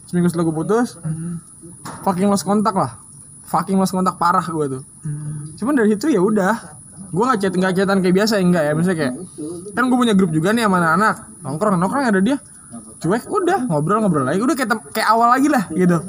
seminggu 0.08 0.28
setelah 0.30 0.46
gue 0.48 0.56
putus, 0.56 0.90
fucking 2.04 2.30
lost 2.30 2.46
kontak 2.46 2.74
lah, 2.74 2.98
fucking 3.50 3.78
lost 3.78 3.94
kontak 3.94 4.18
parah 4.18 4.44
gue 4.44 4.66
tuh. 4.80 4.84
Cuman 5.62 5.74
dari 5.78 5.94
situ 5.96 6.12
ya 6.12 6.22
udah, 6.22 6.54
gue 7.14 7.24
nggak 7.24 7.40
chat 7.40 7.54
nggak 7.56 7.74
chatan 7.78 7.98
kayak 8.04 8.16
biasa 8.16 8.34
ya 8.38 8.44
enggak 8.44 8.64
ya, 8.66 8.72
misalnya 8.76 8.98
kayak 9.00 9.14
kan 9.72 9.84
gue 9.88 9.98
punya 9.98 10.14
grup 10.18 10.32
juga 10.34 10.52
nih 10.52 10.66
sama 10.68 10.78
anak-anak, 10.82 11.16
nongkrong 11.46 11.76
nongkrong 11.80 12.06
ada 12.10 12.20
dia, 12.20 12.38
cuek 13.02 13.24
udah 13.28 13.68
ngobrol 13.68 14.00
ngobrol 14.02 14.26
lagi, 14.26 14.40
udah 14.40 14.56
kayak 14.56 14.72
kayak 14.96 15.08
awal 15.12 15.28
lagi 15.30 15.52
lah 15.52 15.68
gitu, 15.74 16.00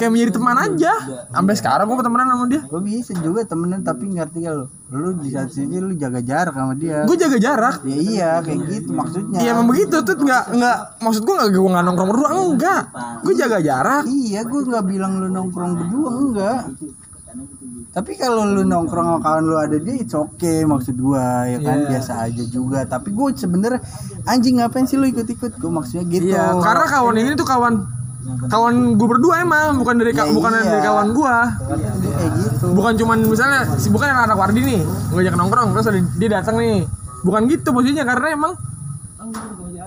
kayak 0.00 0.10
menjadi 0.10 0.30
teman 0.34 0.56
aja, 0.56 0.92
sampai 1.30 1.54
sekarang 1.54 1.84
gue 1.86 1.96
temenan 2.00 2.26
sama 2.32 2.44
dia. 2.48 2.62
gue 2.64 2.80
bisa 2.82 3.12
juga 3.20 3.44
temenan 3.44 3.80
tapi 3.84 4.08
ngerti 4.10 4.38
gak 4.44 4.54
lu 4.56 4.66
lu 4.88 5.20
di 5.20 5.28
saat 5.28 5.52
sini 5.52 5.76
lu 5.84 5.92
jaga 6.00 6.24
jarak 6.24 6.56
sama 6.56 6.72
dia. 6.72 7.04
Gue 7.04 7.16
jaga 7.20 7.36
jarak, 7.36 7.84
ya 7.84 7.96
iya 8.00 8.30
kayak 8.40 8.60
gitu 8.72 8.90
maksudnya. 8.96 9.38
Iya 9.44 9.48
emang 9.52 9.68
begitu 9.68 10.00
tuh 10.00 10.16
nggak 10.16 10.44
nggak 10.56 10.78
maksud 11.04 11.22
gue 11.28 11.34
nggak 11.36 11.48
gue 11.52 11.70
nggak 11.76 11.84
nongkrong 11.84 12.08
berdua 12.08 12.28
enggak. 12.32 12.82
Gue 13.20 13.34
jaga 13.36 13.58
jarak. 13.60 14.02
Iya, 14.08 14.40
gue 14.48 14.60
nggak 14.64 14.84
bilang 14.88 15.20
lu 15.20 15.28
nongkrong 15.28 15.72
berdua 15.76 16.10
enggak. 16.16 16.60
Tapi 17.88 18.14
kalau 18.14 18.44
lu 18.44 18.62
nongkrong 18.62 19.06
sama 19.06 19.18
kawan 19.18 19.42
lu 19.42 19.56
ada 19.56 19.76
dia, 19.76 19.96
it's 19.96 20.12
okay 20.12 20.62
maksud 20.62 20.94
gua 20.94 21.44
ya 21.44 21.58
kan 21.58 21.88
biasa 21.88 22.12
aja 22.24 22.44
juga. 22.44 22.84
Tapi 22.84 23.10
gue 23.10 23.28
sebenernya 23.34 23.80
anjing 24.24 24.60
ngapain 24.60 24.84
sih 24.84 24.94
lu 24.94 25.06
ikut-ikut? 25.06 25.56
Gue 25.56 25.68
maksudnya 25.68 26.04
gitu. 26.06 26.28
Iya 26.28 26.52
karena 26.58 26.84
kawan 26.86 27.16
ini 27.16 27.32
tuh 27.32 27.42
kawan 27.42 27.74
kawan 28.46 28.74
gue 28.94 29.08
berdua 29.08 29.40
emang 29.40 29.78
bukan 29.78 29.94
dari 29.96 30.12
Ya, 30.12 30.28
bukan 30.28 30.52
iya. 30.52 30.62
dari 30.62 30.80
kawan 30.84 31.08
gue 31.10 31.34
dia 31.96 32.12
kayak 32.12 32.32
gitu. 32.36 32.66
bukan 32.70 32.92
cuman 32.94 33.18
misalnya 33.24 33.60
si 33.80 33.88
bukan 33.88 34.04
anak 34.04 34.36
Wardi 34.36 34.60
nih 34.60 34.80
ngajak 35.10 35.32
nongkrong 35.32 35.72
terus 35.72 35.88
ada, 35.88 36.00
dia 36.20 36.28
datang 36.28 36.60
nih 36.60 36.84
bukan 37.24 37.48
gitu 37.48 37.72
posisinya 37.72 38.04
karena 38.04 38.26
emang 38.30 38.52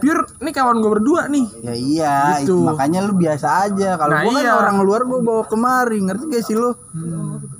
pure 0.01 0.25
nih 0.41 0.49
kawan 0.51 0.81
gue 0.81 0.91
berdua 0.91 1.21
nih 1.27 1.45
Ya 1.61 1.73
iya, 1.75 2.15
Gitu. 2.41 2.57
itu 2.57 2.65
makanya 2.65 3.05
lu 3.05 3.13
biasa 3.13 3.69
aja. 3.69 3.93
Kalau 3.93 4.09
Nah, 4.11 4.25
gua 4.25 4.33
kan 4.33 4.41
iya. 4.41 4.53
orang 4.57 4.77
luar 4.81 5.01
gua 5.05 5.19
bawa 5.21 5.43
kemari, 5.45 6.01
ngerti 6.01 6.23
gak 6.27 6.41
sih 6.41 6.57
lu? 6.57 6.73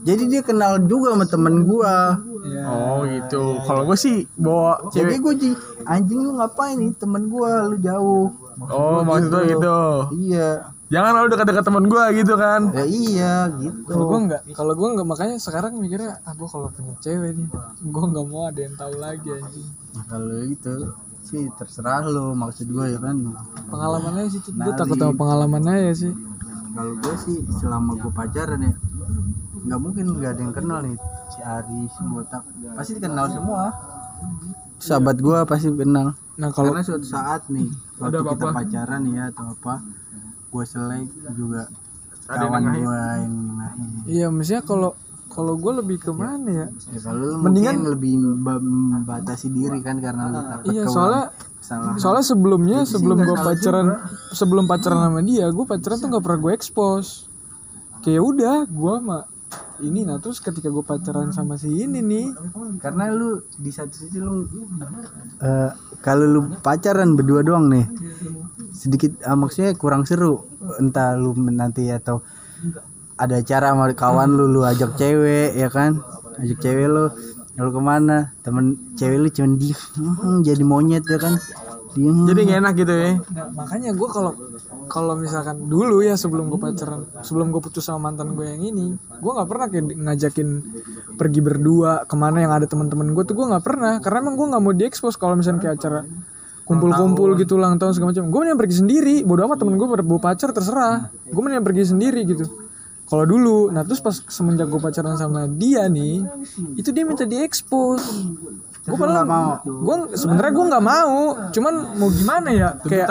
Jadi 0.02 0.24
dia 0.28 0.42
kenal 0.42 0.82
juga 0.82 1.14
sama 1.14 1.26
temen 1.26 1.64
gua. 1.64 2.18
oh 2.42 3.06
gitu 3.06 3.62
kalau 3.64 3.86
gue 3.86 3.94
sih 3.96 4.26
bawa 4.34 4.82
Jadi 4.90 5.14
cewek 5.14 5.18
gue 5.22 5.54
anjing 5.84 6.20
lu 6.20 6.34
ngapain 6.36 6.74
nih 6.74 6.90
temen 6.96 7.30
gua 7.30 7.70
lu 7.70 7.78
jauh. 7.78 8.34
oh 8.60 9.00
maksudnya 9.02 9.46
gitu 9.48 9.78
Iya. 10.20 10.50
jangan 10.90 11.12
lalu 11.16 11.28
dekat-dekat 11.32 11.64
teman 11.64 11.86
gue 11.86 12.04
gitu 12.18 12.34
kan 12.36 12.62
Ya 12.74 12.84
iya 12.84 13.34
gitu. 13.56 13.86
kalau 13.88 14.06
gue 14.08 14.20
nggak 14.26 14.42
kalau 14.52 14.74
gue 14.74 14.88
nggak 14.92 15.08
makanya 15.08 15.36
sekarang 15.38 15.78
mikirnya 15.78 16.18
ah 16.22 16.34
kalau 16.34 16.68
punya 16.68 16.94
cewek 17.00 17.32
nih 17.38 17.48
gue 17.80 18.04
nggak 18.10 18.26
mau 18.26 18.44
ada 18.44 18.60
yang 18.60 18.76
tahu 18.76 18.94
lagi 18.98 19.28
anjing 19.32 19.68
Nah, 19.92 20.04
kalau 20.08 20.38
itu 20.42 20.74
sih 21.22 21.46
terserah 21.56 22.04
lo 22.04 22.34
maksud 22.34 22.66
gue 22.66 22.86
ya 22.90 23.00
kan 23.00 23.16
pengalaman 23.70 24.14
aja 24.20 24.30
sih 24.34 24.42
gue 24.44 24.58
Nali. 24.58 24.76
takut 24.76 24.98
sama 24.98 25.14
pengalaman 25.14 25.64
aja 25.64 25.92
sih 25.96 26.14
kalau 26.74 26.94
gue 26.98 27.16
sih 27.22 27.38
selama 27.56 27.92
gue 27.96 28.12
pacaran 28.12 28.62
ya 28.62 28.74
nggak 29.62 29.80
mungkin 29.80 30.06
nggak 30.14 30.32
ada 30.32 30.42
yang 30.42 30.54
kenal 30.54 30.80
nih. 30.82 30.98
Si 31.30 31.40
Ari 31.40 31.82
si 31.88 32.02
Botak. 32.04 32.44
Pasti 32.74 32.94
kenal 32.98 33.26
semua. 33.28 33.64
Sahabat 34.78 35.18
gue 35.18 35.38
pasti 35.46 35.70
kenal. 35.72 36.18
Nah 36.36 36.50
kalau 36.50 36.74
karena 36.74 36.82
suatu 36.84 37.06
saat 37.06 37.46
nih 37.48 37.70
waktu 37.98 38.22
kita 38.24 38.46
pacaran 38.50 39.02
ya 39.08 39.30
atau 39.30 39.54
apa 39.54 39.74
gue 40.48 40.64
selek 40.64 41.06
juga 41.32 41.70
kawan 42.26 42.64
gue 42.72 42.82
yang 43.20 43.34
nengahin. 43.48 43.88
Iya 44.04 44.26
maksudnya 44.28 44.62
kalau 44.62 44.92
kalau 45.28 45.56
gue 45.56 45.74
lebih 45.80 45.98
ke 45.98 46.12
mana 46.12 46.44
ya? 46.44 46.68
Ya 46.90 47.00
kalau 47.00 47.40
Mendingan- 47.40 47.86
lebih 47.88 48.14
ba- 48.38 48.60
membatasi 48.60 49.48
diri 49.48 49.80
kan 49.80 49.96
karena 49.98 50.28
lu 50.28 50.40
takut 50.40 50.66
iya 50.68 50.84
soalnya 50.86 51.24
kesalahan 51.56 51.96
soalnya 51.96 52.26
sebelumnya 52.26 52.78
sebelum 52.84 53.18
gue 53.22 53.38
pacaran 53.38 53.86
sebelum 54.34 54.66
pacaran 54.66 55.00
sama 55.08 55.22
dia 55.22 55.46
gue 55.48 55.64
pacaran 55.64 55.96
tuh 55.96 56.08
nggak 56.10 56.24
pernah 56.26 56.40
gue 56.42 56.52
expose. 56.52 57.30
Kayak 58.02 58.24
udah 58.26 58.58
gue 58.66 58.94
mah 59.00 59.24
ini 59.82 60.06
nah 60.06 60.18
terus 60.22 60.40
ketika 60.40 60.70
gue 60.70 60.86
pacaran 60.86 61.34
sama 61.34 61.58
si 61.58 61.70
ini 61.70 62.00
nih 62.00 62.26
karena 62.80 63.10
lu 63.12 63.42
di 63.58 63.72
satu 63.74 63.94
sisi 63.94 64.18
lu 64.22 64.46
eh, 65.42 65.70
kalau 66.06 66.26
lu 66.26 66.42
pacaran 66.62 67.18
berdua 67.18 67.42
doang 67.42 67.68
nih 67.68 67.86
sedikit 68.72 69.18
ah, 69.28 69.36
maksudnya 69.36 69.76
kurang 69.76 70.08
seru 70.08 70.46
entah 70.80 71.18
lu 71.18 71.34
nanti 71.52 71.90
atau 71.92 72.22
ada 73.22 73.38
acara 73.38 73.78
sama 73.78 73.86
kawan 73.94 74.30
lu 74.34 74.50
lu 74.50 74.62
ajak 74.66 74.98
cewek 74.98 75.54
ya 75.54 75.70
kan? 75.70 76.02
Ajak 76.42 76.58
cewek 76.58 76.90
lu 76.90 77.06
lu 77.62 77.70
ke 77.70 77.82
mana? 77.82 78.34
Temen 78.42 78.98
cewek 78.98 79.18
lu 79.22 79.28
cuman 79.30 79.52
"Hmm, 79.62 80.38
jadi 80.48 80.64
monyet 80.66 81.06
ya 81.06 81.22
kan 81.22 81.38
dia 81.92 82.32
Jadi 82.32 82.40
gak 82.48 82.60
enak 82.64 82.74
gitu 82.80 82.94
ya. 82.96 83.12
Nah, 83.20 83.48
makanya 83.52 83.92
gue 83.92 84.10
kalau 84.10 84.34
kalau 84.92 85.14
misalkan 85.16 85.68
dulu 85.68 86.04
ya 86.04 86.16
sebelum 86.20 86.52
gue 86.52 86.60
pacaran, 86.60 87.08
sebelum 87.24 87.52
gue 87.52 87.62
putus 87.64 87.88
sama 87.88 88.12
mantan 88.12 88.36
gue 88.36 88.44
yang 88.44 88.64
ini, 88.64 88.96
gue 88.96 89.32
nggak 89.32 89.48
pernah 89.48 89.68
kayak 89.72 89.86
ngajakin 89.96 90.50
pergi 91.16 91.40
berdua 91.40 92.04
ke 92.04 92.16
mana 92.20 92.44
yang 92.44 92.52
ada 92.52 92.68
teman-teman 92.68 93.16
gue 93.16 93.24
tuh 93.24 93.36
gue 93.36 93.46
nggak 93.48 93.64
pernah, 93.64 94.00
karena 94.04 94.18
emang 94.24 94.36
gue 94.36 94.48
nggak 94.52 94.64
mau 94.64 94.74
diekspos 94.76 95.16
kalau 95.16 95.40
misalnya 95.40 95.64
kayak 95.64 95.76
acara 95.80 96.04
kumpul-kumpul 96.68 97.36
gitu 97.36 97.60
ulang 97.60 97.76
tahun 97.76 97.92
segala 97.96 98.16
macam. 98.16 98.32
Gue 98.32 98.40
mending 98.44 98.60
pergi 98.60 98.76
sendiri, 98.80 99.16
bodo 99.28 99.42
amat 99.48 99.58
temen 99.60 99.76
gue 99.76 99.88
pada 99.88 100.04
bawa 100.04 100.20
pacar 100.20 100.50
terserah, 100.56 101.12
gue 101.28 101.42
mending 101.44 101.66
pergi 101.68 101.84
sendiri 101.92 102.22
gitu. 102.24 102.46
Kalau 103.12 103.28
dulu, 103.28 103.68
nah 103.76 103.84
terus 103.84 104.00
pas 104.00 104.16
semenjak 104.16 104.72
gue 104.72 104.80
pacaran 104.80 105.20
sama 105.20 105.44
dia 105.44 105.84
nih, 105.92 106.24
itu 106.80 106.96
dia 106.96 107.04
minta 107.04 107.28
diekspos. 107.28 108.08
Gue 108.82 108.98
malah 108.98 109.22
mau. 109.22 109.50
Gue 109.62 109.96
sebenarnya 110.14 110.52
gue 110.52 110.66
nggak 110.68 110.84
mau, 110.84 111.20
cuman 111.50 111.74
mau 111.96 112.10
gimana 112.10 112.50
ya? 112.50 112.70
Kayak 112.82 113.08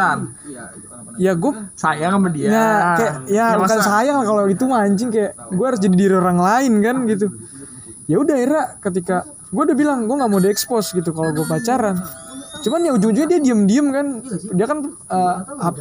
ya 1.14 1.32
gue 1.34 1.52
Sayang 1.74 2.12
sama 2.18 2.28
dia. 2.30 2.48
ya 2.48 2.66
kayak 2.96 3.14
ya, 3.28 3.46
bukan 3.54 3.78
masa- 3.78 3.86
sayang 3.86 4.16
lah 4.18 4.26
kalau 4.26 4.42
itu 4.46 4.64
mah 4.66 4.82
anjing. 4.82 5.10
Kayak 5.10 5.32
gue 5.46 5.66
harus 5.66 5.78
jadi 5.78 5.94
diri 5.94 6.14
orang 6.14 6.38
lain 6.38 6.72
kan 6.80 6.96
gitu. 7.06 7.26
Ya 8.04 8.16
udah 8.18 8.34
akhirnya 8.34 8.64
ketika 8.82 9.16
gue 9.50 9.62
udah 9.62 9.76
bilang 9.76 9.98
gue 10.04 10.16
nggak 10.16 10.30
mau 10.30 10.40
diekspos 10.40 10.90
gitu 10.90 11.10
kalau 11.10 11.30
gue 11.30 11.46
pacaran. 11.46 11.94
Cuman 12.60 12.80
ya 12.82 12.92
ujung-ujungnya 12.92 13.28
dia 13.30 13.40
diem-diem 13.40 13.86
kan. 13.88 14.06
Dia 14.52 14.66
kan 14.66 14.78
uh, 15.06 15.36
up- 15.62 15.78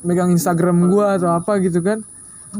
megang 0.00 0.30
Instagram 0.30 0.84
gue 0.86 1.06
atau 1.16 1.32
apa 1.32 1.58
gitu 1.58 1.80
kan. 1.80 2.04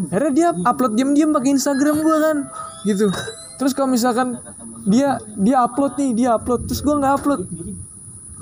Akhirnya 0.09 0.33
dia 0.33 0.49
upload 0.57 0.97
diem-diem 0.97 1.29
pakai 1.31 1.51
Instagram 1.53 1.97
gue 1.99 2.17
kan 2.19 2.37
gitu 2.83 3.13
terus 3.57 3.73
kalau 3.73 3.89
misalkan 3.91 4.39
dia 4.85 5.19
dia 5.39 5.65
upload 5.65 5.97
nih 5.97 6.11
dia 6.13 6.29
upload 6.37 6.67
terus 6.69 6.81
gue 6.81 6.95
nggak 6.95 7.15
upload. 7.21 7.43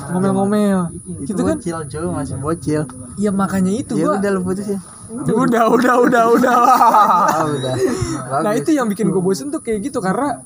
Ngomel-ngomel. 0.03 0.91
Gitu 1.23 1.43
kan? 1.47 1.57
bocil 1.63 1.79
cuy 1.87 2.07
masih 2.11 2.37
bocil. 2.43 2.83
Ya 3.21 3.31
makanya 3.31 3.71
itu 3.71 3.95
ya 3.95 4.09
gue 4.09 4.15
udah 4.19 4.31
lu 4.35 4.43
putus 4.43 4.67
ya 4.67 4.81
Udah, 5.13 5.69
udah, 5.69 5.95
udah, 6.09 6.25
udah. 6.33 6.55
ah 7.37 7.45
udah. 7.45 7.75
Nah 8.41 8.53
itu 8.57 8.73
yang 8.73 8.89
bikin 8.89 9.13
gue 9.13 9.21
bosen 9.21 9.53
tuh 9.53 9.61
kayak 9.61 9.93
gitu 9.93 10.01
karena 10.01 10.41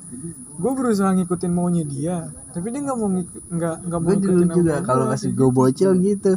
gue 0.57 0.73
berusaha 0.73 1.13
ngikutin 1.13 1.53
maunya 1.53 1.85
dia, 1.85 2.33
tapi 2.51 2.73
dia 2.73 2.81
nggak 2.81 2.97
mau 2.97 3.09
nggak 3.13 3.77
nggak 3.87 4.01
mau 4.01 4.09
gue 4.09 4.17
dulu 4.19 4.33
ngikutin 4.41 4.49
juga 4.57 4.75
kalau 4.83 5.05
kasih 5.13 5.31
gue 5.37 5.51
bocil 5.53 5.91
gitu 6.01 6.33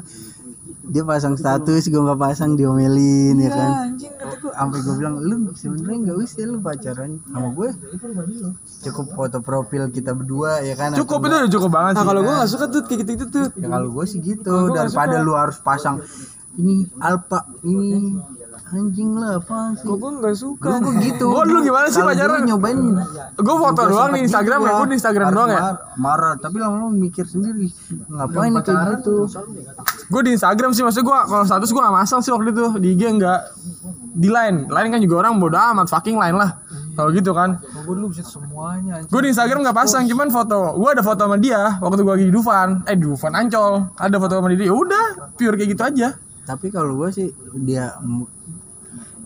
dia 0.90 1.04
pasang 1.06 1.38
status 1.38 1.86
gue 1.86 2.02
nggak 2.02 2.18
pasang 2.18 2.58
diomelin 2.58 3.38
ya 3.38 3.50
kan? 3.50 3.72
anjing 3.94 4.10
sampai 4.50 4.78
gue 4.82 4.96
bilang 4.98 5.16
lu 5.22 5.36
sebenarnya 5.54 5.98
nggak 6.04 6.18
usah 6.18 6.46
lu 6.46 6.58
pacaran 6.60 7.12
sama 7.30 7.48
gue 7.54 7.70
cukup 8.82 9.06
foto 9.14 9.38
profil 9.40 9.84
kita 9.90 10.12
berdua 10.12 10.60
ya 10.62 10.74
kan? 10.74 10.98
Cukup 10.98 11.20
itu 11.24 11.36
udah 11.36 11.52
cukup 11.52 11.70
banget 11.70 11.94
Nah 11.94 12.04
sih. 12.04 12.10
kalau 12.10 12.22
gue 12.26 12.34
nggak 12.34 12.50
suka 12.50 12.66
tuh 12.68 12.82
kayak 12.84 13.00
gitu 13.06 13.12
gitu 13.14 13.26
tuh. 13.30 13.48
ya 13.56 13.68
kalau 13.70 13.88
gue 13.94 14.06
sih 14.06 14.20
gitu 14.20 14.50
gua 14.50 14.76
daripada 14.76 15.16
lu 15.22 15.34
harus 15.34 15.58
pasang 15.62 16.02
ini 16.58 16.90
alpa 17.00 17.46
ini 17.64 18.18
anjing 18.70 19.12
lah 19.14 19.38
apa 19.38 19.74
sih 19.74 19.86
gue 19.86 20.12
nggak 20.16 20.36
suka. 20.36 20.70
Gue 20.78 20.94
gitu 21.02 21.26
Gua 21.26 21.44
dulu 21.44 21.60
gimana 21.62 21.88
sih 21.88 22.00
pacaran? 22.00 22.42
nyobain 22.44 22.78
Gue 23.36 23.56
foto 23.58 23.82
doang 23.84 24.12
di 24.12 24.22
Instagram 24.22 24.60
ya, 24.60 24.68
gua. 24.68 24.80
gue 24.80 24.88
di 24.88 24.96
Instagram 24.96 25.28
doang 25.30 25.50
ya. 25.50 25.62
mar- 25.62 25.80
marah 25.96 26.34
tapi 26.36 26.58
lama-lama 26.58 26.90
mikir 26.92 27.24
sendiri 27.24 27.68
ngapain 28.08 28.54
kayak 28.56 29.00
gitu 29.00 29.26
Gue 30.08 30.22
di 30.22 30.32
Instagram 30.34 30.72
sih 30.72 30.82
maksudnya 30.82 31.06
gue 31.06 31.18
kalau 31.28 31.44
status 31.44 31.70
gue 31.70 31.80
gak 31.80 31.96
masang 31.96 32.20
sih 32.20 32.30
waktu 32.30 32.50
itu 32.50 32.66
di 32.78 32.88
IG 32.94 33.02
enggak 33.12 33.40
di 34.10 34.28
line, 34.28 34.68
line 34.68 34.90
kan 34.90 35.00
juga 35.00 35.16
orang 35.20 35.38
bodo 35.38 35.56
amat 35.56 35.88
fucking 35.88 36.18
line 36.18 36.34
lah. 36.34 36.60
Kalau 36.92 37.10
gitu 37.10 37.32
kan. 37.32 37.62
Gue 37.80 37.94
dulu 37.94 38.12
bisa 38.12 38.26
semuanya. 38.26 39.00
Gue 39.06 39.22
di 39.22 39.32
Instagram 39.32 39.64
gak 39.64 39.78
pasang, 39.78 40.04
cuman 40.04 40.28
foto. 40.28 40.76
Gue 40.76 40.90
ada 40.92 41.00
foto 41.00 41.24
sama 41.24 41.38
dia 41.38 41.78
waktu 41.78 42.02
gue 42.02 42.12
lagi 42.12 42.28
di 42.28 42.34
Dufan, 42.34 42.84
eh 42.84 42.94
di 42.94 43.06
Dufan 43.06 43.32
Ancol. 43.32 43.88
Ada 43.96 44.18
foto 44.18 44.34
sama 44.36 44.50
dia. 44.50 44.68
Ya 44.68 44.76
udah, 44.76 45.06
pure 45.34 45.56
kayak 45.56 45.70
gitu 45.72 45.84
aja. 45.86 46.08
tapi 46.42 46.68
kalau 46.68 46.98
gue 46.98 47.10
sih 47.14 47.30
dia 47.56 47.94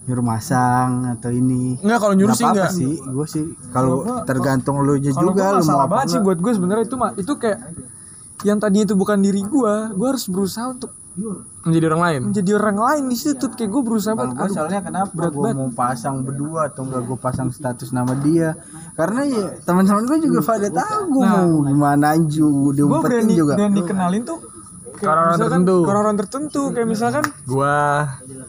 nyuruh 0.04 0.26
masang 0.26 1.08
atau 1.16 1.32
ini. 1.32 1.80
Enggak 1.80 2.00
kalau 2.04 2.16
nyuruh 2.16 2.36
sih 2.36 2.44
enggak. 2.48 2.72
sih 2.76 2.94
gue 3.00 3.28
sih. 3.28 3.46
Kalau 3.72 4.04
tergantung 4.28 4.84
lu 4.84 5.00
gue 5.00 5.12
juga 5.16 5.56
lu 5.56 5.64
mau 5.64 5.80
apa 5.88 6.04
banget 6.04 6.18
sih 6.18 6.20
buat 6.20 6.38
gue 6.40 6.52
sebenarnya. 6.52 6.84
Itu 6.84 6.96
mah 7.00 7.12
itu 7.16 7.34
kayak 7.40 7.60
yang 8.44 8.60
tadinya 8.60 8.84
itu 8.92 8.96
bukan 9.00 9.24
diri 9.24 9.40
gue, 9.40 9.74
gue 9.96 10.08
harus 10.08 10.28
berusaha 10.28 10.68
untuk 10.68 10.92
Menjadi 11.64 11.94
orang 11.94 12.02
lain. 12.02 12.22
menjadi 12.34 12.52
orang 12.58 12.78
lain 12.82 13.04
di 13.06 13.18
situ. 13.22 13.46
Kayak 13.54 13.70
gue 13.70 13.82
berusaha 13.86 14.18
banget. 14.18 14.34
gue 14.34 14.50
soalnya 14.50 14.82
kenapa 14.82 15.14
gue 15.30 15.50
mau 15.54 15.70
pasang 15.70 16.26
berdua 16.26 16.74
atau 16.74 16.90
enggak 16.90 17.04
gue 17.06 17.18
pasang 17.22 17.48
status 17.54 17.94
nama 17.94 18.18
dia? 18.18 18.58
Karena 18.98 19.22
ya 19.24 19.46
teman-teman 19.62 20.10
gue 20.10 20.26
juga 20.26 20.42
pada 20.42 20.68
tahu 20.74 21.02
gue 21.14 21.24
mau 21.24 21.54
gimana 21.70 22.18
ju 22.26 22.50
gue 22.50 22.82
diumpetin 22.82 23.06
berani 23.06 23.34
juga. 23.38 23.54
berani 23.56 23.82
kenalin 23.86 24.22
tuh 24.26 24.40
kayak 24.94 25.36
misalkan 25.36 25.62
tertentu. 25.66 25.76
orang-orang 25.86 26.18
tertentu 26.18 26.62
kayak 26.72 26.88
misalkan 26.88 27.24
Gua 27.44 27.76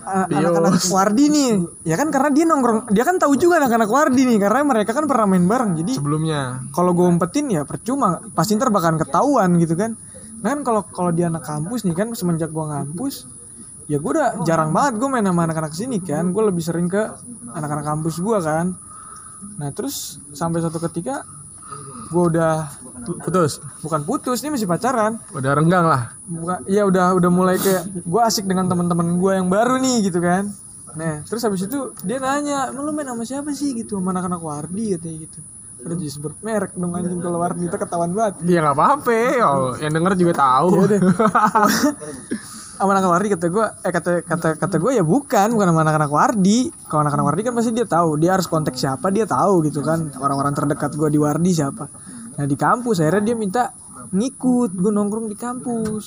a- 0.05 0.29
anak-anak 0.29 0.85
Wardi 0.93 1.25
nih. 1.33 1.51
Ya 1.89 1.97
kan 1.97 2.09
karena 2.13 2.29
dia 2.31 2.45
nongkrong 2.45 2.93
dia 2.93 3.05
kan 3.05 3.17
tahu 3.17 3.35
juga 3.37 3.61
anak-anak 3.65 3.89
Wardi 3.89 4.23
nih 4.29 4.39
karena 4.39 4.61
mereka 4.65 4.93
kan 4.93 5.09
pernah 5.09 5.27
main 5.27 5.45
bareng. 5.45 5.81
Jadi 5.81 5.97
sebelumnya. 5.97 6.61
kalau 6.71 6.93
gue 6.93 7.07
umpetin 7.09 7.49
ya 7.49 7.65
percuma. 7.65 8.21
Pasti 8.37 8.55
ntar 8.55 8.69
bakalan 8.69 9.01
ketahuan 9.01 9.51
gitu 9.57 9.75
kan. 9.75 9.97
Nah 10.45 10.49
kan 10.53 10.61
kalau 10.61 10.83
kalau 10.85 11.11
dia 11.11 11.33
anak 11.33 11.45
kampus 11.45 11.89
nih 11.89 11.97
kan 11.97 12.13
semenjak 12.13 12.53
gue 12.53 12.65
ngampus 12.65 13.25
ya 13.85 14.01
gue 14.01 14.11
udah 14.17 14.45
jarang 14.49 14.73
banget 14.73 14.97
gue 14.97 15.09
main 15.09 15.25
sama 15.25 15.41
anak-anak 15.49 15.73
sini 15.73 15.99
kan. 16.05 16.29
Gue 16.31 16.45
lebih 16.49 16.61
sering 16.61 16.87
ke 16.89 17.03
anak-anak 17.53 17.85
kampus 17.85 18.21
gue 18.21 18.39
kan. 18.39 18.77
Nah 19.57 19.69
terus 19.73 20.21
sampai 20.37 20.61
suatu 20.61 20.81
ketika 20.81 21.25
gue 22.13 22.25
udah 22.37 22.69
putus. 23.05 23.53
bukan 23.85 24.01
putus 24.03 24.41
ini 24.43 24.57
masih 24.57 24.69
pacaran. 24.69 25.21
Udah 25.31 25.53
renggang 25.55 25.87
lah. 25.87 26.17
bukan 26.25 26.65
ya 26.65 26.89
udah 26.89 27.13
udah 27.15 27.31
mulai 27.31 27.57
kayak 27.61 27.85
gue 28.03 28.23
asik 28.25 28.49
dengan 28.49 28.65
teman-teman 28.65 29.21
gue 29.21 29.33
yang 29.37 29.49
baru 29.53 29.77
nih 29.79 30.09
gitu 30.09 30.19
kan. 30.25 30.49
Nah 30.97 31.23
terus 31.29 31.45
habis 31.45 31.67
itu 31.67 31.93
dia 32.07 32.19
nanya 32.23 32.73
"Emang 32.73 32.89
lu 32.89 32.93
main 32.95 33.07
sama 33.07 33.25
siapa 33.29 33.51
sih? 33.53 33.75
Gitu 33.77 33.99
sama 34.01 34.17
anak-anak 34.17 34.41
Wardi 34.41 34.97
katanya 34.97 35.17
gitu. 35.29 35.39
Udah 35.85 35.97
jadi 36.01 36.13
sebut 36.17 36.33
merek 36.41 36.73
dong 36.73 36.97
anjing 36.97 37.21
kalau 37.21 37.39
Wardi 37.43 37.69
itu 37.69 37.77
ketahuan 37.77 38.11
banget. 38.17 38.35
Ya 38.49 38.65
nggak 38.65 38.77
apa-apa, 38.77 39.13
oh, 39.45 39.73
yang 39.77 39.93
denger 39.93 40.13
juga 40.17 40.33
tahu. 40.41 40.69
sama 42.75 42.91
anak 42.91 43.07
Wardi 43.07 43.29
kata 43.31 43.47
gue 43.55 43.67
eh 43.87 43.93
kata 43.95 44.11
kata 44.27 44.49
kata 44.59 44.77
gue 44.83 44.93
ya 44.99 45.05
bukan 45.07 45.47
bukan 45.55 45.67
sama 45.71 45.81
anak-anak 45.87 46.11
Wardi. 46.11 46.59
Kalau 46.91 47.01
anak-anak 47.07 47.27
Wardi 47.31 47.43
kan 47.47 47.53
pasti 47.55 47.71
dia 47.71 47.87
tahu 47.87 48.19
dia 48.19 48.31
harus 48.35 48.49
kontak 48.51 48.75
siapa 48.75 49.13
dia 49.15 49.29
tahu 49.29 49.63
gitu 49.69 49.85
kan. 49.85 50.11
Orang-orang 50.19 50.57
terdekat 50.57 50.97
gue 50.97 51.09
di 51.13 51.19
Wardi 51.21 51.53
siapa 51.55 51.87
nah 52.35 52.45
di 52.45 52.57
kampus 52.59 52.99
akhirnya 52.99 53.33
dia 53.33 53.37
minta 53.39 53.63
ngikut 54.11 54.71
gue 54.75 54.93
nongkrong 54.93 55.27
di 55.31 55.37
kampus. 55.39 56.05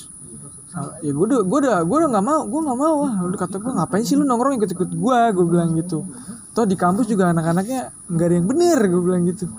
Nah, 0.68 1.00
ya 1.02 1.12
gue 1.16 1.26
udah 1.26 1.42
gue 1.42 1.60
udah 1.64 1.78
gue 1.82 1.98
udah 1.98 2.10
nggak 2.12 2.26
mau 2.26 2.42
gue 2.46 2.62
nggak 2.62 2.80
mau. 2.80 2.98
Ah 3.08 3.18
udah 3.26 3.40
kata 3.40 3.56
gue 3.58 3.74
ngapain 3.74 4.04
sih 4.04 4.16
lu 4.20 4.28
nongkrong 4.28 4.60
ikut 4.62 4.70
ikut 4.70 4.90
gue 4.94 5.20
gue 5.34 5.46
bilang 5.48 5.74
gitu. 5.80 6.06
Toh 6.54 6.66
di 6.68 6.76
kampus 6.78 7.10
juga 7.10 7.32
anak-anaknya 7.32 7.90
nggak 8.12 8.28
ada 8.28 8.36
yang 8.36 8.48
bener 8.48 8.80
gue 8.86 9.02
bilang 9.02 9.24
gitu. 9.26 9.50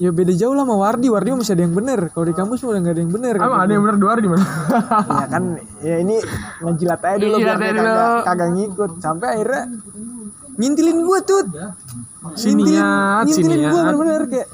Ya 0.00 0.10
beda 0.10 0.34
jauh 0.34 0.54
lah 0.56 0.66
sama 0.66 0.74
Wardi. 0.78 1.06
Wardi 1.12 1.30
masih 1.30 1.54
ada 1.54 1.62
yang 1.62 1.74
bener. 1.78 2.00
Kalau 2.10 2.26
di 2.26 2.34
kampus 2.34 2.58
udah 2.66 2.80
nggak 2.80 2.94
ada 2.94 3.02
yang 3.02 3.12
bener 3.14 3.34
Emang 3.38 3.60
ada 3.62 3.72
yang 3.72 3.82
bener 3.86 3.98
dua 4.02 4.12
di 4.18 4.30
mana? 4.30 4.46
ya 5.22 5.26
kan 5.30 5.44
ya 5.78 5.96
ini 6.02 6.16
ngejilat 6.62 7.00
aja 7.06 7.16
dulu 7.22 7.36
biar 7.38 7.56
kagak, 7.58 8.18
kagak 8.26 8.50
ngikut. 8.56 8.90
Sampai 8.98 9.26
akhirnya 9.38 9.62
ngintilin 10.58 10.98
gue 11.00 11.18
tuh 11.24 11.42
Siniat, 12.38 13.26
ngintilin 13.26 13.62
gue 13.66 13.80
bener-bener 13.82 14.22
kayak 14.30 14.48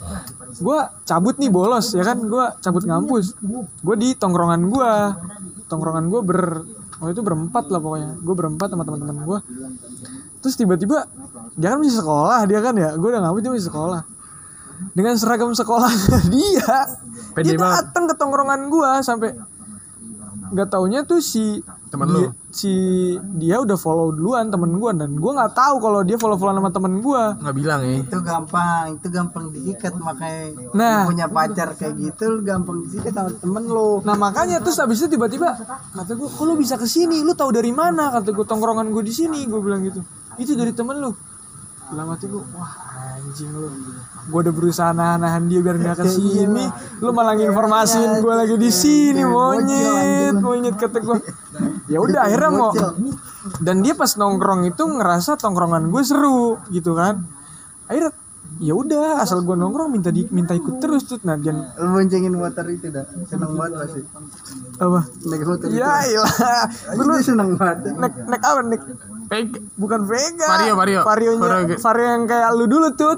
gue 0.59 0.79
cabut 1.07 1.35
nih 1.39 1.51
bolos 1.51 1.95
ya 1.95 2.05
kan? 2.05 2.19
Gue 2.23 2.45
cabut 2.63 2.83
ngampus. 2.85 3.35
Gue 3.83 3.97
di 3.97 4.15
tongkrongan 4.19 4.61
gue 4.67 4.91
tongkrongan 5.69 6.05
gue 6.09 6.21
ber 6.25 6.41
oh 6.99 7.09
itu 7.09 7.21
berempat 7.23 7.71
lah 7.71 7.81
pokoknya. 7.83 8.11
Gue 8.21 8.35
berempat 8.35 8.69
sama 8.75 8.83
teman-teman 8.87 9.17
gue 9.25 9.41
terus 10.39 10.55
tiba-tiba 10.55 11.03
dia 11.59 11.75
kan 11.75 11.83
masih 11.83 11.99
sekolah 11.99 12.41
dia 12.47 12.61
kan 12.63 12.75
ya? 12.75 12.95
Gue 12.95 13.09
udah 13.11 13.23
ngampus 13.25 13.43
dia 13.43 13.53
masih 13.55 13.69
sekolah. 13.71 14.03
Dengan 14.95 15.15
seragam 15.19 15.51
sekolah 15.51 15.91
dia 16.35 16.77
Pede 17.35 17.55
dia 17.55 17.59
datang 17.59 18.07
ke 18.07 18.15
tongkrongan 18.15 18.71
gue 18.71 18.91
sampai 19.03 19.31
nggak 20.49 20.69
taunya 20.71 21.05
tuh 21.05 21.21
si 21.21 21.61
Temen 21.89 22.05
dia, 22.07 22.17
lu? 22.19 22.31
si 22.49 22.73
dia 23.35 23.57
udah 23.59 23.75
follow 23.75 24.09
duluan 24.11 24.47
temen 24.47 24.71
gue 24.71 24.91
dan 24.95 25.11
gue 25.11 25.33
nggak 25.33 25.53
tahu 25.53 25.77
kalau 25.79 26.01
dia 26.01 26.15
follow 26.15 26.35
followan 26.35 26.59
sama 26.59 26.71
temen 26.71 26.93
gue 26.99 27.23
Nggak 27.39 27.55
bilang 27.55 27.81
ya. 27.81 27.97
itu 27.99 28.19
gampang 28.19 28.85
itu 28.95 29.07
gampang 29.09 29.45
diikat 29.49 29.93
makanya 29.95 30.45
Nah. 30.71 31.05
punya 31.05 31.27
pacar 31.27 31.73
kayak 31.73 31.97
gitu 31.97 32.25
lu 32.29 32.41
gampang 32.43 32.77
disikat 32.83 33.11
sama 33.11 33.31
temen 33.33 33.65
lu 33.65 34.01
Nah 34.01 34.15
makanya 34.15 34.61
terus 34.61 34.77
habis 34.77 34.99
itu 34.99 35.09
tiba-tiba 35.11 35.57
kata 35.91 36.13
gue, 36.13 36.29
kok 36.29 36.45
lu 36.45 36.55
bisa 36.55 36.75
ke 36.75 36.85
sini? 36.85 37.21
Lu 37.21 37.33
tahu 37.33 37.51
dari 37.51 37.71
mana? 37.71 38.09
Kata 38.11 38.29
gue 38.29 38.45
tongkrongan 38.45 38.89
gue 38.89 39.03
di 39.03 39.13
sini. 39.13 39.45
Gue 39.45 39.59
bilang 39.59 39.81
gitu. 39.81 40.05
Itu 40.37 40.53
dari 40.53 40.71
temen 40.71 40.99
lu. 40.99 41.11
Dalam 41.89 42.05
hati 42.07 42.25
gue, 42.25 42.45
wah 42.53 42.73
anjing 43.29 43.53
lu. 43.53 43.69
Gue 44.33 44.41
udah 44.41 44.55
berusaha 44.57 44.91
nahan-nahan 44.97 45.45
dia 45.53 45.61
biar 45.61 45.77
nggak 45.77 45.97
ke 46.01 46.07
sini. 46.09 46.65
Lu 47.05 47.13
malah 47.13 47.37
nginformasiin 47.37 48.25
gue 48.25 48.35
lagi 48.35 48.57
di 48.57 48.71
sini 48.73 49.23
monyet, 49.23 50.35
monyet 50.41 50.77
kata 50.81 50.99
gue. 51.05 51.19
Ya 51.93 52.01
udah 52.01 52.25
akhirnya 52.25 52.51
mau. 52.51 52.73
Dan 53.61 53.85
dia 53.85 53.93
pas 53.93 54.09
nongkrong 54.17 54.73
itu 54.73 54.83
ngerasa 54.89 55.37
tongkrongan 55.37 55.93
gue 55.93 56.03
seru 56.05 56.57
gitu 56.73 56.97
kan. 56.97 57.21
Akhirnya 57.89 58.17
ya 58.65 58.73
udah 58.73 59.21
asal 59.21 59.45
gue 59.45 59.55
nongkrong 59.55 59.93
minta 59.93 60.09
di, 60.09 60.25
minta 60.33 60.57
ikut 60.57 60.81
terus 60.81 61.05
tuh 61.05 61.21
nah 61.23 61.37
dan 61.37 61.69
Lu 61.79 61.93
boncengin 61.93 62.33
motor 62.33 62.65
itu 62.73 62.89
dah. 62.89 63.05
Seneng 63.29 63.53
banget 63.55 63.77
pasti. 63.77 64.01
apa 64.79 65.01
Naik 65.29 65.43
motor 65.45 65.69
ya 65.69 65.93
ilah 66.09 66.33
Dulu 66.97 67.13
seneng 67.21 67.61
banget. 67.61 67.93
nek 67.93 68.13
nek 68.25 68.41
apa 68.41 68.61
nek 69.29 69.45
bukan 69.75 70.01
Vega 70.03 70.47
Vario, 70.47 70.75
Vario. 70.75 71.01
Vario. 71.03 71.33
Vario 71.77 72.07
yang 72.09 72.25
kayak 72.25 72.51
lu 72.53 72.65
dulu 72.65 72.89
tuh 72.93 73.15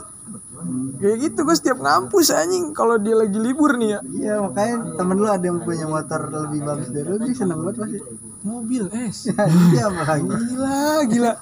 kayak 0.97 1.17
gitu 1.19 1.41
gue 1.41 1.55
setiap 1.55 1.79
ngampus 1.79 2.29
anjing 2.31 2.71
kalau 2.71 2.95
dia 2.97 3.15
lagi 3.15 3.35
libur 3.35 3.75
nih 3.75 3.89
ya 3.91 4.01
Iya 4.05 4.35
makanya 4.43 4.77
temen 4.93 5.17
lu 5.17 5.27
ada 5.27 5.41
yang 5.41 5.59
punya 5.59 5.87
motor 5.87 6.21
lebih 6.29 6.61
bagus 6.61 6.89
dari 6.91 7.07
lu 7.07 7.17
dia 7.19 7.33
seneng 7.33 7.59
banget 7.61 7.77
pasti. 7.81 7.99
mobil 8.43 8.83
es 8.93 9.19
Iya 9.73 9.83
apalagi. 9.87 10.29
gila 10.29 10.81
gila 11.07 11.33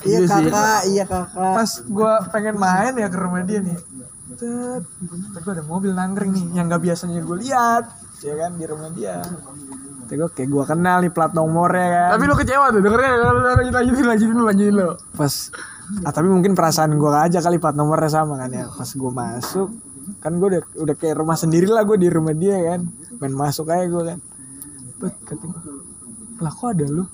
Iya 0.00 0.18
kakak, 0.24 0.80
iya 0.86 1.04
kakak. 1.04 1.54
pas 1.54 1.70
gue 1.82 2.12
pengen 2.30 2.56
main 2.56 2.94
ya 2.94 3.06
ke 3.06 3.18
rumah 3.18 3.42
dia 3.42 3.60
nih 3.60 3.76
Tet, 4.30 4.84
gue 5.34 5.52
ada 5.52 5.64
mobil 5.64 5.90
nangkring 5.90 6.30
nih 6.30 6.46
yang 6.54 6.66
gak 6.66 6.80
biasanya 6.80 7.20
gue 7.20 7.36
lihat 7.38 7.84
ya 8.18 8.34
kan 8.36 8.54
di 8.54 8.64
rumah 8.64 8.88
dia 8.90 9.18
Terus 10.08 10.18
gue 10.24 10.30
kayak 10.32 10.48
gue 10.48 10.64
kenal 10.64 10.96
nih 11.04 11.12
plat 11.12 11.32
nomornya 11.36 11.86
kan. 11.92 12.08
Tapi 12.16 12.24
lu 12.24 12.34
kecewa 12.34 12.66
tuh, 12.72 12.80
dengernya. 12.80 13.12
Lanjutin 13.20 13.74
lanjutin 13.76 14.06
lanjutin 14.08 14.34
lu 14.34 14.44
lanjutin 14.48 14.74
lu. 14.74 14.88
pas 15.12 15.34
ah 16.04 16.12
tapi 16.12 16.28
mungkin 16.28 16.52
perasaan 16.52 17.00
gue 17.00 17.10
aja 17.12 17.40
kali 17.40 17.56
plat 17.60 17.76
nomornya 17.76 18.08
sama 18.08 18.40
kan 18.40 18.50
ya. 18.50 18.64
Pas 18.72 18.88
gue 18.88 19.12
masuk 19.12 19.68
kan 20.24 20.32
gue 20.40 20.48
udah 20.56 20.62
udah 20.80 20.94
kayak 20.96 21.20
rumah 21.20 21.36
sendiri 21.36 21.68
lah 21.68 21.84
gue 21.84 22.00
di 22.00 22.08
rumah 22.08 22.32
dia 22.32 22.56
kan. 22.72 22.88
Main 23.20 23.34
masuk 23.36 23.68
aja 23.68 23.84
gue 23.84 24.02
kan. 24.08 24.18
Bet 24.98 25.14
lah 26.40 26.52
kok 26.56 26.68
ada 26.72 26.86
lu? 26.88 27.04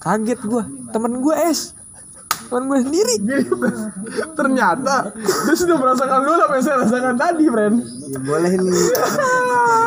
Kaget 0.00 0.40
gue 0.40 0.62
temen 0.96 1.12
gue 1.20 1.36
es 1.44 1.76
temen 2.50 2.64
gue 2.66 2.78
sendiri. 2.82 3.14
Ternyata 4.34 4.94
dia 5.14 5.54
sudah 5.54 5.76
merasakan 5.76 6.18
lu 6.20 6.32
apa 6.34 6.54
yang 6.56 6.64
saya 6.64 6.76
rasakan 6.82 7.14
tadi, 7.14 7.44
friend. 7.46 7.76
Ya 8.10 8.18
boleh 8.18 8.52
nih. 8.52 8.74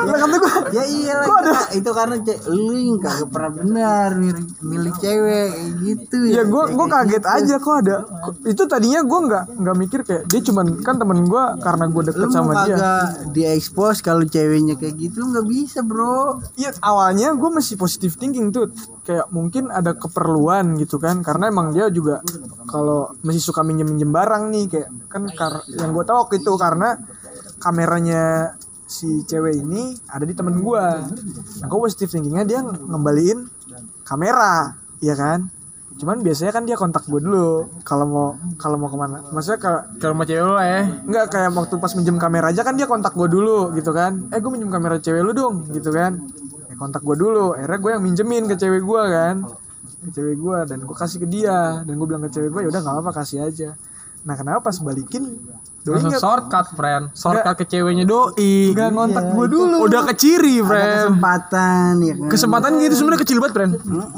lah 0.03 0.18
kata 0.18 0.35
gue 0.35 0.52
ya 0.72 0.84
iya 0.85 1.14
lah 1.18 1.27
Kak. 1.44 1.76
itu 1.76 1.90
karena 1.91 2.15
ce- 2.19 2.44
lu 2.48 2.72
yang 2.72 2.98
kagak 2.98 3.30
pernah 3.30 3.52
benar 3.53 4.10
milih, 4.15 4.45
milih 4.61 4.94
cewek 4.95 5.48
kayak 5.52 5.72
gitu 5.80 6.18
ya. 6.27 6.44
Gue 6.44 6.64
gue 6.72 6.88
kaget 6.88 7.23
aja 7.23 7.56
kok 7.57 7.76
ada? 7.84 7.98
Itu 8.44 8.64
tadinya 8.65 9.03
gue 9.03 9.19
nggak 9.27 9.44
nggak 9.60 9.76
mikir 9.77 9.99
kayak 10.03 10.23
dia 10.26 10.40
cuman 10.41 10.80
kan 10.80 10.95
temen 10.95 11.23
gue 11.23 11.44
karena 11.60 11.85
gue 11.88 12.02
lu 12.02 12.07
deket 12.07 12.27
mau 12.27 12.35
sama 12.35 12.52
dia. 12.64 12.76
kagak 12.76 13.03
diekspos 13.34 13.98
kalau 13.99 14.23
ceweknya 14.23 14.76
kayak 14.76 14.95
gitu 14.95 15.19
nggak 15.19 15.45
bisa 15.45 15.84
bro. 15.84 16.40
Iya 16.56 16.72
awalnya 16.80 17.35
gue 17.35 17.49
masih 17.49 17.76
positive 17.76 18.15
thinking 18.15 18.52
tuh 18.52 18.72
kayak 19.03 19.27
mungkin 19.35 19.67
ada 19.67 19.95
keperluan 19.99 20.80
gitu 20.80 20.95
kan 20.95 21.19
karena 21.19 21.51
emang 21.51 21.75
dia 21.75 21.91
juga 21.91 22.23
kalau 22.71 23.11
masih 23.19 23.43
suka 23.43 23.59
minjem 23.59 23.91
minjem 23.91 24.15
barang 24.15 24.47
nih 24.47 24.65
kayak 24.71 24.89
kan 25.11 25.23
kar 25.35 25.53
yang 25.75 25.91
gue 25.91 26.03
tahu 26.07 26.17
waktu 26.23 26.39
itu 26.39 26.51
karena 26.55 26.95
kameranya 27.59 28.55
si 28.88 29.27
cewek 29.27 29.59
ini 29.59 29.95
ada 30.07 30.23
di 30.23 30.31
temen 30.31 30.55
gue 30.55 30.85
nah 31.59 31.65
gue 31.67 31.80
positive 31.84 32.15
thinkingnya 32.15 32.47
dia 32.47 32.59
ngembaliin 32.63 33.43
kamera 34.07 34.84
ya 35.03 35.15
kan? 35.19 35.51
Cuman 35.93 36.25
biasanya 36.25 36.51
kan 36.55 36.63
dia 36.65 36.73
kontak 36.73 37.05
gue 37.05 37.21
dulu 37.21 37.69
kalau 37.85 38.05
mau 38.07 38.27
kalau 38.57 38.81
mau 38.81 38.89
ke 38.89 38.97
mana. 38.97 39.21
Maksudnya 39.30 39.59
ke 39.61 39.71
Kalau 40.01 40.15
mau 40.17 40.25
cewek 40.25 40.41
lah 40.41 40.65
ya. 40.65 40.81
Enggak 41.05 41.25
kayak 41.30 41.49
waktu 41.53 41.75
pas 41.77 41.93
minjem 41.93 42.17
kamera 42.17 42.49
aja 42.49 42.65
kan 42.65 42.73
dia 42.73 42.89
kontak 42.89 43.13
gue 43.13 43.30
dulu 43.30 43.75
gitu 43.77 43.93
kan. 43.93 44.31
Eh 44.34 44.41
gue 44.41 44.51
minjem 44.51 44.71
kamera 44.73 44.97
cewek 44.97 45.21
lu 45.21 45.31
dong 45.35 45.69
gitu 45.69 45.93
kan 45.93 46.17
eh, 46.74 46.78
Kontak 46.78 47.06
gue 47.06 47.16
dulu 47.16 47.54
Akhirnya 47.54 47.80
gue 47.80 47.91
yang 47.94 48.04
minjemin 48.04 48.44
ke 48.50 48.58
cewek 48.58 48.82
gue 48.82 49.02
kan. 49.14 49.36
Ke 50.04 50.10
cewek 50.10 50.36
gue 50.41 50.58
dan 50.66 50.80
gue 50.82 50.98
kasih 50.98 51.18
ke 51.22 51.28
dia. 51.30 51.86
Dan 51.86 51.94
gue 52.02 52.08
bilang 52.10 52.26
ke 52.26 52.34
cewek 52.34 52.50
gue 52.50 52.62
ya 52.66 52.70
udah 52.74 52.82
nggak 52.82 52.95
apa-apa 52.98 53.12
kasih 53.22 53.45
aja. 53.45 53.78
Nah 54.24 54.36
kenapa 54.40 54.72
pas 54.72 54.78
balikin? 54.80 55.38
Doi 55.84 56.00
nggak 56.00 56.16
shortcut, 56.16 56.68
friend. 56.80 57.12
Shortcut 57.12 57.56
ke 57.60 57.66
ceweknya 57.68 58.08
doi. 58.08 58.72
nggak 58.72 58.90
ngontak 58.95 59.26
gue 59.36 59.45
dulu. 59.52 59.84
Udah 59.84 60.08
ke 60.08 60.16
ciri, 60.16 60.64
ada 60.64 60.68
friend. 60.72 60.95
kesempatan 60.95 61.91
ya 62.00 62.14
kan? 62.16 62.30
Kesempatan 62.32 62.70
gitu 62.80 62.95
sebenarnya 63.04 63.22
kecil 63.28 63.38
banget, 63.44 63.54
friend. 63.60 63.72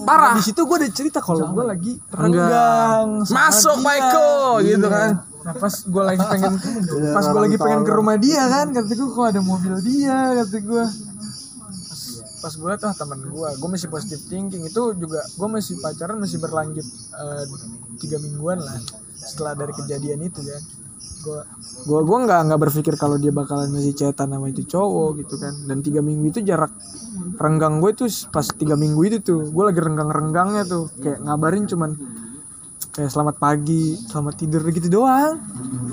Parah. 0.06 0.34
Di 0.38 0.46
situ 0.46 0.62
gue 0.62 0.78
udah 0.78 0.92
cerita 0.94 1.20
kalau 1.26 1.50
gue 1.50 1.66
lagi 1.66 1.94
renggang 2.14 3.26
Masuk, 3.26 3.82
dia. 3.82 3.86
Maiko, 3.90 4.34
gitu 4.62 4.88
kan. 4.94 5.12
Nah 5.46 5.54
pas 5.62 5.74
gue 5.78 6.04
lagi 6.06 6.24
pengen 6.26 6.54
pas 7.18 7.26
gue 7.30 7.42
lagi 7.46 7.58
pengen 7.62 7.82
ke 7.86 7.92
rumah 7.94 8.18
dia 8.18 8.50
kan 8.50 8.66
kata 8.74 8.92
gue 8.98 9.10
kok 9.14 9.26
ada 9.30 9.42
mobil 9.46 9.74
dia? 9.86 10.42
Kata 10.42 10.58
gue 10.58 10.86
pas, 12.46 12.54
gue 12.54 12.70
liat 12.70 12.84
ah 12.86 12.94
teman 12.94 13.18
gue. 13.26 13.50
Gue 13.58 13.70
masih 13.74 13.90
positive 13.90 14.22
thinking. 14.30 14.62
Itu 14.70 14.94
juga 14.94 15.26
gue 15.26 15.48
masih 15.50 15.82
pacaran 15.82 16.22
masih 16.22 16.38
berlanjut 16.38 16.86
eh, 17.18 17.44
tiga 17.98 18.22
mingguan 18.22 18.62
lah 18.62 18.78
setelah 19.18 19.58
dari 19.58 19.74
kejadian 19.74 20.22
itu 20.22 20.38
kan 20.46 20.62
gue 21.26 21.42
gue 21.90 22.00
gue 22.06 22.18
nggak 22.30 22.40
nggak 22.46 22.62
berpikir 22.62 22.94
kalau 23.02 23.18
dia 23.18 23.34
bakalan 23.34 23.74
masih 23.74 23.98
chatan 23.98 24.30
sama 24.30 24.46
itu 24.54 24.62
cowok 24.70 25.26
gitu 25.26 25.42
kan. 25.42 25.54
Dan 25.66 25.82
tiga 25.82 26.06
minggu 26.06 26.30
itu 26.30 26.46
jarak 26.46 26.70
renggang 27.42 27.82
gue 27.82 27.90
itu 27.98 28.06
pas 28.30 28.46
tiga 28.46 28.78
minggu 28.78 29.02
itu 29.10 29.18
tuh 29.26 29.42
gue 29.50 29.64
lagi 29.66 29.82
renggang 29.82 30.14
renggangnya 30.14 30.70
tuh. 30.70 30.86
Kayak 31.02 31.26
ngabarin 31.26 31.66
cuman 31.66 31.98
kayak 32.96 33.12
selamat 33.12 33.36
pagi 33.36 33.92
selamat 34.02 34.34
tidur 34.36 34.64
gitu 34.66 34.88
doang 34.90 35.36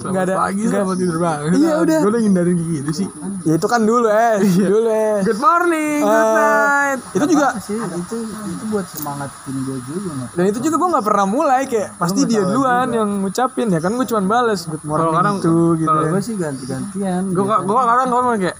nggak 0.00 0.22
ada 0.24 0.34
Pagi 0.40 0.62
nggak- 0.64 0.82
sama 0.82 0.94
tidur 0.94 1.18
banget. 1.18 1.50
Iya, 1.52 1.74
udah. 1.78 1.98
Gue 2.00 2.10
udah 2.10 2.20
ngindarin 2.20 2.58
gitu 2.58 2.90
sih. 2.92 3.08
ya 3.42 3.54
itu 3.54 3.66
kan 3.66 3.80
dulu 3.80 4.06
eh 4.06 4.38
dulu 4.40 4.86
eh 4.88 5.18
Good 5.20 5.38
morning, 5.40 5.98
good 6.00 6.10
Eh, 6.12 6.34
night. 6.36 6.98
itu 7.12 7.24
juga 7.28 7.48
sih 7.56 7.74
itu 7.74 8.16
itu 8.22 8.64
buat 8.66 8.86
semangatin 8.88 9.54
gue 9.60 9.78
juga 9.80 10.10
dan 10.32 10.44
itu 10.44 10.58
juga 10.60 10.76
gue 10.76 10.88
nggak 10.90 11.04
pernah 11.04 11.26
mulai 11.28 11.62
kayak 11.64 11.88
pasti 11.96 12.20
dia 12.24 12.40
duluan 12.40 12.86
yang 12.88 13.08
ngucapin 13.20 13.66
ya 13.68 13.78
kan 13.78 13.92
gue 13.92 14.02
cuma 14.04 14.22
bales 14.24 14.60
good 14.64 14.82
morning 14.82 15.02
Kalau 15.04 15.14
kadang- 15.16 15.38
tuh 15.40 15.66
gitu 15.76 15.88
kalau 15.88 16.00
ya. 16.00 16.10
gue 16.10 16.20
sih 16.20 16.34
ganti-gantian 16.34 17.22
Gue 17.28 17.44
gue 17.46 17.74
kadang 17.84 18.08
ngomong 18.08 18.34
kayak, 18.36 18.56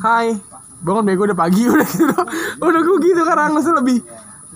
Hai, 0.00 0.26
bangun 0.80 1.04
bego 1.04 1.22
udah 1.24 1.38
pagi 1.38 1.62
udah 1.72 1.86
gitu. 1.88 2.14
udah 2.60 2.80
gue 2.80 2.96
gitu 3.00 3.22
kadang 3.22 3.50
maksudnya 3.52 3.78
lebih 3.80 3.98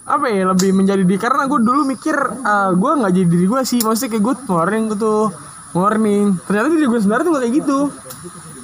apa 0.08 0.24
ya 0.32 0.48
lebih 0.48 0.72
menjadi 0.72 1.04
di 1.04 1.16
karena 1.20 1.44
gue 1.44 1.60
dulu 1.60 1.84
mikir 1.84 2.16
ah, 2.40 2.72
gue 2.72 2.90
nggak 2.96 3.12
jadi 3.12 3.28
diri 3.28 3.44
gue 3.44 3.60
sih. 3.62 3.80
Maksudnya 3.84 4.16
kayak 4.16 4.24
good 4.24 4.40
morning 4.48 4.88
gitu 4.88 5.28
morning 5.76 6.32
ternyata 6.48 6.72
diri 6.72 6.88
gue 6.88 6.96
sebenarnya 6.96 7.24
tuh 7.28 7.32
nggak 7.36 7.44
kayak 7.44 7.56
gitu. 7.60 7.78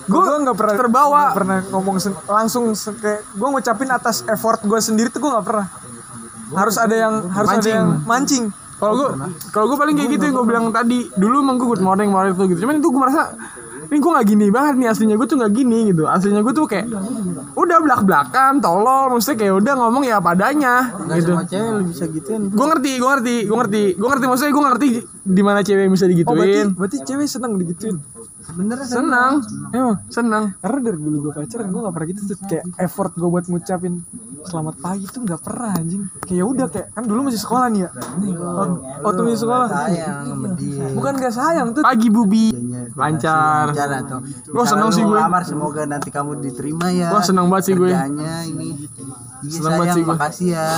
Gue 0.04 0.20
nggak 0.24 0.56
pernah 0.56 0.74
terbawa. 0.74 1.20
nggak 1.28 1.36
pernah 1.36 1.58
ngomong 1.68 1.96
sen- 2.00 2.24
langsung 2.24 2.72
kayak 2.96 3.20
gue 3.28 3.48
ngucapin 3.48 3.90
atas 3.92 4.24
effort 4.24 4.64
gue 4.64 4.80
sendiri 4.80 5.12
tuh 5.12 5.20
gue 5.20 5.30
nggak 5.30 5.46
pernah. 5.46 5.66
Harus 6.56 6.76
ada 6.80 6.94
yang 6.96 7.14
harus 7.28 7.48
ada 7.50 7.60
Mancing. 7.60 7.74
yang 7.76 7.88
mancing. 8.04 8.44
kalau 8.74 8.94
gue 8.98 9.08
kalau 9.48 9.70
gue 9.70 9.78
paling 9.78 9.94
kayak 9.96 10.10
gitu 10.18 10.24
yang 10.28 10.36
gue 10.36 10.46
bilang 10.48 10.64
tadi 10.68 11.08
dulu 11.14 11.40
emang 11.40 11.56
gue 11.56 11.68
good 11.72 11.84
morning 11.84 12.08
morning 12.08 12.32
tuh 12.32 12.48
gitu. 12.48 12.64
Cuman 12.64 12.80
itu 12.80 12.88
gue 12.88 13.00
merasa 13.00 13.32
ini 13.90 13.98
gue 14.00 14.10
nggak 14.10 14.26
gini 14.26 14.46
banget 14.48 14.74
nih 14.80 14.88
aslinya 14.90 15.16
gue 15.20 15.28
tuh 15.28 15.36
nggak 15.40 15.52
gini 15.52 15.78
gitu. 15.92 16.04
Aslinya 16.08 16.40
gue 16.40 16.54
tuh 16.56 16.64
kayak 16.68 16.86
udah 17.54 17.78
belak 17.82 18.00
belakan 18.04 18.58
tolol 18.58 19.14
maksudnya 19.14 19.36
kayak 19.44 19.54
udah 19.60 19.72
ngomong 19.78 20.04
ya 20.04 20.18
padanya 20.18 20.94
gitu. 21.14 21.32
sama 21.36 21.44
cewek 21.44 21.70
lu 21.70 21.82
bisa 21.88 22.04
gituin. 22.08 22.42
Gue 22.50 22.66
ngerti 22.66 22.92
gue 22.98 23.08
ngerti 23.08 23.36
gue 23.46 23.56
ngerti. 23.56 23.82
Gue 23.96 24.08
ngerti 24.08 24.26
maksudnya 24.28 24.52
gue 24.52 24.64
ngerti 24.68 24.88
di 25.24 25.42
mana 25.42 25.60
cewek 25.64 25.88
bisa 25.88 26.04
oh 26.04 26.08
berarti 26.08 26.12
digituin. 26.12 26.66
berarti 26.76 26.96
cewek 27.04 27.26
seneng 27.28 27.52
digituin 27.56 27.96
sebenernya 28.54 28.86
senang. 28.86 29.32
Emang 29.68 29.96
senang. 30.06 30.44
Karena 30.56 30.78
dari 30.80 30.96
dulu 30.96 31.16
gue 31.20 31.32
pacaran 31.34 31.66
gue 31.66 31.80
gak 31.82 31.92
pernah 31.92 32.08
gitu 32.08 32.20
tuh. 32.24 32.36
Kayak 32.44 32.64
effort 32.78 33.12
gue 33.12 33.26
buat 33.26 33.44
ngucapin 33.44 33.94
selamat 34.44 34.74
pagi 34.78 35.04
tuh 35.06 35.20
nggak 35.22 35.40
pernah 35.40 35.72
anjing. 35.74 36.02
Kayak 36.20 36.38
ya 36.38 36.44
udah 36.44 36.66
kayak 36.68 36.86
kan 36.92 37.02
dulu 37.02 37.20
masih 37.26 37.40
sekolah 37.40 37.66
nih 37.66 37.80
ya. 37.80 37.90
Waktu- 37.90 38.80
waktu 39.02 39.20
masih 39.22 39.40
sekolah. 39.40 39.66
Sayang 39.66 40.24
bukan 40.94 41.12
gak 41.16 41.34
sayang 41.34 41.68
tuh. 41.72 41.82
Pagi 41.82 42.08
bubi. 42.08 42.46
Dianya 42.46 42.82
lancar. 42.94 43.64
lancar 43.68 43.88
atau 43.98 44.18
Gua 44.46 44.62
seneng 44.62 44.86
misalnya 44.86 44.92
sih 44.92 45.02
gue. 45.02 45.10
ngelamar, 45.10 45.42
semoga 45.42 45.82
nanti 45.84 46.08
kamu 46.08 46.30
diterima 46.40 46.86
ya. 46.88 47.08
Gua 47.10 47.20
seneng 47.20 47.46
banget 47.48 47.64
sih 47.64 47.74
gue. 47.74 47.90
ini. 47.90 48.70
Iya 49.42 49.50
Seneng 49.50 49.72
banget 49.72 49.82
sayang 49.82 49.96
sih 49.96 50.02
gue. 50.02 50.12
makasih 50.12 50.48
ya 50.50 50.68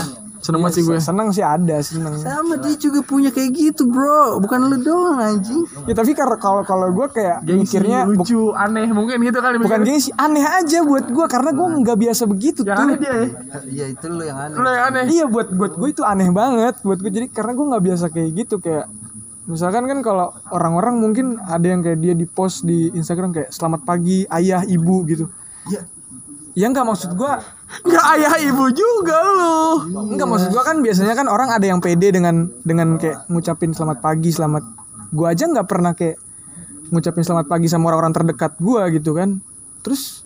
seneng 0.47 0.61
banget 0.63 0.79
sih 0.79 0.83
gue. 0.87 0.99
seneng 1.03 1.29
sih 1.35 1.43
ada 1.43 1.77
seneng. 1.83 2.15
Sama 2.23 2.55
dia 2.63 2.75
juga 2.79 3.03
punya 3.03 3.35
kayak 3.35 3.51
gitu 3.51 3.83
bro. 3.91 4.39
Bukan 4.39 4.71
lu 4.71 4.79
doang 4.79 5.19
anjing. 5.19 5.67
Ya 5.91 5.95
tapi 5.99 6.15
kalau 6.15 6.63
kalau 6.63 6.89
gue 6.95 7.07
kayak 7.11 7.43
gengsi 7.43 7.83
mikirnya 7.83 8.07
lucu 8.07 8.55
aneh 8.55 8.87
mungkin 8.95 9.19
gitu 9.27 9.39
kali 9.43 9.59
bukan 9.59 9.83
gengsi 9.83 10.15
aneh 10.15 10.47
aja 10.47 10.87
buat 10.87 11.11
gue 11.11 11.27
karena 11.27 11.51
gue 11.51 11.67
nggak 11.83 11.99
biasa 11.99 12.23
begitu 12.31 12.61
yang 12.63 12.79
tuh. 12.79 12.85
aneh 12.87 12.97
dia 13.03 13.13
ya? 13.13 13.27
Iya 13.67 13.87
itu 13.91 14.07
lu 14.07 14.23
yang 14.23 14.39
aneh. 14.39 14.55
Lu 14.55 14.69
yang 14.71 14.85
aneh. 14.95 15.05
Iya 15.11 15.25
buat 15.27 15.49
buat 15.51 15.73
gue 15.75 15.89
itu 15.91 16.03
aneh 16.07 16.31
banget 16.31 16.79
buat 16.87 16.99
gue. 17.03 17.11
Jadi 17.11 17.27
karena 17.35 17.53
gue 17.59 17.67
nggak 17.67 17.85
biasa 17.91 18.05
kayak 18.15 18.31
gitu 18.47 18.63
kayak 18.63 18.87
misalkan 19.47 19.87
kan 19.87 19.99
kalau 20.03 20.35
orang-orang 20.51 20.99
mungkin 20.99 21.39
ada 21.43 21.67
yang 21.67 21.83
kayak 21.83 21.99
dia 22.03 22.15
di 22.15 22.27
post 22.27 22.67
di 22.67 22.91
Instagram 22.95 23.35
kayak 23.35 23.51
selamat 23.51 23.83
pagi 23.83 24.23
ayah 24.31 24.63
ibu 24.63 25.03
gitu. 25.11 25.27
Iya. 25.67 25.96
Ya 26.57 26.73
nggak 26.73 26.87
maksud 26.89 27.13
gue 27.15 27.33
nggak 27.85 28.05
ayah 28.17 28.35
ibu 28.49 28.67
juga 28.73 29.19
lu 29.21 29.57
Enggak 30.17 30.29
maksud 30.31 30.49
gua 30.55 30.65
kan 30.65 30.81
biasanya 30.81 31.15
kan 31.19 31.27
orang 31.29 31.51
ada 31.53 31.67
yang 31.67 31.83
pede 31.83 32.15
dengan 32.15 32.49
dengan 32.63 32.97
kayak 32.97 33.29
ngucapin 33.29 33.75
selamat 33.75 33.99
pagi, 34.01 34.31
selamat 34.31 34.65
gua 35.13 35.35
aja 35.35 35.45
nggak 35.51 35.67
pernah 35.67 35.93
kayak 35.93 36.17
ngucapin 36.95 37.27
selamat 37.27 37.47
pagi 37.51 37.67
sama 37.67 37.91
orang-orang 37.91 38.15
terdekat 38.15 38.57
gua 38.63 38.87
gitu 38.89 39.13
kan. 39.19 39.43
Terus 39.83 40.25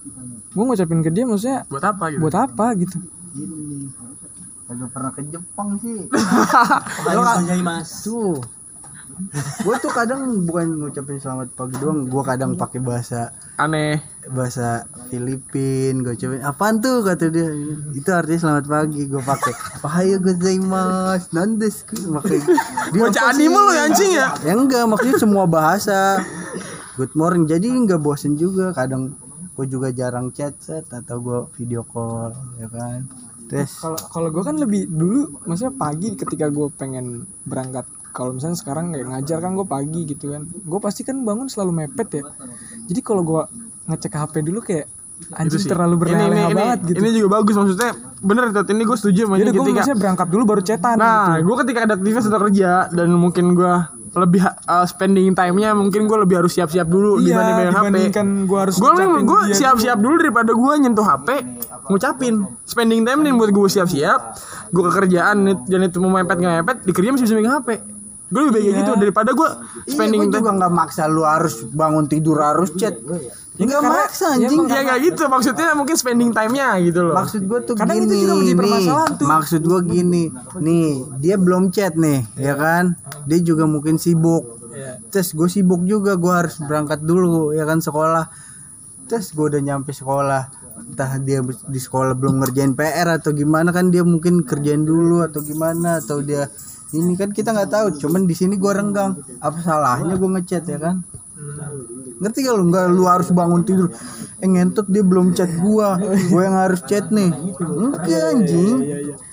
gua 0.53 0.65
ngucapin 0.71 1.01
ke 1.01 1.11
dia 1.11 1.25
maksudnya 1.25 1.65
buat 1.67 1.85
apa 1.85 2.05
gitu 2.13 2.21
buat 2.23 2.37
apa 2.37 2.67
gitu. 2.77 2.99
gini 3.35 3.89
pernah 4.71 5.11
ke 5.11 5.23
Jepang 5.27 5.75
sih 5.83 6.07
Lo 7.17 7.23
kan 7.27 7.43
mas. 7.59 8.07
tuh 8.07 8.39
gue 9.61 9.75
tuh 9.85 9.93
kadang 9.93 10.49
bukan 10.49 10.81
ngucapin 10.81 11.21
selamat 11.21 11.53
pagi 11.53 11.77
doang 11.77 12.09
gue 12.09 12.23
kadang 12.25 12.57
pakai 12.57 12.81
bahasa 12.81 13.31
Aneh. 13.61 14.01
bahasa 14.33 14.89
Filipin 15.13 16.01
gue 16.01 16.17
cobain 16.17 16.43
apaan 16.45 16.81
tuh? 16.81 17.05
kata 17.05 17.29
dia. 17.29 17.53
Itu 17.93 18.11
artinya 18.11 18.41
selamat 18.41 18.65
pagi 18.67 19.03
gue 19.05 19.23
pakai 19.23 19.53
Ohayo 19.85 20.17
gozaimasu 20.25 21.29
nandes 21.37 21.85
pakai 21.89 22.39
dia 22.93 23.01
Baca 23.05 23.21
anime 23.29 23.59
lu 23.61 23.73
ya, 23.77 23.83
anjing 23.87 24.13
ya? 24.17 24.27
ya 24.45 24.53
enggak 24.57 24.85
maksudnya 24.89 25.17
semua 25.21 25.45
bahasa. 25.45 26.21
Good 26.97 27.13
morning 27.17 27.45
jadi 27.45 27.69
enggak 27.69 28.01
bosen 28.01 28.41
juga. 28.41 28.73
Kadang 28.73 29.15
gue 29.57 29.67
juga 29.69 29.93
jarang 29.93 30.33
chat 30.33 30.57
set 30.57 30.89
atau 30.89 31.21
gue 31.21 31.39
video 31.61 31.85
call 31.85 32.33
ya 32.57 32.69
kan? 32.73 33.05
Terus 33.51 33.83
kalau 33.83 34.01
kalau 34.09 34.29
gue 34.31 34.43
kan 34.47 34.57
lebih 34.57 34.89
dulu 34.89 35.43
maksudnya 35.45 35.75
pagi 35.75 36.15
ketika 36.17 36.47
gue 36.49 36.71
pengen 36.79 37.27
berangkat 37.45 37.85
kalau 38.11 38.37
misalnya 38.37 38.59
sekarang 38.59 38.93
kayak 38.93 39.07
ngajar 39.09 39.39
kan 39.41 39.53
gue 39.55 39.67
pagi 39.67 40.01
gitu 40.07 40.35
kan. 40.35 40.43
Gue 40.47 40.81
pasti 40.83 41.03
kan 41.07 41.23
bangun 41.23 41.47
selalu 41.47 41.87
mepet 41.87 42.09
ya. 42.21 42.25
Jadi 42.91 43.01
kalau 43.01 43.23
gue 43.23 43.43
ngecek 43.91 44.15
HP 44.15 44.35
dulu 44.47 44.61
kayak 44.63 44.87
anjing 45.37 45.65
terlalu 45.69 45.95
ini, 45.95 45.95
ini, 45.95 46.01
berleha-leha 46.01 46.49
ini, 46.49 46.57
banget 46.57 46.79
gitu. 46.89 46.99
ini 47.01 47.09
juga 47.13 47.29
bagus 47.39 47.55
maksudnya 47.55 47.93
bener 48.21 48.45
Tat. 48.57 48.67
ini 48.73 48.83
gue 48.89 48.97
setuju 48.97 49.21
sama 49.29 49.37
jadi 49.37 49.51
ini 49.53 49.59
gue 49.59 49.65
ketika 49.69 49.95
berangkat 49.95 50.29
dulu 50.33 50.43
baru 50.49 50.63
cetan 50.65 50.97
nah 50.97 51.37
gitu. 51.37 51.45
gue 51.45 51.57
ketika 51.65 51.79
ada 51.85 51.95
aktivitas 52.01 52.25
atau 52.27 52.41
kerja 52.49 52.71
dan 52.89 53.09
mungkin 53.15 53.45
gue 53.53 53.75
lebih 54.11 54.43
uh, 54.43 54.87
spending 54.91 55.31
time-nya 55.39 55.71
mungkin 55.71 56.11
gue 56.11 56.19
lebih 56.19 56.43
harus 56.43 56.51
siap-siap 56.59 56.89
dulu 56.91 57.23
Iya, 57.23 57.31
dibanding 57.31 57.57
megang 57.63 57.77
HP 57.79 57.95
gue 58.43 58.59
harus 58.59 58.75
gue 58.75 58.93
gue 59.23 59.41
siap-siap 59.55 59.99
dulu 60.03 60.15
daripada 60.19 60.51
gue 60.51 60.73
nyentuh 60.83 61.07
HP 61.07 61.29
ngucapin. 61.91 62.35
Spending 62.67 63.07
time 63.07 63.21
nih 63.23 63.33
buat 63.39 63.51
gue 63.55 63.67
siap-siap 63.71 64.21
gue 64.75 64.83
ke 64.83 64.93
kerjaan 64.99 65.37
dan 65.63 65.81
itu 65.87 65.99
mau 66.03 66.11
mepet 66.11 66.39
nggak 66.43 66.55
mepet 66.63 66.77
di 66.87 66.93
kerja 66.95 67.09
masih 67.15 67.25
bisa 67.31 67.35
megang 67.39 67.63
HP 67.63 68.00
gue 68.31 68.41
lebih 68.41 68.61
kayak 68.61 68.77
gitu 68.79 68.93
daripada 68.97 69.31
gue 69.31 69.49
Iya, 69.83 69.91
spending 69.91 70.23
gue 70.23 70.31
time 70.31 70.39
juga 70.41 70.51
nggak 70.57 70.73
maksa 70.73 71.03
lu 71.05 71.23
harus 71.23 71.55
bangun 71.67 72.07
tidur 72.07 72.39
harus 72.39 72.71
chat. 72.73 72.95
Enggak 73.61 73.83
karena- 73.83 74.07
maksa 74.07 74.27
anjing. 74.33 74.61
ya 74.65 74.81
nggak 74.81 74.99
gitu 75.05 75.23
maksudnya 75.27 75.69
mungkin 75.75 75.93
spending 75.93 76.31
time-nya 76.31 76.81
gitu 76.81 77.01
loh 77.03 77.13
Maksud 77.13 77.43
gue 77.45 77.59
tuh 77.61 77.75
Kadang 77.75 77.99
gini 77.99 78.07
itu 78.09 78.15
juga 78.23 78.35
menjadi 78.35 78.57
permasalahan 78.57 79.11
tuh. 79.13 79.27
Maksud 79.27 79.61
gue 79.63 79.81
gini, 79.85 80.23
nih 80.57 80.89
dia 81.19 81.37
belum 81.37 81.63
chat 81.69 81.93
nih, 81.95 82.25
ya 82.35 82.55
kan? 82.55 82.97
Dia 83.27 83.39
juga 83.41 83.67
mungkin 83.67 83.97
sibuk. 83.97 84.57
Terus 85.11 85.35
gue 85.35 85.49
sibuk 85.51 85.83
juga, 85.83 86.17
gue 86.17 86.33
harus 86.33 86.57
berangkat 86.59 87.03
dulu, 87.03 87.51
ya 87.51 87.67
kan 87.67 87.79
sekolah. 87.79 88.31
Terus 89.05 89.29
gue 89.31 89.45
udah 89.45 89.61
nyampe 89.61 89.91
sekolah, 89.91 90.49
entah 90.81 91.19
dia 91.19 91.39
di 91.43 91.77
sekolah 91.77 92.15
belum 92.15 92.41
ngerjain 92.41 92.73
PR 92.73 93.13
atau 93.13 93.31
gimana 93.31 93.69
kan 93.69 93.91
dia 93.91 94.01
mungkin 94.03 94.41
kerjain 94.41 94.81
dulu 94.81 95.21
atau 95.21 95.43
gimana 95.43 95.99
atau 95.99 96.23
dia 96.23 96.49
ini 96.95 97.15
kan 97.15 97.31
kita 97.31 97.55
nggak 97.55 97.71
tahu. 97.71 97.87
Cuman 97.99 98.27
di 98.27 98.35
sini 98.35 98.59
gue 98.59 98.73
renggang. 98.73 99.19
Apa 99.39 99.59
salahnya 99.63 100.15
gue 100.19 100.31
ngechat 100.39 100.65
ya 100.67 100.79
kan? 100.79 100.97
ngerti 102.21 102.45
gak 102.45 102.53
lu 102.53 102.65
nggak 102.69 102.85
lu 102.93 103.05
harus 103.09 103.33
bangun 103.33 103.65
tidur 103.65 103.89
eh 104.45 104.49
ngentot 104.49 104.85
dia 104.93 105.01
belum 105.01 105.33
chat 105.33 105.49
gua 105.57 105.97
gua 106.29 106.41
yang 106.45 106.57
harus 106.57 106.81
chat 106.85 107.09
nih 107.09 107.33
enggak 107.57 108.23
anjing 108.37 108.77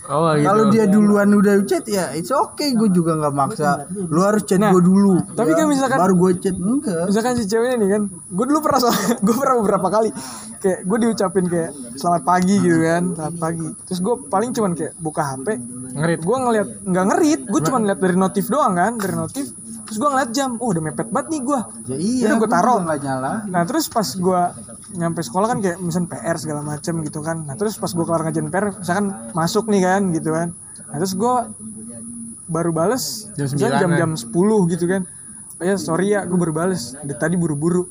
oh 0.10 0.32
gitu. 0.36 0.46
Kalau 0.48 0.64
dia 0.72 0.86
duluan 0.88 1.30
udah 1.32 1.54
chat 1.68 1.86
ya 1.88 2.12
it's 2.16 2.32
okay. 2.32 2.74
Gue 2.74 2.90
juga 2.90 3.16
nggak 3.20 3.34
maksa. 3.34 3.86
Lu 3.92 4.24
harus 4.24 4.44
chat 4.48 4.60
gua 4.60 4.82
dulu. 4.82 5.20
tapi 5.36 5.52
kan 5.54 5.66
misalkan- 5.68 6.00
baru 6.00 6.14
gua 6.16 6.32
chat. 6.36 6.56
Enggak. 6.58 7.06
misalkan 7.12 7.34
si 7.38 7.44
ceweknya 7.46 7.76
nih 7.84 7.90
kan 7.96 8.02
gue 8.12 8.46
dulu 8.48 8.60
pernah 8.64 8.80
gue 9.26 9.36
pernah 9.36 9.56
beberapa 9.62 9.88
kali. 9.88 10.10
Kayak 10.58 10.80
gue 10.90 10.98
diucapin 11.06 11.46
kayak 11.46 11.72
selamat 11.96 12.24
pagi 12.26 12.56
gitu 12.58 12.80
kan. 12.82 13.04
Selamat 13.14 13.38
pagi. 13.38 13.68
Terus 13.86 14.00
gue 14.02 14.16
paling 14.28 14.50
cuman 14.56 14.72
kayak 14.74 14.94
buka 14.98 15.22
hp 15.36 15.48
ngerit. 15.98 16.22
Gue 16.24 16.38
ngeliat 16.40 16.68
nggak 16.88 17.06
ngerit. 17.14 17.42
Gue 17.46 17.62
cuman 17.62 17.82
lihat 17.86 18.00
dari 18.02 18.16
notif 18.18 18.46
doang 18.50 18.74
kan 18.74 18.96
dari 18.98 19.16
notif 19.16 19.46
terus 19.88 19.98
gue 19.98 20.10
ngeliat 20.10 20.32
jam 20.32 20.60
oh 20.60 20.68
udah 20.70 20.84
mepet 20.84 21.08
banget 21.08 21.28
nih 21.32 21.42
gue 21.42 21.60
ya 21.88 21.96
iya 21.98 22.24
Udah 22.28 22.36
gue 22.36 22.44
gua 22.44 22.52
taruh. 22.52 22.78
nggak 22.84 23.00
nyala 23.00 23.32
Nah 23.48 23.64
terus 23.64 23.86
pas 23.88 24.04
gue 24.06 24.42
nyampe 24.94 25.20
sekolah 25.20 25.48
kan 25.48 25.60
kayak 25.60 25.78
misalnya 25.80 26.10
PR 26.12 26.36
segala 26.36 26.62
macem 26.62 26.94
gitu 27.02 27.20
kan. 27.20 27.44
Nah 27.44 27.56
terus 27.56 27.76
pas 27.76 27.88
gue 27.88 28.04
kelar 28.04 28.22
ngajarin 28.24 28.48
PR, 28.48 28.66
misalkan 28.76 29.06
masuk 29.32 29.68
nih 29.68 29.82
kan 29.84 30.02
gitu 30.12 30.30
kan. 30.32 30.48
Nah 30.92 30.98
terus 30.98 31.14
gue 31.14 31.34
baru 32.48 32.72
bales 32.72 33.28
Jam 33.36 33.48
misalnya 33.48 33.80
9-an. 33.80 33.82
jam-jam 33.84 34.12
10 34.16 34.74
gitu 34.76 34.86
kan. 34.88 35.02
Oh 35.58 35.64
ya 35.64 35.76
sorry 35.76 36.16
ya 36.16 36.24
gue 36.24 36.38
baru 36.38 36.52
bales. 36.52 36.96
Dari 37.00 37.16
tadi 37.16 37.36
buru-buru. 37.36 37.88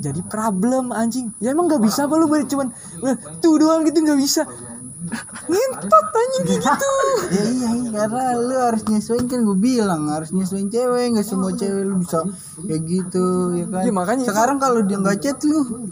Jadi 0.00 0.24
problem 0.24 0.90
anjing. 0.90 1.30
Ya 1.38 1.52
emang 1.52 1.68
nggak 1.68 1.82
bisa 1.84 2.08
apa 2.08 2.16
lu 2.16 2.24
cuman 2.26 2.72
"Lah, 3.04 3.14
tuh 3.38 3.60
doang 3.60 3.84
gitu 3.84 4.00
nggak 4.00 4.16
bisa. 4.16 4.48
Ngentot 5.50 6.06
anjing 6.12 6.44
kayak 6.46 6.62
gitu. 6.62 6.90
ya 7.34 7.42
iya 7.44 7.68
iya, 7.74 7.90
karena 7.90 8.24
lu 8.38 8.54
harus 8.54 8.82
nyesuaiin 8.86 9.26
kan 9.26 9.40
gue 9.42 9.58
bilang 9.58 10.02
harus 10.06 10.30
nyesuaiin 10.30 10.70
cewek 10.70 11.06
nggak 11.12 11.26
semua 11.26 11.50
cewek 11.52 11.82
lu 11.82 11.98
bisa 11.98 12.22
kayak 12.62 12.82
gitu 12.86 13.26
ya 13.54 13.64
kan 13.66 13.82
Iya, 13.82 13.92
makanya 13.92 14.24
sekarang 14.30 14.56
kalau 14.56 14.80
dia 14.82 14.98
nggak 14.98 15.18
chat 15.18 15.38
lu 15.42 15.90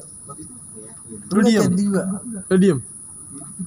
lu 1.28 1.40
diem. 1.42 1.60
chat 1.60 1.72
juga 1.74 2.02
lu 2.46 2.56
diem 2.56 2.78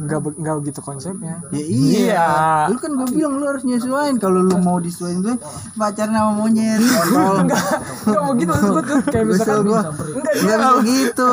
Nggak 0.01 0.19
nggak 0.33 0.55
begitu 0.65 0.79
konsepnya. 0.81 1.35
Ya 1.53 1.61
iya. 1.61 1.97
Iya. 2.01 2.27
Lu 2.73 2.77
kan 2.81 2.91
gue 2.97 3.07
bilang 3.13 3.37
lu 3.37 3.45
harus 3.45 3.61
nyesuaiin 3.61 4.17
kalau 4.17 4.41
lu 4.41 4.57
mau 4.57 4.81
disesuaiin 4.81 5.21
tuh 5.21 5.37
pacaran 5.77 6.13
sama 6.13 6.31
monyet. 6.41 6.81
Enggak 6.81 8.23
begitu 8.33 8.49
maksud 8.49 8.69
gue 8.73 8.83
tuh 8.83 8.97
kayak 9.13 9.25
misalkan 9.29 9.57
gua. 9.69 9.81
Enggak 10.41 10.75
gitu. 10.89 11.27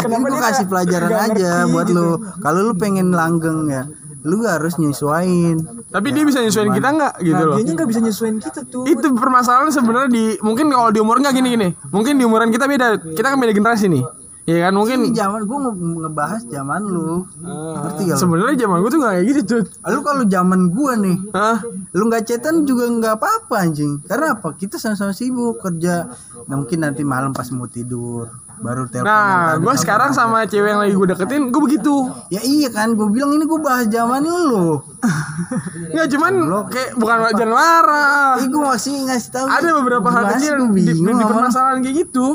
Kenapa 0.00 0.26
gue 0.26 0.40
kasih 0.40 0.66
pelajaran 0.66 1.12
aja 1.12 1.50
buat 1.68 1.88
lu. 1.92 2.08
Kalau 2.40 2.60
lu 2.64 2.74
pengen 2.80 3.12
langgeng 3.12 3.68
ya, 3.68 3.84
lu 4.24 4.44
harus 4.44 4.76
nyesuaiin. 4.76 5.56
tapi 5.90 6.12
dia 6.12 6.22
bisa 6.22 6.38
nyesuaiin 6.44 6.70
kita 6.70 6.88
nggak 6.92 7.14
gitu 7.24 7.34
Nah, 7.34 7.48
loh 7.50 7.56
dianya 7.58 7.72
nggak 7.74 7.88
bisa 7.88 8.00
nyesuaiin 8.04 8.36
kita 8.38 8.60
tuh. 8.68 8.84
itu 8.86 9.06
permasalahan 9.16 9.72
sebenarnya 9.74 10.10
di 10.12 10.24
mungkin 10.38 10.70
kalau 10.70 10.92
di 10.94 11.00
umur 11.02 11.18
nggak 11.18 11.34
gini 11.34 11.48
gini 11.56 11.68
mungkin 11.90 12.14
di 12.14 12.22
umuran 12.28 12.52
kita 12.52 12.70
beda 12.70 13.00
kita 13.16 13.26
kan 13.32 13.38
beda 13.40 13.50
generasi 13.56 13.90
nih 13.90 14.04
Iya 14.50 14.66
kan 14.66 14.72
Ini 14.74 14.78
mungkin 14.82 14.98
zaman 15.14 15.40
gue 15.46 15.58
ngebahas 16.02 16.42
zaman 16.50 16.80
lu. 16.82 17.22
Ngerti 17.46 18.02
gak 18.10 18.18
sebenarnya 18.18 18.56
zaman 18.66 18.76
gue 18.82 18.90
tuh 18.90 18.98
nggak 18.98 19.14
kayak 19.14 19.26
gitu 19.30 19.40
tuh 19.46 19.62
Lu 19.86 20.00
kalau 20.02 20.24
zaman 20.26 20.60
gua 20.74 20.92
nih, 20.98 21.16
Hah? 21.30 21.62
lu 21.94 22.02
nggak 22.10 22.22
chatan 22.26 22.66
juga 22.66 22.90
nggak 22.90 23.14
apa-apa 23.14 23.54
anjing. 23.62 24.02
Karena 24.02 24.34
apa? 24.34 24.58
Kita 24.58 24.74
sama-sama 24.74 25.14
sibuk 25.14 25.62
kerja. 25.62 26.10
Nah, 26.50 26.56
mungkin 26.58 26.82
nanti 26.82 27.06
malam 27.06 27.30
pas 27.30 27.46
mau 27.54 27.70
tidur 27.70 28.26
baru 28.60 28.84
telepon. 28.92 29.08
Nah, 29.08 29.56
gue 29.56 29.74
sekarang 29.80 30.10
sama 30.12 30.44
cewek 30.44 30.68
yang 30.68 30.80
lagi 30.84 30.92
gue 30.92 31.08
deketin, 31.16 31.48
gue 31.48 31.62
begitu. 31.64 32.12
Ya 32.28 32.44
iya 32.44 32.68
kan, 32.68 32.92
gue 32.92 33.08
bilang 33.08 33.32
ini 33.32 33.48
gue 33.48 33.60
bahas 33.60 33.88
zaman 33.88 34.20
lu. 34.20 34.80
Nggak 35.96 36.06
cuman 36.12 36.32
kayak 36.68 36.90
bukan 37.00 37.16
jangan 37.34 37.50
marah. 37.56 38.36
Eh 38.36 38.46
gue 38.46 38.62
masih 38.62 38.94
ngasih 39.08 39.30
tahu. 39.32 39.46
Ada 39.48 39.68
beberapa 39.80 40.08
hal 40.12 40.24
kecil 40.36 40.54
gua 40.60 40.76
di, 40.76 40.82
di, 40.84 40.92
bingung 40.92 41.16
di 41.16 41.24
sama- 41.24 41.30
permasalahan 41.32 41.78
kayak 41.80 41.96
gitu. 42.06 42.26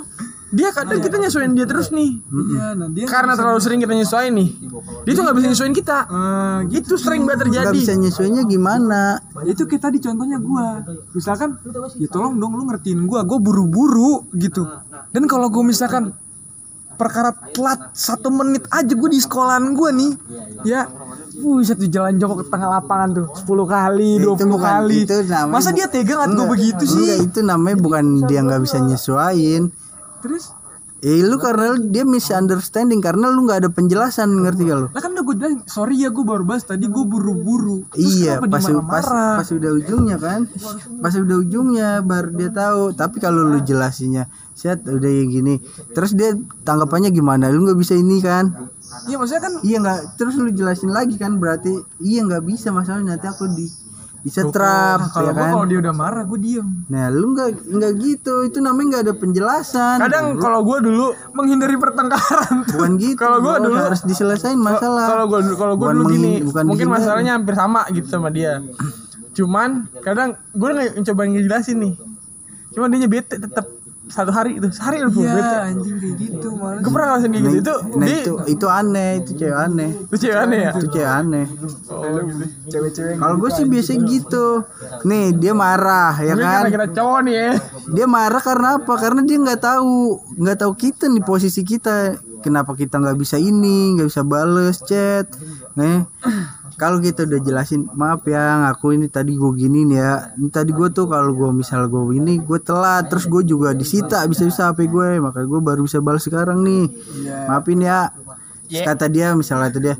Dia 0.55 0.71
kadang 0.71 0.99
kita 0.99 1.15
nyesuaiin 1.17 1.51
dia 1.51 1.65
terus 1.65 1.91
nih. 1.91 2.15
Iya, 2.23 2.65
nah 2.73 2.87
dia 2.87 3.03
Karena 3.05 3.35
terlalu 3.35 3.59
sering 3.59 3.77
kita 3.77 3.91
nyesuaiin 3.93 4.31
nih. 4.31 4.49
Dia 5.03 5.11
tuh 5.11 5.21
nggak 5.21 5.35
bisa 5.35 5.47
nyesuaiin 5.49 5.75
kita. 5.75 5.97
Itu 6.71 6.95
sering 6.95 7.21
banget 7.23 7.45
Nggak 7.45 7.63
terjadi. 7.65 7.77
bisa 7.77 7.93
nyesuainya 7.93 8.43
gimana? 8.45 9.01
itu 9.43 9.61
kayak 9.63 9.83
tadi 9.83 9.97
contohnya 9.99 10.37
gua 10.37 10.79
misalkan 11.11 11.59
ya 11.95 12.07
tolong 12.07 12.33
dong 12.35 12.55
lu 12.55 12.63
ngertiin 12.65 13.03
gua 13.03 13.21
gua 13.21 13.37
buru-buru 13.37 14.25
gitu 14.33 14.63
dan 15.11 15.23
kalau 15.25 15.47
gua 15.47 15.61
misalkan 15.61 16.15
perkara 16.91 17.29
telat 17.51 17.91
satu 17.91 18.31
menit 18.31 18.63
aja 18.69 18.89
gua 18.89 19.05
di 19.05 19.19
sekolahan 19.19 19.69
gua 19.71 19.91
nih 19.91 20.11
ya 20.63 20.87
Wih, 21.35 21.61
satu 21.61 21.83
jalan 21.85 22.15
jongkok 22.15 22.41
ke 22.41 22.45
tengah 22.47 22.69
lapangan 22.71 23.09
tuh 23.13 23.25
10 23.35 23.67
kali, 23.67 24.11
20 24.17 24.23
Itu 24.23 24.45
bukan- 24.47 24.71
kali. 24.79 24.97
itu 25.03 25.15
namanya 25.21 25.51
Masa 25.51 25.69
dia 25.69 25.85
tega 25.85 26.13
ngat 26.15 26.31
gue 26.31 26.47
begitu 26.47 26.83
Enggak, 26.87 26.95
sih? 27.11 27.27
itu 27.27 27.39
namanya 27.43 27.77
bukan 27.77 28.05
dia 28.23 28.39
nggak 28.39 28.61
bisa 28.61 28.77
nyesuaiin. 28.79 29.63
Terus? 30.25 30.49
Eh 31.05 31.21
lu 31.21 31.37
karena 31.37 31.77
dia 31.77 32.01
misunderstanding 32.01 32.97
karena 32.97 33.29
lu 33.29 33.45
nggak 33.45 33.61
ada 33.61 33.69
penjelasan 33.69 34.25
ngerti 34.41 34.65
gak 34.65 34.77
lu? 34.79 34.87
Lah 34.89 35.01
kan 35.05 35.13
udah 35.13 35.21
gue 35.21 35.35
bilang, 35.37 35.55
sorry 35.69 36.01
ya 36.01 36.09
gue 36.09 36.25
baru 36.25 36.41
bahas 36.41 36.65
tadi 36.65 36.89
gue 36.89 37.05
buru-buru. 37.05 37.85
Iya, 37.93 38.41
pas, 38.41 38.65
pas 38.89 39.05
pas 39.05 39.45
udah 39.45 39.71
ujungnya 39.85 40.17
kan, 40.17 40.49
pas 41.05 41.13
udah 41.13 41.37
ujungnya 41.45 42.01
baru 42.01 42.33
dia 42.33 42.49
tahu. 42.49 42.97
Tapi 42.97 43.21
kalau 43.21 43.45
lu 43.45 43.61
jelasinnya, 43.61 44.33
set 44.57 44.81
udah 44.81 45.11
ya 45.11 45.23
gini, 45.29 45.61
terus 45.93 46.17
dia 46.17 46.33
tanggapannya 46.65 47.13
gimana? 47.13 47.53
Lu 47.53 47.69
nggak 47.69 47.77
bisa 47.77 47.93
ini 47.93 48.17
kan? 48.25 48.73
Iya 49.05 49.19
maksudnya 49.19 49.43
kan 49.45 49.53
Iya 49.61 49.77
nggak, 49.83 49.99
terus 50.17 50.39
lu 50.41 50.49
jelasin 50.49 50.89
lagi 50.89 51.19
kan 51.21 51.37
berarti 51.37 51.73
iya 52.01 52.25
nggak 52.25 52.49
bisa 52.49 52.73
masalahnya 52.73 53.13
nanti 53.19 53.27
aku 53.29 53.45
di 53.53 53.67
disetrap 54.25 54.97
Nah, 54.97 55.09
kalau 55.13 55.29
ya 55.29 55.31
gue 55.31 55.39
kan? 55.39 55.51
kalau 55.53 55.65
dia 55.69 55.79
udah 55.79 55.93
marah 55.93 56.23
gue 56.25 56.39
diem. 56.41 56.67
Nah 56.89 57.13
lu 57.13 57.31
nggak 57.31 57.49
nggak 57.69 57.93
gitu, 58.01 58.33
itu 58.41 58.57
namanya 58.57 58.87
nggak 58.89 59.03
ada 59.05 59.13
penjelasan. 59.13 59.97
Kadang 60.01 60.25
kalau 60.35 60.65
gue 60.65 60.77
dulu 60.81 61.05
menghindari 61.31 61.77
pertengkaran. 61.77 62.65
bukan 62.65 62.91
gitu. 62.97 63.15
Kalau 63.15 63.37
gua 63.37 63.61
bro. 63.61 63.69
dulu- 63.69 63.85
harus 63.85 64.01
diselesain 64.01 64.57
masalah. 64.57 65.05
Kalau 65.05 65.25
gue 65.29 65.39
kalau 65.53 65.75
gue 65.77 65.89
dulu 65.93 66.03
gini, 66.09 66.41
bukan 66.41 66.63
mungkin 66.65 66.89
dihindari. 66.89 67.05
masalahnya 67.05 67.31
hampir 67.37 67.53
sama 67.53 67.85
gitu 67.93 68.07
sama 68.09 68.33
dia. 68.33 68.65
Cuman 69.31 69.69
kadang 70.01 70.33
gue 70.51 70.69
nggak 70.73 71.05
coba 71.05 71.21
ngejelasin 71.27 71.77
nih. 71.77 71.93
Cuman 72.73 72.89
dia 72.89 73.05
bete 73.05 73.37
tetap. 73.37 73.74
Satu 74.05 74.29
hari 74.29 74.61
itu 74.61 74.67
sehari 74.69 75.01
lu 75.01 75.09
bete. 75.09 75.33
Iya 75.33 75.73
anjing 75.73 75.97
kayak 75.97 76.15
gitu 76.21 76.47
malah. 76.53 76.79
gue 76.81 76.91
pernah 76.93 77.07
ngerasain 77.09 77.31
kayak 77.33 77.43
gitu. 77.43 77.55
Itu 77.57 77.73
nah 77.97 78.05
di 78.05 78.13
itu 78.13 78.33
itu 78.45 78.65
aneh 78.69 79.09
itu 79.17 79.31
cewek 79.33 79.57
aneh. 79.57 79.89
Itu 80.05 80.15
cewek 80.21 80.37
aneh 80.37 80.59
ya? 80.61 80.71
Itu 80.77 80.87
cewek 80.93 81.11
aneh. 81.11 81.45
Oh 81.89 82.17
gitu. 82.21 82.45
Cewek-cewek 82.69 83.13
kalau 83.17 83.35
gue 83.41 83.49
sih 83.53 83.65
biasa 83.65 83.91
gitu. 84.05 84.47
Nih 85.09 85.25
dia 85.33 85.53
marah 85.57 86.13
ya 86.21 86.33
Mungkin 86.37 86.45
kan? 86.45 86.55
karena 86.61 86.71
kita 86.73 86.87
cowok 86.93 87.19
nih 87.25 87.35
ya. 87.35 87.49
Dia 87.95 88.05
marah 88.05 88.41
karena 88.41 88.67
apa? 88.77 88.93
Karena 88.97 89.21
dia 89.25 89.37
nggak 89.41 89.61
tahu 89.61 89.93
nggak 90.37 90.57
tahu 90.61 90.73
kita 90.77 91.05
nih 91.09 91.23
posisi 91.25 91.61
kita. 91.65 92.21
Kenapa 92.45 92.77
kita 92.77 93.01
nggak 93.01 93.17
bisa 93.17 93.41
ini 93.41 93.97
nggak 93.97 94.05
bisa 94.05 94.21
bales 94.21 94.77
chat 94.85 95.25
nih 95.73 96.05
kalau 96.75 96.99
kita 96.99 97.23
udah 97.23 97.39
jelasin 97.39 97.87
maaf 97.95 98.27
ya 98.27 98.67
ngaku 98.67 98.99
ini 98.99 99.07
tadi 99.07 99.31
gue 99.35 99.51
gini 99.55 99.87
nih 99.87 99.97
ya. 99.99 100.11
Ini 100.35 100.49
tadi 100.51 100.75
gue 100.75 100.91
tuh 100.91 101.07
kalau 101.07 101.31
gue 101.31 101.51
misal 101.55 101.87
gue 101.87 102.19
ini 102.19 102.43
gue 102.43 102.59
telat 102.59 103.07
terus 103.07 103.25
gue 103.31 103.47
juga 103.47 103.71
disita 103.71 104.27
bisa 104.27 104.43
bisa 104.43 104.71
HP 104.71 104.91
gue 104.91 105.23
makanya 105.23 105.47
gue 105.47 105.61
baru 105.63 105.81
bisa 105.87 106.03
balas 106.03 106.27
sekarang 106.27 106.59
nih. 106.67 106.91
Maafin 107.47 107.79
ya. 107.79 108.11
Kata 108.65 109.07
dia 109.07 109.31
misalnya 109.37 109.71
kata 109.71 109.79
dia 109.79 109.95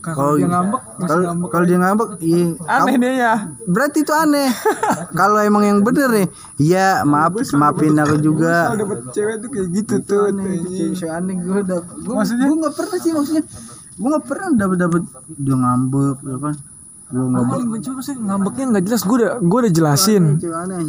kalau 0.00 0.40
dia 0.40 0.48
ngambek, 0.48 0.82
masih 0.96 1.04
kalau 1.04 1.24
kalau 1.52 1.64
dia 1.68 1.78
ngambek 1.78 2.08
iya. 2.24 2.46
Aneh 2.64 2.94
dia 2.96 3.12
ya. 3.12 3.32
Berarti 3.68 3.98
itu 4.00 4.12
aneh. 4.16 4.48
Kalau 5.20 5.38
emang 5.44 5.60
yang 5.68 5.78
bener 5.84 6.08
nih 6.08 6.26
iya 6.56 7.04
maaf 7.04 7.36
maafin 7.52 8.00
aku 8.00 8.16
juga. 8.16 8.72
Kalau 8.72 8.80
dapet 8.88 9.00
cewek 9.12 9.36
tuh 9.44 9.48
kayak 9.52 9.68
gitu 9.76 9.94
tuh. 10.08 10.22
aneh 10.32 10.56
itu 10.56 10.68
cewek 10.72 10.92
cewek 10.96 11.12
aneh 11.12 11.34
gue 11.36 11.58
udah 11.68 11.80
gue 11.84 12.56
nggak 12.64 12.74
pernah 12.74 12.98
sih 12.98 13.12
maksudnya 13.12 13.44
gue 14.00 14.08
nggak 14.08 14.24
pernah 14.24 14.48
dapet 14.56 14.78
dapet 14.80 15.02
dia 15.36 15.56
ngambek 15.60 16.16
ya 16.24 16.36
kan 16.40 16.54
gue 17.10 17.26
nggak 17.26 17.42
Paling 17.50 17.68
benci 17.74 17.90
sih 18.06 18.14
ngambeknya 18.14 18.64
nggak 18.70 18.84
jelas. 18.86 19.02
Gue 19.02 19.16
udah 19.18 19.32
gue 19.42 19.58
udah 19.66 19.72
jelasin. 19.74 20.24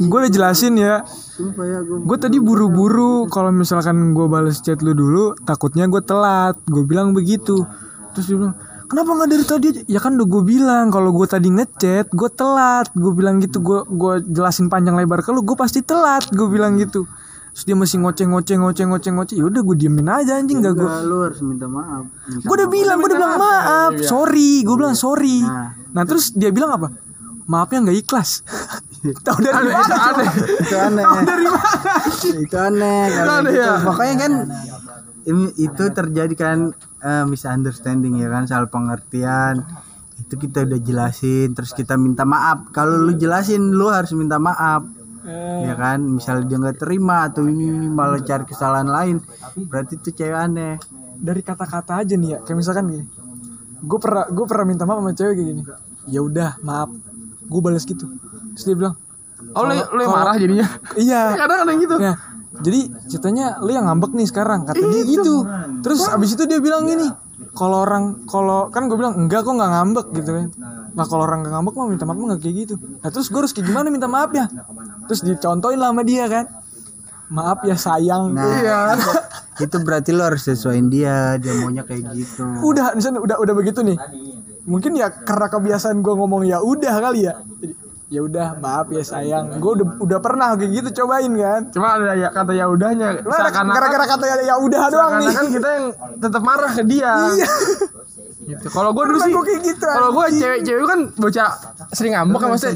Gue 0.06 0.18
udah 0.22 0.32
jelasin 0.32 0.74
ya. 0.78 1.02
ya 1.02 1.80
gue 1.82 2.18
tadi 2.22 2.38
buru-buru 2.38 3.26
kalau 3.26 3.50
misalkan 3.50 4.14
gue 4.14 4.30
bales 4.30 4.62
chat 4.62 4.86
lu 4.86 4.94
dulu, 4.94 5.34
takutnya 5.42 5.90
gue 5.90 5.98
telat. 6.06 6.54
Gue 6.70 6.86
bilang 6.86 7.18
begitu. 7.18 7.66
Terus 8.14 8.26
dia 8.30 8.38
bilang, 8.38 8.54
kenapa 8.86 9.10
nggak 9.18 9.30
dari 9.34 9.46
tadi 9.50 9.66
aja? 9.74 9.82
Ya 9.90 9.98
kan 9.98 10.14
udah 10.14 10.28
gue 10.30 10.44
bilang 10.46 10.94
kalau 10.94 11.10
gue 11.10 11.26
tadi 11.26 11.50
ngechat, 11.50 12.14
gue 12.14 12.30
telat. 12.30 12.86
Gue 12.94 13.12
bilang 13.18 13.42
gitu, 13.42 13.58
gue 13.58 13.82
gue 13.90 14.14
jelasin 14.30 14.70
panjang 14.70 14.94
lebar 14.94 15.26
ke 15.26 15.34
lu, 15.34 15.42
gue 15.42 15.58
pasti 15.58 15.82
telat. 15.82 16.30
Gue 16.30 16.46
bilang 16.54 16.78
gitu. 16.78 17.10
Terus 17.52 17.64
dia 17.64 17.76
masih 17.76 17.98
ngoceh 17.99 18.26
ngoceh 18.26 18.56
ngoceh 18.56 18.86
ngoceh 18.86 19.11
ngoceh. 19.11 19.36
Ya 19.36 19.45
udah 19.45 19.61
gue 19.61 19.76
diemin 19.76 20.07
aja 20.07 20.40
anjing 20.40 20.60
gak 20.60 20.73
gue. 20.73 20.88
Lu 21.03 21.18
harus 21.22 21.40
minta 21.44 21.68
maaf 21.68 22.07
Minta 22.26 22.48
Gue 22.48 22.56
udah 22.56 22.69
bilang, 22.72 22.98
gue 22.98 23.07
udah 23.11 23.19
bilang 23.19 23.36
maaf, 23.36 23.91
sorry. 24.02 24.64
Gue 24.64 24.76
bilang 24.76 24.95
sorry. 24.95 25.44
Nah. 25.44 25.76
Nah 25.91 26.03
terus 26.07 26.32
dia 26.32 26.49
bilang 26.49 26.72
apa? 26.72 26.88
Maafnya 27.45 27.84
nggak 27.84 27.98
ikhlas. 27.99 28.48
Tahu 29.26 29.38
dari 29.41 29.68
mana? 29.68 29.82
coba? 29.82 30.23
itu 30.61 30.76
aneh 30.78 31.06
itu 32.38 32.56
aneh 32.56 33.02
kalau 33.10 33.34
aneh 33.41 33.52
gitu. 33.52 33.61
ya. 33.65 33.73
makanya 33.82 34.15
kan 34.15 34.34
ini- 35.23 35.56
itu 35.57 35.84
terjadi 35.90 36.34
kan 36.38 36.57
eh, 37.02 37.26
misunderstanding 37.26 38.22
ya 38.22 38.30
kan 38.30 38.45
soal 38.45 38.69
pengertian 38.69 39.65
itu 40.22 40.34
kita 40.38 40.64
udah 40.64 40.80
jelasin 40.80 41.57
terus 41.57 41.73
kita 41.73 41.98
minta 41.98 42.23
maaf 42.23 42.69
kalau 42.69 42.94
lu 42.95 43.18
jelasin 43.18 43.73
lu 43.73 43.90
harus 43.90 44.14
minta 44.14 44.38
maaf 44.38 44.86
ya 45.65 45.73
kan 45.77 45.99
misal 46.02 46.43
dia 46.45 46.57
nggak 46.57 46.81
terima 46.81 47.30
atau 47.30 47.45
ini 47.45 47.69
malah 47.89 48.22
cari 48.22 48.45
kesalahan 48.48 48.89
lain 48.89 49.18
berarti 49.69 49.98
itu 50.02 50.10
cewek 50.15 50.38
aneh. 50.38 50.76
Dari 51.22 51.45
kata-kata 51.45 52.02
aja 52.02 52.18
nih 52.18 52.30
ya 52.34 52.38
kayak 52.41 52.57
misalkan 52.57 52.85
gini. 52.89 53.06
Gue 53.85 53.99
pernah 54.02 54.26
gue 54.30 54.45
pernah 54.49 54.65
minta 54.65 54.84
maaf 54.89 55.02
sama 55.02 55.14
cewek 55.14 55.34
kayak 55.38 55.48
gini. 55.53 55.64
Ya 56.10 56.19
udah 56.26 56.57
maaf. 56.65 56.89
Gue 57.45 57.61
balas 57.61 57.85
gitu. 57.85 58.10
Terus 58.57 58.65
dia 58.65 58.76
bilang 58.77 58.95
oh 59.53 59.64
lu, 59.65 59.73
lu 59.73 60.02
yang 60.02 60.14
marah 60.14 60.35
jadinya? 60.38 60.68
Iya. 60.98 61.22
Kadang 61.41 61.60
ada 61.65 61.72
yang 61.73 61.81
gitu. 61.85 61.95
Nah 62.02 62.15
jadi 62.61 62.80
ceritanya 63.07 63.64
lu 63.64 63.72
yang 63.72 63.88
ngambek 63.88 64.11
nih 64.11 64.27
sekarang 64.27 64.68
kata 64.68 64.84
dia 64.84 65.03
gitu. 65.07 65.48
terus 65.81 66.03
abis 66.11 66.35
itu 66.35 66.43
dia 66.45 66.60
bilang 66.60 66.84
gini 66.84 67.07
kalau 67.52 67.84
orang 67.84 68.24
kalau 68.30 68.70
kan 68.70 68.88
gue 68.88 68.96
bilang 68.96 69.18
enggak 69.18 69.44
kok 69.44 69.54
nggak 69.58 69.72
ngambek 69.72 70.08
gitu 70.16 70.32
kan. 70.32 70.48
Nah 70.96 71.06
kalau 71.08 71.24
orang 71.28 71.44
nggak 71.44 71.54
ngambek 71.58 71.74
mah 71.76 71.88
minta 71.90 72.06
maaf 72.08 72.18
mah 72.18 72.28
nggak 72.36 72.42
kayak 72.42 72.56
gitu. 72.68 72.76
Nah 72.80 73.10
terus 73.10 73.28
gue 73.28 73.40
harus 73.40 73.52
kayak 73.52 73.68
gimana 73.68 73.88
minta 73.92 74.08
maaf 74.08 74.32
ya? 74.32 74.46
Terus 75.10 75.22
dicontohin 75.26 75.80
lah 75.82 75.90
sama 75.92 76.04
dia 76.06 76.26
kan. 76.30 76.46
Maaf 77.32 77.60
ya 77.68 77.76
sayang. 77.76 78.36
Nah 78.36 78.46
iya. 78.60 78.78
itu 79.62 79.78
berarti 79.84 80.10
lu 80.16 80.24
harus 80.24 80.42
sesuaiin 80.48 80.88
dia 80.88 81.36
dia 81.42 81.54
maunya 81.60 81.84
kayak 81.84 82.14
gitu. 82.16 82.44
Udah 82.64 82.96
misalnya 82.96 83.20
udah 83.20 83.38
udah 83.42 83.54
begitu 83.56 83.84
nih. 83.84 83.98
Mungkin 84.68 84.94
ya 84.96 85.10
karena 85.10 85.50
kebiasaan 85.50 86.00
gue 86.00 86.14
ngomong 86.14 86.46
ya 86.46 86.62
udah 86.62 86.96
kali 87.02 87.26
ya. 87.26 87.42
Jadi, 87.60 87.74
ya 88.12 88.22
udah 88.22 88.48
maaf 88.60 88.92
ya 88.92 89.02
sayang. 89.02 89.56
Gue 89.56 89.72
udah 89.80 89.88
udah 89.98 90.20
pernah 90.20 90.52
kayak 90.54 90.72
gitu 90.76 90.90
cobain 91.02 91.32
kan? 91.32 91.62
Cuma 91.72 91.96
ada 91.96 92.12
ya 92.14 92.28
kata 92.28 92.52
ya 92.52 92.68
udahnya 92.68 93.24
gara-gara 93.24 94.06
kata 94.06 94.26
ya, 94.28 94.36
ya 94.46 94.56
udah 94.60 94.84
doang 94.92 95.12
nih. 95.16 95.32
seakan-akan 95.32 95.48
kita 95.50 95.70
yang 95.72 95.86
tetap 96.20 96.42
marah 96.44 96.72
ke 96.72 96.84
dia. 96.84 97.14
Gitu. 98.42 98.68
Kalau 98.68 98.92
gue 98.92 99.04
dulu 99.06 99.20
sih 99.22 99.32
gitu, 99.64 99.86
kalau 99.86 100.12
gue 100.12 100.26
cewek-cewek 100.34 100.84
kan 100.84 101.00
bocah 101.14 101.50
sering 101.94 102.18
ngambek 102.18 102.40
kan 102.42 102.48
maksudnya 102.52 102.76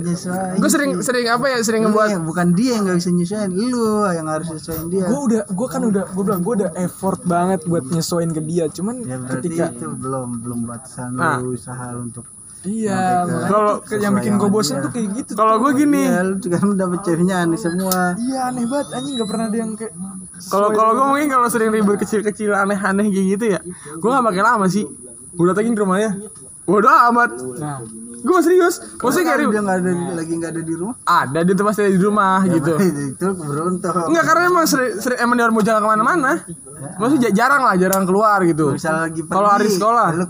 gue 0.55 0.69
sering 0.69 0.91
sering 1.01 1.25
apa 1.25 1.45
ya 1.51 1.57
sering 1.59 1.81
ngebuat 1.83 2.09
yang- 2.13 2.23
bukan 2.23 2.47
dia 2.53 2.77
yang 2.77 2.85
nggak 2.85 3.01
bisa 3.01 3.09
nyesuaiin 3.11 3.51
lu 3.51 3.83
yang 4.07 4.27
harus 4.29 4.47
nyesuaiin 4.47 4.87
dia. 4.87 5.03
Gue 5.03 5.19
udah 5.25 5.41
gue 5.43 5.67
kan 5.67 5.81
udah 5.83 6.03
gue 6.05 6.23
bilang 6.23 6.41
gue 6.45 6.53
udah 6.63 6.71
effort 6.79 7.19
banget 7.25 7.65
buat 7.65 7.83
nyesuaiin 7.83 8.31
ke 8.31 8.41
dia. 8.45 8.69
Cuman 8.69 9.03
ya 9.03 9.17
berarti 9.17 9.51
ketika 9.51 9.65
itu 9.73 9.87
belum 9.89 10.27
belum 10.45 10.59
batasan 10.63 11.09
Nah. 11.11 11.41
usaha 11.43 11.87
untuk 11.97 12.23
iya 12.65 13.23
Kalau- 13.45 13.77
yang 13.95 14.13
bikin 14.13 14.35
gue 14.35 14.49
bosen 14.49 14.79
tuh 14.79 14.89
kayak 14.89 15.07
gitu 15.15 15.31
kalau 15.33 15.57
gue 15.57 15.71
gini. 15.75 16.03
Ya 16.03 16.21
lu 16.21 16.35
juga 16.37 16.57
kan 16.57 16.73
dapet 16.73 16.99
ceweknya 17.01 17.35
aneh 17.41 17.55
semua. 17.55 18.13
Iya 18.15 18.49
aneh 18.49 18.65
banget. 18.65 18.87
Anjing 18.91 19.13
nggak 19.15 19.27
pernah 19.27 19.45
ada 19.45 19.57
yang 19.57 19.71
kayak 19.73 19.93
kalau 20.45 20.69
kalau 20.69 20.91
gue 20.93 21.05
mungkin 21.07 21.27
kalau 21.29 21.47
sering 21.47 21.69
ribut 21.69 21.95
kecil-kecil 21.95 22.51
aneh-aneh 22.51 23.07
kayak 23.07 23.27
gitu 23.31 23.45
ya 23.47 23.59
gue 23.95 24.09
gak 24.09 24.25
pakai 24.25 24.43
lama 24.43 24.65
sih. 24.65 24.83
Gue 25.31 25.45
datengin 25.45 25.73
ke 25.73 25.81
rumahnya. 25.81 26.11
Waduh 26.65 26.89
amat. 27.09 27.29
Nah. 27.55 27.79
Gue 28.25 28.41
serius. 28.41 28.81
Maksudnya 28.97 29.25
kayak 29.27 29.39
dia 29.45 29.61
nggak 29.61 29.77
ada 29.77 29.91
lagi 30.17 30.33
nggak 30.33 30.49
ada 30.49 30.61
di 30.61 30.73
rumah? 30.73 30.95
Ada 31.05 31.39
dia 31.45 31.53
tuh 31.53 31.61
pasti 31.61 31.81
ada 31.83 31.93
di 31.93 32.01
rumah 32.01 32.41
gitu. 32.49 32.73
itu 33.13 33.27
beruntung. 33.37 33.93
Enggak 34.09 34.25
karena 34.25 34.43
emang 34.49 34.65
sering, 34.65 34.97
sering 34.97 35.19
emang 35.21 35.35
dia 35.37 35.45
mau 35.47 35.61
jalan 35.61 35.77
ke 35.79 35.89
mana-mana. 35.91 36.31
Maksudnya 36.97 37.29
ja- 37.29 37.35
jarang 37.37 37.61
lah, 37.61 37.77
jarang 37.77 38.01
keluar 38.03 38.41
gitu. 38.41 38.73
Misal 38.73 38.97
lagi 38.99 39.21
pergi 39.21 39.29
Kalau 39.29 39.49
hari 39.51 39.69
sekolah. 39.69 40.07
lu 40.11 40.25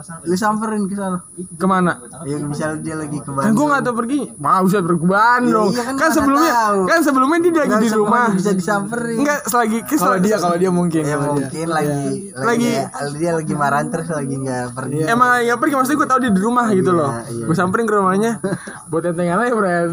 kecot 0.00 0.24
lu 0.24 0.34
samperin 0.34 0.82
ke 0.88 0.94
sana. 0.96 1.18
Ke 1.54 1.66
mana? 1.68 1.92
ya 2.24 2.36
misal 2.40 2.80
dia 2.80 2.96
lagi 2.96 3.20
ke 3.20 3.28
Kan 3.28 3.52
gue 3.52 3.52
Bandung 3.52 3.68
gak 3.68 3.82
tau 3.84 3.94
pergi. 3.94 4.20
Mau 4.40 4.60
bisa 4.64 4.78
pergi 4.80 5.00
ke 5.00 5.08
Bandung. 5.08 5.68
Iya 5.70 5.82
kan 5.84 5.94
Kan 5.94 6.00
mana 6.00 6.16
sebelumnya 6.16 6.52
tahu. 6.56 6.80
Kan 6.88 7.00
sebelumnya 7.04 7.38
dia 7.38 7.52
lagi 7.52 7.68
Nggak 7.70 7.80
di 7.80 7.88
usah 7.88 8.00
rumah. 8.00 8.26
bisa 8.32 8.50
disamperin. 8.56 9.16
Enggak 9.20 9.38
selagi 9.44 9.78
kalau 9.94 10.18
dia 10.18 10.36
kalau 10.40 10.56
dia 10.56 10.70
mungkin 10.72 11.02
ya 11.04 11.16
mungkin 11.20 11.66
lagi 11.68 12.32
lagi 12.32 12.72
dia 13.20 13.30
lagi 13.36 13.52
marahan 13.52 13.86
terus 13.92 14.08
lagi 14.08 14.34
nggak 14.34 14.64
pergi. 14.72 14.98
Emang 15.04 15.44
ya 15.44 15.54
pergi 15.60 15.74
maksudnya 15.76 15.98
gue 16.00 16.08
tau 16.08 16.18
dia 16.24 16.32
di 16.32 16.40
rumah 16.40 16.66
gitu 16.72 16.90
loh. 16.96 17.12
iya. 17.28 17.44
Gue 17.44 17.56
samperin 17.56 17.84
ke 17.84 17.92
rumahnya. 17.92 18.40
Buat 18.90 19.12
tentengan 19.12 19.44
aja 19.44 19.52
friend. 19.52 19.92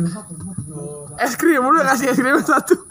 Es 1.18 1.34
krim, 1.34 1.60
udah 1.60 1.84
kasih 1.84 2.14
es 2.14 2.18
krim 2.22 2.38
satu 2.46 2.87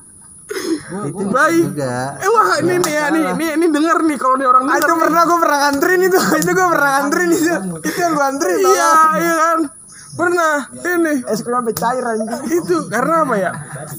itu 0.47 1.25
Baik. 1.27 1.65
juga. 1.69 1.95
Eh 2.17 2.31
wah 2.31 2.49
ini 2.57 2.75
nih 2.79 2.95
ya 2.95 3.05
nih, 3.11 3.23
ini, 3.35 3.47
ini 3.59 3.67
denger 3.67 3.99
nih 4.01 4.17
kalau 4.17 4.35
nih 4.35 4.47
orang 4.47 4.63
Ah, 4.65 4.69
denger 4.71 4.81
itu 4.81 4.93
nih. 4.93 5.03
pernah 5.03 5.23
gue 5.23 5.39
pernah 5.43 5.59
nganterin 5.61 6.01
itu. 6.03 6.19
Itu 6.41 6.51
gue 6.53 6.69
pernah 6.69 6.91
nganterin 6.95 7.31
itu. 7.31 7.53
Itu 7.83 7.99
yang 7.99 8.13
gue 8.15 8.27
anterin 8.27 8.57
Iya, 8.57 8.91
iya 9.17 9.35
kan 9.37 9.59
Pernah 10.17 10.73
Ini. 10.73 11.15
Es 11.29 11.45
krim 11.45 11.61
sampai 11.61 11.77
cair 11.77 12.01
anjing. 12.01 12.29
Itu 12.49 12.89
karena 12.89 13.23
apa 13.23 13.35
ya? 13.37 13.51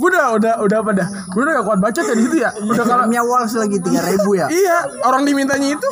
Udah 0.02 0.34
udah 0.34 0.53
udah 0.65 0.77
apa 0.81 0.91
dah? 0.98 1.07
Udah 1.38 1.52
gak 1.61 1.65
kuat 1.65 1.80
baca 1.80 1.99
ya 2.02 2.14
di 2.18 2.23
situ 2.26 2.38
ya? 2.41 2.49
Udah 2.57 2.84
kalau 2.84 3.06
Walls 3.22 3.53
lagi 3.53 3.77
tiga 3.77 4.02
ribu 4.02 4.34
ya? 4.34 4.49
Iya 4.49 4.77
orang 5.06 5.30
dimintanya 5.30 5.77
itu. 5.77 5.89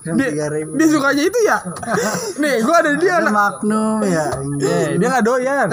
Dia, 0.00 0.28
dia 0.52 0.86
sukanya 0.88 1.22
itu 1.24 1.38
ya? 1.44 1.56
Nih 2.36 2.54
gue 2.60 2.74
ada 2.74 2.88
di 2.92 2.98
dia 3.00 3.12
Itu 3.16 3.20
anak. 3.24 3.32
Magnum 3.32 3.98
ya 4.04 4.24
Eh, 4.60 4.86
dia 5.00 5.08
nggak 5.08 5.24
doyan. 5.24 5.68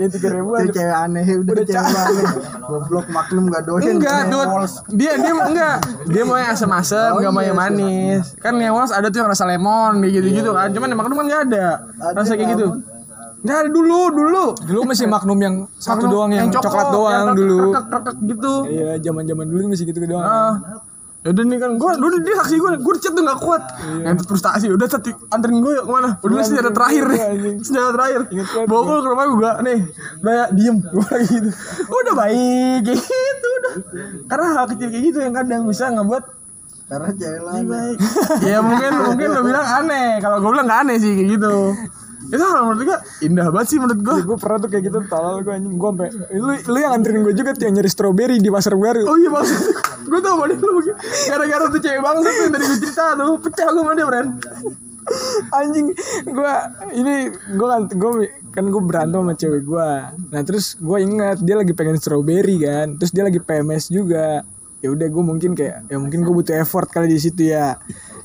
Yang 0.00 0.10
tiga 0.16 0.28
ribu 0.32 0.48
itu 0.56 0.72
cewek 0.72 0.96
aneh 0.96 1.24
udah 1.44 1.64
cewek 1.64 1.84
aneh. 1.84 2.26
goblok 2.64 3.06
Magnum 3.12 3.44
gak 3.52 3.62
doyan 3.68 4.00
enggak 4.00 4.20
dia 4.88 5.12
dia 5.20 5.32
enggak. 5.36 5.76
Dia 6.08 6.22
mau 6.24 6.36
yang 6.40 6.50
asam-asam 6.56 7.12
Oh, 7.14 7.20
nggak 7.20 7.32
mau 7.32 7.42
iya, 7.44 7.52
yang 7.52 7.58
manis. 7.58 8.24
kan 8.40 8.56
yang 8.56 8.72
ada 8.90 9.12
tuh 9.12 9.20
yang 9.20 9.28
rasa 9.28 9.44
lemon 9.44 10.00
gitu 10.08 10.24
gitu 10.24 10.50
kan. 10.56 10.72
cuman 10.72 10.88
yang 10.88 10.98
magnum 10.98 11.16
kan 11.20 11.26
nggak 11.28 11.42
ada. 11.52 11.66
Rasa 12.16 12.34
kayak 12.34 12.56
gitu 12.56 12.93
nggak 13.44 13.56
ada 13.60 13.70
dulu 13.70 14.00
dulu. 14.08 14.44
Dulu 14.56 14.80
masih 14.88 15.04
magnum 15.04 15.36
yang 15.36 15.54
satu 15.76 16.08
Magnum 16.08 16.12
doang 16.16 16.30
yang, 16.32 16.48
coklat 16.48 16.88
doang 16.88 17.12
yang 17.12 17.28
dulu. 17.36 17.56
krekek 17.76 18.16
gitu. 18.24 18.52
Iya 18.72 18.90
zaman 19.04 19.22
zaman 19.28 19.46
dulu 19.52 19.60
masih 19.68 19.84
gitu 19.84 20.00
doang. 20.08 20.24
Ah. 20.24 20.54
Yaudah 21.24 21.40
nih 21.48 21.56
kan 21.56 21.72
gue 21.80 21.92
dulu 22.04 22.16
dia 22.20 22.36
saksi 22.36 22.56
gue 22.60 22.70
gue 22.84 22.94
chat 23.00 23.12
tuh 23.16 23.24
gak 23.24 23.40
kuat. 23.40 23.62
Yang 24.00 24.28
frustasi 24.28 24.68
udah 24.68 24.88
chat 24.88 25.04
anterin 25.32 25.60
gue 25.60 25.72
yuk 25.76 25.84
ke 25.88 25.92
mana? 25.92 26.20
Udah 26.20 26.36
ini 26.36 26.44
senjata 26.44 26.72
terakhir 26.72 27.04
nih. 27.08 27.20
Senjata 27.64 27.90
terakhir. 27.96 28.20
Bawa 28.68 28.80
gue 28.84 28.96
ke 29.00 29.08
rumah 29.08 29.24
gue 29.28 29.52
nih. 29.68 29.78
Udah 30.20 30.32
ya 30.36 30.44
diem 30.52 30.76
gue 30.80 31.04
lagi 31.04 31.28
gitu. 31.28 31.48
Udah 31.88 32.14
baik 32.16 32.80
kayak 32.84 33.00
gitu 33.00 33.48
udah. 33.60 33.72
Karena 34.28 34.46
hal 34.52 34.64
kecil 34.72 34.88
kayak 34.92 35.04
gitu 35.08 35.18
yang 35.20 35.32
kadang 35.36 35.62
bisa 35.64 35.84
ngebuat 35.92 36.24
karena 36.84 37.08
cewek 37.16 37.40
lebih 37.40 37.48
lain 37.48 37.64
baik. 37.72 37.98
Ya 38.52 38.58
mungkin 38.60 38.90
mungkin 39.08 39.28
lo 39.32 39.40
bilang 39.48 39.64
aneh. 39.64 40.20
Kalau 40.20 40.36
gue 40.44 40.50
bilang 40.52 40.68
gak 40.68 40.80
aneh 40.84 40.96
sih 41.00 41.12
kayak 41.16 41.28
gitu 41.40 41.56
itu 42.24 42.44
hal 42.44 42.62
menurut 42.64 42.82
gue 42.88 42.98
indah 43.28 43.46
banget 43.52 43.66
sih 43.68 43.78
menurut 43.80 44.00
gue 44.00 44.16
gue 44.24 44.38
pernah 44.40 44.58
tuh 44.64 44.68
kayak 44.72 44.84
gitu 44.88 44.98
tolol 45.08 45.44
gue 45.44 45.52
anjing. 45.52 45.74
Gue 45.76 45.88
sampai 45.92 46.08
lu 46.34 46.52
lu 46.56 46.78
yang 46.80 46.92
anterin 46.96 47.20
gue 47.20 47.34
juga 47.36 47.50
tuh 47.52 47.64
yang 47.68 47.74
nyari 47.76 47.90
strawberry 47.92 48.36
di 48.40 48.50
pasar 48.50 48.74
baru 48.74 49.04
oh 49.04 49.16
iya 49.20 49.30
maksud 49.30 49.60
gue 50.08 50.20
tau 50.24 50.34
mana 50.40 50.54
lu 50.56 50.80
gara-gara 51.28 51.64
tuh 51.68 51.80
cewek 51.80 52.00
bangsa 52.00 52.28
tuh 52.28 52.42
yang 52.42 52.52
tadi 52.52 52.64
gue 52.64 52.78
cerita 52.80 53.04
tuh 53.18 53.36
pecah 53.40 53.68
gue 53.70 53.94
dia 53.94 54.06
Bren 54.08 54.28
anjing 55.52 55.86
gue 56.24 56.54
ini 56.96 57.14
gue 57.28 57.68
kan 57.68 57.82
gue 57.92 58.10
kan 58.56 58.64
gue 58.72 58.82
berantem 58.82 59.20
sama 59.20 59.34
cewek 59.36 59.62
gue 59.68 59.90
nah 60.32 60.40
terus 60.40 60.80
gue 60.80 60.98
ingat 61.04 61.44
dia 61.44 61.60
lagi 61.60 61.76
pengen 61.76 62.00
strawberry 62.00 62.56
kan. 62.62 62.96
Terus 62.98 63.10
dia 63.12 63.24
lagi 63.26 63.40
PMS 63.40 63.90
juga. 63.90 64.42
Ya 64.84 64.92
udah 64.92 65.08
gue 65.08 65.24
mungkin 65.24 65.56
kayak 65.56 65.88
ya 65.88 65.96
mungkin 65.96 66.20
gue 66.28 66.34
butuh 66.34 66.60
effort 66.60 66.92
kali 66.92 67.08
di 67.08 67.16
situ 67.16 67.48
ya 67.48 67.80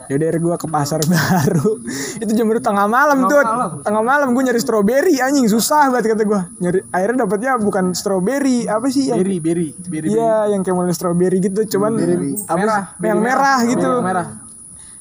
ya 0.09 0.17
udah 0.17 0.41
gue 0.41 0.55
ke 0.57 0.67
pasar 0.67 0.99
baru 1.05 1.77
itu 2.25 2.31
jam 2.33 2.49
baru 2.49 2.57
tengah 2.57 2.89
malam 2.89 3.29
tuh 3.29 3.45
tengah 3.85 4.01
malam 4.01 4.33
gue 4.33 4.41
nyari 4.41 4.57
strawberry 4.57 5.21
anjing 5.21 5.45
susah 5.45 5.93
banget 5.93 6.17
kata 6.17 6.25
gue 6.25 6.41
nyari 6.57 6.79
akhirnya 6.89 7.29
dapatnya 7.29 7.51
bukan 7.61 7.93
strawberry 7.93 8.65
apa 8.65 8.89
sih 8.89 9.13
yang 9.13 9.21
berry 9.21 9.37
berry 9.37 9.69
berry 9.85 10.07
Iya, 10.09 10.49
yang 10.49 10.65
kayak 10.65 10.73
model 10.73 10.95
strawberry 10.97 11.37
gitu, 11.37 11.61
cuman 11.77 11.93
apa 12.49 12.57
Merah. 12.57 12.81
sih? 12.97 13.05
yang 13.05 13.19
merah 13.21 13.59
gitu. 13.61 13.85
Yang 13.85 14.07
merah. 14.09 14.27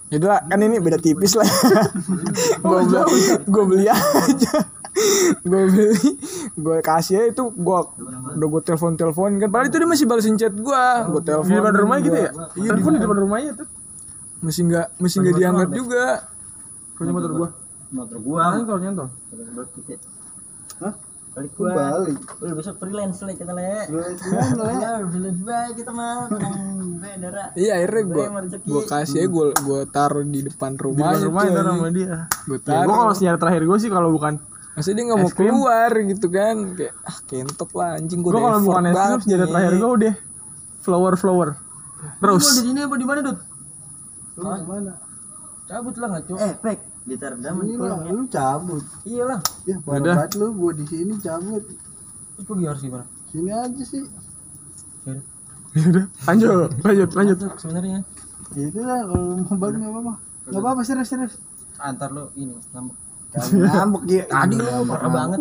Lah, 0.09 0.41
kan 0.45 0.61
ini 0.61 0.77
beda 0.81 0.99
tipis 1.01 1.33
lah. 1.37 1.49
gue 2.69 2.81
beli, 2.85 3.21
gue 3.49 3.65
beli 3.65 3.87
aja. 3.89 4.55
gue 5.45 5.63
beli, 5.69 5.97
gue 6.57 6.77
kasih 6.85 7.15
aja 7.23 7.27
itu 7.33 7.45
gue 7.53 7.79
udah 8.37 8.49
gue 8.53 8.63
telepon 8.65 8.93
telepon 9.01 9.41
kan. 9.41 9.49
Padahal 9.49 9.69
itu 9.73 9.77
dia 9.81 9.89
masih 9.89 10.07
balesin 10.09 10.37
chat 10.37 10.53
gue. 10.53 10.85
Gue 11.13 11.23
telepon 11.25 11.49
di 11.49 11.57
depan 11.57 11.75
rumahnya 11.77 12.03
gitu 12.05 12.19
ya 12.19 12.31
Iya, 12.57 12.69
telepon 12.77 12.93
di 12.93 13.01
depan 13.01 13.19
rumahnya 13.25 13.53
tuh 13.57 13.69
masih 14.39 14.63
nggak 14.71 14.87
masih 15.03 15.17
nggak 15.23 15.35
dianggap 15.39 15.71
juga. 15.75 16.07
punya 16.99 17.11
motor 17.15 17.31
gua 17.35 17.49
motor 17.95 18.19
gua 18.23 18.43
nyantol 18.59 18.79
nyantol 18.83 19.09
balik 21.39 21.55
Gua 21.55 21.71
balik. 21.71 22.19
Udah 22.43 22.55
besok 22.59 22.83
freelance 22.83 23.23
lah 23.23 23.31
kita 23.31 23.55
le. 23.55 23.87
Freelance? 23.87 24.23
Ya, 24.83 24.91
freelance 25.07 25.43
baik 25.47 25.75
kita 25.79 25.93
mah. 25.95 26.27
Iya 27.55 27.73
akhirnya 27.79 28.03
gue 28.11 28.25
rezeki. 28.27 28.67
gue 28.67 28.83
kasih 28.91 29.23
gue 29.31 29.47
gue 29.55 29.81
taruh 29.87 30.27
di 30.27 30.41
depan 30.51 30.75
di 30.75 30.83
rumah. 30.83 31.15
depan 31.15 31.31
rumah 31.31 31.43
itu 31.47 31.61
sama 31.63 31.89
dia 31.95 32.27
Gue 32.43 32.59
ya, 32.59 32.67
taruh. 32.67 32.87
gua 32.91 32.95
kalau 33.07 33.15
senyara 33.15 33.39
terakhir 33.39 33.63
gue 33.71 33.79
sih 33.79 33.91
kalau 33.91 34.11
bukan 34.11 34.35
Maksudnya 34.75 34.97
dia 34.99 35.07
nggak 35.11 35.21
mau 35.23 35.31
keluar 35.35 35.91
gitu 35.95 36.27
kan 36.31 36.57
Kayak 36.75 36.95
ah 37.07 37.17
kentot 37.27 37.71
lah 37.75 37.91
anjing 37.99 38.21
gue 38.23 38.31
gua 38.31 38.43
kalau 38.43 38.61
bukan 38.63 38.83
es 38.91 38.95
krim 38.99 39.21
senjata 39.23 39.47
terakhir 39.47 39.73
gue 39.79 39.91
udah 39.95 40.15
flower 40.83 41.15
flower 41.15 41.49
rose 42.23 42.51
di 42.59 42.63
sini 42.71 42.81
apa 42.83 42.95
di 42.95 43.07
mana, 43.07 43.21
Dut? 43.23 43.39
Mana? 44.39 44.95
Cabut 45.69 45.95
lah 46.01 46.09
enggak, 46.09 46.25
Cuk. 46.33 46.39
Eh, 46.41 46.55
pek. 46.65 46.79
Di 47.09 47.17
Tardam 47.17 47.65
Ini 47.65 47.75
lah, 47.81 48.05
lu 48.09 48.25
cabut. 48.29 48.85
Iya 49.05 49.23
lah. 49.25 49.41
Ya, 49.65 49.77
banget 49.81 50.37
lu, 50.37 50.53
gua 50.57 50.73
di 50.77 50.85
sini 50.85 51.17
cabut. 51.21 51.65
Terus 52.37 52.45
gua 52.45 52.57
harus 52.69 52.83
gimana? 52.85 53.07
Sini 53.29 53.51
aja 53.53 53.85
sih. 53.85 54.05
ya 55.77 55.85
udah 55.85 56.05
lanjut 56.27 56.73
lanjut 56.81 57.11
lanjut 57.13 57.39
Sebenarnya 57.61 58.01
Ya 58.57 58.65
itu 58.73 58.81
lah, 58.81 59.05
kalau 59.05 59.45
mau 59.45 59.57
balik 59.61 59.77
nggak 59.81 59.93
apa-apa. 59.93 60.15
Nggak 60.49 60.63
apa-apa, 60.65 60.81
serius, 60.85 61.09
serius. 61.13 61.35
antar 61.79 62.11
lu 62.11 62.33
ini 62.35 62.57
ngambek. 62.73 62.97
Ngambek 63.29 64.03
ya. 64.09 64.25
Tadi 64.25 64.57
lu 64.57 64.89
parah 64.89 65.11
banget. 65.13 65.39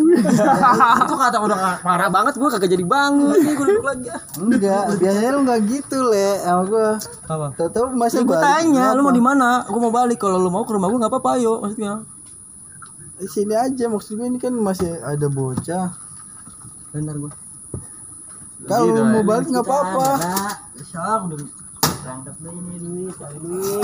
Itu 1.07 1.15
kata 1.15 1.37
udah 1.39 1.79
parah 1.79 2.09
banget 2.11 2.35
gua 2.35 2.51
kagak 2.51 2.67
jadi 2.75 2.83
bangun 2.83 3.31
nih 3.39 3.53
gua 3.55 3.65
duduk 3.65 3.85
lagi. 3.87 4.07
Enggak, 4.43 4.83
biasanya 4.99 5.29
lu 5.31 5.39
enggak 5.47 5.59
gitu, 5.71 5.97
Le, 6.03 6.29
sama 6.43 6.61
gua. 6.67 6.87
Apa? 7.31 7.47
Tahu-tahu 7.55 7.85
masa 7.95 8.19
Ya, 8.19 8.27
gua 8.27 8.35
balik. 8.35 8.43
tanya, 8.43 8.85
lu 8.91 9.01
mau 9.07 9.15
di 9.15 9.23
mana? 9.23 9.63
Gua 9.71 9.81
mau 9.87 9.93
balik. 9.95 10.19
Kalau 10.19 10.35
lu 10.35 10.51
mau 10.51 10.67
ke 10.67 10.75
rumah 10.75 10.91
gua 10.91 10.99
enggak 10.99 11.13
apa-apa, 11.15 11.29
ayo 11.39 11.63
maksudnya. 11.63 11.93
Di 13.17 13.27
sini 13.31 13.55
aja 13.55 13.85
maksudnya 13.87 14.25
ini 14.27 14.37
kan 14.37 14.51
masih 14.51 14.91
ada 14.99 15.27
bocah. 15.31 15.95
Bentar 16.91 17.15
gua. 17.15 17.31
Kalau 18.67 18.91
mau 18.99 19.23
balik 19.23 19.47
nggak 19.47 19.63
apa-apa. 19.63 20.07
Udah 20.75 21.39
berangkat 22.07 22.35
deh 22.39 22.47
ini 22.49 22.75
duit, 22.79 23.13
cari 23.13 23.37
duit. 23.37 23.83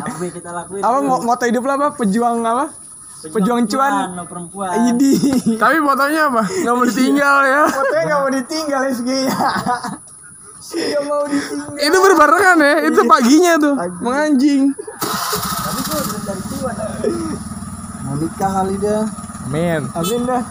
Apa 0.00 0.24
kita 0.30 0.50
lakuin? 0.50 0.80
Apa 0.80 0.98
ngo- 0.98 1.22
moto 1.22 1.44
hidup 1.44 1.62
lo 1.62 1.72
apa? 1.74 1.88
Pejuang 1.94 2.40
apa? 2.42 2.66
Pejuang 3.22 3.60
cuan. 3.66 4.16
no 4.16 4.24
perempuan. 4.24 4.72
Idi. 4.88 5.12
tapi 5.60 5.76
fotonya 5.78 6.22
apa 6.26 6.40
nggak 6.40 6.72
mau 6.72 6.86
ditinggal 6.86 7.36
ya 7.44 7.62
Fotonya 7.68 8.02
gak 8.06 8.16
mau 8.18 8.32
ditinggal 8.32 8.80
SG 8.88 9.08
ya. 9.28 9.36
Gak 10.70 11.02
mau 11.04 11.22
ditinggal. 11.26 11.76
itu 11.78 11.96
berbarengan 12.00 12.56
ya 12.58 12.74
itu 12.82 13.00
paginya 13.04 13.52
tuh 13.58 13.74
menganjing 14.00 14.72
Mau 18.00 18.14
nikah 18.16 18.50
kali 18.54 18.74
dah. 18.78 19.04
men 19.46 19.82
Amin 19.92 20.20
dah. 20.24 20.42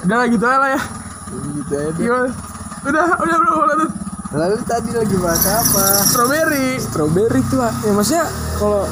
udah 0.00 0.16
lah 0.16 0.26
gitu 0.26 0.44
aja 0.44 0.58
lah 0.58 0.70
ya 0.70 0.80
Gitu 1.52 1.74
aja. 1.74 1.90
Gimana? 1.92 2.30
udah 2.80 3.04
udah 3.18 3.36
udah 3.36 3.54
udah, 3.56 3.76
udah. 3.76 3.90
Lalu 4.30 4.62
tadi 4.62 4.94
lagi 4.94 5.16
bahas 5.18 5.42
apa? 5.42 6.06
strawberry. 6.06 6.78
Strawberry 6.78 7.42
tuh 7.50 7.58
ah. 7.58 7.74
ya 7.82 7.90
maksudnya 7.90 8.26
kalau 8.54 8.86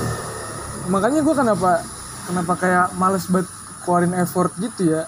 makanya 0.91 1.21
gua 1.23 1.35
kenapa 1.39 1.71
kenapa 2.27 2.53
kayak 2.59 2.87
males 2.99 3.31
banget 3.31 3.47
keluarin 3.87 4.15
effort 4.19 4.51
gitu 4.59 4.99
ya. 4.99 5.07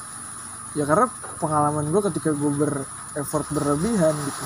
Ya 0.79 0.87
karena 0.87 1.11
pengalaman 1.43 1.91
gua 1.91 2.07
ketika 2.07 2.31
gue 2.31 2.53
ber 2.55 2.87
effort 3.19 3.43
berlebihan 3.51 4.15
gitu. 4.15 4.45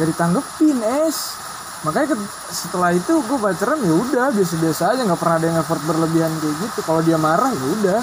Gak 0.00 0.06
ditanggepin 0.08 0.80
es. 1.04 1.36
Makanya 1.84 2.16
setelah 2.48 2.90
itu 2.96 3.12
gue 3.12 3.38
pacaran 3.38 3.78
ya 3.84 3.92
udah 3.92 4.32
biasa-biasa 4.32 4.96
aja. 4.96 5.04
Nggak 5.04 5.20
pernah 5.20 5.36
ada 5.36 5.46
yang 5.52 5.58
effort 5.60 5.82
berlebihan 5.84 6.32
kayak 6.40 6.56
gitu. 6.64 6.80
Kalau 6.80 7.04
dia 7.04 7.20
marah 7.20 7.52
ya 7.52 7.66
udah. 7.76 8.00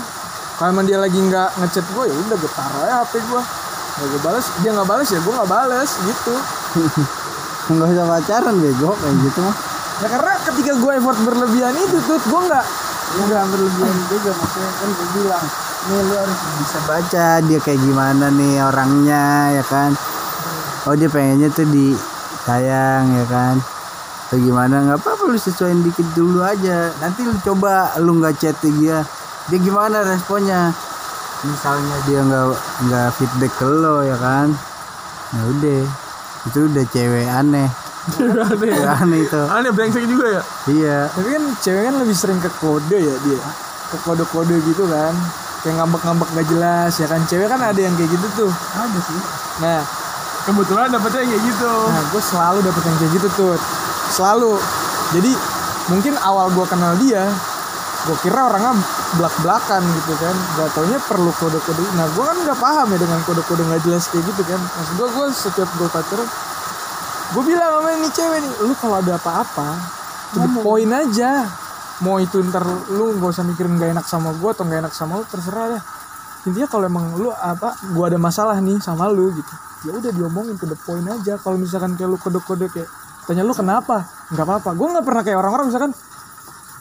Kalau 0.61 0.69
emang 0.69 0.85
dia 0.85 1.01
lagi 1.01 1.17
nggak 1.17 1.49
ngechat 1.65 1.85
gue 1.97 2.05
ya 2.13 2.15
udah 2.30 2.38
gue 2.38 2.51
taruh 2.53 2.81
aja 2.85 2.95
hp 3.01 3.13
gue 3.17 3.41
nggak 3.97 4.07
gue 4.09 4.21
balas 4.25 4.45
dia 4.65 4.71
nggak 4.73 4.89
balas 4.89 5.07
ya 5.13 5.19
gue 5.21 5.33
nggak 5.33 5.51
balas 5.51 5.89
gitu. 6.01 6.33
Enggak 7.71 7.87
usah 7.95 8.05
pacaran 8.09 8.55
bego 8.59 8.91
kayak 8.97 9.15
gitu 9.23 9.39
mah. 9.45 9.55
ya 10.01 10.07
karena 10.09 10.33
ketika 10.41 10.73
gue 10.73 10.91
effort 10.97 11.19
berlebihan 11.21 11.73
itu 11.77 11.97
tuh 12.03 12.17
gue 12.17 12.41
nggak 12.49 12.65
Enggak 13.13 13.45
berlebihan 13.45 13.97
juga 14.09 14.31
maksudnya 14.33 14.71
kan 14.73 14.89
gue 14.89 15.07
bilang 15.21 15.45
nih 15.83 15.99
lu 15.99 16.15
harus 16.15 16.39
bisa 16.63 16.79
baca 16.87 17.27
dia 17.45 17.59
kayak 17.61 17.79
gimana 17.83 18.25
nih 18.33 18.53
orangnya 18.63 19.23
ya 19.53 19.63
kan. 19.69 19.91
Oh 20.89 20.95
dia 20.97 21.07
pengennya 21.07 21.53
tuh 21.53 21.67
di 21.69 21.93
sayang 22.43 23.13
ya 23.13 23.25
kan. 23.29 23.55
Atau 24.27 24.41
gimana 24.41 24.75
nggak 24.89 24.99
apa-apa 25.05 25.23
lu 25.29 25.37
sesuaiin 25.37 25.85
dikit 25.85 26.07
dulu 26.17 26.41
aja. 26.41 26.89
Nanti 26.97 27.21
lu 27.21 27.37
coba 27.45 27.93
lu 28.01 28.17
nggak 28.17 28.35
chat 28.41 28.57
dia 28.65 29.05
dia 29.51 29.59
gimana 29.59 30.07
responnya 30.07 30.71
misalnya 31.43 31.95
dia 32.07 32.19
nggak 32.23 32.45
nggak 32.87 33.07
feedback 33.19 33.53
ke 33.59 33.67
lo 33.67 34.03
ya 34.03 34.17
kan? 34.17 34.51
Ya 35.35 35.41
udah. 35.47 35.81
Itu 36.49 36.59
udah 36.67 36.83
cewek 36.91 37.27
aneh. 37.27 37.69
Aneh. 38.11 38.67
Cewek 38.75 38.87
aneh 38.87 39.19
itu. 39.23 39.41
Aneh 39.47 39.71
brengsek 39.71 40.03
juga 40.07 40.25
ya? 40.39 40.41
Iya. 40.67 40.99
Tapi 41.11 41.27
kan 41.31 41.43
cewek 41.63 41.81
kan 41.87 41.95
lebih 41.99 42.15
sering 42.15 42.39
ke 42.43 42.51
kode 42.59 42.97
ya 42.99 43.15
dia. 43.23 43.41
Ke 43.91 43.97
kode-kode 44.03 44.55
gitu 44.67 44.83
kan. 44.87 45.13
Kayak 45.63 45.79
ngambek-ngambek 45.79 46.29
gak 46.35 46.47
jelas 46.51 46.91
ya 46.99 47.07
kan? 47.07 47.23
Cewek 47.27 47.47
kan 47.47 47.59
ada 47.63 47.79
yang 47.79 47.95
kayak 47.95 48.11
gitu 48.11 48.27
tuh. 48.35 48.51
Ada 48.51 48.99
sih. 48.99 49.19
Nah 49.63 49.79
kebetulan 50.43 50.91
dapetnya 50.91 51.23
kayak 51.23 51.43
gitu. 51.47 51.73
Nah, 51.87 52.03
gue 52.11 52.23
selalu 52.23 52.59
dapet 52.67 52.83
yang 52.83 52.97
kayak 52.99 53.11
gitu 53.15 53.27
tuh. 53.31 53.55
Selalu. 54.11 54.59
Jadi 55.15 55.31
mungkin 55.87 56.13
awal 56.19 56.51
gue 56.51 56.65
kenal 56.67 56.99
dia, 56.99 57.31
gue 58.03 58.17
kira 58.19 58.51
orangnya 58.51 58.75
belak-belakan 59.15 59.81
gitu 59.81 60.13
kan. 60.19 60.35
Gak 60.59 60.69
taunya 60.75 60.99
perlu 61.03 61.31
kode-kode. 61.35 61.84
Nah, 61.95 62.05
gue 62.11 62.23
kan 62.23 62.38
nggak 62.43 62.59
paham 62.59 62.88
ya 62.91 62.97
dengan 62.99 63.19
kode-kode 63.23 63.63
nggak 63.63 63.81
jelas 63.88 64.03
kayak 64.11 64.23
gitu 64.27 64.41
kan. 64.43 64.59
Maksud 64.59 64.93
gue, 64.99 65.07
gue 65.07 65.25
setiap 65.31 65.69
gue 65.80 65.88
pacaran, 65.89 66.27
gue 67.34 67.43
bilang 67.47 67.69
sama 67.80 67.89
ini 67.95 68.09
cewek 68.11 68.39
nih, 68.43 68.51
lu 68.67 68.73
kalau 68.77 68.95
ada 68.99 69.13
apa-apa, 69.15 69.69
to 70.35 70.38
the 70.43 70.49
point 70.59 70.91
aja. 70.91 71.47
Mau 72.03 72.19
itu 72.19 72.41
ntar 72.51 72.65
lu 72.91 73.15
gak 73.21 73.31
usah 73.31 73.45
mikirin 73.47 73.80
gak 73.80 73.95
enak 73.95 74.05
sama 74.09 74.35
gue 74.35 74.49
atau 74.51 74.65
gak 74.67 74.80
enak 74.84 74.93
sama 74.93 75.21
lu, 75.21 75.23
terserah 75.30 75.80
dah. 75.80 75.84
Intinya 76.43 76.67
kalau 76.67 76.85
emang 76.89 77.15
lu 77.15 77.31
apa, 77.31 77.80
gue 77.80 78.03
ada 78.03 78.19
masalah 78.19 78.59
nih 78.59 78.75
sama 78.84 79.07
lu 79.07 79.31
gitu 79.31 79.53
ya 79.84 79.91
udah 79.91 80.11
diomongin 80.15 80.55
to 80.55 80.63
the 80.63 80.80
point 80.80 81.03
aja 81.11 81.35
kalau 81.43 81.59
misalkan 81.59 81.99
kayak 81.99 82.15
lu 82.15 82.15
kode-kode 82.15 82.71
kayak 82.71 82.88
tanya 83.27 83.43
lu 83.43 83.51
kenapa 83.51 84.07
nggak 84.31 84.45
apa-apa 84.47 84.69
gue 84.80 84.88
nggak 84.95 85.05
pernah 85.05 85.21
kayak 85.27 85.38
orang-orang 85.43 85.65
misalkan 85.67 85.91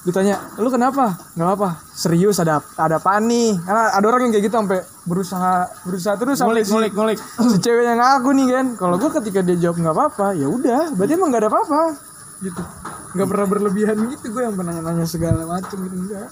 ditanya 0.02 0.34
lu 0.58 0.66
kenapa? 0.66 1.14
Nggak 1.38 1.50
apa 1.54 1.68
serius 1.94 2.42
ada 2.42 2.58
ada 2.74 2.98
apa 2.98 3.22
nih? 3.22 3.54
Karena 3.62 3.94
ada 3.94 4.06
orang 4.10 4.26
yang 4.26 4.32
kayak 4.34 4.44
gitu 4.50 4.56
sampai 4.58 4.80
berusaha 5.06 5.52
berusaha 5.86 6.14
terus 6.18 6.42
ngulik 6.42 6.66
si, 6.66 6.72
ngulik 6.74 6.92
ngulik. 6.92 7.18
si 7.22 7.56
cewek 7.62 7.84
yang 7.86 7.98
ngaku 8.02 8.30
nih 8.34 8.46
kan. 8.50 8.66
Kalau 8.74 8.96
gue 8.98 9.10
ketika 9.22 9.40
dia 9.46 9.56
jawab 9.58 9.76
nggak 9.78 9.94
apa-apa 9.94 10.26
ya 10.34 10.50
udah 10.50 10.90
berarti 10.98 11.12
emang 11.14 11.30
nggak 11.30 11.42
ada 11.46 11.50
apa-apa. 11.54 11.82
Gitu. 12.42 12.62
Nggak 13.14 13.28
pernah 13.30 13.46
berlebihan 13.46 13.96
gitu 14.10 14.26
gue 14.34 14.42
yang 14.42 14.56
pernah 14.58 14.74
nanya 14.74 15.06
segala 15.06 15.46
macem 15.46 15.78
gitu 15.86 15.96
enggak 15.96 16.28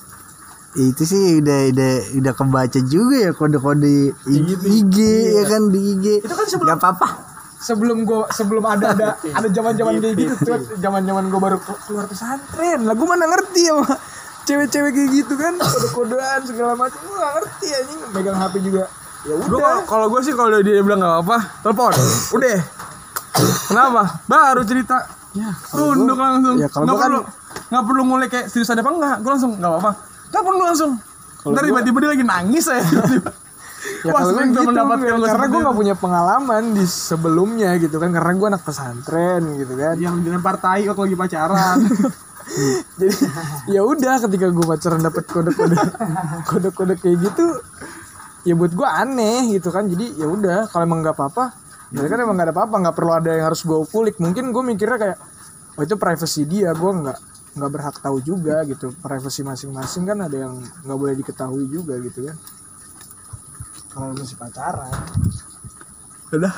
itu 0.70 1.02
sih 1.02 1.42
udah 1.42 1.66
udah 1.74 1.92
udah 2.22 2.32
kebaca 2.38 2.78
juga 2.86 3.16
ya 3.18 3.30
kode-kode 3.34 4.14
IG, 4.30 4.48
IG 4.70 4.96
ya 5.34 5.42
kan 5.50 5.66
di 5.66 5.98
IG 5.98 6.22
Itu 6.22 6.30
kan 6.30 6.46
sebelum- 6.46 6.70
nggak 6.70 6.78
apa-apa 6.78 7.29
sebelum 7.60 8.02
gue 8.02 8.20
sebelum 8.30 8.64
ada 8.64 8.90
ada 8.90 9.08
ada 9.20 9.48
zaman 9.48 9.72
zaman 9.74 9.92
kayak 9.98 10.16
gitu 10.16 10.34
tuh 10.40 10.58
zaman 10.76 11.04
zaman 11.04 11.24
gue 11.28 11.38
baru 11.38 11.56
ke- 11.56 11.80
keluar 11.84 12.04
pesantren 12.04 12.80
lah 12.82 12.92
gue 12.92 13.04
mana 13.04 13.24
ngerti 13.26 13.68
sama 13.68 13.84
cewek-cewek 14.42 14.90
kayak 14.90 15.10
gitu 15.14 15.34
kan 15.34 15.54
kode-kodean 15.54 16.40
segala 16.42 16.72
macam 16.74 16.96
gue 16.98 17.14
gak 17.14 17.32
ngerti 17.36 17.66
anjing 17.70 18.00
megang 18.10 18.34
HP 18.34 18.54
juga 18.62 18.84
ya 19.20 19.34
udah 19.36 19.84
kalau 19.84 20.08
gue 20.08 20.20
sih 20.22 20.32
kalau 20.32 20.48
dia 20.58 20.80
bilang 20.80 20.96
nggak 20.96 21.20
apa-apa, 21.20 21.38
telepon. 21.60 21.92
Udah. 22.32 22.56
Kenapa? 23.68 24.02
Baru 24.24 24.64
cerita. 24.64 24.96
ya 25.30 25.52
Tunduk 25.70 26.16
langsung. 26.16 26.56
ya 26.56 26.66
kalau 26.66 26.84
nggak 26.84 26.90
gua 26.90 26.98
kan- 26.98 27.12
perlu 27.12 27.20
nggak 27.70 27.84
perlu 27.84 28.02
ngulik 28.02 28.28
kayak 28.30 28.46
serius 28.48 28.68
ada 28.68 28.80
apa 28.80 28.90
enggak. 28.90 29.16
Gue 29.20 29.30
langsung 29.30 29.52
nggak 29.54 29.70
apa-apa. 29.70 29.90
Telepon 30.32 30.52
lu 30.54 30.64
langsung. 30.64 30.92
Ntar 31.42 31.62
tiba-tiba 31.62 31.96
dia 32.00 32.10
lagi 32.10 32.24
nangis 32.24 32.64
saya. 32.64 32.80
ya 33.80 34.12
Wah, 34.12 34.20
kalau 34.20 34.40
gitu 34.44 34.60
mendapatkan 34.64 35.06
karena 35.08 35.26
seperti 35.28 35.48
gue 35.48 35.60
nggak 35.64 35.78
punya 35.78 35.94
pengalaman 35.96 36.62
di 36.76 36.84
sebelumnya 36.84 37.70
gitu 37.80 37.96
kan 37.96 38.10
karena 38.12 38.32
gue 38.36 38.48
anak 38.52 38.62
pesantren 38.64 39.42
gitu 39.56 39.74
kan. 39.76 39.94
Yang 39.96 40.14
dilempar 40.24 40.56
tai 40.60 40.84
waktu 40.84 41.02
lagi 41.08 41.16
pacaran. 41.16 41.78
jadi 42.98 43.14
ya 43.70 43.86
udah 43.86 44.14
ketika 44.26 44.46
gue 44.50 44.66
pacaran 44.66 45.00
dapet 45.00 45.22
kode-kode 45.30 45.76
kode-kode 46.50 46.94
kayak 46.98 47.16
gitu 47.22 47.46
ya 48.42 48.58
buat 48.58 48.72
gue 48.72 48.88
aneh 48.88 49.56
gitu 49.56 49.72
kan. 49.72 49.88
Jadi 49.88 50.20
ya 50.20 50.28
udah 50.28 50.68
kalau 50.68 50.84
emang 50.84 51.00
nggak 51.00 51.16
apa-apa 51.16 51.56
ya 51.90 52.06
kan 52.06 52.18
emang 52.22 52.36
nggak 52.38 52.48
ada 52.52 52.54
apa-apa 52.54 52.76
nggak 52.86 52.96
perlu 52.96 53.12
ada 53.16 53.30
yang 53.32 53.46
harus 53.48 53.64
gue 53.64 53.78
kulik. 53.88 54.20
Mungkin 54.20 54.52
gue 54.52 54.62
mikirnya 54.76 54.98
kayak 55.00 55.18
oh 55.80 55.82
itu 55.84 55.96
privacy 55.96 56.44
dia 56.44 56.76
gue 56.76 56.92
nggak 56.92 57.18
nggak 57.50 57.70
berhak 57.72 57.96
tahu 58.04 58.20
juga 58.20 58.60
gitu. 58.68 58.92
Privacy 59.00 59.40
masing-masing 59.40 60.04
kan 60.04 60.18
ada 60.20 60.36
yang 60.36 60.60
nggak 60.84 60.98
boleh 61.00 61.14
diketahui 61.16 61.64
juga 61.64 61.96
gitu 61.96 62.28
kan 62.28 62.36
kalau 64.00 64.14
masih 64.14 64.36
pacaran 64.36 64.88
Udah. 66.30 66.54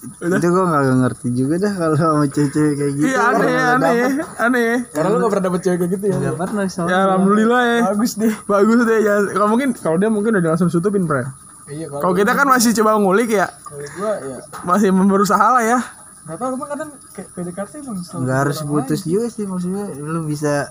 itu 0.00 0.48
gue 0.48 0.64
nggak 0.64 0.84
ngerti 0.98 1.28
juga 1.30 1.54
dah 1.60 1.72
kalau 1.74 1.92
sama 1.94 2.24
cewek-cewek 2.26 2.72
kayak 2.74 2.92
gitu 2.94 3.04
Iya 3.06 3.20
aneh, 3.22 3.52
aneh, 3.70 4.00
aneh. 4.38 4.72
karena 4.88 5.08
lu 5.08 5.16
nggak 5.18 5.30
pernah 5.30 5.46
dapet 5.46 5.60
cewek 5.60 5.78
kayak 5.78 5.92
gitu 5.92 6.04
ya 6.06 6.16
nggak 6.18 6.36
pernah 6.38 6.62
sama 6.66 6.88
Ya 6.88 6.98
alhamdulillah 7.06 7.62
ya. 7.62 7.78
bagus 7.86 8.12
deh 8.14 8.32
Bagus 8.44 8.80
deh 8.82 8.98
ya. 8.98 9.14
Kalau 9.28 9.48
mungkin 9.48 9.68
kalau 9.74 9.96
dia 9.96 10.08
mungkin 10.08 10.32
udah 10.34 10.50
langsung 10.50 10.68
tutupin, 10.68 11.04
Pre. 11.04 11.20
iya 11.68 11.84
Kalau 11.86 12.14
kita 12.14 12.32
kan 12.32 12.46
masih 12.46 12.72
coba 12.74 12.96
ngulik 12.96 13.30
ya. 13.30 13.46
kalau 13.60 13.84
gue 13.84 14.12
ya 14.26 14.36
Masih 14.62 14.88
berusaha 14.90 15.46
lah 15.50 15.64
ya. 15.66 15.78
nggak 16.20 16.36
tahu 16.36 16.50
emang 16.52 16.68
kadang 16.68 16.90
kayak 17.10 17.28
PDKT 17.32 17.72
emang 17.80 17.96
nggak 18.00 18.38
harus 18.38 18.58
putus 18.62 19.00
juga 19.02 19.26
sih 19.28 19.44
maksudnya 19.44 19.84
lu 19.96 20.20
bisa 20.22 20.68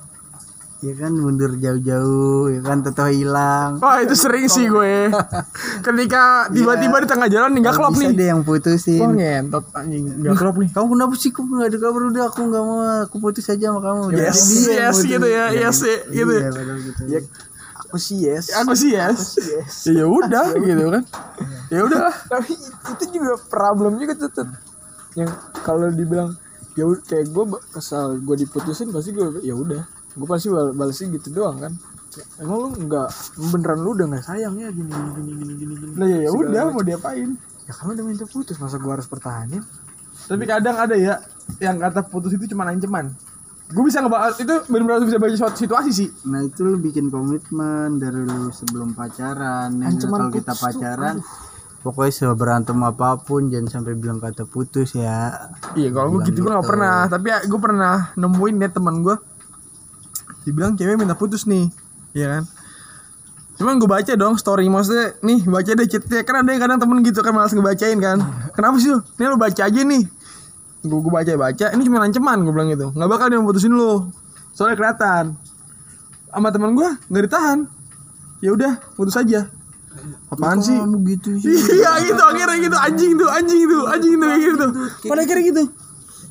ya 0.80 0.95
kan 0.95 1.11
mundur 1.11 1.60
jauh-jauh 1.60 2.47
ya 2.56 2.64
kan 2.64 2.80
tetap 2.80 3.11
hilang 3.11 3.84
Wah 3.84 3.99
itu 3.99 4.15
sering 4.15 4.47
sih 4.47 4.72
gue. 4.72 5.11
Ketika 5.85 6.47
tiba-tiba 6.56 7.03
di 7.03 7.07
tengah 7.11 7.27
jalan 7.27 7.51
nggak 7.51 7.76
klop 7.76 7.99
nih. 7.99 8.15
deh 8.15 8.27
yang 8.31 8.47
putusin 8.47 9.03
ngentot 9.11 9.68
anjing 9.76 10.07
nggak 10.23 10.39
klop 10.39 10.56
nih. 10.56 10.72
kamu 10.72 10.88
kenapa 10.95 11.14
sih 11.19 11.35
kok 11.35 11.43
nggak 11.43 11.68
ada 11.68 11.77
kabar 11.84 12.01
udah 12.07 12.23
aku 12.31 12.39
nggak 12.47 12.64
mau 12.64 12.80
aku 13.03 13.15
putus 13.19 13.51
aja 13.51 13.76
sama 13.76 13.80
kamu 13.84 14.01
Yes, 14.15 14.39
dia 14.47 14.88
yes 14.88 14.97
gitu 15.03 15.27
ya, 15.27 15.45
yes 15.51 15.76
sih, 15.84 15.97
gitu. 16.15 16.31
iya 16.31 16.47
gitu 16.80 17.01
ya 17.11 17.19
aku 17.84 17.97
sih 17.99 18.18
yes 18.23 18.45
Aku 18.64 18.72
sih 18.72 18.95
yes. 18.95 19.35
Ya 19.84 20.07
udah 20.07 20.47
gitu 20.64 20.84
kan. 20.95 21.03
Ya 21.68 21.80
udah 21.84 22.07
tapi 22.31 22.56
itu 22.56 23.03
juga 23.11 23.35
problem 23.51 23.99
juga 23.99 24.15
tuh 24.15 24.31
Tet. 24.31 24.47
yang 25.19 25.27
kalau 25.68 25.91
dibilang 25.91 26.39
ya 26.80 26.88
kayak 27.03 27.35
gue 27.35 27.43
kesal 27.76 28.15
gue 28.23 28.35
diputusin 28.39 28.95
pasti 28.95 29.11
gue 29.11 29.43
ya 29.43 29.51
udah 29.51 29.98
gue 30.19 30.27
pasti 30.27 30.51
bal 30.51 30.75
balasnya 30.75 31.07
gitu 31.15 31.31
doang 31.31 31.57
kan. 31.57 31.73
Emang 32.35 32.57
lu 32.59 32.67
nggak 32.89 33.09
beneran 33.53 33.79
lu 33.79 33.95
udah 33.95 34.05
nggak 34.11 34.25
sayang 34.25 34.59
ya 34.59 34.67
gini 34.69 34.91
gini 34.91 35.09
gini 35.15 35.31
gini 35.31 35.53
gini 35.55 35.73
gini 35.77 35.93
Lah 35.95 36.07
ya 36.09 36.17
ya 36.27 36.29
udah 36.29 36.61
mau 36.69 36.83
diapain. 36.83 37.29
ya 37.63 37.71
kan 37.71 37.85
udah 37.87 38.01
minta 38.03 38.25
putus 38.25 38.57
masa 38.57 38.75
gue 38.75 38.91
harus 38.91 39.05
pertahanin? 39.05 39.61
Tapi 40.25 40.43
kadang 40.43 40.75
ada 40.75 40.93
ya 40.93 41.21
yang 41.57 41.77
kata 41.77 42.03
putus 42.03 42.33
itu 42.33 42.49
cuma 42.49 42.65
ancaman. 42.65 43.13
Gue 43.69 43.85
bisa 43.85 44.01
ngebahas 44.01 44.33
itu 44.41 44.49
benar-benar 44.65 45.05
bisa 45.05 45.21
baca 45.21 45.35
suatu 45.37 45.57
situasi 45.61 45.91
sih. 45.93 46.09
nah 46.25 46.41
itu 46.41 46.65
lu 46.65 46.81
bikin 46.81 47.07
komitmen 47.07 48.01
dari 48.01 48.25
lu 48.25 48.49
sebelum 48.49 48.97
pacaran 48.97 49.69
ya, 49.77 49.85
Ancaman 49.93 50.19
kalau 50.19 50.33
kita 50.33 50.51
putus 50.51 50.57
tuh, 50.57 50.65
pacaran. 50.81 51.15
pokoknya 51.79 52.11
seberantem 52.11 52.77
apa 52.81 53.21
pun 53.21 53.47
jangan 53.47 53.69
sampai 53.69 53.93
bilang 53.93 54.17
kata 54.17 54.43
putus 54.43 54.97
ya. 54.97 55.29
Iya 55.77 55.93
kalau 55.93 56.17
gue 56.17 56.25
gitu 56.27 56.41
gue 56.41 56.51
gak 56.51 56.65
pernah 56.65 57.05
Tapi 57.05 57.27
gue 57.45 57.59
pernah 57.61 57.95
nemuin 58.17 58.55
ya 58.57 58.69
teman 58.73 59.05
gue 59.05 59.15
Dibilang 60.49 60.73
cewek 60.73 60.97
minta 60.97 61.13
putus 61.13 61.45
nih 61.45 61.69
Iya 62.17 62.41
kan? 62.41 62.43
Cuman 63.61 63.77
gue 63.77 63.85
baca 63.85 64.13
dong 64.17 64.34
story 64.34 64.65
maksudnya 64.65 65.13
Nih 65.21 65.45
baca 65.45 65.69
deh 65.77 65.85
chatnya. 65.85 66.26
Kan 66.26 66.41
ada 66.41 66.49
yang 66.49 66.61
kadang 66.65 66.81
temen 66.81 67.05
gitu 67.05 67.21
kan 67.21 67.38
malas 67.38 67.53
ngebacain 67.53 68.01
kan? 68.01 68.17
Kenapa 68.57 68.81
sih 68.81 68.89
lu? 68.89 68.97
Nih 69.21 69.30
lu 69.30 69.38
baca 69.38 69.61
aja 69.61 69.81
nih. 69.85 70.03
Gue 70.81 70.99
gue 71.05 71.13
baca 71.13 71.31
baca 71.38 71.65
Ini 71.69 71.81
cuma 71.85 72.01
ancaman 72.01 72.41
gue 72.41 72.49
bilang 72.49 72.73
gitu. 72.73 72.89
Gak 72.97 73.09
bakal 73.13 73.30
dia 73.30 73.38
putusin 73.45 73.77
lu. 73.77 74.09
Soalnya 74.57 74.73
kelihatan. 74.73 75.38
Sama 76.34 76.49
temen 76.49 76.73
gue 76.73 76.89
gak 77.13 77.23
ditahan. 77.30 77.69
Ya 78.41 78.49
udah 78.57 78.81
putus 78.97 79.13
aja. 79.13 79.53
Apaan 80.34 80.65
sih? 80.65 80.73
Kamu 80.73 80.97
gitu 81.05 81.38
sih. 81.38 81.53
Iya 81.77 82.09
gitu 82.09 82.23
akhirnya 82.26 82.57
gitu. 82.57 82.77
Anjing 82.80 83.11
tuh 83.21 83.30
anjing 83.30 83.63
tuh 83.69 83.81
anjing 83.85 84.13
tuh 84.17 84.26
kayak 84.26 84.41
gitu. 84.41 84.65
Pada 85.05 85.21
akhirnya 85.21 85.45
gitu. 85.45 85.63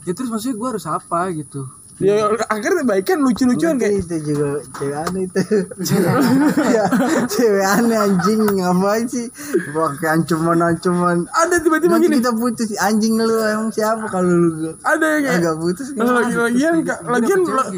Ya 0.08 0.12
terus 0.16 0.26
maksudnya 0.32 0.58
gue 0.58 0.68
harus 0.74 0.86
apa 0.90 1.30
gitu 1.30 1.77
ya 1.98 2.14
akhirnya 2.46 2.82
baikan 2.82 3.18
lucu-lucuan 3.18 3.74
kayak 3.74 4.00
itu 4.00 4.16
juga 4.24 4.48
cewek 4.72 4.98
aneh 5.00 5.22
itu. 5.24 5.42
Ya, 6.68 6.84
cewek 7.26 7.66
aneh 7.66 7.98
anjing 7.98 8.40
ngapain 8.54 9.04
sih? 9.04 9.26
Pakai 9.68 10.08
ancaman 10.12 10.58
ancaman 10.60 11.26
ada 11.28 11.58
tiba-tiba 11.58 11.98
gini. 11.98 12.18
kita 12.18 12.30
putus 12.32 12.70
anjing 12.78 13.14
lu 13.14 13.34
emang 13.36 13.68
siapa 13.68 14.06
kalau 14.06 14.30
lu 14.30 14.72
ada 14.80 15.06
yang 15.10 15.22
kayak 15.24 15.38
agak 15.40 15.54
putus 15.56 15.86
kan 15.90 16.06
lagi 16.06 16.34
lagian 16.34 16.74
lagian 17.04 17.40
la- 17.44 17.70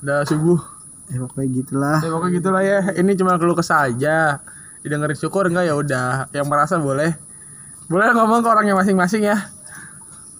udah 0.00 0.24
subuh. 0.24 0.60
Ya 1.08 1.24
pokoknya 1.24 1.48
gitulah. 1.60 1.98
Ya 2.04 2.10
pokoknya 2.12 2.32
gitulah 2.40 2.62
ya. 2.62 2.80
Ini 2.94 3.12
cuma 3.16 3.38
keluh 3.40 3.56
kesah 3.56 3.88
aja. 3.88 4.40
Didengerin 4.84 5.16
syukur 5.16 5.48
enggak? 5.48 5.66
Ya 5.66 5.74
udah. 5.74 6.28
Yang 6.30 6.46
merasa 6.46 6.78
boleh. 6.78 7.16
Boleh 7.88 8.12
ngomong 8.12 8.44
ke 8.44 8.48
orangnya 8.48 8.76
masing-masing 8.76 9.24
ya. 9.24 9.48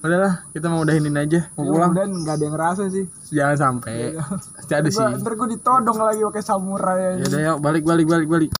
Udahlah, 0.08 0.34
kita 0.56 0.66
mau 0.72 0.80
udahin 0.80 1.04
ini 1.04 1.20
aja. 1.20 1.40
Mau 1.52 1.68
pulang. 1.68 1.92
dan 1.92 2.08
nggak 2.08 2.34
ada 2.40 2.44
yang 2.48 2.54
ngerasa 2.56 2.82
sih 2.88 3.04
Jangan 3.28 3.56
sampai. 3.60 4.16
Pasti 4.56 4.72
ada 4.72 4.88
sih. 4.88 5.04
Ntar 5.04 5.32
gue 5.36 5.48
ditodong 5.52 5.98
lagi 6.00 6.20
pakai 6.24 6.40
samurai 6.40 7.20
Ya 7.20 7.24
udah 7.28 7.40
yuk, 7.52 7.58
balik 7.60 7.84
balik 7.84 8.06
balik 8.08 8.28
balik. 8.32 8.46